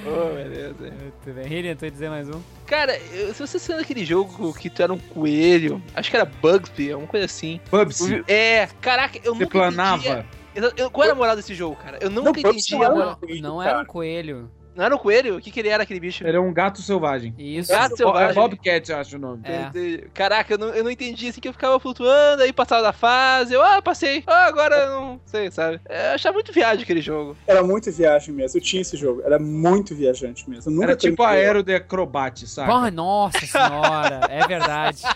Oh, 0.05 0.34
beleza. 0.34 0.76
Muito 0.80 1.34
bem. 1.34 1.45
Hillian, 1.47 1.76
tu 1.76 1.85
ia 1.85 1.91
dizer 1.91 2.09
mais 2.09 2.30
um? 2.30 2.41
Cara, 2.65 2.97
eu- 3.13 3.34
se 3.34 3.39
você 3.45 3.59
se 3.59 3.69
lembra 3.69 3.84
daquele 3.84 4.05
jogo 4.05 4.53
que 4.53 4.69
tu 4.69 4.81
era 4.81 4.91
um 4.93 4.97
coelho, 4.97 5.81
acho 5.93 6.09
que 6.09 6.15
era 6.15 6.26
Bugsby, 6.26 6.91
alguma 6.91 7.07
coisa 7.09 7.26
assim. 7.26 7.59
Bubsy, 7.69 8.23
É, 8.27 8.68
caraca, 8.81 9.18
eu 9.23 9.34
você 9.35 9.43
nunca 9.43 9.47
planava. 9.59 9.97
entendia- 10.01 10.26
Eu- 10.55 10.72
eu- 10.77 10.91
qual 10.91 11.03
era 11.05 11.13
a 11.13 11.15
moral 11.15 11.35
desse 11.35 11.53
jogo, 11.53 11.76
cara? 11.77 11.97
Eu 12.01 12.09
nunca 12.09 12.31
Não, 12.31 12.49
entendi 12.51 12.72
não 12.73 12.81
a 12.81 12.85
era 12.85 12.93
moral. 12.93 13.19
Não 13.41 13.57
cara. 13.59 13.69
era 13.72 13.80
um 13.81 13.85
coelho. 13.85 14.51
Não 14.82 14.88
era 14.88 14.95
um 14.95 14.98
coelho? 14.98 15.38
O 15.38 15.40
que, 15.40 15.52
que 15.52 15.60
ele 15.60 15.70
era, 15.70 15.84
aquele 15.84 15.99
bicho? 15.99 16.26
Ele 16.26 16.36
é 16.36 16.40
um 16.40 16.52
gato 16.52 16.82
selvagem. 16.82 17.36
Isso. 17.38 17.72
Gato 17.72 17.94
É 17.94 17.98
selvagem. 17.98 18.34
Bobcat, 18.34 18.91
eu 18.91 18.98
acho 18.98 19.16
o 19.16 19.20
nome. 19.20 19.44
É. 19.44 20.08
Caraca, 20.12 20.56
eu 20.56 20.58
não, 20.58 20.70
eu 20.70 20.84
não 20.84 20.90
entendi 20.90 21.28
assim 21.28 21.40
que 21.40 21.48
eu 21.48 21.53
ficava 21.53 21.80
flutuando, 21.80 22.41
aí 22.41 22.52
passava 22.52 22.82
da 22.82 22.91
fase, 22.91 23.53
eu, 23.53 23.62
ah, 23.62 23.80
passei, 23.80 24.24
ah, 24.26 24.45
agora 24.45 24.76
eu 24.76 24.90
não 24.90 25.22
sei, 25.24 25.52
sabe? 25.52 25.80
Eu 25.88 26.16
achava 26.16 26.34
muito 26.34 26.52
viagem 26.52 26.82
aquele 26.82 26.99
jogo. 26.99 27.38
Era 27.45 27.62
muito 27.62 27.91
viagem 27.91 28.34
mesmo. 28.34 28.58
Eu 28.58 28.64
tinha 28.64 28.82
esse 28.82 28.98
jogo. 28.98 29.22
Era 29.24 29.38
muito 29.38 29.94
viajante 29.94 30.49
mesmo. 30.49 30.72
Eu 30.72 30.74
nunca 30.74 30.88
Era 30.88 30.95
tipo 30.95 31.22
aero 31.22 31.62
de 31.62 31.76
acrobate, 31.76 32.48
sabe? 32.48 32.72
Oh, 32.72 32.90
nossa 32.90 33.45
senhora, 33.45 34.22
é 34.30 34.48
verdade. 34.48 35.03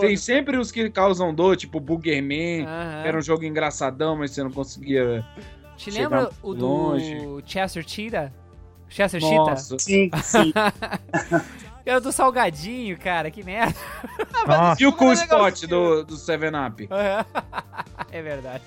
Tem 0.00 0.18
sempre 0.18 0.58
os 0.58 0.70
que 0.70 0.90
causam 0.90 1.34
dor, 1.34 1.56
tipo 1.56 1.80
Boogerman, 1.80 2.66
que 2.66 3.08
era 3.08 3.16
um 3.16 3.22
jogo 3.22 3.42
engraçadão, 3.42 4.16
mas 4.16 4.32
você 4.32 4.42
não 4.42 4.50
conseguia. 4.50 5.24
Te 5.76 5.90
chegar 5.92 6.02
lembra 6.02 6.30
o 6.42 6.54
do 6.54 6.66
longe. 6.66 7.42
Chester 7.46 7.84
Cheetah? 7.86 8.32
Chester 8.88 9.20
Cheetah? 9.20 9.36
Nossa. 9.50 9.78
Sim, 9.78 10.10
sim. 10.22 10.52
Era 11.86 12.00
do 12.00 12.10
Salgadinho, 12.12 12.96
cara, 12.98 13.30
que 13.30 13.42
merda. 13.44 13.74
Nossa, 14.46 14.82
E 14.82 14.86
o 14.86 14.92
Cool 14.92 15.12
Spot 15.12 15.60
do, 15.66 16.04
do 16.04 16.14
7-Up? 16.16 16.88
É 18.10 18.22
verdade. 18.22 18.62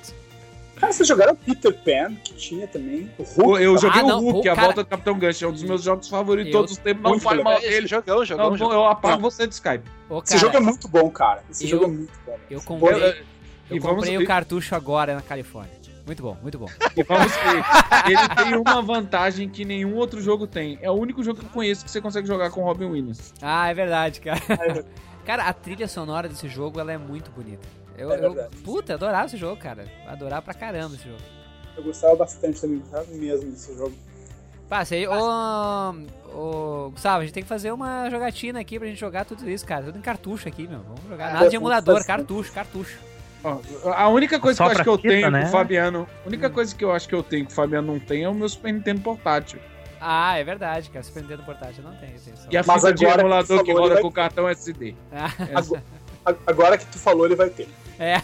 Cara, 0.76 0.94
vocês 0.94 1.08
jogaram 1.08 1.36
Peter 1.36 1.74
Pan, 1.74 2.14
que 2.24 2.36
tinha 2.36 2.68
também. 2.68 3.10
O 3.18 3.24
Hulk. 3.24 3.64
Eu 3.64 3.78
joguei 3.80 4.02
Ah, 4.02 4.04
o 4.04 4.08
não, 4.08 4.20
Hulk, 4.20 4.34
pô, 4.34 4.40
a 4.52 4.56
cara. 4.56 4.62
volta 4.68 4.84
do 4.84 4.88
Capitão 4.90 5.18
Gancho. 5.18 5.46
É 5.46 5.48
um 5.48 5.52
dos 5.52 5.64
meus 5.64 5.82
jogos 5.82 6.08
favoritos 6.08 6.52
de 6.52 6.56
Eu- 6.56 6.60
todos 6.60 6.74
os 6.74 6.78
tempos. 6.78 7.02
Não 7.02 7.12
Muito 7.12 7.24
fale 7.24 7.42
mal 7.42 7.54
Esse 7.58 7.68
dele. 7.70 7.88
jogão, 7.88 8.24
jogão, 8.26 8.50
Não, 8.52 8.58
jogão. 8.58 8.76
eu 8.78 8.86
apago 8.86 9.16
Não. 9.16 9.22
você 9.32 9.48
do 9.48 9.52
Skype. 9.54 9.84
Ô, 10.08 10.20
Esse 10.20 10.34
cara, 10.36 10.40
jogo 10.40 10.58
é 10.58 10.60
muito 10.60 10.88
bom, 10.88 11.10
cara. 11.10 11.44
Esse 11.50 11.64
eu- 11.64 11.70
jogo 11.70 11.86
é 11.86 11.88
muito 11.88 12.14
bom. 12.26 12.38
eu 12.52 12.58
Eu- 12.60 12.62
comprei, 12.64 12.94
eu- 12.94 13.00
eu 13.08 13.82
vamos, 13.82 13.96
comprei 13.96 14.18
o 14.20 14.28
cartucho 14.28 14.76
agora 14.76 15.16
na 15.16 15.22
Califórnia. 15.22 15.77
Muito 16.08 16.24
bom, 16.24 16.38
muito 16.42 16.58
bom. 16.58 16.68
e 16.96 17.04
vamos 17.04 17.32
ver. 17.36 17.64
Ele 18.10 18.30
tem 18.36 18.56
uma 18.58 18.82
vantagem 18.82 19.48
que 19.50 19.64
nenhum 19.66 19.96
outro 19.96 20.22
jogo 20.22 20.48
tem. 20.48 20.80
É 20.82 20.90
o 20.90 20.94
único 20.94 21.22
jogo 21.22 21.40
que 21.42 21.46
eu 21.46 21.50
conheço 21.50 21.84
que 21.84 21.92
você 21.92 22.00
consegue 22.02 22.26
jogar 22.26 22.50
com 22.50 22.64
Robin 22.64 22.86
Williams. 22.86 23.34
Ah, 23.42 23.70
é 23.70 23.74
verdade, 23.74 24.22
cara. 24.22 24.40
É 24.50 24.84
Cara, 25.28 25.44
a 25.44 25.52
trilha 25.52 25.90
sonora 25.90 26.30
desse 26.30 26.48
jogo, 26.48 26.80
ela 26.80 26.94
é 26.94 26.98
muito 26.98 27.30
bonita. 27.32 27.68
Eu, 27.98 28.14
É 28.14 28.26
eu- 28.26 28.50
puta, 28.64 28.94
adorava 28.94 29.26
esse 29.26 29.36
jogo, 29.36 29.58
cara. 29.62 29.86
Adorar 30.08 30.42
pra 30.42 30.54
caramba 30.54 30.96
esse 30.96 31.04
jogo. 31.04 31.20
Eu 31.76 31.84
gostava 31.84 32.16
bastante 32.16 32.62
também. 32.62 32.80
Gostava 32.80 33.06
mesmo 33.12 33.52
desse 33.52 33.76
jogo. 33.76 33.94
Pá, 34.70 34.86
sei, 34.86 35.06
ô, 35.06 35.14
ô, 36.34 36.90
Gustavo, 36.92 37.20
a 37.20 37.26
gente 37.26 37.34
tem 37.34 37.44
que 37.44 37.50
fazer 37.50 37.72
uma 37.74 38.10
jogatina 38.10 38.60
aqui 38.62 38.80
pra 38.80 38.88
gente 38.88 39.00
jogar 39.00 39.26
tudo 39.26 39.50
isso, 39.50 39.66
cara. 39.66 39.86
Tudo 39.86 39.98
em 39.98 40.02
cartucho 40.02 40.48
aqui, 40.48 40.66
meu. 40.68 40.80
Vamos 40.80 41.02
jogar. 41.10 41.34
Nada 41.34 41.50
de 41.50 41.56
emulador, 41.58 42.06
cartucho, 42.06 42.52
cartucho. 42.54 42.98
A 43.96 44.08
única 44.10 44.40
coisa 44.40 44.58
Só 44.58 44.64
que 44.66 44.70
eu 44.70 44.74
acho 44.76 44.84
que 44.84 44.90
eu 44.90 44.98
fita, 44.98 45.08
tenho 45.10 45.32
né? 45.32 45.42
que 45.44 45.48
o 45.48 45.52
Fabiano. 45.52 46.08
A 46.26 46.28
única 46.28 46.50
coisa 46.50 46.76
que 46.76 46.84
eu 46.84 46.92
acho 46.92 47.08
que 47.08 47.16
eu 47.16 47.24
tenho 47.24 47.46
que 47.46 47.52
o 47.52 47.56
Fabiano 47.56 47.94
não 47.94 48.00
tem 48.00 48.24
é 48.24 48.30
o 48.30 48.34
meu 48.34 48.50
Super 48.50 48.74
Nintendo 48.74 49.02
portátil. 49.02 49.60
Ah, 50.02 50.38
é 50.38 50.44
verdade, 50.44 50.90
cara. 50.90 51.04
Super 51.04 51.22
Nintendo 51.24 51.44
portátil 51.44 51.84
eu 51.84 51.90
não 51.92 51.98
tenho 51.98 52.18
só. 52.20 52.48
E 52.52 52.58
a 52.58 52.64
Mas 52.66 52.82
fita 52.82 52.94
de 52.94 53.06
agora 53.06 53.18
que 53.18 53.22
emulador 53.26 53.58
tu 53.60 53.64
que 53.64 53.72
roda 53.74 53.94
ele 53.96 54.02
com 54.02 54.08
o 54.08 54.12
cartão 54.12 54.50
SD. 54.50 54.96
Ah, 55.12 55.32
Agora 56.46 56.78
que 56.78 56.86
tu 56.88 56.98
falou, 57.00 57.26
ele 57.26 57.36
vai 57.36 57.50
ter. 57.50 57.70
é. 58.00 58.16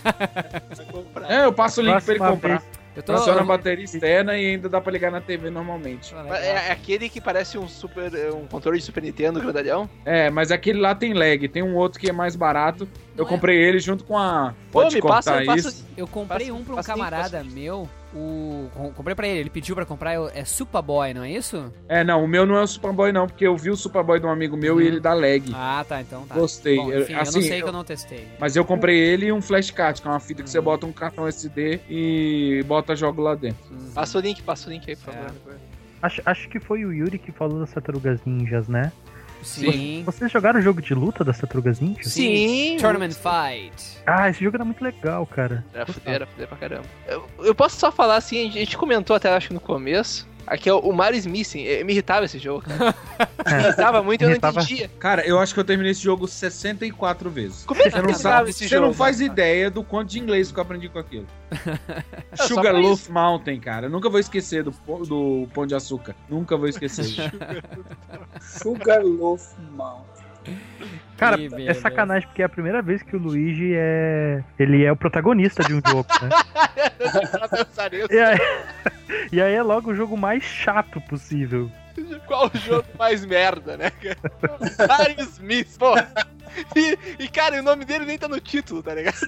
É, 1.30 1.46
eu 1.46 1.54
passo 1.54 1.80
o 1.82 1.84
link 1.84 2.02
pra 2.04 2.14
ele 2.14 2.20
Próxima 2.20 2.36
comprar. 2.42 2.58
vez. 2.60 2.83
Eu 2.96 3.02
tô. 3.04 3.18
Funciona 3.18 3.42
a 3.42 3.44
bateria 3.44 3.84
externa 3.86 4.38
e 4.38 4.52
ainda 4.52 4.70
dá 4.70 4.80
pra 4.80 4.92
ligar 4.92 5.12
na 5.12 5.20
TV 5.20 5.50
normalmente. 5.50 6.14
É, 6.32 6.68
é 6.68 6.72
aquele 6.72 7.10
que 7.10 7.20
parece 7.20 7.58
um 7.58 7.68
super. 7.68 8.12
um 8.34 8.46
controle 8.48 8.78
de 8.78 8.84
Super 8.86 9.02
Nintendo 9.04 9.40
grandalhão. 9.42 9.90
É, 10.06 10.30
mas 10.30 10.52
aquele 10.52 10.80
lá 10.80 10.94
tem 10.94 11.14
lag. 11.14 11.48
Tem 11.48 11.64
um 11.64 11.76
outro 11.76 12.00
que 12.00 12.10
é 12.10 12.14
mais 12.14 12.36
barato. 12.36 12.88
Eu 13.16 13.24
Não 13.24 13.26
é? 13.26 13.30
comprei 13.30 13.58
ele 13.58 13.80
junto 13.80 14.04
com 14.04 14.18
a. 14.18 14.54
Pô, 14.72 14.82
Pode 14.82 14.96
me 14.96 15.02
cortar 15.02 15.46
passa, 15.46 15.56
isso. 15.58 15.70
passa. 15.72 15.86
Eu 15.98 16.08
comprei 16.08 16.48
Passa- 16.48 16.54
um 16.60 16.64
pra 16.64 16.76
um 16.76 16.84
camarada 16.84 17.44
meu. 17.44 17.90
O. 18.16 18.70
com- 18.74 18.92
Comprei 18.94 19.16
pra 19.16 19.28
ele, 19.28 19.40
ele 19.40 19.50
pediu 19.50 19.76
pra 19.76 19.86
comprar. 19.86 20.14
eu- 20.14 20.30
É 20.34 20.46
Superboy, 20.46 21.14
não 21.14 21.24
é 21.24 21.32
isso? 21.32 21.72
É, 21.90 22.04
não, 22.04 22.24
o 22.24 22.28
meu 22.28 22.46
não 22.46 22.56
é 22.56 22.62
o 22.62 22.68
Superboy, 22.68 23.12
não, 23.12 23.28
porque 23.28 23.46
eu 23.46 23.58
vi 23.58 23.70
o 23.72 23.76
Superboy 23.76 24.20
de 24.20 24.26
um 24.26 24.30
amigo 24.30 24.56
meu 24.56 24.80
e 24.82 24.86
ele 24.88 25.00
dá 25.00 25.14
lag. 25.14 25.44
Ah, 25.54 25.84
tá, 25.88 26.02
então 26.02 26.26
tá. 26.28 26.36
Gostei. 26.36 26.78
Bom, 26.78 26.92
Eu- 26.92 27.02
enfim, 27.02 27.14
eu, 27.14 27.20
assim, 27.20 27.36
não 27.40 27.42
sei 27.48 27.58
que 27.58 27.64
eu- 27.64 27.68
eu 27.68 27.74
não 27.74 27.84
testei. 27.84 28.28
Mas 28.40 28.56
eu 28.56 28.64
comprei 28.64 28.98
ele 28.98 29.26
e 29.28 29.32
um 29.32 29.42
flashcard, 29.42 30.02
que 30.02 30.08
é 30.08 30.12
uma 30.12 30.20
fita 30.20 30.44
que 30.44 30.48
Uhum. 30.50 30.52
você 30.52 30.62
bota 30.62 30.86
um 30.86 30.92
cartão 30.92 31.28
SD 31.28 31.80
e 31.90 32.64
bota 32.68 32.96
jogo 32.96 33.22
lá 33.22 33.34
dentro. 33.36 33.58
Passa 33.94 34.18
o 34.18 34.22
link, 34.22 34.42
passa 34.44 34.70
o 34.70 34.72
link 34.72 34.90
aí, 34.90 34.96
por 34.96 35.14
É. 35.14 35.18
favor. 35.18 35.56
Acho, 36.02 36.22
acho 36.26 36.50
que 36.50 36.60
foi 36.60 36.84
o 36.84 36.92
Yuri 36.92 37.18
que 37.18 37.32
falou 37.32 37.60
das 37.62 37.72
Tartarugas 37.72 38.20
Ninjas, 38.26 38.68
né? 38.68 38.92
Sim. 39.44 40.04
Vocês 40.06 40.32
jogaram 40.32 40.60
o 40.60 40.64
jogo 40.64 40.82
de 40.82 40.94
luta 40.94 41.24
das 41.24 41.38
Tartarugas 41.38 41.80
Ninjas? 41.80 42.12
Sim. 42.14 42.78
Tournament 42.80 43.14
Fight. 43.14 43.98
Ah, 44.06 44.30
esse 44.30 44.44
jogo 44.44 44.58
era 44.58 44.66
muito 44.66 44.84
legal, 44.84 45.26
cara. 45.26 45.64
Era 45.74 45.86
fuder, 45.86 46.14
era 46.14 46.26
fuder 46.26 46.48
pra 46.48 46.58
caramba. 46.58 46.86
Eu, 47.08 47.28
eu 47.40 47.56
posso 47.56 47.78
só 47.78 47.92
falar 47.92 48.16
assim, 48.18 48.48
a 48.48 48.52
gente 48.52 48.78
comentou 48.78 49.16
até 49.16 49.30
acho 49.30 49.50
que 49.50 49.54
no 49.54 49.60
começo. 49.60 50.28
Aqui 50.46 50.70
é 50.70 50.74
o, 50.74 50.92
Mario 50.92 51.22
Missing. 51.30 51.66
Eh, 51.66 51.84
Me 51.84 51.94
irritava 51.94 52.26
esse 52.26 52.38
jogo, 52.40 52.64
cara. 52.64 52.94
Me 53.48 53.64
irritava 53.64 54.04
muito 54.04 54.22
e 54.22 54.24
eu 54.24 54.28
não 54.28 54.34
Irritava. 54.34 54.62
entendia. 54.62 54.90
Cara, 55.00 55.26
eu 55.26 55.40
acho 55.40 55.54
que 55.54 55.60
eu 55.60 55.64
terminei 55.64 55.92
esse 55.92 56.02
jogo 56.04 56.28
64 56.28 57.30
vezes. 57.30 57.64
Como 57.66 57.80
é 57.82 57.86
que 57.86 57.90
Você 57.92 57.96
não, 57.98 58.08
terminava 58.08 58.38
sabe, 58.38 58.50
esse 58.50 58.60
você 58.68 58.76
jogo? 58.76 58.88
não 58.88 58.94
faz 58.94 59.22
ideia 59.22 59.70
do 59.72 59.84
quanto 59.84 60.10
de 60.10 60.20
inglês 60.20 60.52
que 60.52 60.58
eu 60.60 60.62
aprendi 60.64 60.90
com 60.90 61.00
aquilo. 61.00 61.28
Sugarloaf 62.36 63.10
Mountain, 63.10 63.60
cara. 63.60 63.86
Eu 63.88 63.90
nunca 63.90 64.10
vou 64.10 64.20
esquecer 64.20 64.64
do, 64.64 64.72
pão- 64.72 65.02
do 65.02 65.48
Pão 65.54 65.66
de 65.66 65.76
Açúcar. 65.76 66.16
Nunca 66.30 66.58
vou 66.58 66.68
esquecer. 66.68 67.06
Sugarloaf 68.42 69.54
Mountain. 69.72 70.13
Cara, 71.18 71.38
Que 71.38 71.68
é 71.68 71.74
sacanagem 71.74 72.28
porque 72.28 72.42
é 72.42 72.46
a 72.46 72.50
primeira 72.50 72.82
vez 72.82 73.02
que 73.04 73.16
o 73.16 73.20
Luigi 73.20 73.74
é. 73.76 74.44
Ele 74.60 74.84
é 74.84 74.92
o 74.92 74.96
protagonista 74.96 75.64
de 75.64 75.74
um 75.74 75.82
jogo, 75.88 76.08
né? 76.22 76.30
Pra 77.32 77.48
pensar 77.48 77.92
nisso. 77.92 78.12
E 78.12 78.20
aí, 78.20 78.38
e 79.32 79.42
aí 79.42 79.54
é 79.54 79.64
logo 79.64 79.92
o 79.92 79.96
jogo 79.96 80.18
mais 80.18 80.44
chato 80.44 81.00
possível. 81.02 81.72
Qual 82.26 82.50
o 82.54 82.58
jogo 82.58 82.88
mais 82.98 83.24
merda, 83.24 83.78
né, 83.78 83.92
cara? 83.92 84.18
Mario 84.88 85.22
Smith, 85.22 85.78
pô. 85.78 85.94
E, 86.76 86.98
e, 87.20 87.28
cara, 87.28 87.60
o 87.60 87.64
nome 87.64 87.86
dele 87.86 88.06
nem 88.06 88.18
tá 88.18 88.28
no 88.28 88.40
título, 88.40 88.84
tá 88.84 88.94
ligado? 88.94 89.16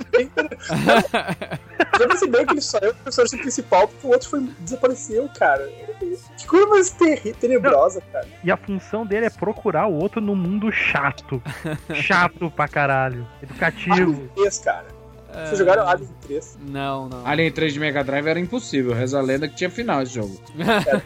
Já 1.99 2.07
percebeu 2.07 2.45
que 2.45 2.53
ele 2.53 2.61
só 2.61 2.77
é 2.79 2.89
o 2.89 2.95
personagem 2.95 3.39
principal 3.39 3.87
porque 3.87 4.07
o 4.07 4.11
outro 4.11 4.29
foi, 4.29 4.41
desapareceu, 4.59 5.29
cara. 5.37 5.67
Que 6.47 6.49
coisa 6.49 6.67
mais 6.67 6.89
terri- 6.91 7.33
tenebrosa, 7.33 8.01
cara. 8.11 8.27
E 8.43 8.51
a 8.51 8.57
função 8.57 9.05
dele 9.05 9.25
é 9.25 9.29
procurar 9.29 9.87
o 9.87 9.93
outro 9.95 10.21
no 10.21 10.35
mundo 10.35 10.71
chato. 10.71 11.41
Chato 11.93 12.51
pra 12.51 12.67
caralho. 12.67 13.27
Educativo. 13.41 13.93
Alien 13.93 14.29
3, 14.35 14.59
cara. 14.59 14.85
Vocês 15.33 15.57
jogaram 15.57 15.87
Alien 15.87 16.09
3? 16.21 16.57
Não, 16.69 17.09
não. 17.09 17.25
Alien 17.27 17.51
3 17.51 17.73
de 17.73 17.79
Mega 17.79 18.03
Drive 18.03 18.27
era 18.27 18.39
impossível. 18.39 18.93
Reza 18.93 19.17
a 19.19 19.21
lenda 19.21 19.47
que 19.49 19.55
tinha 19.55 19.69
final 19.69 20.01
esse 20.01 20.13
jogo. 20.13 20.39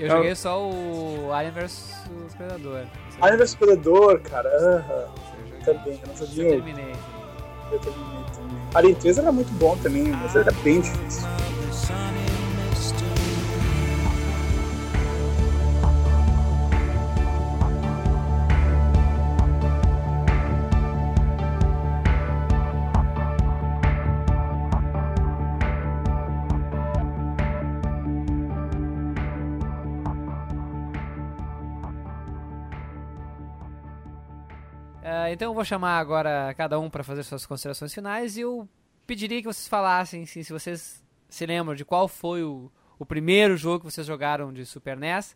Eu 0.00 0.08
joguei 0.10 0.34
só 0.34 0.60
o 0.68 1.30
Alien 1.32 1.52
vs 1.52 1.94
Predador. 2.36 2.80
Alien 3.20 3.38
vs 3.38 3.54
Predador, 3.54 4.20
cara. 4.22 4.48
Aham. 4.48 5.04
Também, 5.64 5.92
eu 5.92 6.08
não 6.08 6.14
Eu 6.14 6.26
sabia. 6.26 6.48
terminei. 6.48 6.92
Eu 7.70 7.78
terminei 7.78 8.24
também. 8.34 8.58
Alien 8.74 8.94
3 8.96 9.18
era 9.18 9.30
muito 9.30 9.52
bom 9.52 9.76
também, 9.76 10.08
mas 10.08 10.34
era 10.34 10.50
bem 10.64 10.80
difícil. 10.80 11.28
Então 35.32 35.50
eu 35.50 35.54
vou 35.54 35.64
chamar 35.64 35.98
agora 35.98 36.54
cada 36.56 36.78
um 36.78 36.90
para 36.90 37.02
fazer 37.02 37.22
suas 37.22 37.46
considerações 37.46 37.92
finais 37.92 38.36
e 38.36 38.42
eu 38.42 38.68
pediria 39.06 39.40
que 39.40 39.46
vocês 39.46 39.68
falassem 39.68 40.22
assim, 40.22 40.42
se 40.42 40.52
vocês 40.52 41.02
se 41.28 41.46
lembram 41.46 41.74
de 41.74 41.84
qual 41.84 42.06
foi 42.06 42.42
o, 42.42 42.70
o 42.98 43.06
primeiro 43.06 43.56
jogo 43.56 43.80
que 43.80 43.90
vocês 43.90 44.06
jogaram 44.06 44.52
de 44.52 44.66
Super 44.66 44.96
NES 44.96 45.34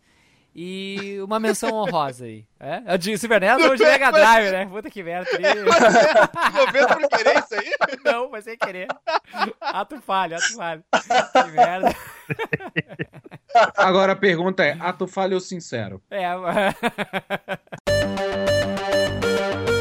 e 0.55 1.19
uma 1.21 1.39
menção 1.39 1.75
honrosa 1.75 2.25
aí. 2.25 2.47
É? 2.59 2.97
De 2.97 3.17
Super 3.19 3.41
NES 3.41 3.65
ou 3.65 3.77
de 3.77 3.85
Mega 3.85 4.11
Drive, 4.11 4.51
né? 4.51 4.67
Puta 4.67 4.89
que 4.89 5.03
merda. 5.03 5.31
Governo 6.53 6.99
por 6.99 7.09
querer 7.09 7.39
isso 7.39 7.55
aí? 7.55 7.73
Não, 8.05 8.31
foi 8.31 8.43
sem 8.43 8.57
querer. 8.57 8.89
Ato 9.61 10.01
falho, 10.01 10.37
ato 10.37 10.55
falho. 10.55 10.85
Que 11.33 11.51
merda. 11.51 11.95
Agora 13.77 14.13
a 14.13 14.17
pergunta 14.17 14.65
é: 14.65 14.77
ato 14.81 15.07
falho 15.07 15.35
ou 15.35 15.41
sincero? 15.41 16.03
É, 16.11 16.25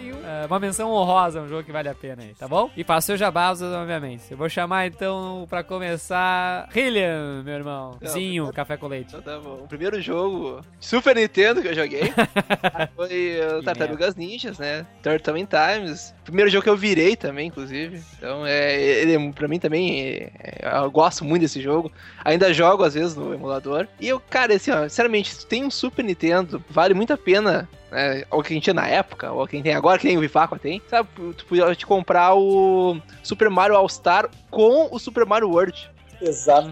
e 0.00 0.10
uh, 0.12 0.46
uma 0.46 0.58
menção 0.58 0.90
honrosa, 0.90 1.40
um 1.40 1.48
jogo 1.48 1.62
que 1.62 1.72
vale 1.72 1.88
a 1.88 1.94
pena 1.94 2.22
aí, 2.22 2.34
tá 2.34 2.48
bom? 2.48 2.70
E 2.76 2.82
passou 2.82 3.16
jabá, 3.16 3.52
obviamente. 3.52 4.24
Eu 4.30 4.36
vou 4.36 4.48
chamar 4.48 4.86
então, 4.86 5.46
pra 5.48 5.62
começar, 5.62 6.68
Hillian, 6.74 7.42
meu 7.44 7.54
irmão. 7.54 7.96
Não, 8.00 8.10
Zinho, 8.10 8.44
não. 8.46 8.52
café 8.52 8.76
com 8.76 8.88
leite. 8.88 9.08
Então 9.08 9.22
tá 9.22 9.38
bom. 9.38 9.62
O 9.64 9.68
primeiro 9.68 10.00
jogo 10.00 10.60
Super 10.80 11.14
Nintendo 11.14 11.62
que 11.62 11.68
eu 11.68 11.74
joguei 11.74 12.12
foi 12.96 13.40
uh, 13.40 13.62
Tartarugas 13.62 14.16
Ninjas, 14.16 14.58
né? 14.58 14.86
Turtle 15.02 15.38
in 15.38 15.46
Times. 15.46 16.14
Primeiro 16.24 16.50
jogo 16.50 16.64
que 16.64 16.70
eu 16.70 16.76
virei 16.76 17.16
também, 17.16 17.48
inclusive. 17.48 18.02
Então, 18.16 18.46
é, 18.46 18.80
ele, 18.80 19.32
pra 19.32 19.48
mim 19.48 19.58
também, 19.58 20.02
é, 20.02 20.32
é, 20.38 20.78
eu 20.78 20.90
gosto 20.90 21.24
muito 21.24 21.42
desse 21.42 21.60
jogo. 21.60 21.90
Ainda 22.24 22.52
jogo 22.52 22.84
às 22.84 22.94
vezes 22.94 23.14
no 23.14 23.32
emulador. 23.34 23.86
E 24.00 24.08
eu, 24.08 24.20
cara, 24.20 24.54
assim, 24.54 24.70
ó, 24.70 24.82
sinceramente, 24.82 25.34
se 25.34 25.46
tem 25.46 25.64
um 25.64 25.70
Super 25.70 26.04
Nintendo, 26.04 26.62
vale 26.68 26.94
muito 26.94 27.12
a 27.12 27.16
pena. 27.16 27.68
Né, 27.92 28.24
ou 28.30 28.42
quem 28.42 28.58
tinha 28.58 28.74
na 28.74 28.88
época, 28.88 29.30
ou 29.30 29.46
quem 29.46 29.62
tem 29.62 29.74
agora, 29.74 29.98
que 29.98 30.06
nem 30.08 30.16
o 30.16 30.20
Vivaco 30.20 30.58
tem, 30.58 30.82
sabe? 30.88 31.08
Tu 31.36 31.44
podia 31.46 31.72
te 31.76 31.86
comprar 31.86 32.34
o 32.34 32.96
Super 33.22 33.48
Mario 33.50 33.76
All-Star 33.76 34.28
com 34.50 34.88
o 34.90 34.98
Super 34.98 35.24
Mario 35.26 35.50
World. 35.50 35.90
Exato. 36.20 36.70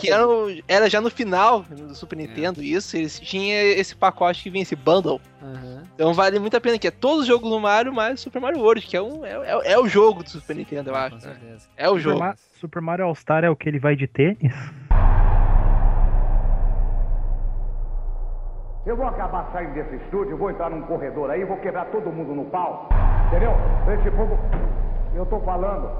Que 0.00 0.10
era, 0.10 0.24
era 0.66 0.88
já 0.88 0.98
no 0.98 1.10
final 1.10 1.60
do 1.62 1.94
Super 1.94 2.16
Nintendo, 2.16 2.62
isso, 2.62 2.96
eles 2.96 3.20
tinham 3.20 3.54
esse 3.72 3.94
pacote 3.94 4.42
que 4.42 4.48
vinha, 4.48 4.62
esse 4.62 4.74
bundle. 4.74 5.20
Aham. 5.42 5.82
Então 5.94 6.14
vale 6.14 6.38
muito 6.38 6.56
a 6.56 6.60
pena, 6.60 6.78
que 6.78 6.88
é 6.88 6.90
todos 6.90 7.20
os 7.20 7.26
jogos 7.26 7.50
do 7.50 7.60
Mario 7.60 7.92
mais 7.92 8.18
o 8.18 8.22
Super 8.22 8.40
Mario 8.40 8.60
World, 8.60 8.80
que 8.86 8.96
é, 8.96 9.02
um, 9.02 9.24
é, 9.26 9.32
é- 9.32 9.72
é 9.72 9.78
o 9.78 9.86
jogo 9.86 10.22
do 10.24 10.30
Super 10.30 10.56
Nintendo, 10.56 10.88
eu 10.90 10.96
acho. 10.96 11.10
Com 11.10 11.26
né? 11.26 11.34
certeza. 11.34 11.68
É 11.76 11.86
o 11.86 11.90
Super, 11.90 12.00
jogo. 12.02 12.18
Ma- 12.20 12.34
Super 12.58 12.80
Mario 12.80 13.04
All-Star 13.04 13.44
é 13.44 13.50
o 13.50 13.54
que 13.56 13.68
ele 13.68 13.78
vai 13.78 13.94
de 13.94 14.06
tênis? 14.06 14.54
Eu 18.86 18.96
vou 18.96 19.06
acabar 19.06 19.48
saindo 19.50 19.72
desse 19.72 19.96
estúdio, 19.96 20.36
vou 20.36 20.50
entrar 20.50 20.68
num 20.68 20.82
corredor 20.82 21.30
aí, 21.30 21.42
vou 21.44 21.56
quebrar 21.56 21.86
todo 21.86 22.12
mundo 22.12 22.34
no 22.34 22.44
pau. 22.44 22.86
Entendeu? 23.28 23.52
Esse 23.94 24.10
povo. 24.10 24.38
Eu 25.14 25.24
tô 25.24 25.40
falando. 25.40 25.90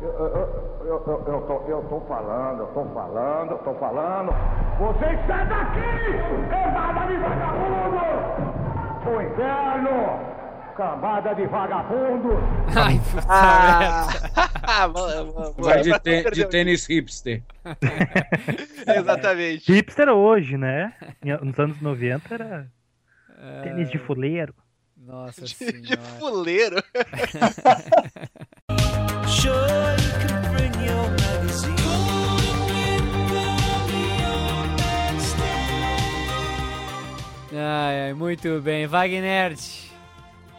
Eu, 0.00 0.08
eu, 0.08 0.26
eu, 0.26 1.02
eu, 1.06 1.22
eu, 1.26 1.40
tô, 1.42 1.60
eu 1.68 1.82
tô 1.90 2.00
falando, 2.00 2.60
eu 2.60 2.66
tô 2.68 2.84
falando, 2.86 3.50
eu 3.50 3.58
tô 3.58 3.74
falando. 3.74 4.32
Vocês 4.78 5.26
saem 5.26 5.46
daqui! 5.48 5.80
Cambada 6.50 7.06
de 7.06 7.16
vagabundo! 7.18 8.04
O 9.06 9.22
inferno! 9.22 10.34
Cambada 10.76 11.34
de 11.34 11.46
vagabundo! 11.46 12.30
Ai, 12.74 13.00
puta 13.10 13.26
Ah, 13.28 14.88
Vai 15.58 15.82
de, 15.82 15.90
não 15.90 16.30
de 16.32 16.44
tênis 16.46 16.86
hipster. 16.86 17.42
Exatamente. 18.86 19.72
Hipster 19.72 20.08
hoje, 20.08 20.56
né? 20.56 20.92
Nos 21.42 21.58
anos 21.58 21.80
90 21.80 22.34
era 22.34 22.66
tênis 23.62 23.90
de 23.90 23.98
fuleiro. 23.98 24.54
Nossa 24.96 25.42
De, 25.42 25.54
senhora. 25.54 25.80
de 25.80 25.96
fuleiro. 26.18 26.82
Ai, 37.52 38.06
ai, 38.06 38.12
muito 38.14 38.60
bem. 38.60 38.86
Wagner. 38.86 39.54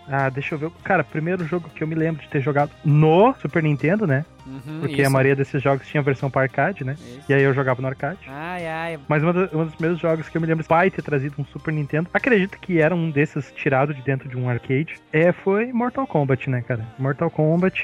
Ah, 0.07 0.30
deixa 0.30 0.56
eu 0.56 0.60
ver. 0.60 0.72
Cara, 0.84 1.03
primeiro 1.03 1.44
jogo 1.45 1.69
que 1.73 1.84
eu 1.84 1.88
me 1.88 1.95
lembro 1.95 2.22
de 2.22 2.27
ter 2.30 2.41
jogado 2.41 2.72
no 2.84 3.34
Super 3.41 3.64
Nintendo, 3.64 4.06
né? 4.06 4.26
Uhum, 4.45 4.82
Porque 4.82 5.02
isso. 5.02 5.07
a 5.07 5.10
maioria 5.10 5.36
desses 5.36 5.60
jogos 5.64 5.88
tinha 5.88 6.03
versão 6.03 6.30
para 6.30 6.44
arcade, 6.44 6.84
né? 6.84 6.95
E 7.27 7.34
aí 7.34 7.41
eu 7.41 7.52
jogava 7.52 7.82
no 7.82 7.88
arcade. 7.88 8.19
Ai, 8.27 8.68
ai. 8.68 8.99
Mas 9.07 9.23
uma 9.23 9.34
da- 9.34 9.49
um 9.52 9.65
dos 9.65 9.73
primeiros 9.73 9.99
jogos 9.99 10.30
que 10.30 10.38
eu 10.38 10.41
me 10.41 10.45
lembro 10.45 10.61
de 10.61 10.69
pai 10.69 10.91
ter 10.91 11.02
trazido 11.02 11.34
um 11.40 11.45
Super 11.45 11.73
Nintendo, 11.73 12.07
acredito 12.14 12.60
que 12.60 12.80
era 12.80 12.94
um 12.94 13.10
desses 13.10 13.52
tirado 13.53 13.91
de 13.91 14.03
dentro 14.03 14.30
de 14.30 14.38
um 14.38 14.48
arcade, 14.48 14.98
é, 15.11 15.32
foi 15.32 15.73
Mortal 15.73 16.06
Kombat, 16.06 16.48
né, 16.48 16.61
cara? 16.61 16.86
Mortal 16.99 17.32
Kombat 17.32 17.84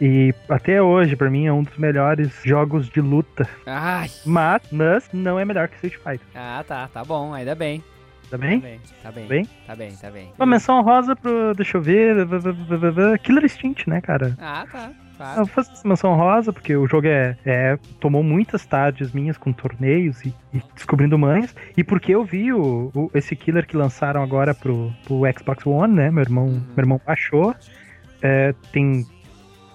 e 0.00 0.34
até 0.48 0.82
hoje, 0.82 1.14
pra 1.14 1.30
mim, 1.30 1.46
é 1.46 1.52
um 1.52 1.62
dos 1.62 1.76
melhores 1.78 2.32
jogos 2.44 2.88
de 2.88 3.00
luta. 3.00 3.48
Ai. 3.64 4.10
Mas, 4.26 4.62
mas 4.72 5.08
não 5.12 5.38
é 5.38 5.44
melhor 5.44 5.68
que 5.68 5.74
Street 5.76 5.94
Fighter. 5.94 6.26
Ah, 6.34 6.64
tá, 6.66 6.88
tá 6.88 7.04
bom, 7.04 7.32
ainda 7.32 7.54
bem. 7.54 7.84
Tá 8.30 8.38
bem? 8.38 8.60
Tá 8.60 8.66
bem, 8.66 8.80
tá 9.02 9.10
bem. 9.12 9.48
Tá 9.66 9.76
bem, 9.76 9.90
tá 9.96 10.10
bem. 10.10 10.32
Uma 10.38 10.46
menção 10.46 10.80
rosa 10.82 11.16
pro, 11.16 11.52
deixa 11.54 11.76
eu 11.78 11.82
ver, 11.82 12.14
Killer 13.22 13.44
Instinct, 13.44 13.88
né, 13.90 14.00
cara? 14.00 14.36
Ah, 14.40 14.64
tá. 14.70 14.90
Eu 14.90 15.16
Claro. 15.20 15.36
vou 15.44 15.46
fazer 15.48 15.72
essa 15.72 15.86
menção 15.86 16.14
rosa, 16.14 16.50
porque 16.50 16.74
o 16.74 16.86
jogo 16.86 17.06
é, 17.06 17.36
é- 17.44 17.78
tomou 18.00 18.22
muitas 18.22 18.64
tardes 18.64 19.12
minhas 19.12 19.36
com 19.36 19.52
torneios 19.52 20.24
e, 20.24 20.32
e 20.54 20.62
descobrindo 20.74 21.18
manhas. 21.18 21.54
E 21.76 21.84
porque 21.84 22.14
eu 22.14 22.24
vi 22.24 22.50
o, 22.54 22.90
o- 22.94 23.10
esse 23.12 23.36
killer 23.36 23.66
que 23.66 23.76
lançaram 23.76 24.22
agora 24.22 24.54
pro, 24.54 24.90
pro 25.04 25.20
Xbox 25.38 25.66
One, 25.66 25.92
né? 25.94 26.10
Meu 26.10 26.22
irmão, 26.22 26.46
meu 26.46 26.62
irmão 26.78 26.98
baixou. 27.06 27.54
É, 28.22 28.54
tem 28.72 29.04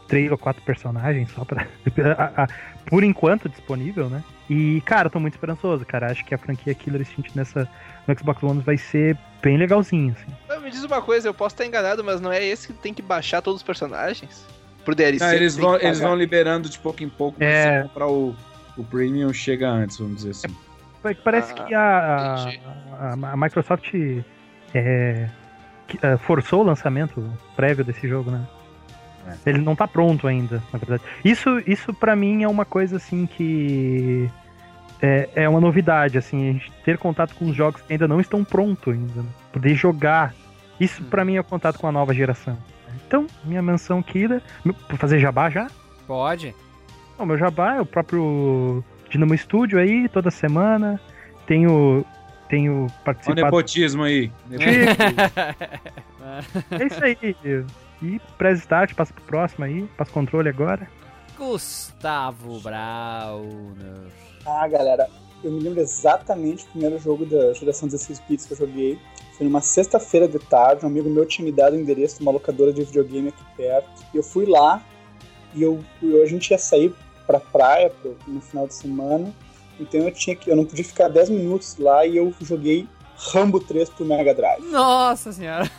três 0.07 0.31
ou 0.31 0.37
quatro 0.37 0.63
personagens 0.63 1.29
só 1.29 1.45
pra. 1.45 1.67
a- 2.17 2.43
a- 2.43 2.47
por 2.87 3.03
enquanto 3.03 3.47
disponível, 3.47 4.09
né? 4.09 4.23
E, 4.49 4.81
cara, 4.85 5.09
tô 5.09 5.19
muito 5.19 5.33
esperançoso, 5.33 5.85
cara. 5.85 6.11
Acho 6.11 6.23
que 6.23 6.35
a 6.35 6.37
franquia 6.37 6.73
Killer 6.75 7.01
Instinct 7.01 7.35
nessa, 7.35 7.67
no 8.07 8.17
Xbox 8.19 8.43
One 8.43 8.61
vai 8.61 8.77
ser 8.77 9.17
bem 9.41 9.57
legalzinho, 9.57 10.15
assim. 10.17 10.31
Ah, 10.49 10.59
Me 10.59 10.69
diz 10.69 10.83
uma 10.83 11.01
coisa, 11.01 11.27
eu 11.27 11.33
posso 11.33 11.55
estar 11.55 11.65
enganado, 11.65 12.03
mas 12.03 12.21
não 12.21 12.31
é 12.31 12.43
esse 12.45 12.67
que 12.67 12.73
tem 12.73 12.93
que 12.93 13.01
baixar 13.01 13.41
todos 13.41 13.61
os 13.61 13.63
personagens? 13.65 14.45
Pro 14.83 14.93
DLC. 14.93 15.23
Ah, 15.25 15.35
eles, 15.35 15.55
vão, 15.57 15.75
eles 15.77 15.99
vão 15.99 16.15
liberando 16.15 16.69
de 16.69 16.77
pouco 16.77 17.03
em 17.03 17.09
pouco, 17.09 17.43
É. 17.43 17.81
se 17.81 17.87
comprar 17.87 18.07
o, 18.07 18.35
o 18.77 18.83
Premium 18.83 19.33
chega 19.33 19.67
antes, 19.67 19.97
vamos 19.97 20.17
dizer 20.17 20.29
assim. 20.31 20.55
Pa- 21.01 21.15
Parece 21.23 21.53
Ah, 21.57 21.63
que 21.65 21.73
a, 21.73 22.45
a, 22.99 23.31
a 23.31 23.37
Microsoft 23.37 23.93
é, 24.73 25.27
é, 26.03 26.17
forçou 26.17 26.61
o 26.61 26.63
lançamento 26.63 27.23
prévio 27.55 27.83
desse 27.83 28.07
jogo, 28.07 28.29
né? 28.29 28.45
Ele 29.45 29.59
não 29.59 29.75
tá 29.75 29.87
pronto 29.87 30.27
ainda, 30.27 30.61
na 30.71 30.79
verdade. 30.79 31.01
Isso, 31.23 31.61
isso 31.65 31.93
para 31.93 32.15
mim 32.15 32.43
é 32.43 32.47
uma 32.47 32.65
coisa 32.65 32.97
assim 32.97 33.25
que 33.25 34.29
é, 35.01 35.29
é 35.35 35.49
uma 35.49 35.59
novidade, 35.61 36.17
assim, 36.17 36.49
a 36.49 36.53
gente 36.53 36.71
ter 36.83 36.97
contato 36.97 37.33
com 37.35 37.45
os 37.49 37.55
jogos 37.55 37.81
que 37.81 37.91
ainda 37.93 38.07
não 38.07 38.19
estão 38.19 38.43
prontos 38.43 38.93
ainda, 38.93 39.21
né? 39.21 39.29
poder 39.51 39.73
jogar. 39.75 40.33
Isso 40.79 41.03
pra 41.05 41.23
mim 41.23 41.37
é 41.37 41.43
contato 41.43 41.79
com 41.79 41.87
a 41.87 41.91
nova 41.91 42.13
geração. 42.13 42.57
Então, 43.07 43.25
minha 43.43 43.61
menção 43.61 44.01
meu- 44.63 44.73
pra 44.73 44.97
fazer 44.97 45.19
jabá 45.19 45.49
já? 45.49 45.67
Pode. 46.07 46.53
O 47.17 47.25
meu 47.25 47.37
jabá 47.37 47.75
é 47.75 47.81
o 47.81 47.85
próprio 47.85 48.83
Dinamo 49.09 49.37
Studio 49.37 49.79
aí, 49.79 50.09
toda 50.09 50.29
semana. 50.29 50.99
Tenho, 51.47 52.03
tenho 52.49 52.73
Olha 52.83 52.85
o 52.85 53.03
participado. 53.05 53.41
nepotismo 53.43 54.03
aí. 54.03 54.31
É 56.71 56.85
isso 56.87 57.03
aí. 57.03 57.35
E 58.01 58.19
press 58.37 58.59
start, 58.59 58.93
passa 58.93 59.13
pro 59.13 59.23
próximo 59.23 59.65
aí, 59.65 59.87
passa 59.97 60.11
controle 60.11 60.49
agora. 60.49 60.87
Gustavo 61.37 62.59
Brauner. 62.59 64.11
Ah, 64.45 64.67
galera, 64.67 65.07
eu 65.43 65.51
me 65.51 65.59
lembro 65.61 65.79
exatamente 65.81 66.65
do 66.65 66.71
primeiro 66.71 66.99
jogo 66.99 67.25
da 67.25 67.53
geração 67.53 67.87
16 67.87 68.21
bits 68.27 68.45
que 68.45 68.53
eu 68.53 68.57
joguei. 68.57 68.99
Foi 69.37 69.45
numa 69.45 69.61
sexta-feira 69.61 70.27
de 70.27 70.39
tarde, 70.39 70.85
um 70.85 70.87
amigo 70.87 71.09
meu 71.09 71.25
tinha 71.25 71.43
me 71.45 71.51
dado 71.51 71.73
o 71.73 71.79
endereço 71.79 72.17
de 72.17 72.21
uma 72.21 72.31
locadora 72.31 72.71
de 72.71 72.83
videogame 72.83 73.29
aqui 73.29 73.43
perto. 73.57 73.89
E 74.13 74.17
eu 74.17 74.23
fui 74.23 74.45
lá 74.45 74.81
e 75.53 75.61
eu, 75.63 75.83
eu- 76.01 76.23
a 76.23 76.25
gente 76.25 76.51
ia 76.51 76.57
sair 76.57 76.93
pra 77.27 77.39
praia 77.39 77.89
pro, 77.89 78.15
no 78.27 78.39
final 78.39 78.67
de 78.67 78.73
semana. 78.75 79.33
Então 79.79 79.99
eu 80.01 80.11
tinha 80.11 80.35
que. 80.35 80.49
Eu 80.49 80.55
não 80.55 80.63
podia 80.65 80.85
ficar 80.85 81.09
10 81.09 81.29
minutos 81.29 81.75
lá 81.77 82.05
e 82.05 82.15
eu 82.15 82.33
joguei 82.41 82.87
Rambo 83.17 83.59
3 83.59 83.89
pro 83.89 84.05
Mega 84.05 84.33
Drive. 84.33 84.63
Nossa 84.71 85.33
senhora. 85.33 85.69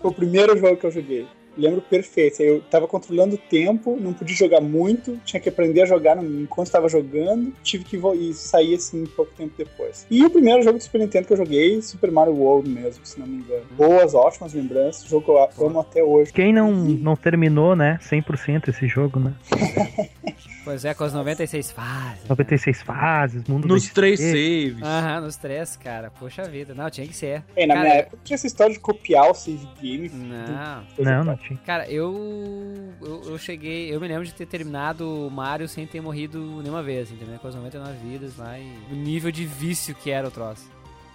Foi 0.00 0.10
o 0.10 0.14
primeiro 0.14 0.56
jogo 0.56 0.76
que 0.76 0.86
eu 0.86 0.90
joguei. 0.90 1.26
Lembro 1.56 1.82
perfeito. 1.82 2.42
Eu 2.42 2.60
tava 2.62 2.86
controlando 2.86 3.34
o 3.34 3.38
tempo, 3.38 3.96
não 4.00 4.12
podia 4.12 4.34
jogar 4.34 4.60
muito, 4.60 5.20
tinha 5.24 5.40
que 5.40 5.48
aprender 5.48 5.82
a 5.82 5.86
jogar 5.86 6.16
enquanto 6.22 6.68
estava 6.68 6.88
jogando, 6.88 7.52
tive 7.62 7.84
que 7.84 8.00
e 8.00 8.32
sair 8.32 8.74
assim 8.74 9.04
pouco 9.04 9.32
tempo 9.36 9.52
depois. 9.58 10.06
E 10.10 10.24
o 10.24 10.30
primeiro 10.30 10.62
jogo 10.62 10.78
do 10.78 10.84
Super 10.84 11.00
Nintendo 11.00 11.26
que 11.26 11.32
eu 11.32 11.36
joguei, 11.36 11.82
Super 11.82 12.10
Mario 12.10 12.34
World 12.34 12.68
mesmo, 12.68 13.04
se 13.04 13.18
não 13.18 13.26
me 13.26 13.42
engano. 13.42 13.64
Boas, 13.76 14.14
ótimas 14.14 14.54
lembranças, 14.54 15.04
jogo 15.04 15.24
que 15.24 15.60
eu 15.60 15.66
amo 15.66 15.80
até 15.80 16.02
hoje. 16.02 16.32
Quem 16.32 16.52
não, 16.52 16.72
não 16.72 17.16
terminou, 17.16 17.76
né, 17.76 17.98
100% 18.02 18.68
esse 18.68 18.86
jogo, 18.86 19.20
né? 19.20 19.34
Pois 20.64 20.84
é, 20.84 20.92
com 20.92 21.04
as 21.04 21.12
96 21.12 21.72
fases. 21.72 22.28
96 22.28 22.82
fases, 22.82 23.44
mundo 23.44 23.66
Nos 23.66 23.88
três 23.90 24.20
saves. 24.20 24.82
Aham, 24.82 25.22
nos 25.22 25.36
três, 25.36 25.76
cara. 25.76 26.10
Poxa 26.10 26.42
vida. 26.44 26.74
Não, 26.74 26.90
tinha 26.90 27.06
que 27.06 27.14
ser. 27.14 27.44
É, 27.56 27.66
na 27.66 27.74
Cara, 27.74 27.86
minha 27.86 28.00
época 28.00 28.18
tinha 28.24 28.34
essa 28.34 28.46
história 28.46 28.72
de 28.72 28.80
copiar 28.80 29.30
o 29.30 29.34
save 29.34 29.66
game. 29.80 30.10
Não. 30.10 30.86
Não, 30.98 31.24
não 31.24 31.36
tinha. 31.36 31.58
Cara, 31.64 31.88
eu, 31.90 32.92
eu 33.00 33.30
eu 33.30 33.38
cheguei, 33.38 33.92
eu 33.92 34.00
me 34.00 34.08
lembro 34.08 34.24
de 34.24 34.34
ter 34.34 34.46
terminado 34.46 35.26
o 35.26 35.30
Mario 35.30 35.68
sem 35.68 35.86
ter 35.86 36.00
morrido 36.00 36.60
nenhuma 36.62 36.82
vez, 36.82 37.10
entendeu? 37.10 37.38
Com 37.38 37.48
as 37.48 37.54
99 37.54 37.92
vidas 37.98 38.36
lá 38.36 38.58
e 38.58 38.72
o 38.90 38.94
nível 38.94 39.30
de 39.30 39.46
vício 39.46 39.94
que 39.94 40.10
era 40.10 40.26
o 40.26 40.30
troço. 40.30 40.68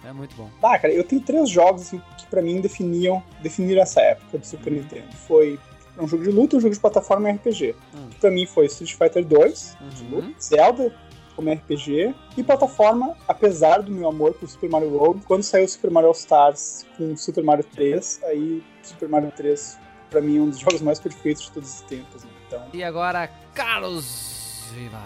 É 0.04 0.12
muito 0.12 0.36
bom. 0.36 0.48
Ah, 0.62 0.78
cara, 0.78 0.92
eu 0.92 1.02
tenho 1.02 1.20
três 1.20 1.50
jogos 1.50 1.82
assim, 1.82 2.00
que 2.16 2.26
pra 2.26 2.40
mim 2.40 2.60
definiam, 2.60 3.22
definiram 3.42 3.82
essa 3.82 4.00
época 4.00 4.38
do 4.38 4.46
Super 4.46 4.72
Nintendo. 4.72 5.12
Foi 5.26 5.58
um 5.98 6.06
jogo 6.08 6.22
de 6.24 6.30
luta, 6.30 6.56
um 6.56 6.60
jogo 6.60 6.74
de 6.74 6.80
plataforma 6.80 7.30
e 7.30 7.32
RPG. 7.34 7.74
Hum. 7.94 8.08
Que 8.10 8.16
pra 8.20 8.30
mim 8.30 8.46
foi 8.46 8.66
Street 8.66 8.92
Fighter 8.94 9.24
2, 9.24 9.76
de 9.94 10.04
Uhum. 10.14 10.34
Zelda 10.40 10.94
como 11.34 11.52
RPG 11.52 12.14
e 12.36 12.42
plataforma, 12.42 13.14
apesar 13.28 13.82
do 13.82 13.90
meu 13.92 14.08
amor 14.08 14.32
por 14.34 14.48
Super 14.48 14.70
Mario 14.70 14.88
World, 14.94 15.22
quando 15.26 15.42
saiu 15.42 15.68
Super 15.68 15.90
Mario 15.90 16.08
All 16.08 16.14
Stars 16.14 16.86
com 16.96 17.14
Super 17.16 17.44
Mario 17.44 17.64
3, 17.74 18.20
aí 18.24 18.62
Super 18.82 19.08
Mario 19.08 19.30
3 19.36 19.78
pra 20.08 20.20
mim 20.22 20.38
é 20.38 20.40
um 20.40 20.48
dos 20.48 20.58
jogos 20.58 20.80
mais 20.80 20.98
perfeitos 20.98 21.44
de 21.44 21.52
todos 21.52 21.74
os 21.74 21.80
tempos, 21.82 22.24
né? 22.24 22.30
Então, 22.46 22.62
E 22.72 22.82
agora, 22.82 23.28
Carlos 23.54 24.70
Viva. 24.72 25.02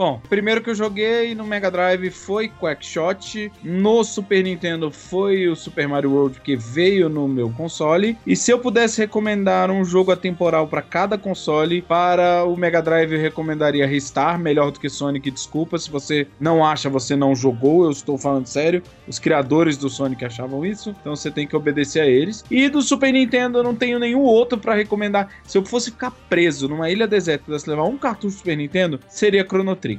Bom, 0.00 0.18
primeiro 0.30 0.62
que 0.62 0.70
eu 0.70 0.74
joguei 0.74 1.34
no 1.34 1.44
Mega 1.44 1.70
Drive 1.70 2.08
foi 2.08 2.48
Quackshot, 2.48 3.52
no 3.62 4.02
Super 4.02 4.42
Nintendo 4.42 4.90
foi 4.90 5.46
o 5.46 5.54
Super 5.54 5.86
Mario 5.86 6.12
World 6.12 6.40
que 6.40 6.56
veio 6.56 7.10
no 7.10 7.28
meu 7.28 7.50
console, 7.50 8.16
e 8.26 8.34
se 8.34 8.50
eu 8.50 8.58
pudesse 8.58 8.98
recomendar 8.98 9.70
um 9.70 9.84
jogo 9.84 10.10
atemporal 10.10 10.66
para 10.66 10.80
cada 10.80 11.18
console, 11.18 11.82
para 11.82 12.46
o 12.46 12.56
Mega 12.56 12.80
Drive 12.80 13.12
eu 13.12 13.20
recomendaria 13.20 13.86
Ristar, 13.86 14.38
melhor 14.38 14.70
do 14.70 14.80
que 14.80 14.88
Sonic, 14.88 15.30
desculpa, 15.30 15.76
se 15.76 15.90
você 15.90 16.26
não 16.40 16.64
acha, 16.64 16.88
você 16.88 17.14
não 17.14 17.36
jogou, 17.36 17.84
eu 17.84 17.90
estou 17.90 18.16
falando 18.16 18.46
sério, 18.46 18.82
os 19.06 19.18
criadores 19.18 19.76
do 19.76 19.90
Sonic 19.90 20.24
achavam 20.24 20.64
isso, 20.64 20.96
então 20.98 21.14
você 21.14 21.30
tem 21.30 21.46
que 21.46 21.54
obedecer 21.54 22.00
a 22.00 22.06
eles. 22.06 22.42
E 22.50 22.70
do 22.70 22.80
Super 22.80 23.12
Nintendo 23.12 23.58
eu 23.58 23.62
não 23.62 23.74
tenho 23.74 23.98
nenhum 23.98 24.22
outro 24.22 24.56
para 24.56 24.74
recomendar. 24.74 25.28
Se 25.44 25.58
eu 25.58 25.64
fosse 25.66 25.90
ficar 25.90 26.12
preso 26.30 26.68
numa 26.68 26.88
ilha 26.88 27.06
deserta 27.06 27.44
e 27.54 27.68
levar 27.68 27.84
um 27.84 27.98
cartucho 27.98 28.36
do 28.36 28.38
Super 28.38 28.56
Nintendo, 28.56 28.98
seria 29.06 29.44
Chrono 29.44 29.76
Trigger. 29.76 29.89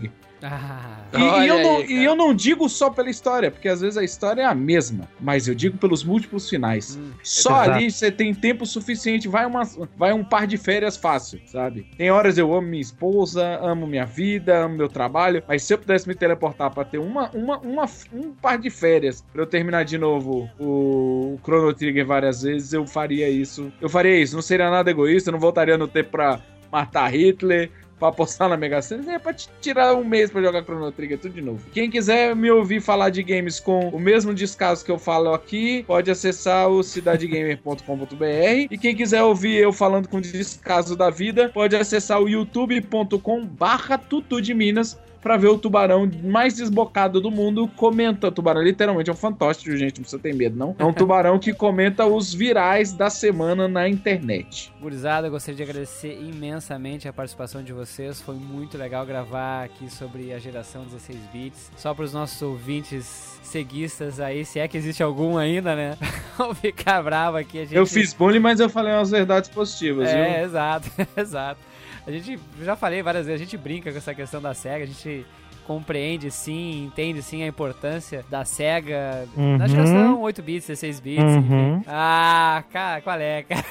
Ah, 0.44 1.06
E, 1.14 1.18
e 1.18 1.48
eu 1.48 1.62
não, 1.62 1.78
aí, 1.78 1.86
e 1.88 2.04
eu 2.04 2.16
não 2.16 2.34
digo 2.34 2.68
só 2.68 2.90
pela 2.90 3.10
história, 3.10 3.52
porque 3.52 3.68
às 3.68 3.82
vezes 3.82 3.98
a 3.98 4.04
história 4.04 4.42
é 4.42 4.46
a 4.46 4.56
mesma, 4.56 5.08
mas 5.20 5.48
eu 5.48 5.54
digo 5.54 5.78
pelos 5.78 6.04
múltiplos 6.04 6.50
finais. 6.50 7.00
Só 7.22 7.52
Exato. 7.52 7.72
ali 7.72 7.92
você 7.92 8.12
tem 8.12 8.34
tempo 8.34 8.66
suficiente, 8.66 9.28
vai, 9.28 9.46
uma, 9.46 9.62
vai 9.96 10.14
um 10.14 10.24
par 10.24 10.48
de 10.48 10.58
férias 10.58 10.98
fácil, 10.98 11.40
sabe? 11.46 11.86
Tem 11.98 12.10
horas 12.10 12.38
eu 12.38 12.54
amo 12.54 12.68
minha 12.68 12.82
esposa, 12.82 13.60
amo 13.62 13.86
minha 13.86 14.06
vida, 14.06 14.64
amo 14.64 14.76
meu 14.76 14.90
trabalho, 14.90 15.44
mas 15.48 15.64
se 15.64 15.74
eu 15.74 15.78
pudesse 15.78 16.08
me 16.08 16.16
teleportar 16.16 16.72
pra 16.72 16.84
ter 16.84 16.98
uma, 16.98 17.30
uma, 17.32 17.60
uma, 17.60 17.86
um 18.14 18.32
par 18.34 18.58
de 18.58 18.70
férias 18.70 19.24
pra 19.32 19.44
eu 19.44 19.48
terminar 19.48 19.84
de 19.86 19.98
novo 19.98 20.50
o, 20.60 21.36
o 21.36 21.40
Chrono 21.44 21.74
Trigger 21.74 22.06
várias 22.06 22.42
vezes, 22.42 22.74
eu 22.74 22.88
faria 22.88 23.30
isso. 23.30 23.72
Eu 23.80 23.90
faria 23.90 24.18
isso, 24.20 24.34
não 24.36 24.42
seria 24.42 24.70
nada 24.72 24.90
egoísta, 24.90 25.32
não 25.32 25.40
voltaria 25.40 25.78
no 25.78 25.88
tempo 25.88 26.12
pra 26.12 26.42
matar 26.72 27.14
Hitler, 27.14 27.70
pra 28.02 28.10
apostar 28.10 28.50
na 28.50 28.58
Mega 28.58 28.82
Sena, 28.82 29.14
é 29.14 29.20
pra 29.20 29.32
tirar 29.32 29.94
um 29.94 30.04
mês 30.04 30.32
pra 30.32 30.42
jogar 30.42 30.64
Chrono 30.64 30.92
Trigger 30.92 31.20
tudo 31.20 31.36
de 31.36 31.42
novo. 31.42 31.64
Quem 31.72 31.88
quiser 31.88 32.36
me 32.36 32.50
ouvir 32.50 32.82
falar 32.82 33.12
de 33.12 33.22
games 33.22 33.60
com 33.60 33.90
o 33.90 34.00
mesmo 34.00 34.34
descaso 34.34 34.84
que 34.84 34.90
eu 34.90 34.98
falo 34.98 35.36
aqui, 35.36 35.84
pode 35.84 36.10
acessar 36.10 36.68
o 36.68 36.82
cidadegamer.com.br 36.82 38.68
e 38.72 38.78
quem 38.80 38.96
quiser 38.96 39.22
ouvir 39.22 39.56
eu 39.58 39.72
falando 39.72 40.10
com 40.10 40.20
descaso 40.20 40.96
da 40.96 41.12
vida, 41.12 41.50
pode 41.54 41.76
acessar 41.76 42.20
o 42.20 42.28
youtube.com 42.28 43.46
barra 43.46 44.00
tutu 44.00 44.42
de 44.42 44.56
Minas 44.56 44.98
pra 45.22 45.38
ver 45.38 45.48
o 45.48 45.58
tubarão 45.58 46.10
mais 46.24 46.56
desbocado 46.56 47.22
do 47.22 47.30
mundo 47.32 47.68
comenta. 47.76 48.28
O 48.28 48.32
tubarão 48.32 48.62
literalmente 48.62 49.10
é 49.10 49.14
um 49.14 49.16
fantástico, 49.16 49.76
gente, 49.78 49.98
não 49.98 50.04
precisa 50.04 50.22
ter 50.22 50.34
medo, 50.34 50.58
não. 50.58 50.76
É 50.80 50.84
um 50.86 50.92
tubarão 50.94 51.38
que 51.40 51.54
comenta 51.54 52.06
os 52.06 52.34
virais 52.34 52.92
da 52.94 53.10
semana 53.10 53.68
na 53.68 53.88
internet. 53.88 54.74
Gurizada, 54.82 55.30
gostaria 55.30 55.58
de 55.58 55.64
agradecer 55.64 56.20
imensamente 56.22 57.08
a 57.08 57.14
participação 57.14 57.64
de 57.64 57.72
vocês. 57.74 58.22
Foi 58.22 58.36
muito 58.36 58.78
legal 58.78 59.06
gravar 59.06 59.64
aqui 59.64 59.90
sobre 59.90 60.34
a 60.34 60.40
geração 60.40 60.84
16 60.86 61.18
bits. 61.32 61.72
Só 61.78 61.94
para 61.94 62.06
os 62.06 62.14
nossos 62.14 62.42
ouvintes 62.42 63.40
ceguistas 63.44 64.20
aí, 64.20 64.46
se 64.46 64.60
é 64.60 64.68
que 64.68 64.78
existe 64.78 65.04
algum 65.04 65.38
ainda, 65.38 65.76
né? 65.76 65.98
Vão 66.38 66.56
ficar 66.56 67.04
bravo 67.04 67.38
aqui. 67.38 67.60
Gente... 67.60 67.76
Eu 67.76 67.86
fiz 67.86 68.14
bullying, 68.14 68.40
mas 68.40 68.60
eu 68.60 68.70
falei 68.70 68.94
umas 68.94 69.12
verdades 69.12 69.50
positivas, 69.50 70.10
É, 70.10 70.38
viu? 70.38 70.46
exato, 70.46 70.90
exato. 71.18 71.60
A 72.06 72.12
gente, 72.12 72.40
já 72.62 72.76
falei 72.76 73.02
várias 73.04 73.26
vezes, 73.28 73.42
a 73.42 73.44
gente 73.44 73.58
brinca 73.58 73.92
com 73.92 73.98
essa 73.98 74.14
questão 74.14 74.42
da 74.42 74.54
SEGA, 74.54 74.84
a 74.84 74.88
gente 74.88 75.26
compreende 75.68 76.32
sim, 76.32 76.86
entende 76.86 77.22
sim 77.22 77.44
a 77.44 77.48
importância 77.48 78.26
da 78.30 78.44
SEGA 78.44 79.26
Uhum. 79.38 79.58
na 79.58 79.68
geração 79.68 80.20
8 80.22 80.42
bits, 80.42 80.68
16 80.68 81.00
bits, 81.00 81.24
Uhum. 81.24 81.84
Ah, 81.88 82.64
cara, 82.72 83.02
qual 83.02 83.20
é, 83.20 83.44
cara? 83.44 83.66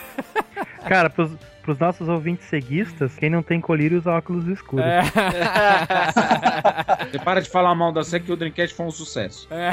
Cara, 0.88 1.10
pros, 1.10 1.32
pros 1.62 1.78
nossos 1.78 2.08
ouvintes 2.08 2.46
ceguistas, 2.48 3.14
quem 3.16 3.28
não 3.30 3.42
tem 3.42 3.60
colírio 3.60 3.98
usa 3.98 4.10
óculos 4.12 4.46
escuros. 4.46 4.84
É. 4.86 5.02
Você 7.10 7.18
para 7.18 7.40
de 7.40 7.48
falar 7.48 7.74
mal 7.74 7.92
da 7.92 8.02
SEGA 8.02 8.24
que 8.26 8.32
o 8.32 8.36
Dreamcast 8.36 8.74
foi 8.74 8.86
um 8.86 8.90
sucesso. 8.90 9.46
É. 9.50 9.70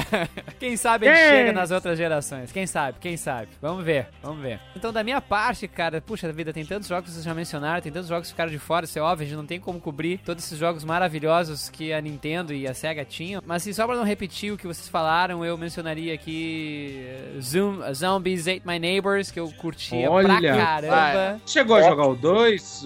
Quem 0.60 0.76
sabe 0.78 1.08
a 1.08 1.14
gente 1.14 1.24
É. 1.24 1.30
chega 1.38 1.52
nas 1.54 1.72
outras 1.72 1.98
gerações. 1.98 2.52
Quem 2.52 2.66
sabe, 2.68 2.98
quem 3.00 3.18
sabe. 3.18 3.50
Vamos 3.62 3.84
ver, 3.84 4.08
vamos 4.22 4.42
ver. 4.42 4.60
Então, 4.76 4.92
da 4.94 5.04
minha 5.04 5.22
parte, 5.22 5.68
cara, 5.68 6.02
puxa 6.02 6.32
vida, 6.32 6.52
tem 6.54 6.66
tantos 6.66 6.88
jogos 6.88 7.06
que 7.06 7.12
vocês 7.12 7.26
já 7.26 7.34
mencionaram, 7.34 7.82
tem 7.82 7.92
tantos 7.92 8.10
jogos 8.10 8.28
que 8.28 8.34
ficaram 8.34 8.52
de 8.52 8.60
fora, 8.60 8.86
isso 8.86 8.98
é 8.98 9.02
óbvio, 9.02 9.26
a 9.26 9.28
gente 9.30 9.38
não 9.38 9.46
tem 9.46 9.60
como 9.60 9.80
cobrir 9.80 10.20
todos 10.20 10.44
esses 10.44 10.58
jogos 10.58 10.84
maravilhosos 10.84 11.70
que 11.70 11.94
a 11.94 12.02
Nintendo 12.02 12.54
e 12.54 12.68
a 12.68 12.74
Sega 12.74 13.06
tinham. 13.06 13.42
Mas, 13.46 13.62
assim, 13.64 13.74
só 13.74 13.86
pra 13.86 13.96
não 13.96 14.04
repetir 14.04 14.52
o 14.54 14.58
que 14.58 14.68
vocês 14.68 14.88
falaram, 14.90 15.44
eu 15.46 15.58
mencionaria 15.58 16.14
aqui 16.14 17.06
eh, 17.08 17.40
Zoom, 17.42 17.82
Zombies 17.94 18.48
Ate 18.48 18.64
My 18.66 18.80
Neighbors, 18.80 19.32
que 19.32 19.40
eu 19.40 19.50
curtia 19.58 20.08
pra 20.10 20.42
caramba. 20.42 21.42
Chegou 21.46 21.77
a 21.78 21.90
jogar 21.90 22.08
o 22.08 22.16
2? 22.16 22.84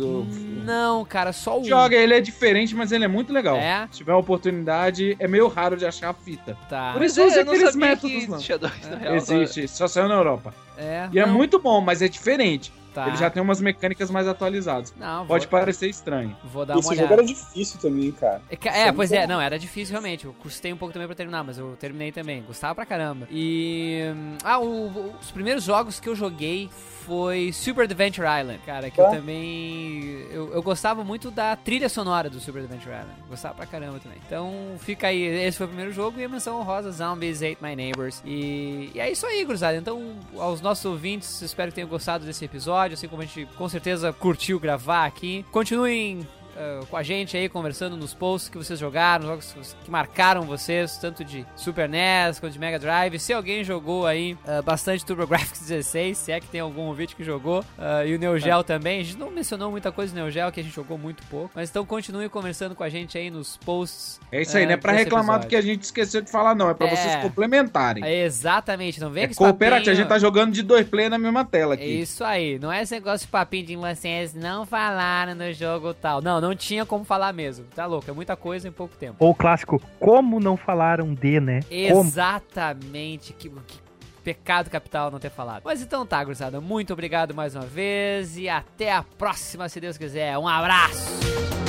Não, 0.66 1.04
cara, 1.06 1.34
só 1.34 1.60
o 1.60 1.64
Joga, 1.64 1.96
ele 1.96 2.14
é 2.14 2.22
diferente, 2.22 2.76
mas 2.76 2.92
ele 2.92 3.04
é 3.06 3.08
muito 3.08 3.34
legal. 3.34 3.56
É? 3.56 3.88
Se 3.92 3.98
tiver 4.00 4.14
oportunidade, 4.14 5.16
é 5.20 5.28
meio 5.28 5.48
raro 5.48 5.76
de 5.76 5.86
achar 5.86 6.10
a 6.10 6.14
fita. 6.14 6.58
Tá. 6.70 6.94
Por 6.94 7.02
isso 7.04 7.20
é, 7.20 7.26
usa 7.28 7.42
aqueles 7.42 7.76
métodos 7.76 8.16
existia 8.16 8.58
dois, 8.58 8.90
na 8.90 8.98
real. 8.98 9.16
Existe, 9.16 9.68
só 9.68 9.88
saiu 9.88 10.08
na 10.08 10.16
Europa. 10.16 10.54
É, 10.78 11.08
E 11.12 11.20
é 11.20 11.26
não. 11.26 11.34
muito 11.34 11.60
bom, 11.60 11.82
mas 11.82 12.02
é 12.02 12.08
diferente. 12.08 12.72
Tá. 12.94 13.08
Ele 13.08 13.16
já 13.18 13.30
tem 13.30 13.42
umas 13.42 13.62
mecânicas 13.62 14.12
mais 14.12 14.28
atualizadas. 14.28 14.94
Não, 14.98 15.26
Pode 15.26 15.46
vou- 15.48 15.60
parecer 15.60 15.88
estranho. 15.90 16.36
Vou 16.44 16.66
dar 16.66 16.74
uma 16.74 16.80
Esse 16.82 16.90
olhada. 16.90 17.02
jogo 17.08 17.14
era 17.14 17.24
difícil 17.26 17.80
também, 17.80 18.12
cara. 18.12 18.42
É, 18.50 18.82
É, 18.88 18.92
pois 18.92 19.12
é, 19.12 19.26
não, 19.26 19.40
era 19.40 19.58
difícil 19.58 19.94
realmente. 19.94 20.26
Eu 20.26 20.34
custei 20.34 20.74
um 20.74 20.78
pouco 20.78 20.92
também 20.94 21.08
pra 21.08 21.16
terminar, 21.16 21.44
mas 21.44 21.58
eu 21.58 21.76
terminei 21.80 22.12
também. 22.12 22.42
Gostava 22.44 22.76
pra 22.76 22.86
caramba. 22.86 23.28
E. 23.32 24.02
hum, 24.16 24.38
Ah, 24.44 24.60
o- 24.60 25.14
os 25.22 25.32
primeiros 25.32 25.64
jogos 25.64 26.00
que 26.00 26.10
eu 26.10 26.16
joguei 26.16 26.70
foi 27.06 27.52
Super 27.54 27.84
Adventure 27.86 28.28
Island, 28.28 28.60
cara, 28.66 28.90
que 28.90 29.00
eu 29.00 29.06
Tá. 29.06 29.12
também. 29.12 30.26
Eu, 30.32 30.54
eu 30.54 30.62
gostava 30.62 31.04
muito 31.04 31.32
da 31.32 31.56
trilha 31.56 31.88
sonora 31.90 32.30
do 32.30 32.40
Super 32.40 32.60
Adventure 32.64 32.92
Island. 32.94 33.16
Gostava 33.30 33.56
pra 33.56 33.66
caramba 33.66 34.00
também. 34.00 34.18
Então 34.26 34.52
fica 34.80 35.08
aí. 35.08 35.22
Esse 35.24 35.58
foi 35.58 35.66
o 35.66 35.70
primeiro 35.70 35.92
jogo 35.94 36.20
e 36.20 36.24
a 36.26 36.30
menção 36.30 36.60
honrosa 36.60 36.92
Zombies 36.92 37.42
Ate 37.42 37.58
My 37.62 37.76
Neighbors. 37.76 38.22
E, 38.26 38.92
e 38.94 39.00
é 39.00 39.12
isso 39.12 39.26
aí, 39.26 39.44
gurizada. 39.46 39.78
Então, 39.78 40.16
aos 40.38 40.62
nossos 40.62 40.84
ouvintes, 40.86 41.42
espero 41.42 41.70
que 41.72 41.76
tenham 41.76 41.88
gostado 41.90 42.26
desse 42.26 42.44
episódio. 42.46 42.81
Assim 42.94 43.08
como 43.08 43.22
a 43.22 43.26
gente 43.26 43.48
com 43.58 43.70
certeza 43.70 44.12
curtiu 44.14 44.60
gravar 44.60 45.06
aqui. 45.06 45.46
Continuem 45.52 46.28
uh, 46.56 46.86
com 46.86 46.98
a 46.98 47.04
gente 47.04 47.36
aí, 47.38 47.48
conversando 47.50 47.96
nos 47.98 48.14
posts 48.14 48.50
que 48.50 48.58
vocês 48.58 48.80
jogaram, 48.80 49.26
jogos 49.28 49.56
que 49.84 49.92
marcaram 49.92 50.44
vocês, 50.44 50.98
tanto 50.98 51.24
de 51.24 51.46
Super 51.56 51.88
NES 51.90 52.40
quanto 52.40 52.54
de 52.54 52.60
Mega 52.60 52.80
Drive. 52.80 53.20
Se 53.20 53.34
alguém 53.34 53.64
jogou 53.64 54.06
aí 54.08 54.34
uh, 54.46 54.62
bastante 54.64 55.06
TurboGrafx 55.06 55.60
16, 55.68 56.18
se 56.18 56.32
é 56.32 56.40
que 56.40 56.48
tem 56.48 56.62
algum 56.62 56.84
ouvinte 56.84 57.16
que 57.16 57.24
jogou, 57.24 57.62
uh, 57.62 58.06
e 58.06 58.16
o 58.16 58.20
Neo 58.20 58.38
Geo 58.40 58.64
também. 58.64 59.02
A 59.02 59.04
gente 59.04 59.18
não 59.18 59.30
mencionou 59.32 59.72
muita 59.72 59.92
coisa 59.92 60.14
do 60.14 60.16
Neo 60.20 60.30
Geo, 60.32 60.52
que 60.52 60.60
a 60.60 60.64
gente 60.64 60.74
jogou 60.76 60.98
muito 60.98 61.24
pouco, 61.28 61.52
mas 61.56 61.70
então 61.70 61.86
continue 61.86 62.28
conversando 62.30 62.76
com 62.76 62.84
a 62.84 62.90
gente 62.90 63.18
aí 63.18 63.30
nos 63.30 63.58
posts. 63.58 64.20
É 64.32 64.42
isso 64.42 64.58
aí, 64.58 64.66
não 64.66 64.74
é 64.74 64.78
pra 64.78 64.92
reclamar 64.92 65.40
do 65.40 65.46
episódio. 65.46 65.50
que 65.50 65.56
a 65.56 65.62
gente 65.62 65.84
esqueceu 65.84 66.22
de 66.22 66.30
falar, 66.32 66.56
não. 66.56 66.70
É 66.70 66.74
pra 66.74 66.88
É. 66.88 66.96
vocês 66.96 67.16
complementarem. 67.22 68.04
É, 68.04 68.24
exatamente, 68.24 69.00
não 69.00 69.10
vem 69.10 69.24
É 69.26 69.28
com 69.28 69.36
cooperativo, 69.36 69.92
a 69.92 69.94
gente 69.96 70.08
tá 70.08 70.18
jogando 70.20 70.52
de 70.52 70.62
dois 70.64 70.88
play 70.88 71.10
na 71.10 71.18
mesma 71.18 71.44
tela 71.46 71.74
É 71.74 71.78
aqui. 71.78 72.02
isso 72.02 72.24
aí, 72.24 72.58
não 72.60 72.72
é 72.72 72.82
esse 72.82 72.94
negócio 72.94 73.26
de 73.26 73.32
papinho 73.32 73.66
de 73.66 73.76
vocês 73.76 74.34
não 74.34 74.66
falaram 74.66 75.36
no 75.36 75.52
jogo 75.54 75.94
tal. 75.94 76.22
Não, 76.22 76.40
não 76.42 76.51
tinha 76.56 76.86
como 76.86 77.04
falar 77.04 77.34
mesmo. 77.34 77.66
Tá 77.76 77.86
louco, 77.86 78.10
é 78.10 78.14
muita 78.14 78.36
coisa 78.36 78.68
em 78.68 78.72
pouco 78.72 78.96
tempo. 78.96 79.18
Ou 79.20 79.32
o 79.32 79.36
clássico, 79.36 79.82
como 80.00 80.40
não 80.40 80.58
falaram 80.58 81.14
de, 81.14 81.40
né? 81.40 81.60
Exatamente, 81.70 83.34
que, 83.34 83.50
que 83.50 83.80
pecado 84.24 84.70
capital 84.70 85.12
não 85.12 85.20
ter 85.20 85.32
falado. 85.32 85.64
Mas 85.66 85.82
então 85.82 86.06
tá, 86.06 86.24
gurizada, 86.24 86.62
muito 86.62 86.94
obrigado 86.94 87.34
mais 87.34 87.56
uma 87.56 87.66
vez 87.66 88.38
e 88.38 88.48
até 88.48 88.92
a 88.92 89.04
próxima, 89.04 89.68
se 89.68 89.80
Deus 89.80 89.98
quiser. 89.98 90.38
Um 90.38 90.48
abraço! 90.48 91.61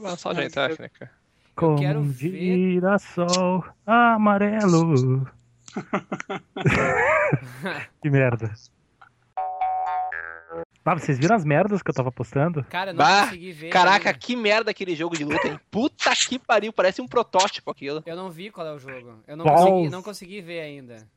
Lançar 0.00 0.32
o 0.32 0.34
jeito 0.34 0.54
técnica. 0.54 1.10
Como 1.56 1.78
quero 1.78 2.00
um 2.00 2.04
ver- 2.04 2.30
girassol 2.30 3.64
amarelo. 3.86 5.26
que 8.02 8.10
merda. 8.10 8.52
Ah, 10.86 10.94
vocês 10.94 11.18
viram 11.18 11.34
as 11.34 11.44
merdas 11.44 11.82
que 11.82 11.90
eu 11.90 11.94
tava 11.94 12.12
postando? 12.12 12.62
Cara, 12.64 12.90
eu 12.90 12.94
não 12.94 12.98
Bah, 13.04 13.24
consegui 13.24 13.52
ver. 13.52 13.70
caraca, 13.70 14.10
ainda. 14.10 14.18
que 14.18 14.36
merda 14.36 14.70
aquele 14.70 14.94
jogo 14.94 15.16
de 15.16 15.24
luta, 15.24 15.48
hein? 15.48 15.58
Puta 15.70 16.10
que 16.28 16.38
pariu, 16.38 16.72
parece 16.74 17.00
um 17.00 17.08
protótipo 17.08 17.70
aquilo. 17.70 18.02
Eu 18.04 18.14
não 18.14 18.30
vi 18.30 18.50
qual 18.50 18.66
é 18.66 18.72
o 18.72 18.78
jogo. 18.78 19.14
Eu 19.26 19.36
não, 19.36 19.44
Balls. 19.46 19.64
consegui, 19.70 19.88
não 19.90 20.02
consegui 20.02 20.40
ver 20.42 20.60
ainda. 20.60 21.08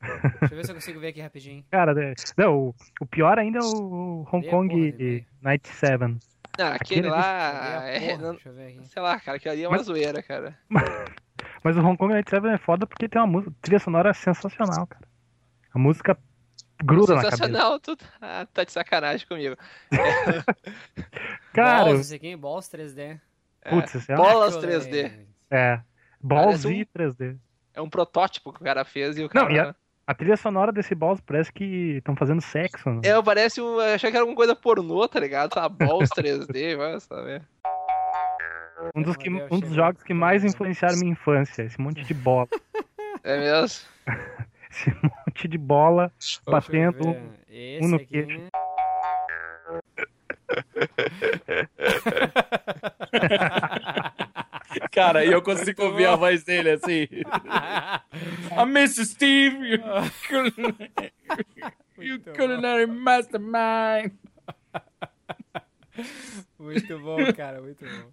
Deixa 0.00 0.54
eu 0.54 0.56
ver 0.56 0.64
se 0.64 0.70
eu 0.70 0.74
consigo 0.76 1.00
ver 1.00 1.08
aqui 1.08 1.20
rapidinho. 1.20 1.64
Cara, 1.70 1.92
é- 2.00 2.14
não, 2.38 2.72
o, 3.00 3.06
pior 3.06 3.36
ainda 3.38 3.58
é 3.58 3.62
o 3.62 4.24
Hong 4.32 4.46
a 4.46 4.50
Kong 4.50 4.92
porra? 4.92 5.26
Night 5.42 5.68
7. 5.68 6.16
Não, 6.58 6.66
aquele 6.66 7.00
Aquele 7.00 7.08
lá. 7.08 7.22
Cadê 7.22 7.76
a 7.76 7.88
É, 7.88 8.00
porra? 8.10 8.22
não- 8.22 8.30
Deixa 8.32 8.48
eu 8.48 8.54
ver 8.54 8.66
aqui. 8.68 8.88
sei 8.88 9.02
lá, 9.02 9.20
cara, 9.20 9.36
aquilo 9.36 9.52
ali 9.52 9.62
é 9.64 9.68
uma 9.68 9.76
Mas- 9.76 9.86
zoeira, 9.86 10.22
cara. 10.22 10.58
Mas 11.62 11.76
o 11.76 11.80
Hong 11.80 11.96
Kong 11.96 12.12
Night 12.12 12.28
7 12.30 12.46
é 12.46 12.58
foda 12.58 12.86
porque 12.86 13.08
tem 13.08 13.20
uma 13.20 13.26
música, 13.26 13.54
trilha 13.62 13.78
sonora 13.78 14.12
sensacional, 14.14 14.86
cara. 14.86 15.06
A 15.74 15.78
música 15.78 16.16
gruda 16.84 17.14
na 17.14 17.22
cabeça. 17.22 17.36
Sensacional, 17.38 17.80
tu 17.80 17.96
ah, 18.20 18.46
tá 18.52 18.64
de 18.64 18.70
sacanagem 18.72 19.26
comigo. 19.26 19.56
Cara, 21.52 21.84
Balls, 21.84 22.00
esse 22.00 22.14
aqui, 22.16 22.36
Balls 22.36 22.68
3D. 22.68 23.20
putz, 23.68 23.94
esse 23.94 24.12
é, 24.12 24.16
Bolas 24.16 24.54
Chocolate. 24.54 24.88
3D. 24.88 25.26
é 25.50 25.80
Balls 26.20 26.62
Parece 26.62 26.66
um- 26.66 26.70
e 26.70 26.84
3D. 26.86 27.38
É 27.74 27.80
um 27.80 27.88
protótipo 27.90 28.52
que 28.52 28.60
o 28.60 28.64
cara 28.64 28.84
fez 28.84 29.16
e 29.18 29.22
o 29.22 29.30
Não, 29.34 29.42
cara. 29.46 29.52
e 29.52 29.58
a, 29.58 29.74
a 30.06 30.14
trilha 30.14 30.36
sonora 30.36 30.70
desse 30.72 30.94
Balls 30.94 31.20
parece 31.20 31.52
que 31.52 31.96
estão 31.98 32.14
fazendo 32.16 32.40
sexo. 32.40 32.88
né? 32.90 33.00
É, 33.04 33.22
parece 33.22 33.60
um. 33.60 33.78
Achei 33.78 34.10
que 34.10 34.16
era 34.16 34.22
alguma 34.22 34.36
coisa 34.36 34.54
pornô, 34.54 35.06
tá 35.08 35.20
ligado? 35.20 35.50
Tá, 35.54 35.68
Balls 35.68 36.10
3D, 36.10 36.76
vai 36.76 36.98
saber. 37.00 37.42
Um 38.94 39.02
dos, 39.02 39.16
que, 39.16 39.30
um 39.30 39.60
dos 39.60 39.72
jogos 39.72 40.02
que 40.02 40.12
mais 40.12 40.44
influenciaram 40.44 40.98
minha 40.98 41.12
infância. 41.12 41.62
Esse 41.62 41.80
monte 41.80 42.02
de 42.02 42.14
bola. 42.14 42.48
É 43.26 43.38
mesmo? 43.38 43.86
Esse 44.70 44.90
monte 45.02 45.48
de 45.48 45.56
bola 45.56 46.12
batendo 46.46 47.14
Deixa 47.14 47.20
eu 47.48 47.82
um, 47.82 47.86
um 47.86 47.88
no 47.88 47.96
aqui. 47.96 48.06
queixo. 48.06 48.40
Cara, 54.90 55.24
e 55.24 55.32
eu 55.32 55.40
consigo 55.42 55.82
ouvir 55.84 56.06
a 56.06 56.16
voz 56.16 56.44
dele 56.44 56.70
assim. 56.70 57.06
I 58.56 58.64
miss 58.66 58.96
Steve. 58.96 59.56
You, 61.98 62.20
culinary- 62.34 62.86
mastermind. 62.86 64.12
Muito 66.58 66.98
bom, 66.98 67.32
cara, 67.32 67.60
muito 67.62 67.84
bom. 67.84 68.10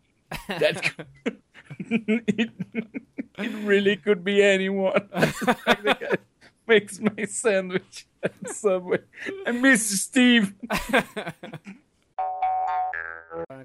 That 0.60 0.82
could- 0.82 1.08
it, 2.38 2.52
it 3.38 3.52
really 3.66 3.98
could 3.98 4.24
be 4.24 4.42
anyone. 4.44 4.94
Makes 6.68 7.00
my 7.00 7.26
sandwich 7.26 8.06
at 8.24 8.34
Subway. 8.54 9.00
I 9.48 9.52
miss 9.52 9.90
Steve. 10.02 10.54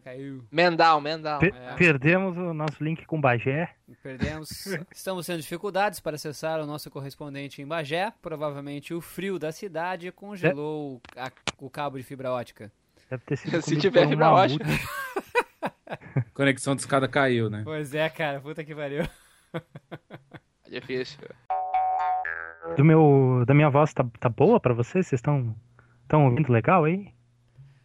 Caiu. 0.05 0.45
Mendal, 0.51 1.01
Mendal. 1.01 1.41
Pe- 1.41 1.53
É. 1.55 1.75
Perdemos 1.75 2.37
o 2.37 2.55
nosso 2.55 2.83
link 2.85 3.05
com 3.07 3.19
o 3.19 3.21
Bagé. 3.21 3.71
Perdemos. 4.03 4.49
Estamos 4.95 5.27
tendo 5.27 5.41
dificuldades 5.41 5.99
para 6.01 6.15
acessar 6.17 6.61
o 6.61 6.67
nosso 6.67 6.91
correspondente 6.91 7.61
em 7.61 7.67
Bagé. 7.67 8.13
Provavelmente 8.23 8.95
o 8.95 9.01
frio 9.01 9.39
da 9.39 9.51
cidade 9.53 10.13
congelou 10.13 11.01
a- 11.17 11.31
o 11.59 11.69
cabo 11.69 11.97
de 11.99 12.05
fibra 12.05 12.31
ótica. 12.31 12.71
Deve 13.11 13.23
ter 13.25 13.37
sido 13.37 13.63
Se 13.63 13.77
tiver 13.77 14.09
fibra 14.09 14.31
ótica. 14.31 14.65
Conexão 16.35 16.75
de 16.75 16.83
escada 16.83 17.09
caiu, 17.09 17.49
né? 17.51 17.63
Pois 17.65 17.95
é, 17.95 18.09
cara, 18.09 18.41
puta 18.41 18.63
que 18.65 18.75
pariu. 18.75 19.05
É 19.55 20.71
difícil. 20.71 21.19
Do 22.77 22.85
meu, 22.85 23.45
da 23.47 23.55
minha 23.55 23.71
voz 23.71 23.93
tá, 23.95 24.05
tá 24.21 24.29
boa 24.29 24.59
pra 24.61 24.75
vocês? 24.75 25.07
Vocês 25.07 25.19
estão 25.21 25.55
estão 26.03 26.25
ouvindo 26.27 26.53
legal 26.53 26.85
aí? 26.85 27.13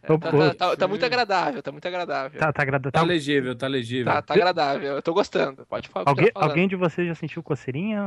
Ô, 0.08 0.18
Tá, 0.18 0.30
tá- 0.30 0.54
tá- 0.54 0.76
tá 0.76 0.88
muito 0.88 1.04
agradável, 1.06 1.62
tá 1.62 1.70
muito 1.70 1.86
agradável. 1.86 2.38
Tá, 2.40 2.52
tá 2.52 2.62
agradável. 2.62 2.90
Tá 2.92 3.02
legível, 3.02 3.54
tá 3.54 3.66
legível. 3.68 4.12
Tá, 4.12 4.20
tá 4.22 4.34
agradável. 4.34 4.94
Eu 4.94 5.02
tô 5.02 5.14
gostando. 5.14 5.64
Pode 5.66 5.88
falar. 5.88 6.08
Alguém, 6.08 6.30
falar. 6.32 6.46
alguém 6.46 6.66
de 6.66 6.74
vocês 6.74 7.06
já 7.06 7.14
sentiu 7.14 7.40
coceirinha? 7.42 8.02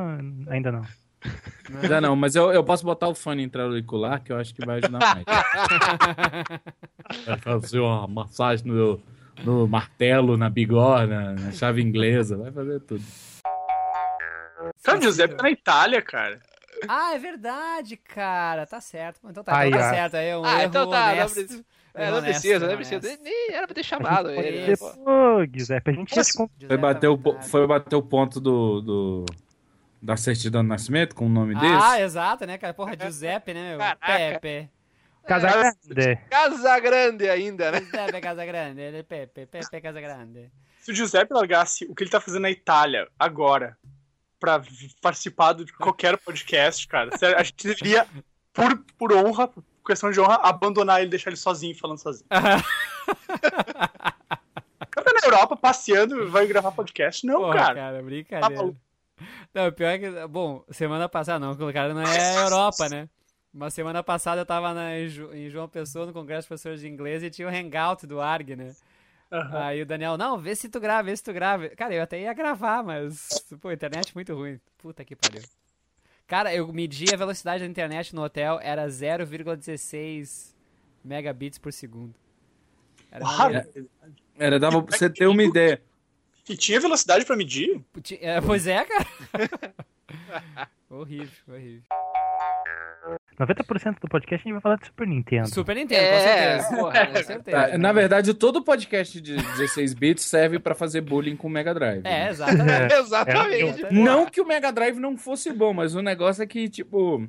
Ainda 0.50 0.72
não. 0.74 0.86
Ainda 1.82 2.02
não, 2.02 2.16
mas 2.16 2.36
eu, 2.36 2.52
eu 2.52 2.64
posso 2.64 2.86
botar 2.86 3.08
o 3.08 3.16
fone 3.16 3.44
intrauricular 3.44 4.22
que 4.22 4.32
eu 4.32 4.38
acho 4.38 4.54
que 4.54 4.64
vai 4.66 4.78
ajudar 4.78 5.00
mais. 5.00 5.26
Vai 7.26 7.38
fazer 7.40 7.80
uma 7.80 8.08
massagem 8.08 8.66
no, 8.68 9.02
no 9.44 9.68
martelo, 9.68 10.38
na 10.38 10.50
bigorna, 10.50 11.34
na 11.34 11.52
chave 11.52 11.82
inglesa, 11.82 12.38
vai 12.38 12.52
fazer 12.52 12.80
tudo. 12.82 13.04
Cara, 14.84 15.00
o 15.00 15.02
Giuseppe 15.02 15.36
tá 15.36 15.44
na 15.44 15.52
Itália, 15.52 16.02
cara. 16.02 16.40
Ah, 16.88 17.14
é 17.16 17.20
verdade, 17.20 17.98
cara. 17.98 18.66
Tá 18.66 18.82
certo. 18.82 19.20
Então 19.30 19.44
tá, 19.44 19.58
Aí, 19.58 19.70
então 19.70 19.80
tá 19.80 19.90
certo. 19.90 20.16
Aí 20.16 20.28
é 20.28 20.38
um 20.38 20.46
Ah, 20.46 20.60
erro 20.60 20.68
então 20.68 20.90
tá, 20.90 21.06
não 21.08 21.12
honesto. 21.14 21.66
É, 21.96 22.12
não 22.12 22.22
precisa, 22.22 22.68
não 22.68 22.76
precisa. 22.76 23.18
Nem 23.22 23.52
era 23.52 23.66
pra 23.68 23.74
ter 23.76 23.84
chamado 23.84 24.30
ele. 24.30 24.68
né, 24.68 24.76
pô. 24.76 25.46
Giuseppe, 25.54 25.92
a 25.92 25.94
gente 25.94 26.14
con- 26.36 26.50
Foi 26.68 26.78
bater, 26.78 27.08
o, 27.08 27.18
po- 27.18 27.42
foi 27.42 27.66
bater 27.68 27.96
o 27.96 28.02
ponto 28.04 28.40
do, 28.40 28.82
do- 28.82 29.26
da 30.02 30.18
certidão 30.18 30.62
de 30.62 30.68
nascimento 30.70 31.16
com 31.16 31.26
o 31.26 31.30
nome 31.30 31.56
desse? 31.56 31.84
Ah, 31.84 32.00
exato, 32.02 32.46
né, 32.46 32.58
cara? 32.58 32.74
Porra, 32.74 32.96
Giuseppe, 33.02 33.54
né, 33.54 33.70
meu? 33.72 33.78
Caraca. 33.80 34.40
Pepe. 34.40 34.70
Casagrande. 35.26 36.20
Casa 36.30 36.80
Grande 36.80 37.28
ainda, 37.30 37.72
né? 37.72 37.80
Giuseppe 37.82 38.22
Casagrande, 38.22 38.82
ele 38.82 38.98
é 38.98 39.04
Pepe, 39.04 39.46
Pepe 39.48 39.82
Casagrande. 39.82 40.52
Se 40.82 40.92
o 40.92 40.96
Giuseppe 40.96 41.34
largasse 41.34 41.86
o 41.86 41.96
que 41.96 42.04
ele 42.04 42.12
tá 42.12 42.20
fazendo 42.22 42.44
na 42.44 42.52
Itália 42.52 43.08
agora 43.18 43.76
pra 44.40 44.62
participar 45.02 45.54
de 45.54 45.72
qualquer 45.74 46.16
podcast, 46.18 46.88
cara, 46.88 47.10
a 47.36 47.42
gente 47.44 47.66
deveria, 47.68 48.06
por, 48.54 48.78
por 48.98 49.12
honra, 49.14 49.50
questão 49.86 50.12
de 50.12 50.20
honra, 50.20 50.36
abandonar 50.36 51.02
ele, 51.02 51.10
deixar 51.10 51.30
ele 51.30 51.38
sozinho 51.38 51.78
falando 51.78 51.99
sozinho. 51.99 52.28
Cara 54.91 55.03
tá 55.06 55.14
na 55.14 55.20
Europa 55.26 55.56
passeando 55.57 56.30
vai 56.30 56.48
gravar 56.48 56.72
podcast? 56.72 57.26
Não, 57.26 57.41
Porra, 57.41 57.56
cara. 57.56 57.76
cara, 57.76 57.98
Tá 57.98 58.03
brincadeira. 58.03 58.56
maluco. 58.56 58.80
Não, 59.53 59.72
pior 59.72 59.88
é 59.90 59.98
que, 59.99 60.28
bom, 60.28 60.64
semana 60.70 61.07
passada 61.07 61.40
não, 61.40 61.52
o 61.52 61.74
cara 61.74 61.94
não 61.94 62.02
é 62.02 62.44
Europa, 62.44 62.90
né? 62.90 63.07
Mas 63.53 63.74
semana 63.74 64.03
passada 64.03 64.41
eu 64.41 64.45
tava 64.45 64.74
na, 64.74 64.99
em, 64.99 65.49
João 65.49 65.70
Pessoa, 65.70 66.06
no 66.06 66.12
Congresso 66.14 66.41
de 66.41 66.48
Professores 66.49 66.82
de 66.82 66.90
Inglês, 66.90 67.24
e 67.24 67.30
tinha 67.30 67.48
o 67.48 67.52
Hangout 67.52 68.06
do 68.06 68.20
ARG, 68.20 68.56
né? 68.56 68.76
Aham. 69.32 69.64
Aí 69.64 69.82
o 69.82 69.86
Daniel, 69.86 70.18
não, 70.18 70.38
vê 70.38 70.53
se 70.56 70.68
tu 70.68 70.80
grava, 70.80 71.03
vê 71.03 71.16
se 71.16 71.24
tu 71.24 71.32
grava. 71.32 71.70
Cara, 71.70 71.94
eu 71.94 72.03
até 72.03 72.20
ia 72.20 72.34
gravar, 72.34 72.84
mas, 72.84 73.30
pô, 73.62 73.72
internet 73.72 74.14
muito 74.14 74.34
ruim. 74.36 74.60
Puta 74.78 75.06
que 75.06 75.16
pariu. 75.16 75.41
Cara, 76.28 76.54
eu 76.54 76.72
medi 76.74 77.06
a 77.14 77.18
velocidade 77.18 77.64
da 77.64 77.70
internet 77.70 78.16
no 78.16 78.24
hotel, 78.24 78.60
era 78.62 78.88
0,16 78.88 80.56
megabits 81.04 81.60
por 81.60 81.72
segundo. 81.72 82.16
Era 83.12 83.24
Uau, 83.24 83.50
meio- 83.50 83.90
Era, 84.38 84.60
dava 84.60 84.82
pra 84.82 84.98
você 84.98 85.10
ter 85.10 85.28
uma 85.28 85.44
ideia. 85.44 85.82
E 86.50 86.58
tinha 86.58 86.80
velocidade 86.80 87.26
pra 87.26 87.36
medir? 87.36 87.82
É, 88.20 88.42
pois 88.42 88.68
é, 88.68 88.84
cara. 88.86 89.08
horrível, 90.90 91.32
horrível. 91.48 91.84
90% 93.40 93.99
do 94.02 94.07
podcast 94.07 94.36
a 94.36 94.44
gente 94.44 94.53
vai 94.53 94.61
falar 94.61 94.77
de 94.77 94.86
Super 94.88 95.07
Nintendo. 95.07 95.48
Super 95.49 95.76
Nintendo, 95.76 96.02
com 96.02 96.15
É, 96.15 96.60
certeza. 96.60 96.76
porra, 96.82 97.07
com 97.07 97.15
certeza. 97.23 97.68
Tá, 97.72 97.77
na 97.77 97.91
verdade, 97.91 98.34
todo 98.34 98.64
podcast 98.64 99.19
de 99.22 99.36
16 99.36 99.94
bits 99.94 100.23
serve 100.26 100.57
pra 100.60 100.73
fazer 100.73 101.02
bullying 101.02 101.36
com 101.36 101.48
o 101.48 101.52
Mega 101.52 101.73
Drive. 101.73 102.02
É, 102.06 102.26
né? 102.26 102.30
exatamente. 102.30 102.94
Exatamente. 102.95 103.94
Não 103.94 104.26
que 104.26 104.40
o 104.41 104.45
Mega 104.48 104.72
Drive 104.72 104.98
não 104.99 105.18
fosse 105.18 105.52
bom, 105.52 105.73
mas 105.73 105.95
o 105.95 106.02
negócio 106.02 106.44
é 106.44 106.48
que, 106.48 106.69
tipo. 106.69 107.27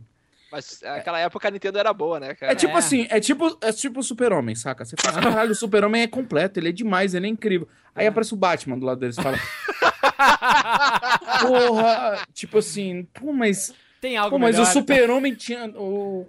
Mas 0.52 0.80
naquela 0.80 1.18
época 1.18 1.48
a 1.48 1.50
Nintendo 1.50 1.78
era 1.78 1.92
boa, 1.92 2.20
né, 2.20 2.34
cara? 2.34 2.52
É 2.52 2.54
tipo 2.54 2.76
assim, 2.76 3.06
é 3.10 3.18
tipo, 3.18 3.58
é 3.60 3.72
tipo 3.72 3.98
o 3.98 4.02
Super-Homem, 4.02 4.54
saca? 4.54 4.84
Você 4.84 4.94
fala, 4.96 5.20
caralho, 5.20 5.50
o 5.50 5.54
Super-Homem 5.56 6.02
é 6.02 6.06
completo, 6.06 6.60
ele 6.60 6.68
é 6.68 6.72
demais, 6.72 7.14
ele 7.14 7.26
é 7.26 7.28
incrível. 7.28 7.68
Aí 7.94 8.06
aparece 8.06 8.32
o 8.32 8.36
Batman 8.36 8.78
do 8.78 8.86
lado 8.86 9.00
deles 9.00 9.18
e 9.18 9.22
fala. 9.22 9.36
Porra, 11.42 12.22
tipo 12.32 12.58
assim, 12.58 13.06
pô, 13.12 13.32
mas. 13.32 13.74
Tem 14.06 14.16
algo 14.16 14.36
Pô, 14.36 14.38
mas 14.38 14.54
melhor. 14.54 14.68
o 14.70 14.72
Super-Homem 14.72 15.34
tinha. 15.34 15.66
O, 15.74 16.24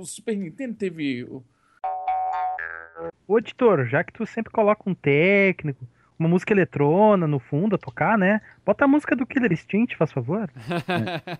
o 0.00 0.04
Super 0.06 0.34
Nintendo 0.34 0.74
teve. 0.74 1.24
o- 1.24 1.44
Ô, 3.26 3.36
editor, 3.38 3.84
já 3.86 4.02
que 4.02 4.14
tu 4.14 4.24
sempre 4.24 4.50
coloca 4.50 4.88
um 4.88 4.94
técnico, 4.94 5.86
uma 6.18 6.26
música 6.26 6.54
eletrônica 6.54 7.26
no 7.28 7.38
fundo 7.38 7.74
a 7.76 7.78
tocar, 7.78 8.16
né? 8.16 8.40
Bota 8.64 8.86
a 8.86 8.88
música 8.88 9.14
do 9.14 9.26
Killer 9.26 9.52
Instinct, 9.52 9.94
faz 9.94 10.10
favor. 10.10 10.50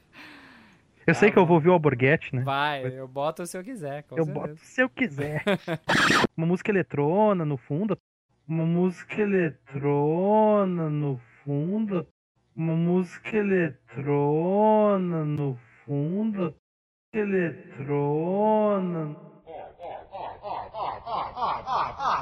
Eu 1.06 1.14
sei 1.14 1.30
que 1.30 1.38
eu 1.38 1.46
vou 1.46 1.54
ouvir 1.54 1.70
o 1.70 1.72
Alborguete, 1.72 2.36
né? 2.36 2.42
Vai, 2.42 2.86
eu 2.98 3.08
boto 3.08 3.46
se 3.46 3.56
eu 3.56 3.64
quiser. 3.64 4.02
com 4.02 4.18
Eu 4.18 4.26
certeza. 4.26 4.46
boto 4.46 4.60
se 4.60 4.82
eu 4.82 4.90
quiser. 4.90 5.42
Uma 6.36 6.46
música 6.46 6.70
eletrônica 6.70 7.46
no 7.46 7.56
fundo. 7.56 7.96
Uma 8.46 8.66
música 8.66 9.22
eletrônica 9.22 10.90
no 10.90 11.18
fundo. 11.42 12.06
Uma 12.54 12.74
música 12.76 13.34
eletrônica 13.38 15.24
no 15.24 15.54
fundo. 15.54 15.68
Eletrônica. 17.14 17.78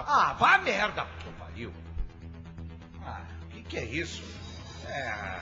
Ah, 0.09 0.37
vá 0.39 0.59
merda, 0.59 1.05
que 1.19 1.31
pariu. 1.33 1.73
Ah, 3.05 3.25
que 3.51 3.63
que 3.63 3.79
é 3.79 3.85
isso? 3.85 4.23
É. 4.89 5.41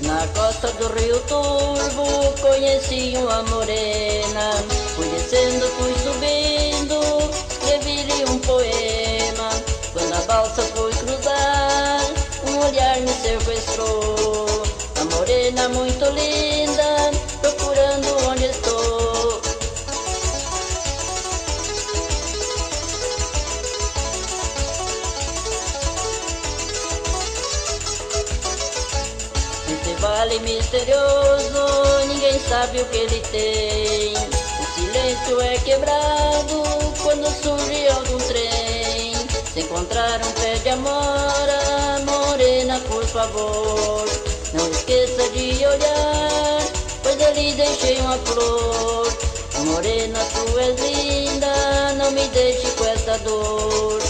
Na 0.00 0.26
costa 0.28 0.72
do 0.72 0.88
Rio 0.94 1.20
Turvo 1.26 2.40
conheci 2.40 3.14
uma 3.18 3.42
morena 3.42 4.84
Fui 4.94 5.08
descendo, 5.08 5.66
fui 5.70 5.92
subindo, 5.98 6.43
Quando 10.34 10.46
a 10.46 10.48
balsa 10.48 10.62
foi 10.62 10.92
cruzar, 10.92 12.00
um 12.48 12.66
olhar 12.66 13.00
me 13.00 13.12
sequestrou 13.12 14.64
A 15.00 15.04
morena 15.04 15.68
muito 15.68 16.04
linda, 16.06 17.12
procurando 17.40 18.28
onde 18.28 18.46
estou 18.46 19.40
Esse 29.68 29.94
vale 30.00 30.40
misterioso, 30.40 32.06
ninguém 32.08 32.40
sabe 32.40 32.80
o 32.80 32.84
que 32.86 32.96
ele 32.96 33.20
tem. 33.30 34.14
O 34.14 34.74
silêncio 34.74 35.40
é 35.40 35.58
quebrado 35.58 36.62
quando 37.02 37.24
surge 37.40 37.86
algum. 37.86 38.23
Se 39.54 39.60
encontrar 39.60 40.20
um 40.20 40.32
pé 40.32 40.58
de 40.64 40.68
amora, 40.70 42.02
morena, 42.04 42.80
por 42.88 43.06
favor, 43.06 44.04
não 44.52 44.68
esqueça 44.68 45.28
de 45.28 45.64
olhar, 45.64 46.58
pois 47.04 47.22
ali 47.22 47.52
deixei 47.52 48.00
uma 48.00 48.18
flor. 48.18 49.16
Morena, 49.64 50.18
tu 50.32 50.58
és 50.58 50.80
linda, 50.80 51.92
não 51.96 52.10
me 52.10 52.26
deixe 52.30 52.68
com 52.72 52.84
essa 52.84 53.16
dor. 53.18 54.03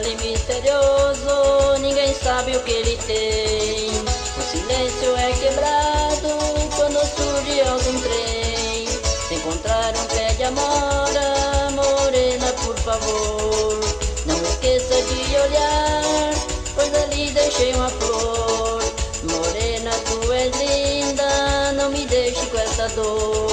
Vale 0.00 0.16
misterioso, 0.16 1.78
ninguém 1.78 2.14
sabe 2.14 2.56
o 2.56 2.60
que 2.62 2.70
ele 2.70 2.96
tem. 3.06 3.90
O 3.90 4.42
silêncio 4.50 5.14
é 5.14 5.30
quebrado 5.32 6.38
quando 6.74 6.98
surge 7.00 7.60
algum 7.60 8.00
trem. 8.00 8.88
Se 9.28 9.34
encontrar 9.34 9.92
um 9.94 10.04
pé 10.06 10.32
de 10.32 10.44
amora, 10.44 11.70
morena, 11.72 12.46
por 12.64 12.74
favor, 12.78 13.78
não 14.24 14.42
esqueça 14.42 15.02
de 15.02 15.36
olhar, 15.36 16.32
pois 16.74 16.94
ali 16.94 17.30
deixei 17.32 17.74
uma 17.74 17.90
flor. 17.90 18.82
Morena, 19.24 19.90
tu 20.06 20.32
és 20.32 20.56
linda, 20.56 21.72
não 21.74 21.90
me 21.90 22.06
deixe 22.06 22.46
com 22.46 22.56
essa 22.56 22.88
dor. 22.88 23.49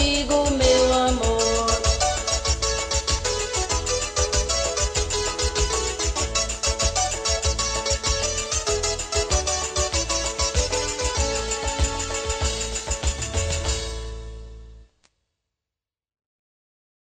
Contigo 0.00 0.39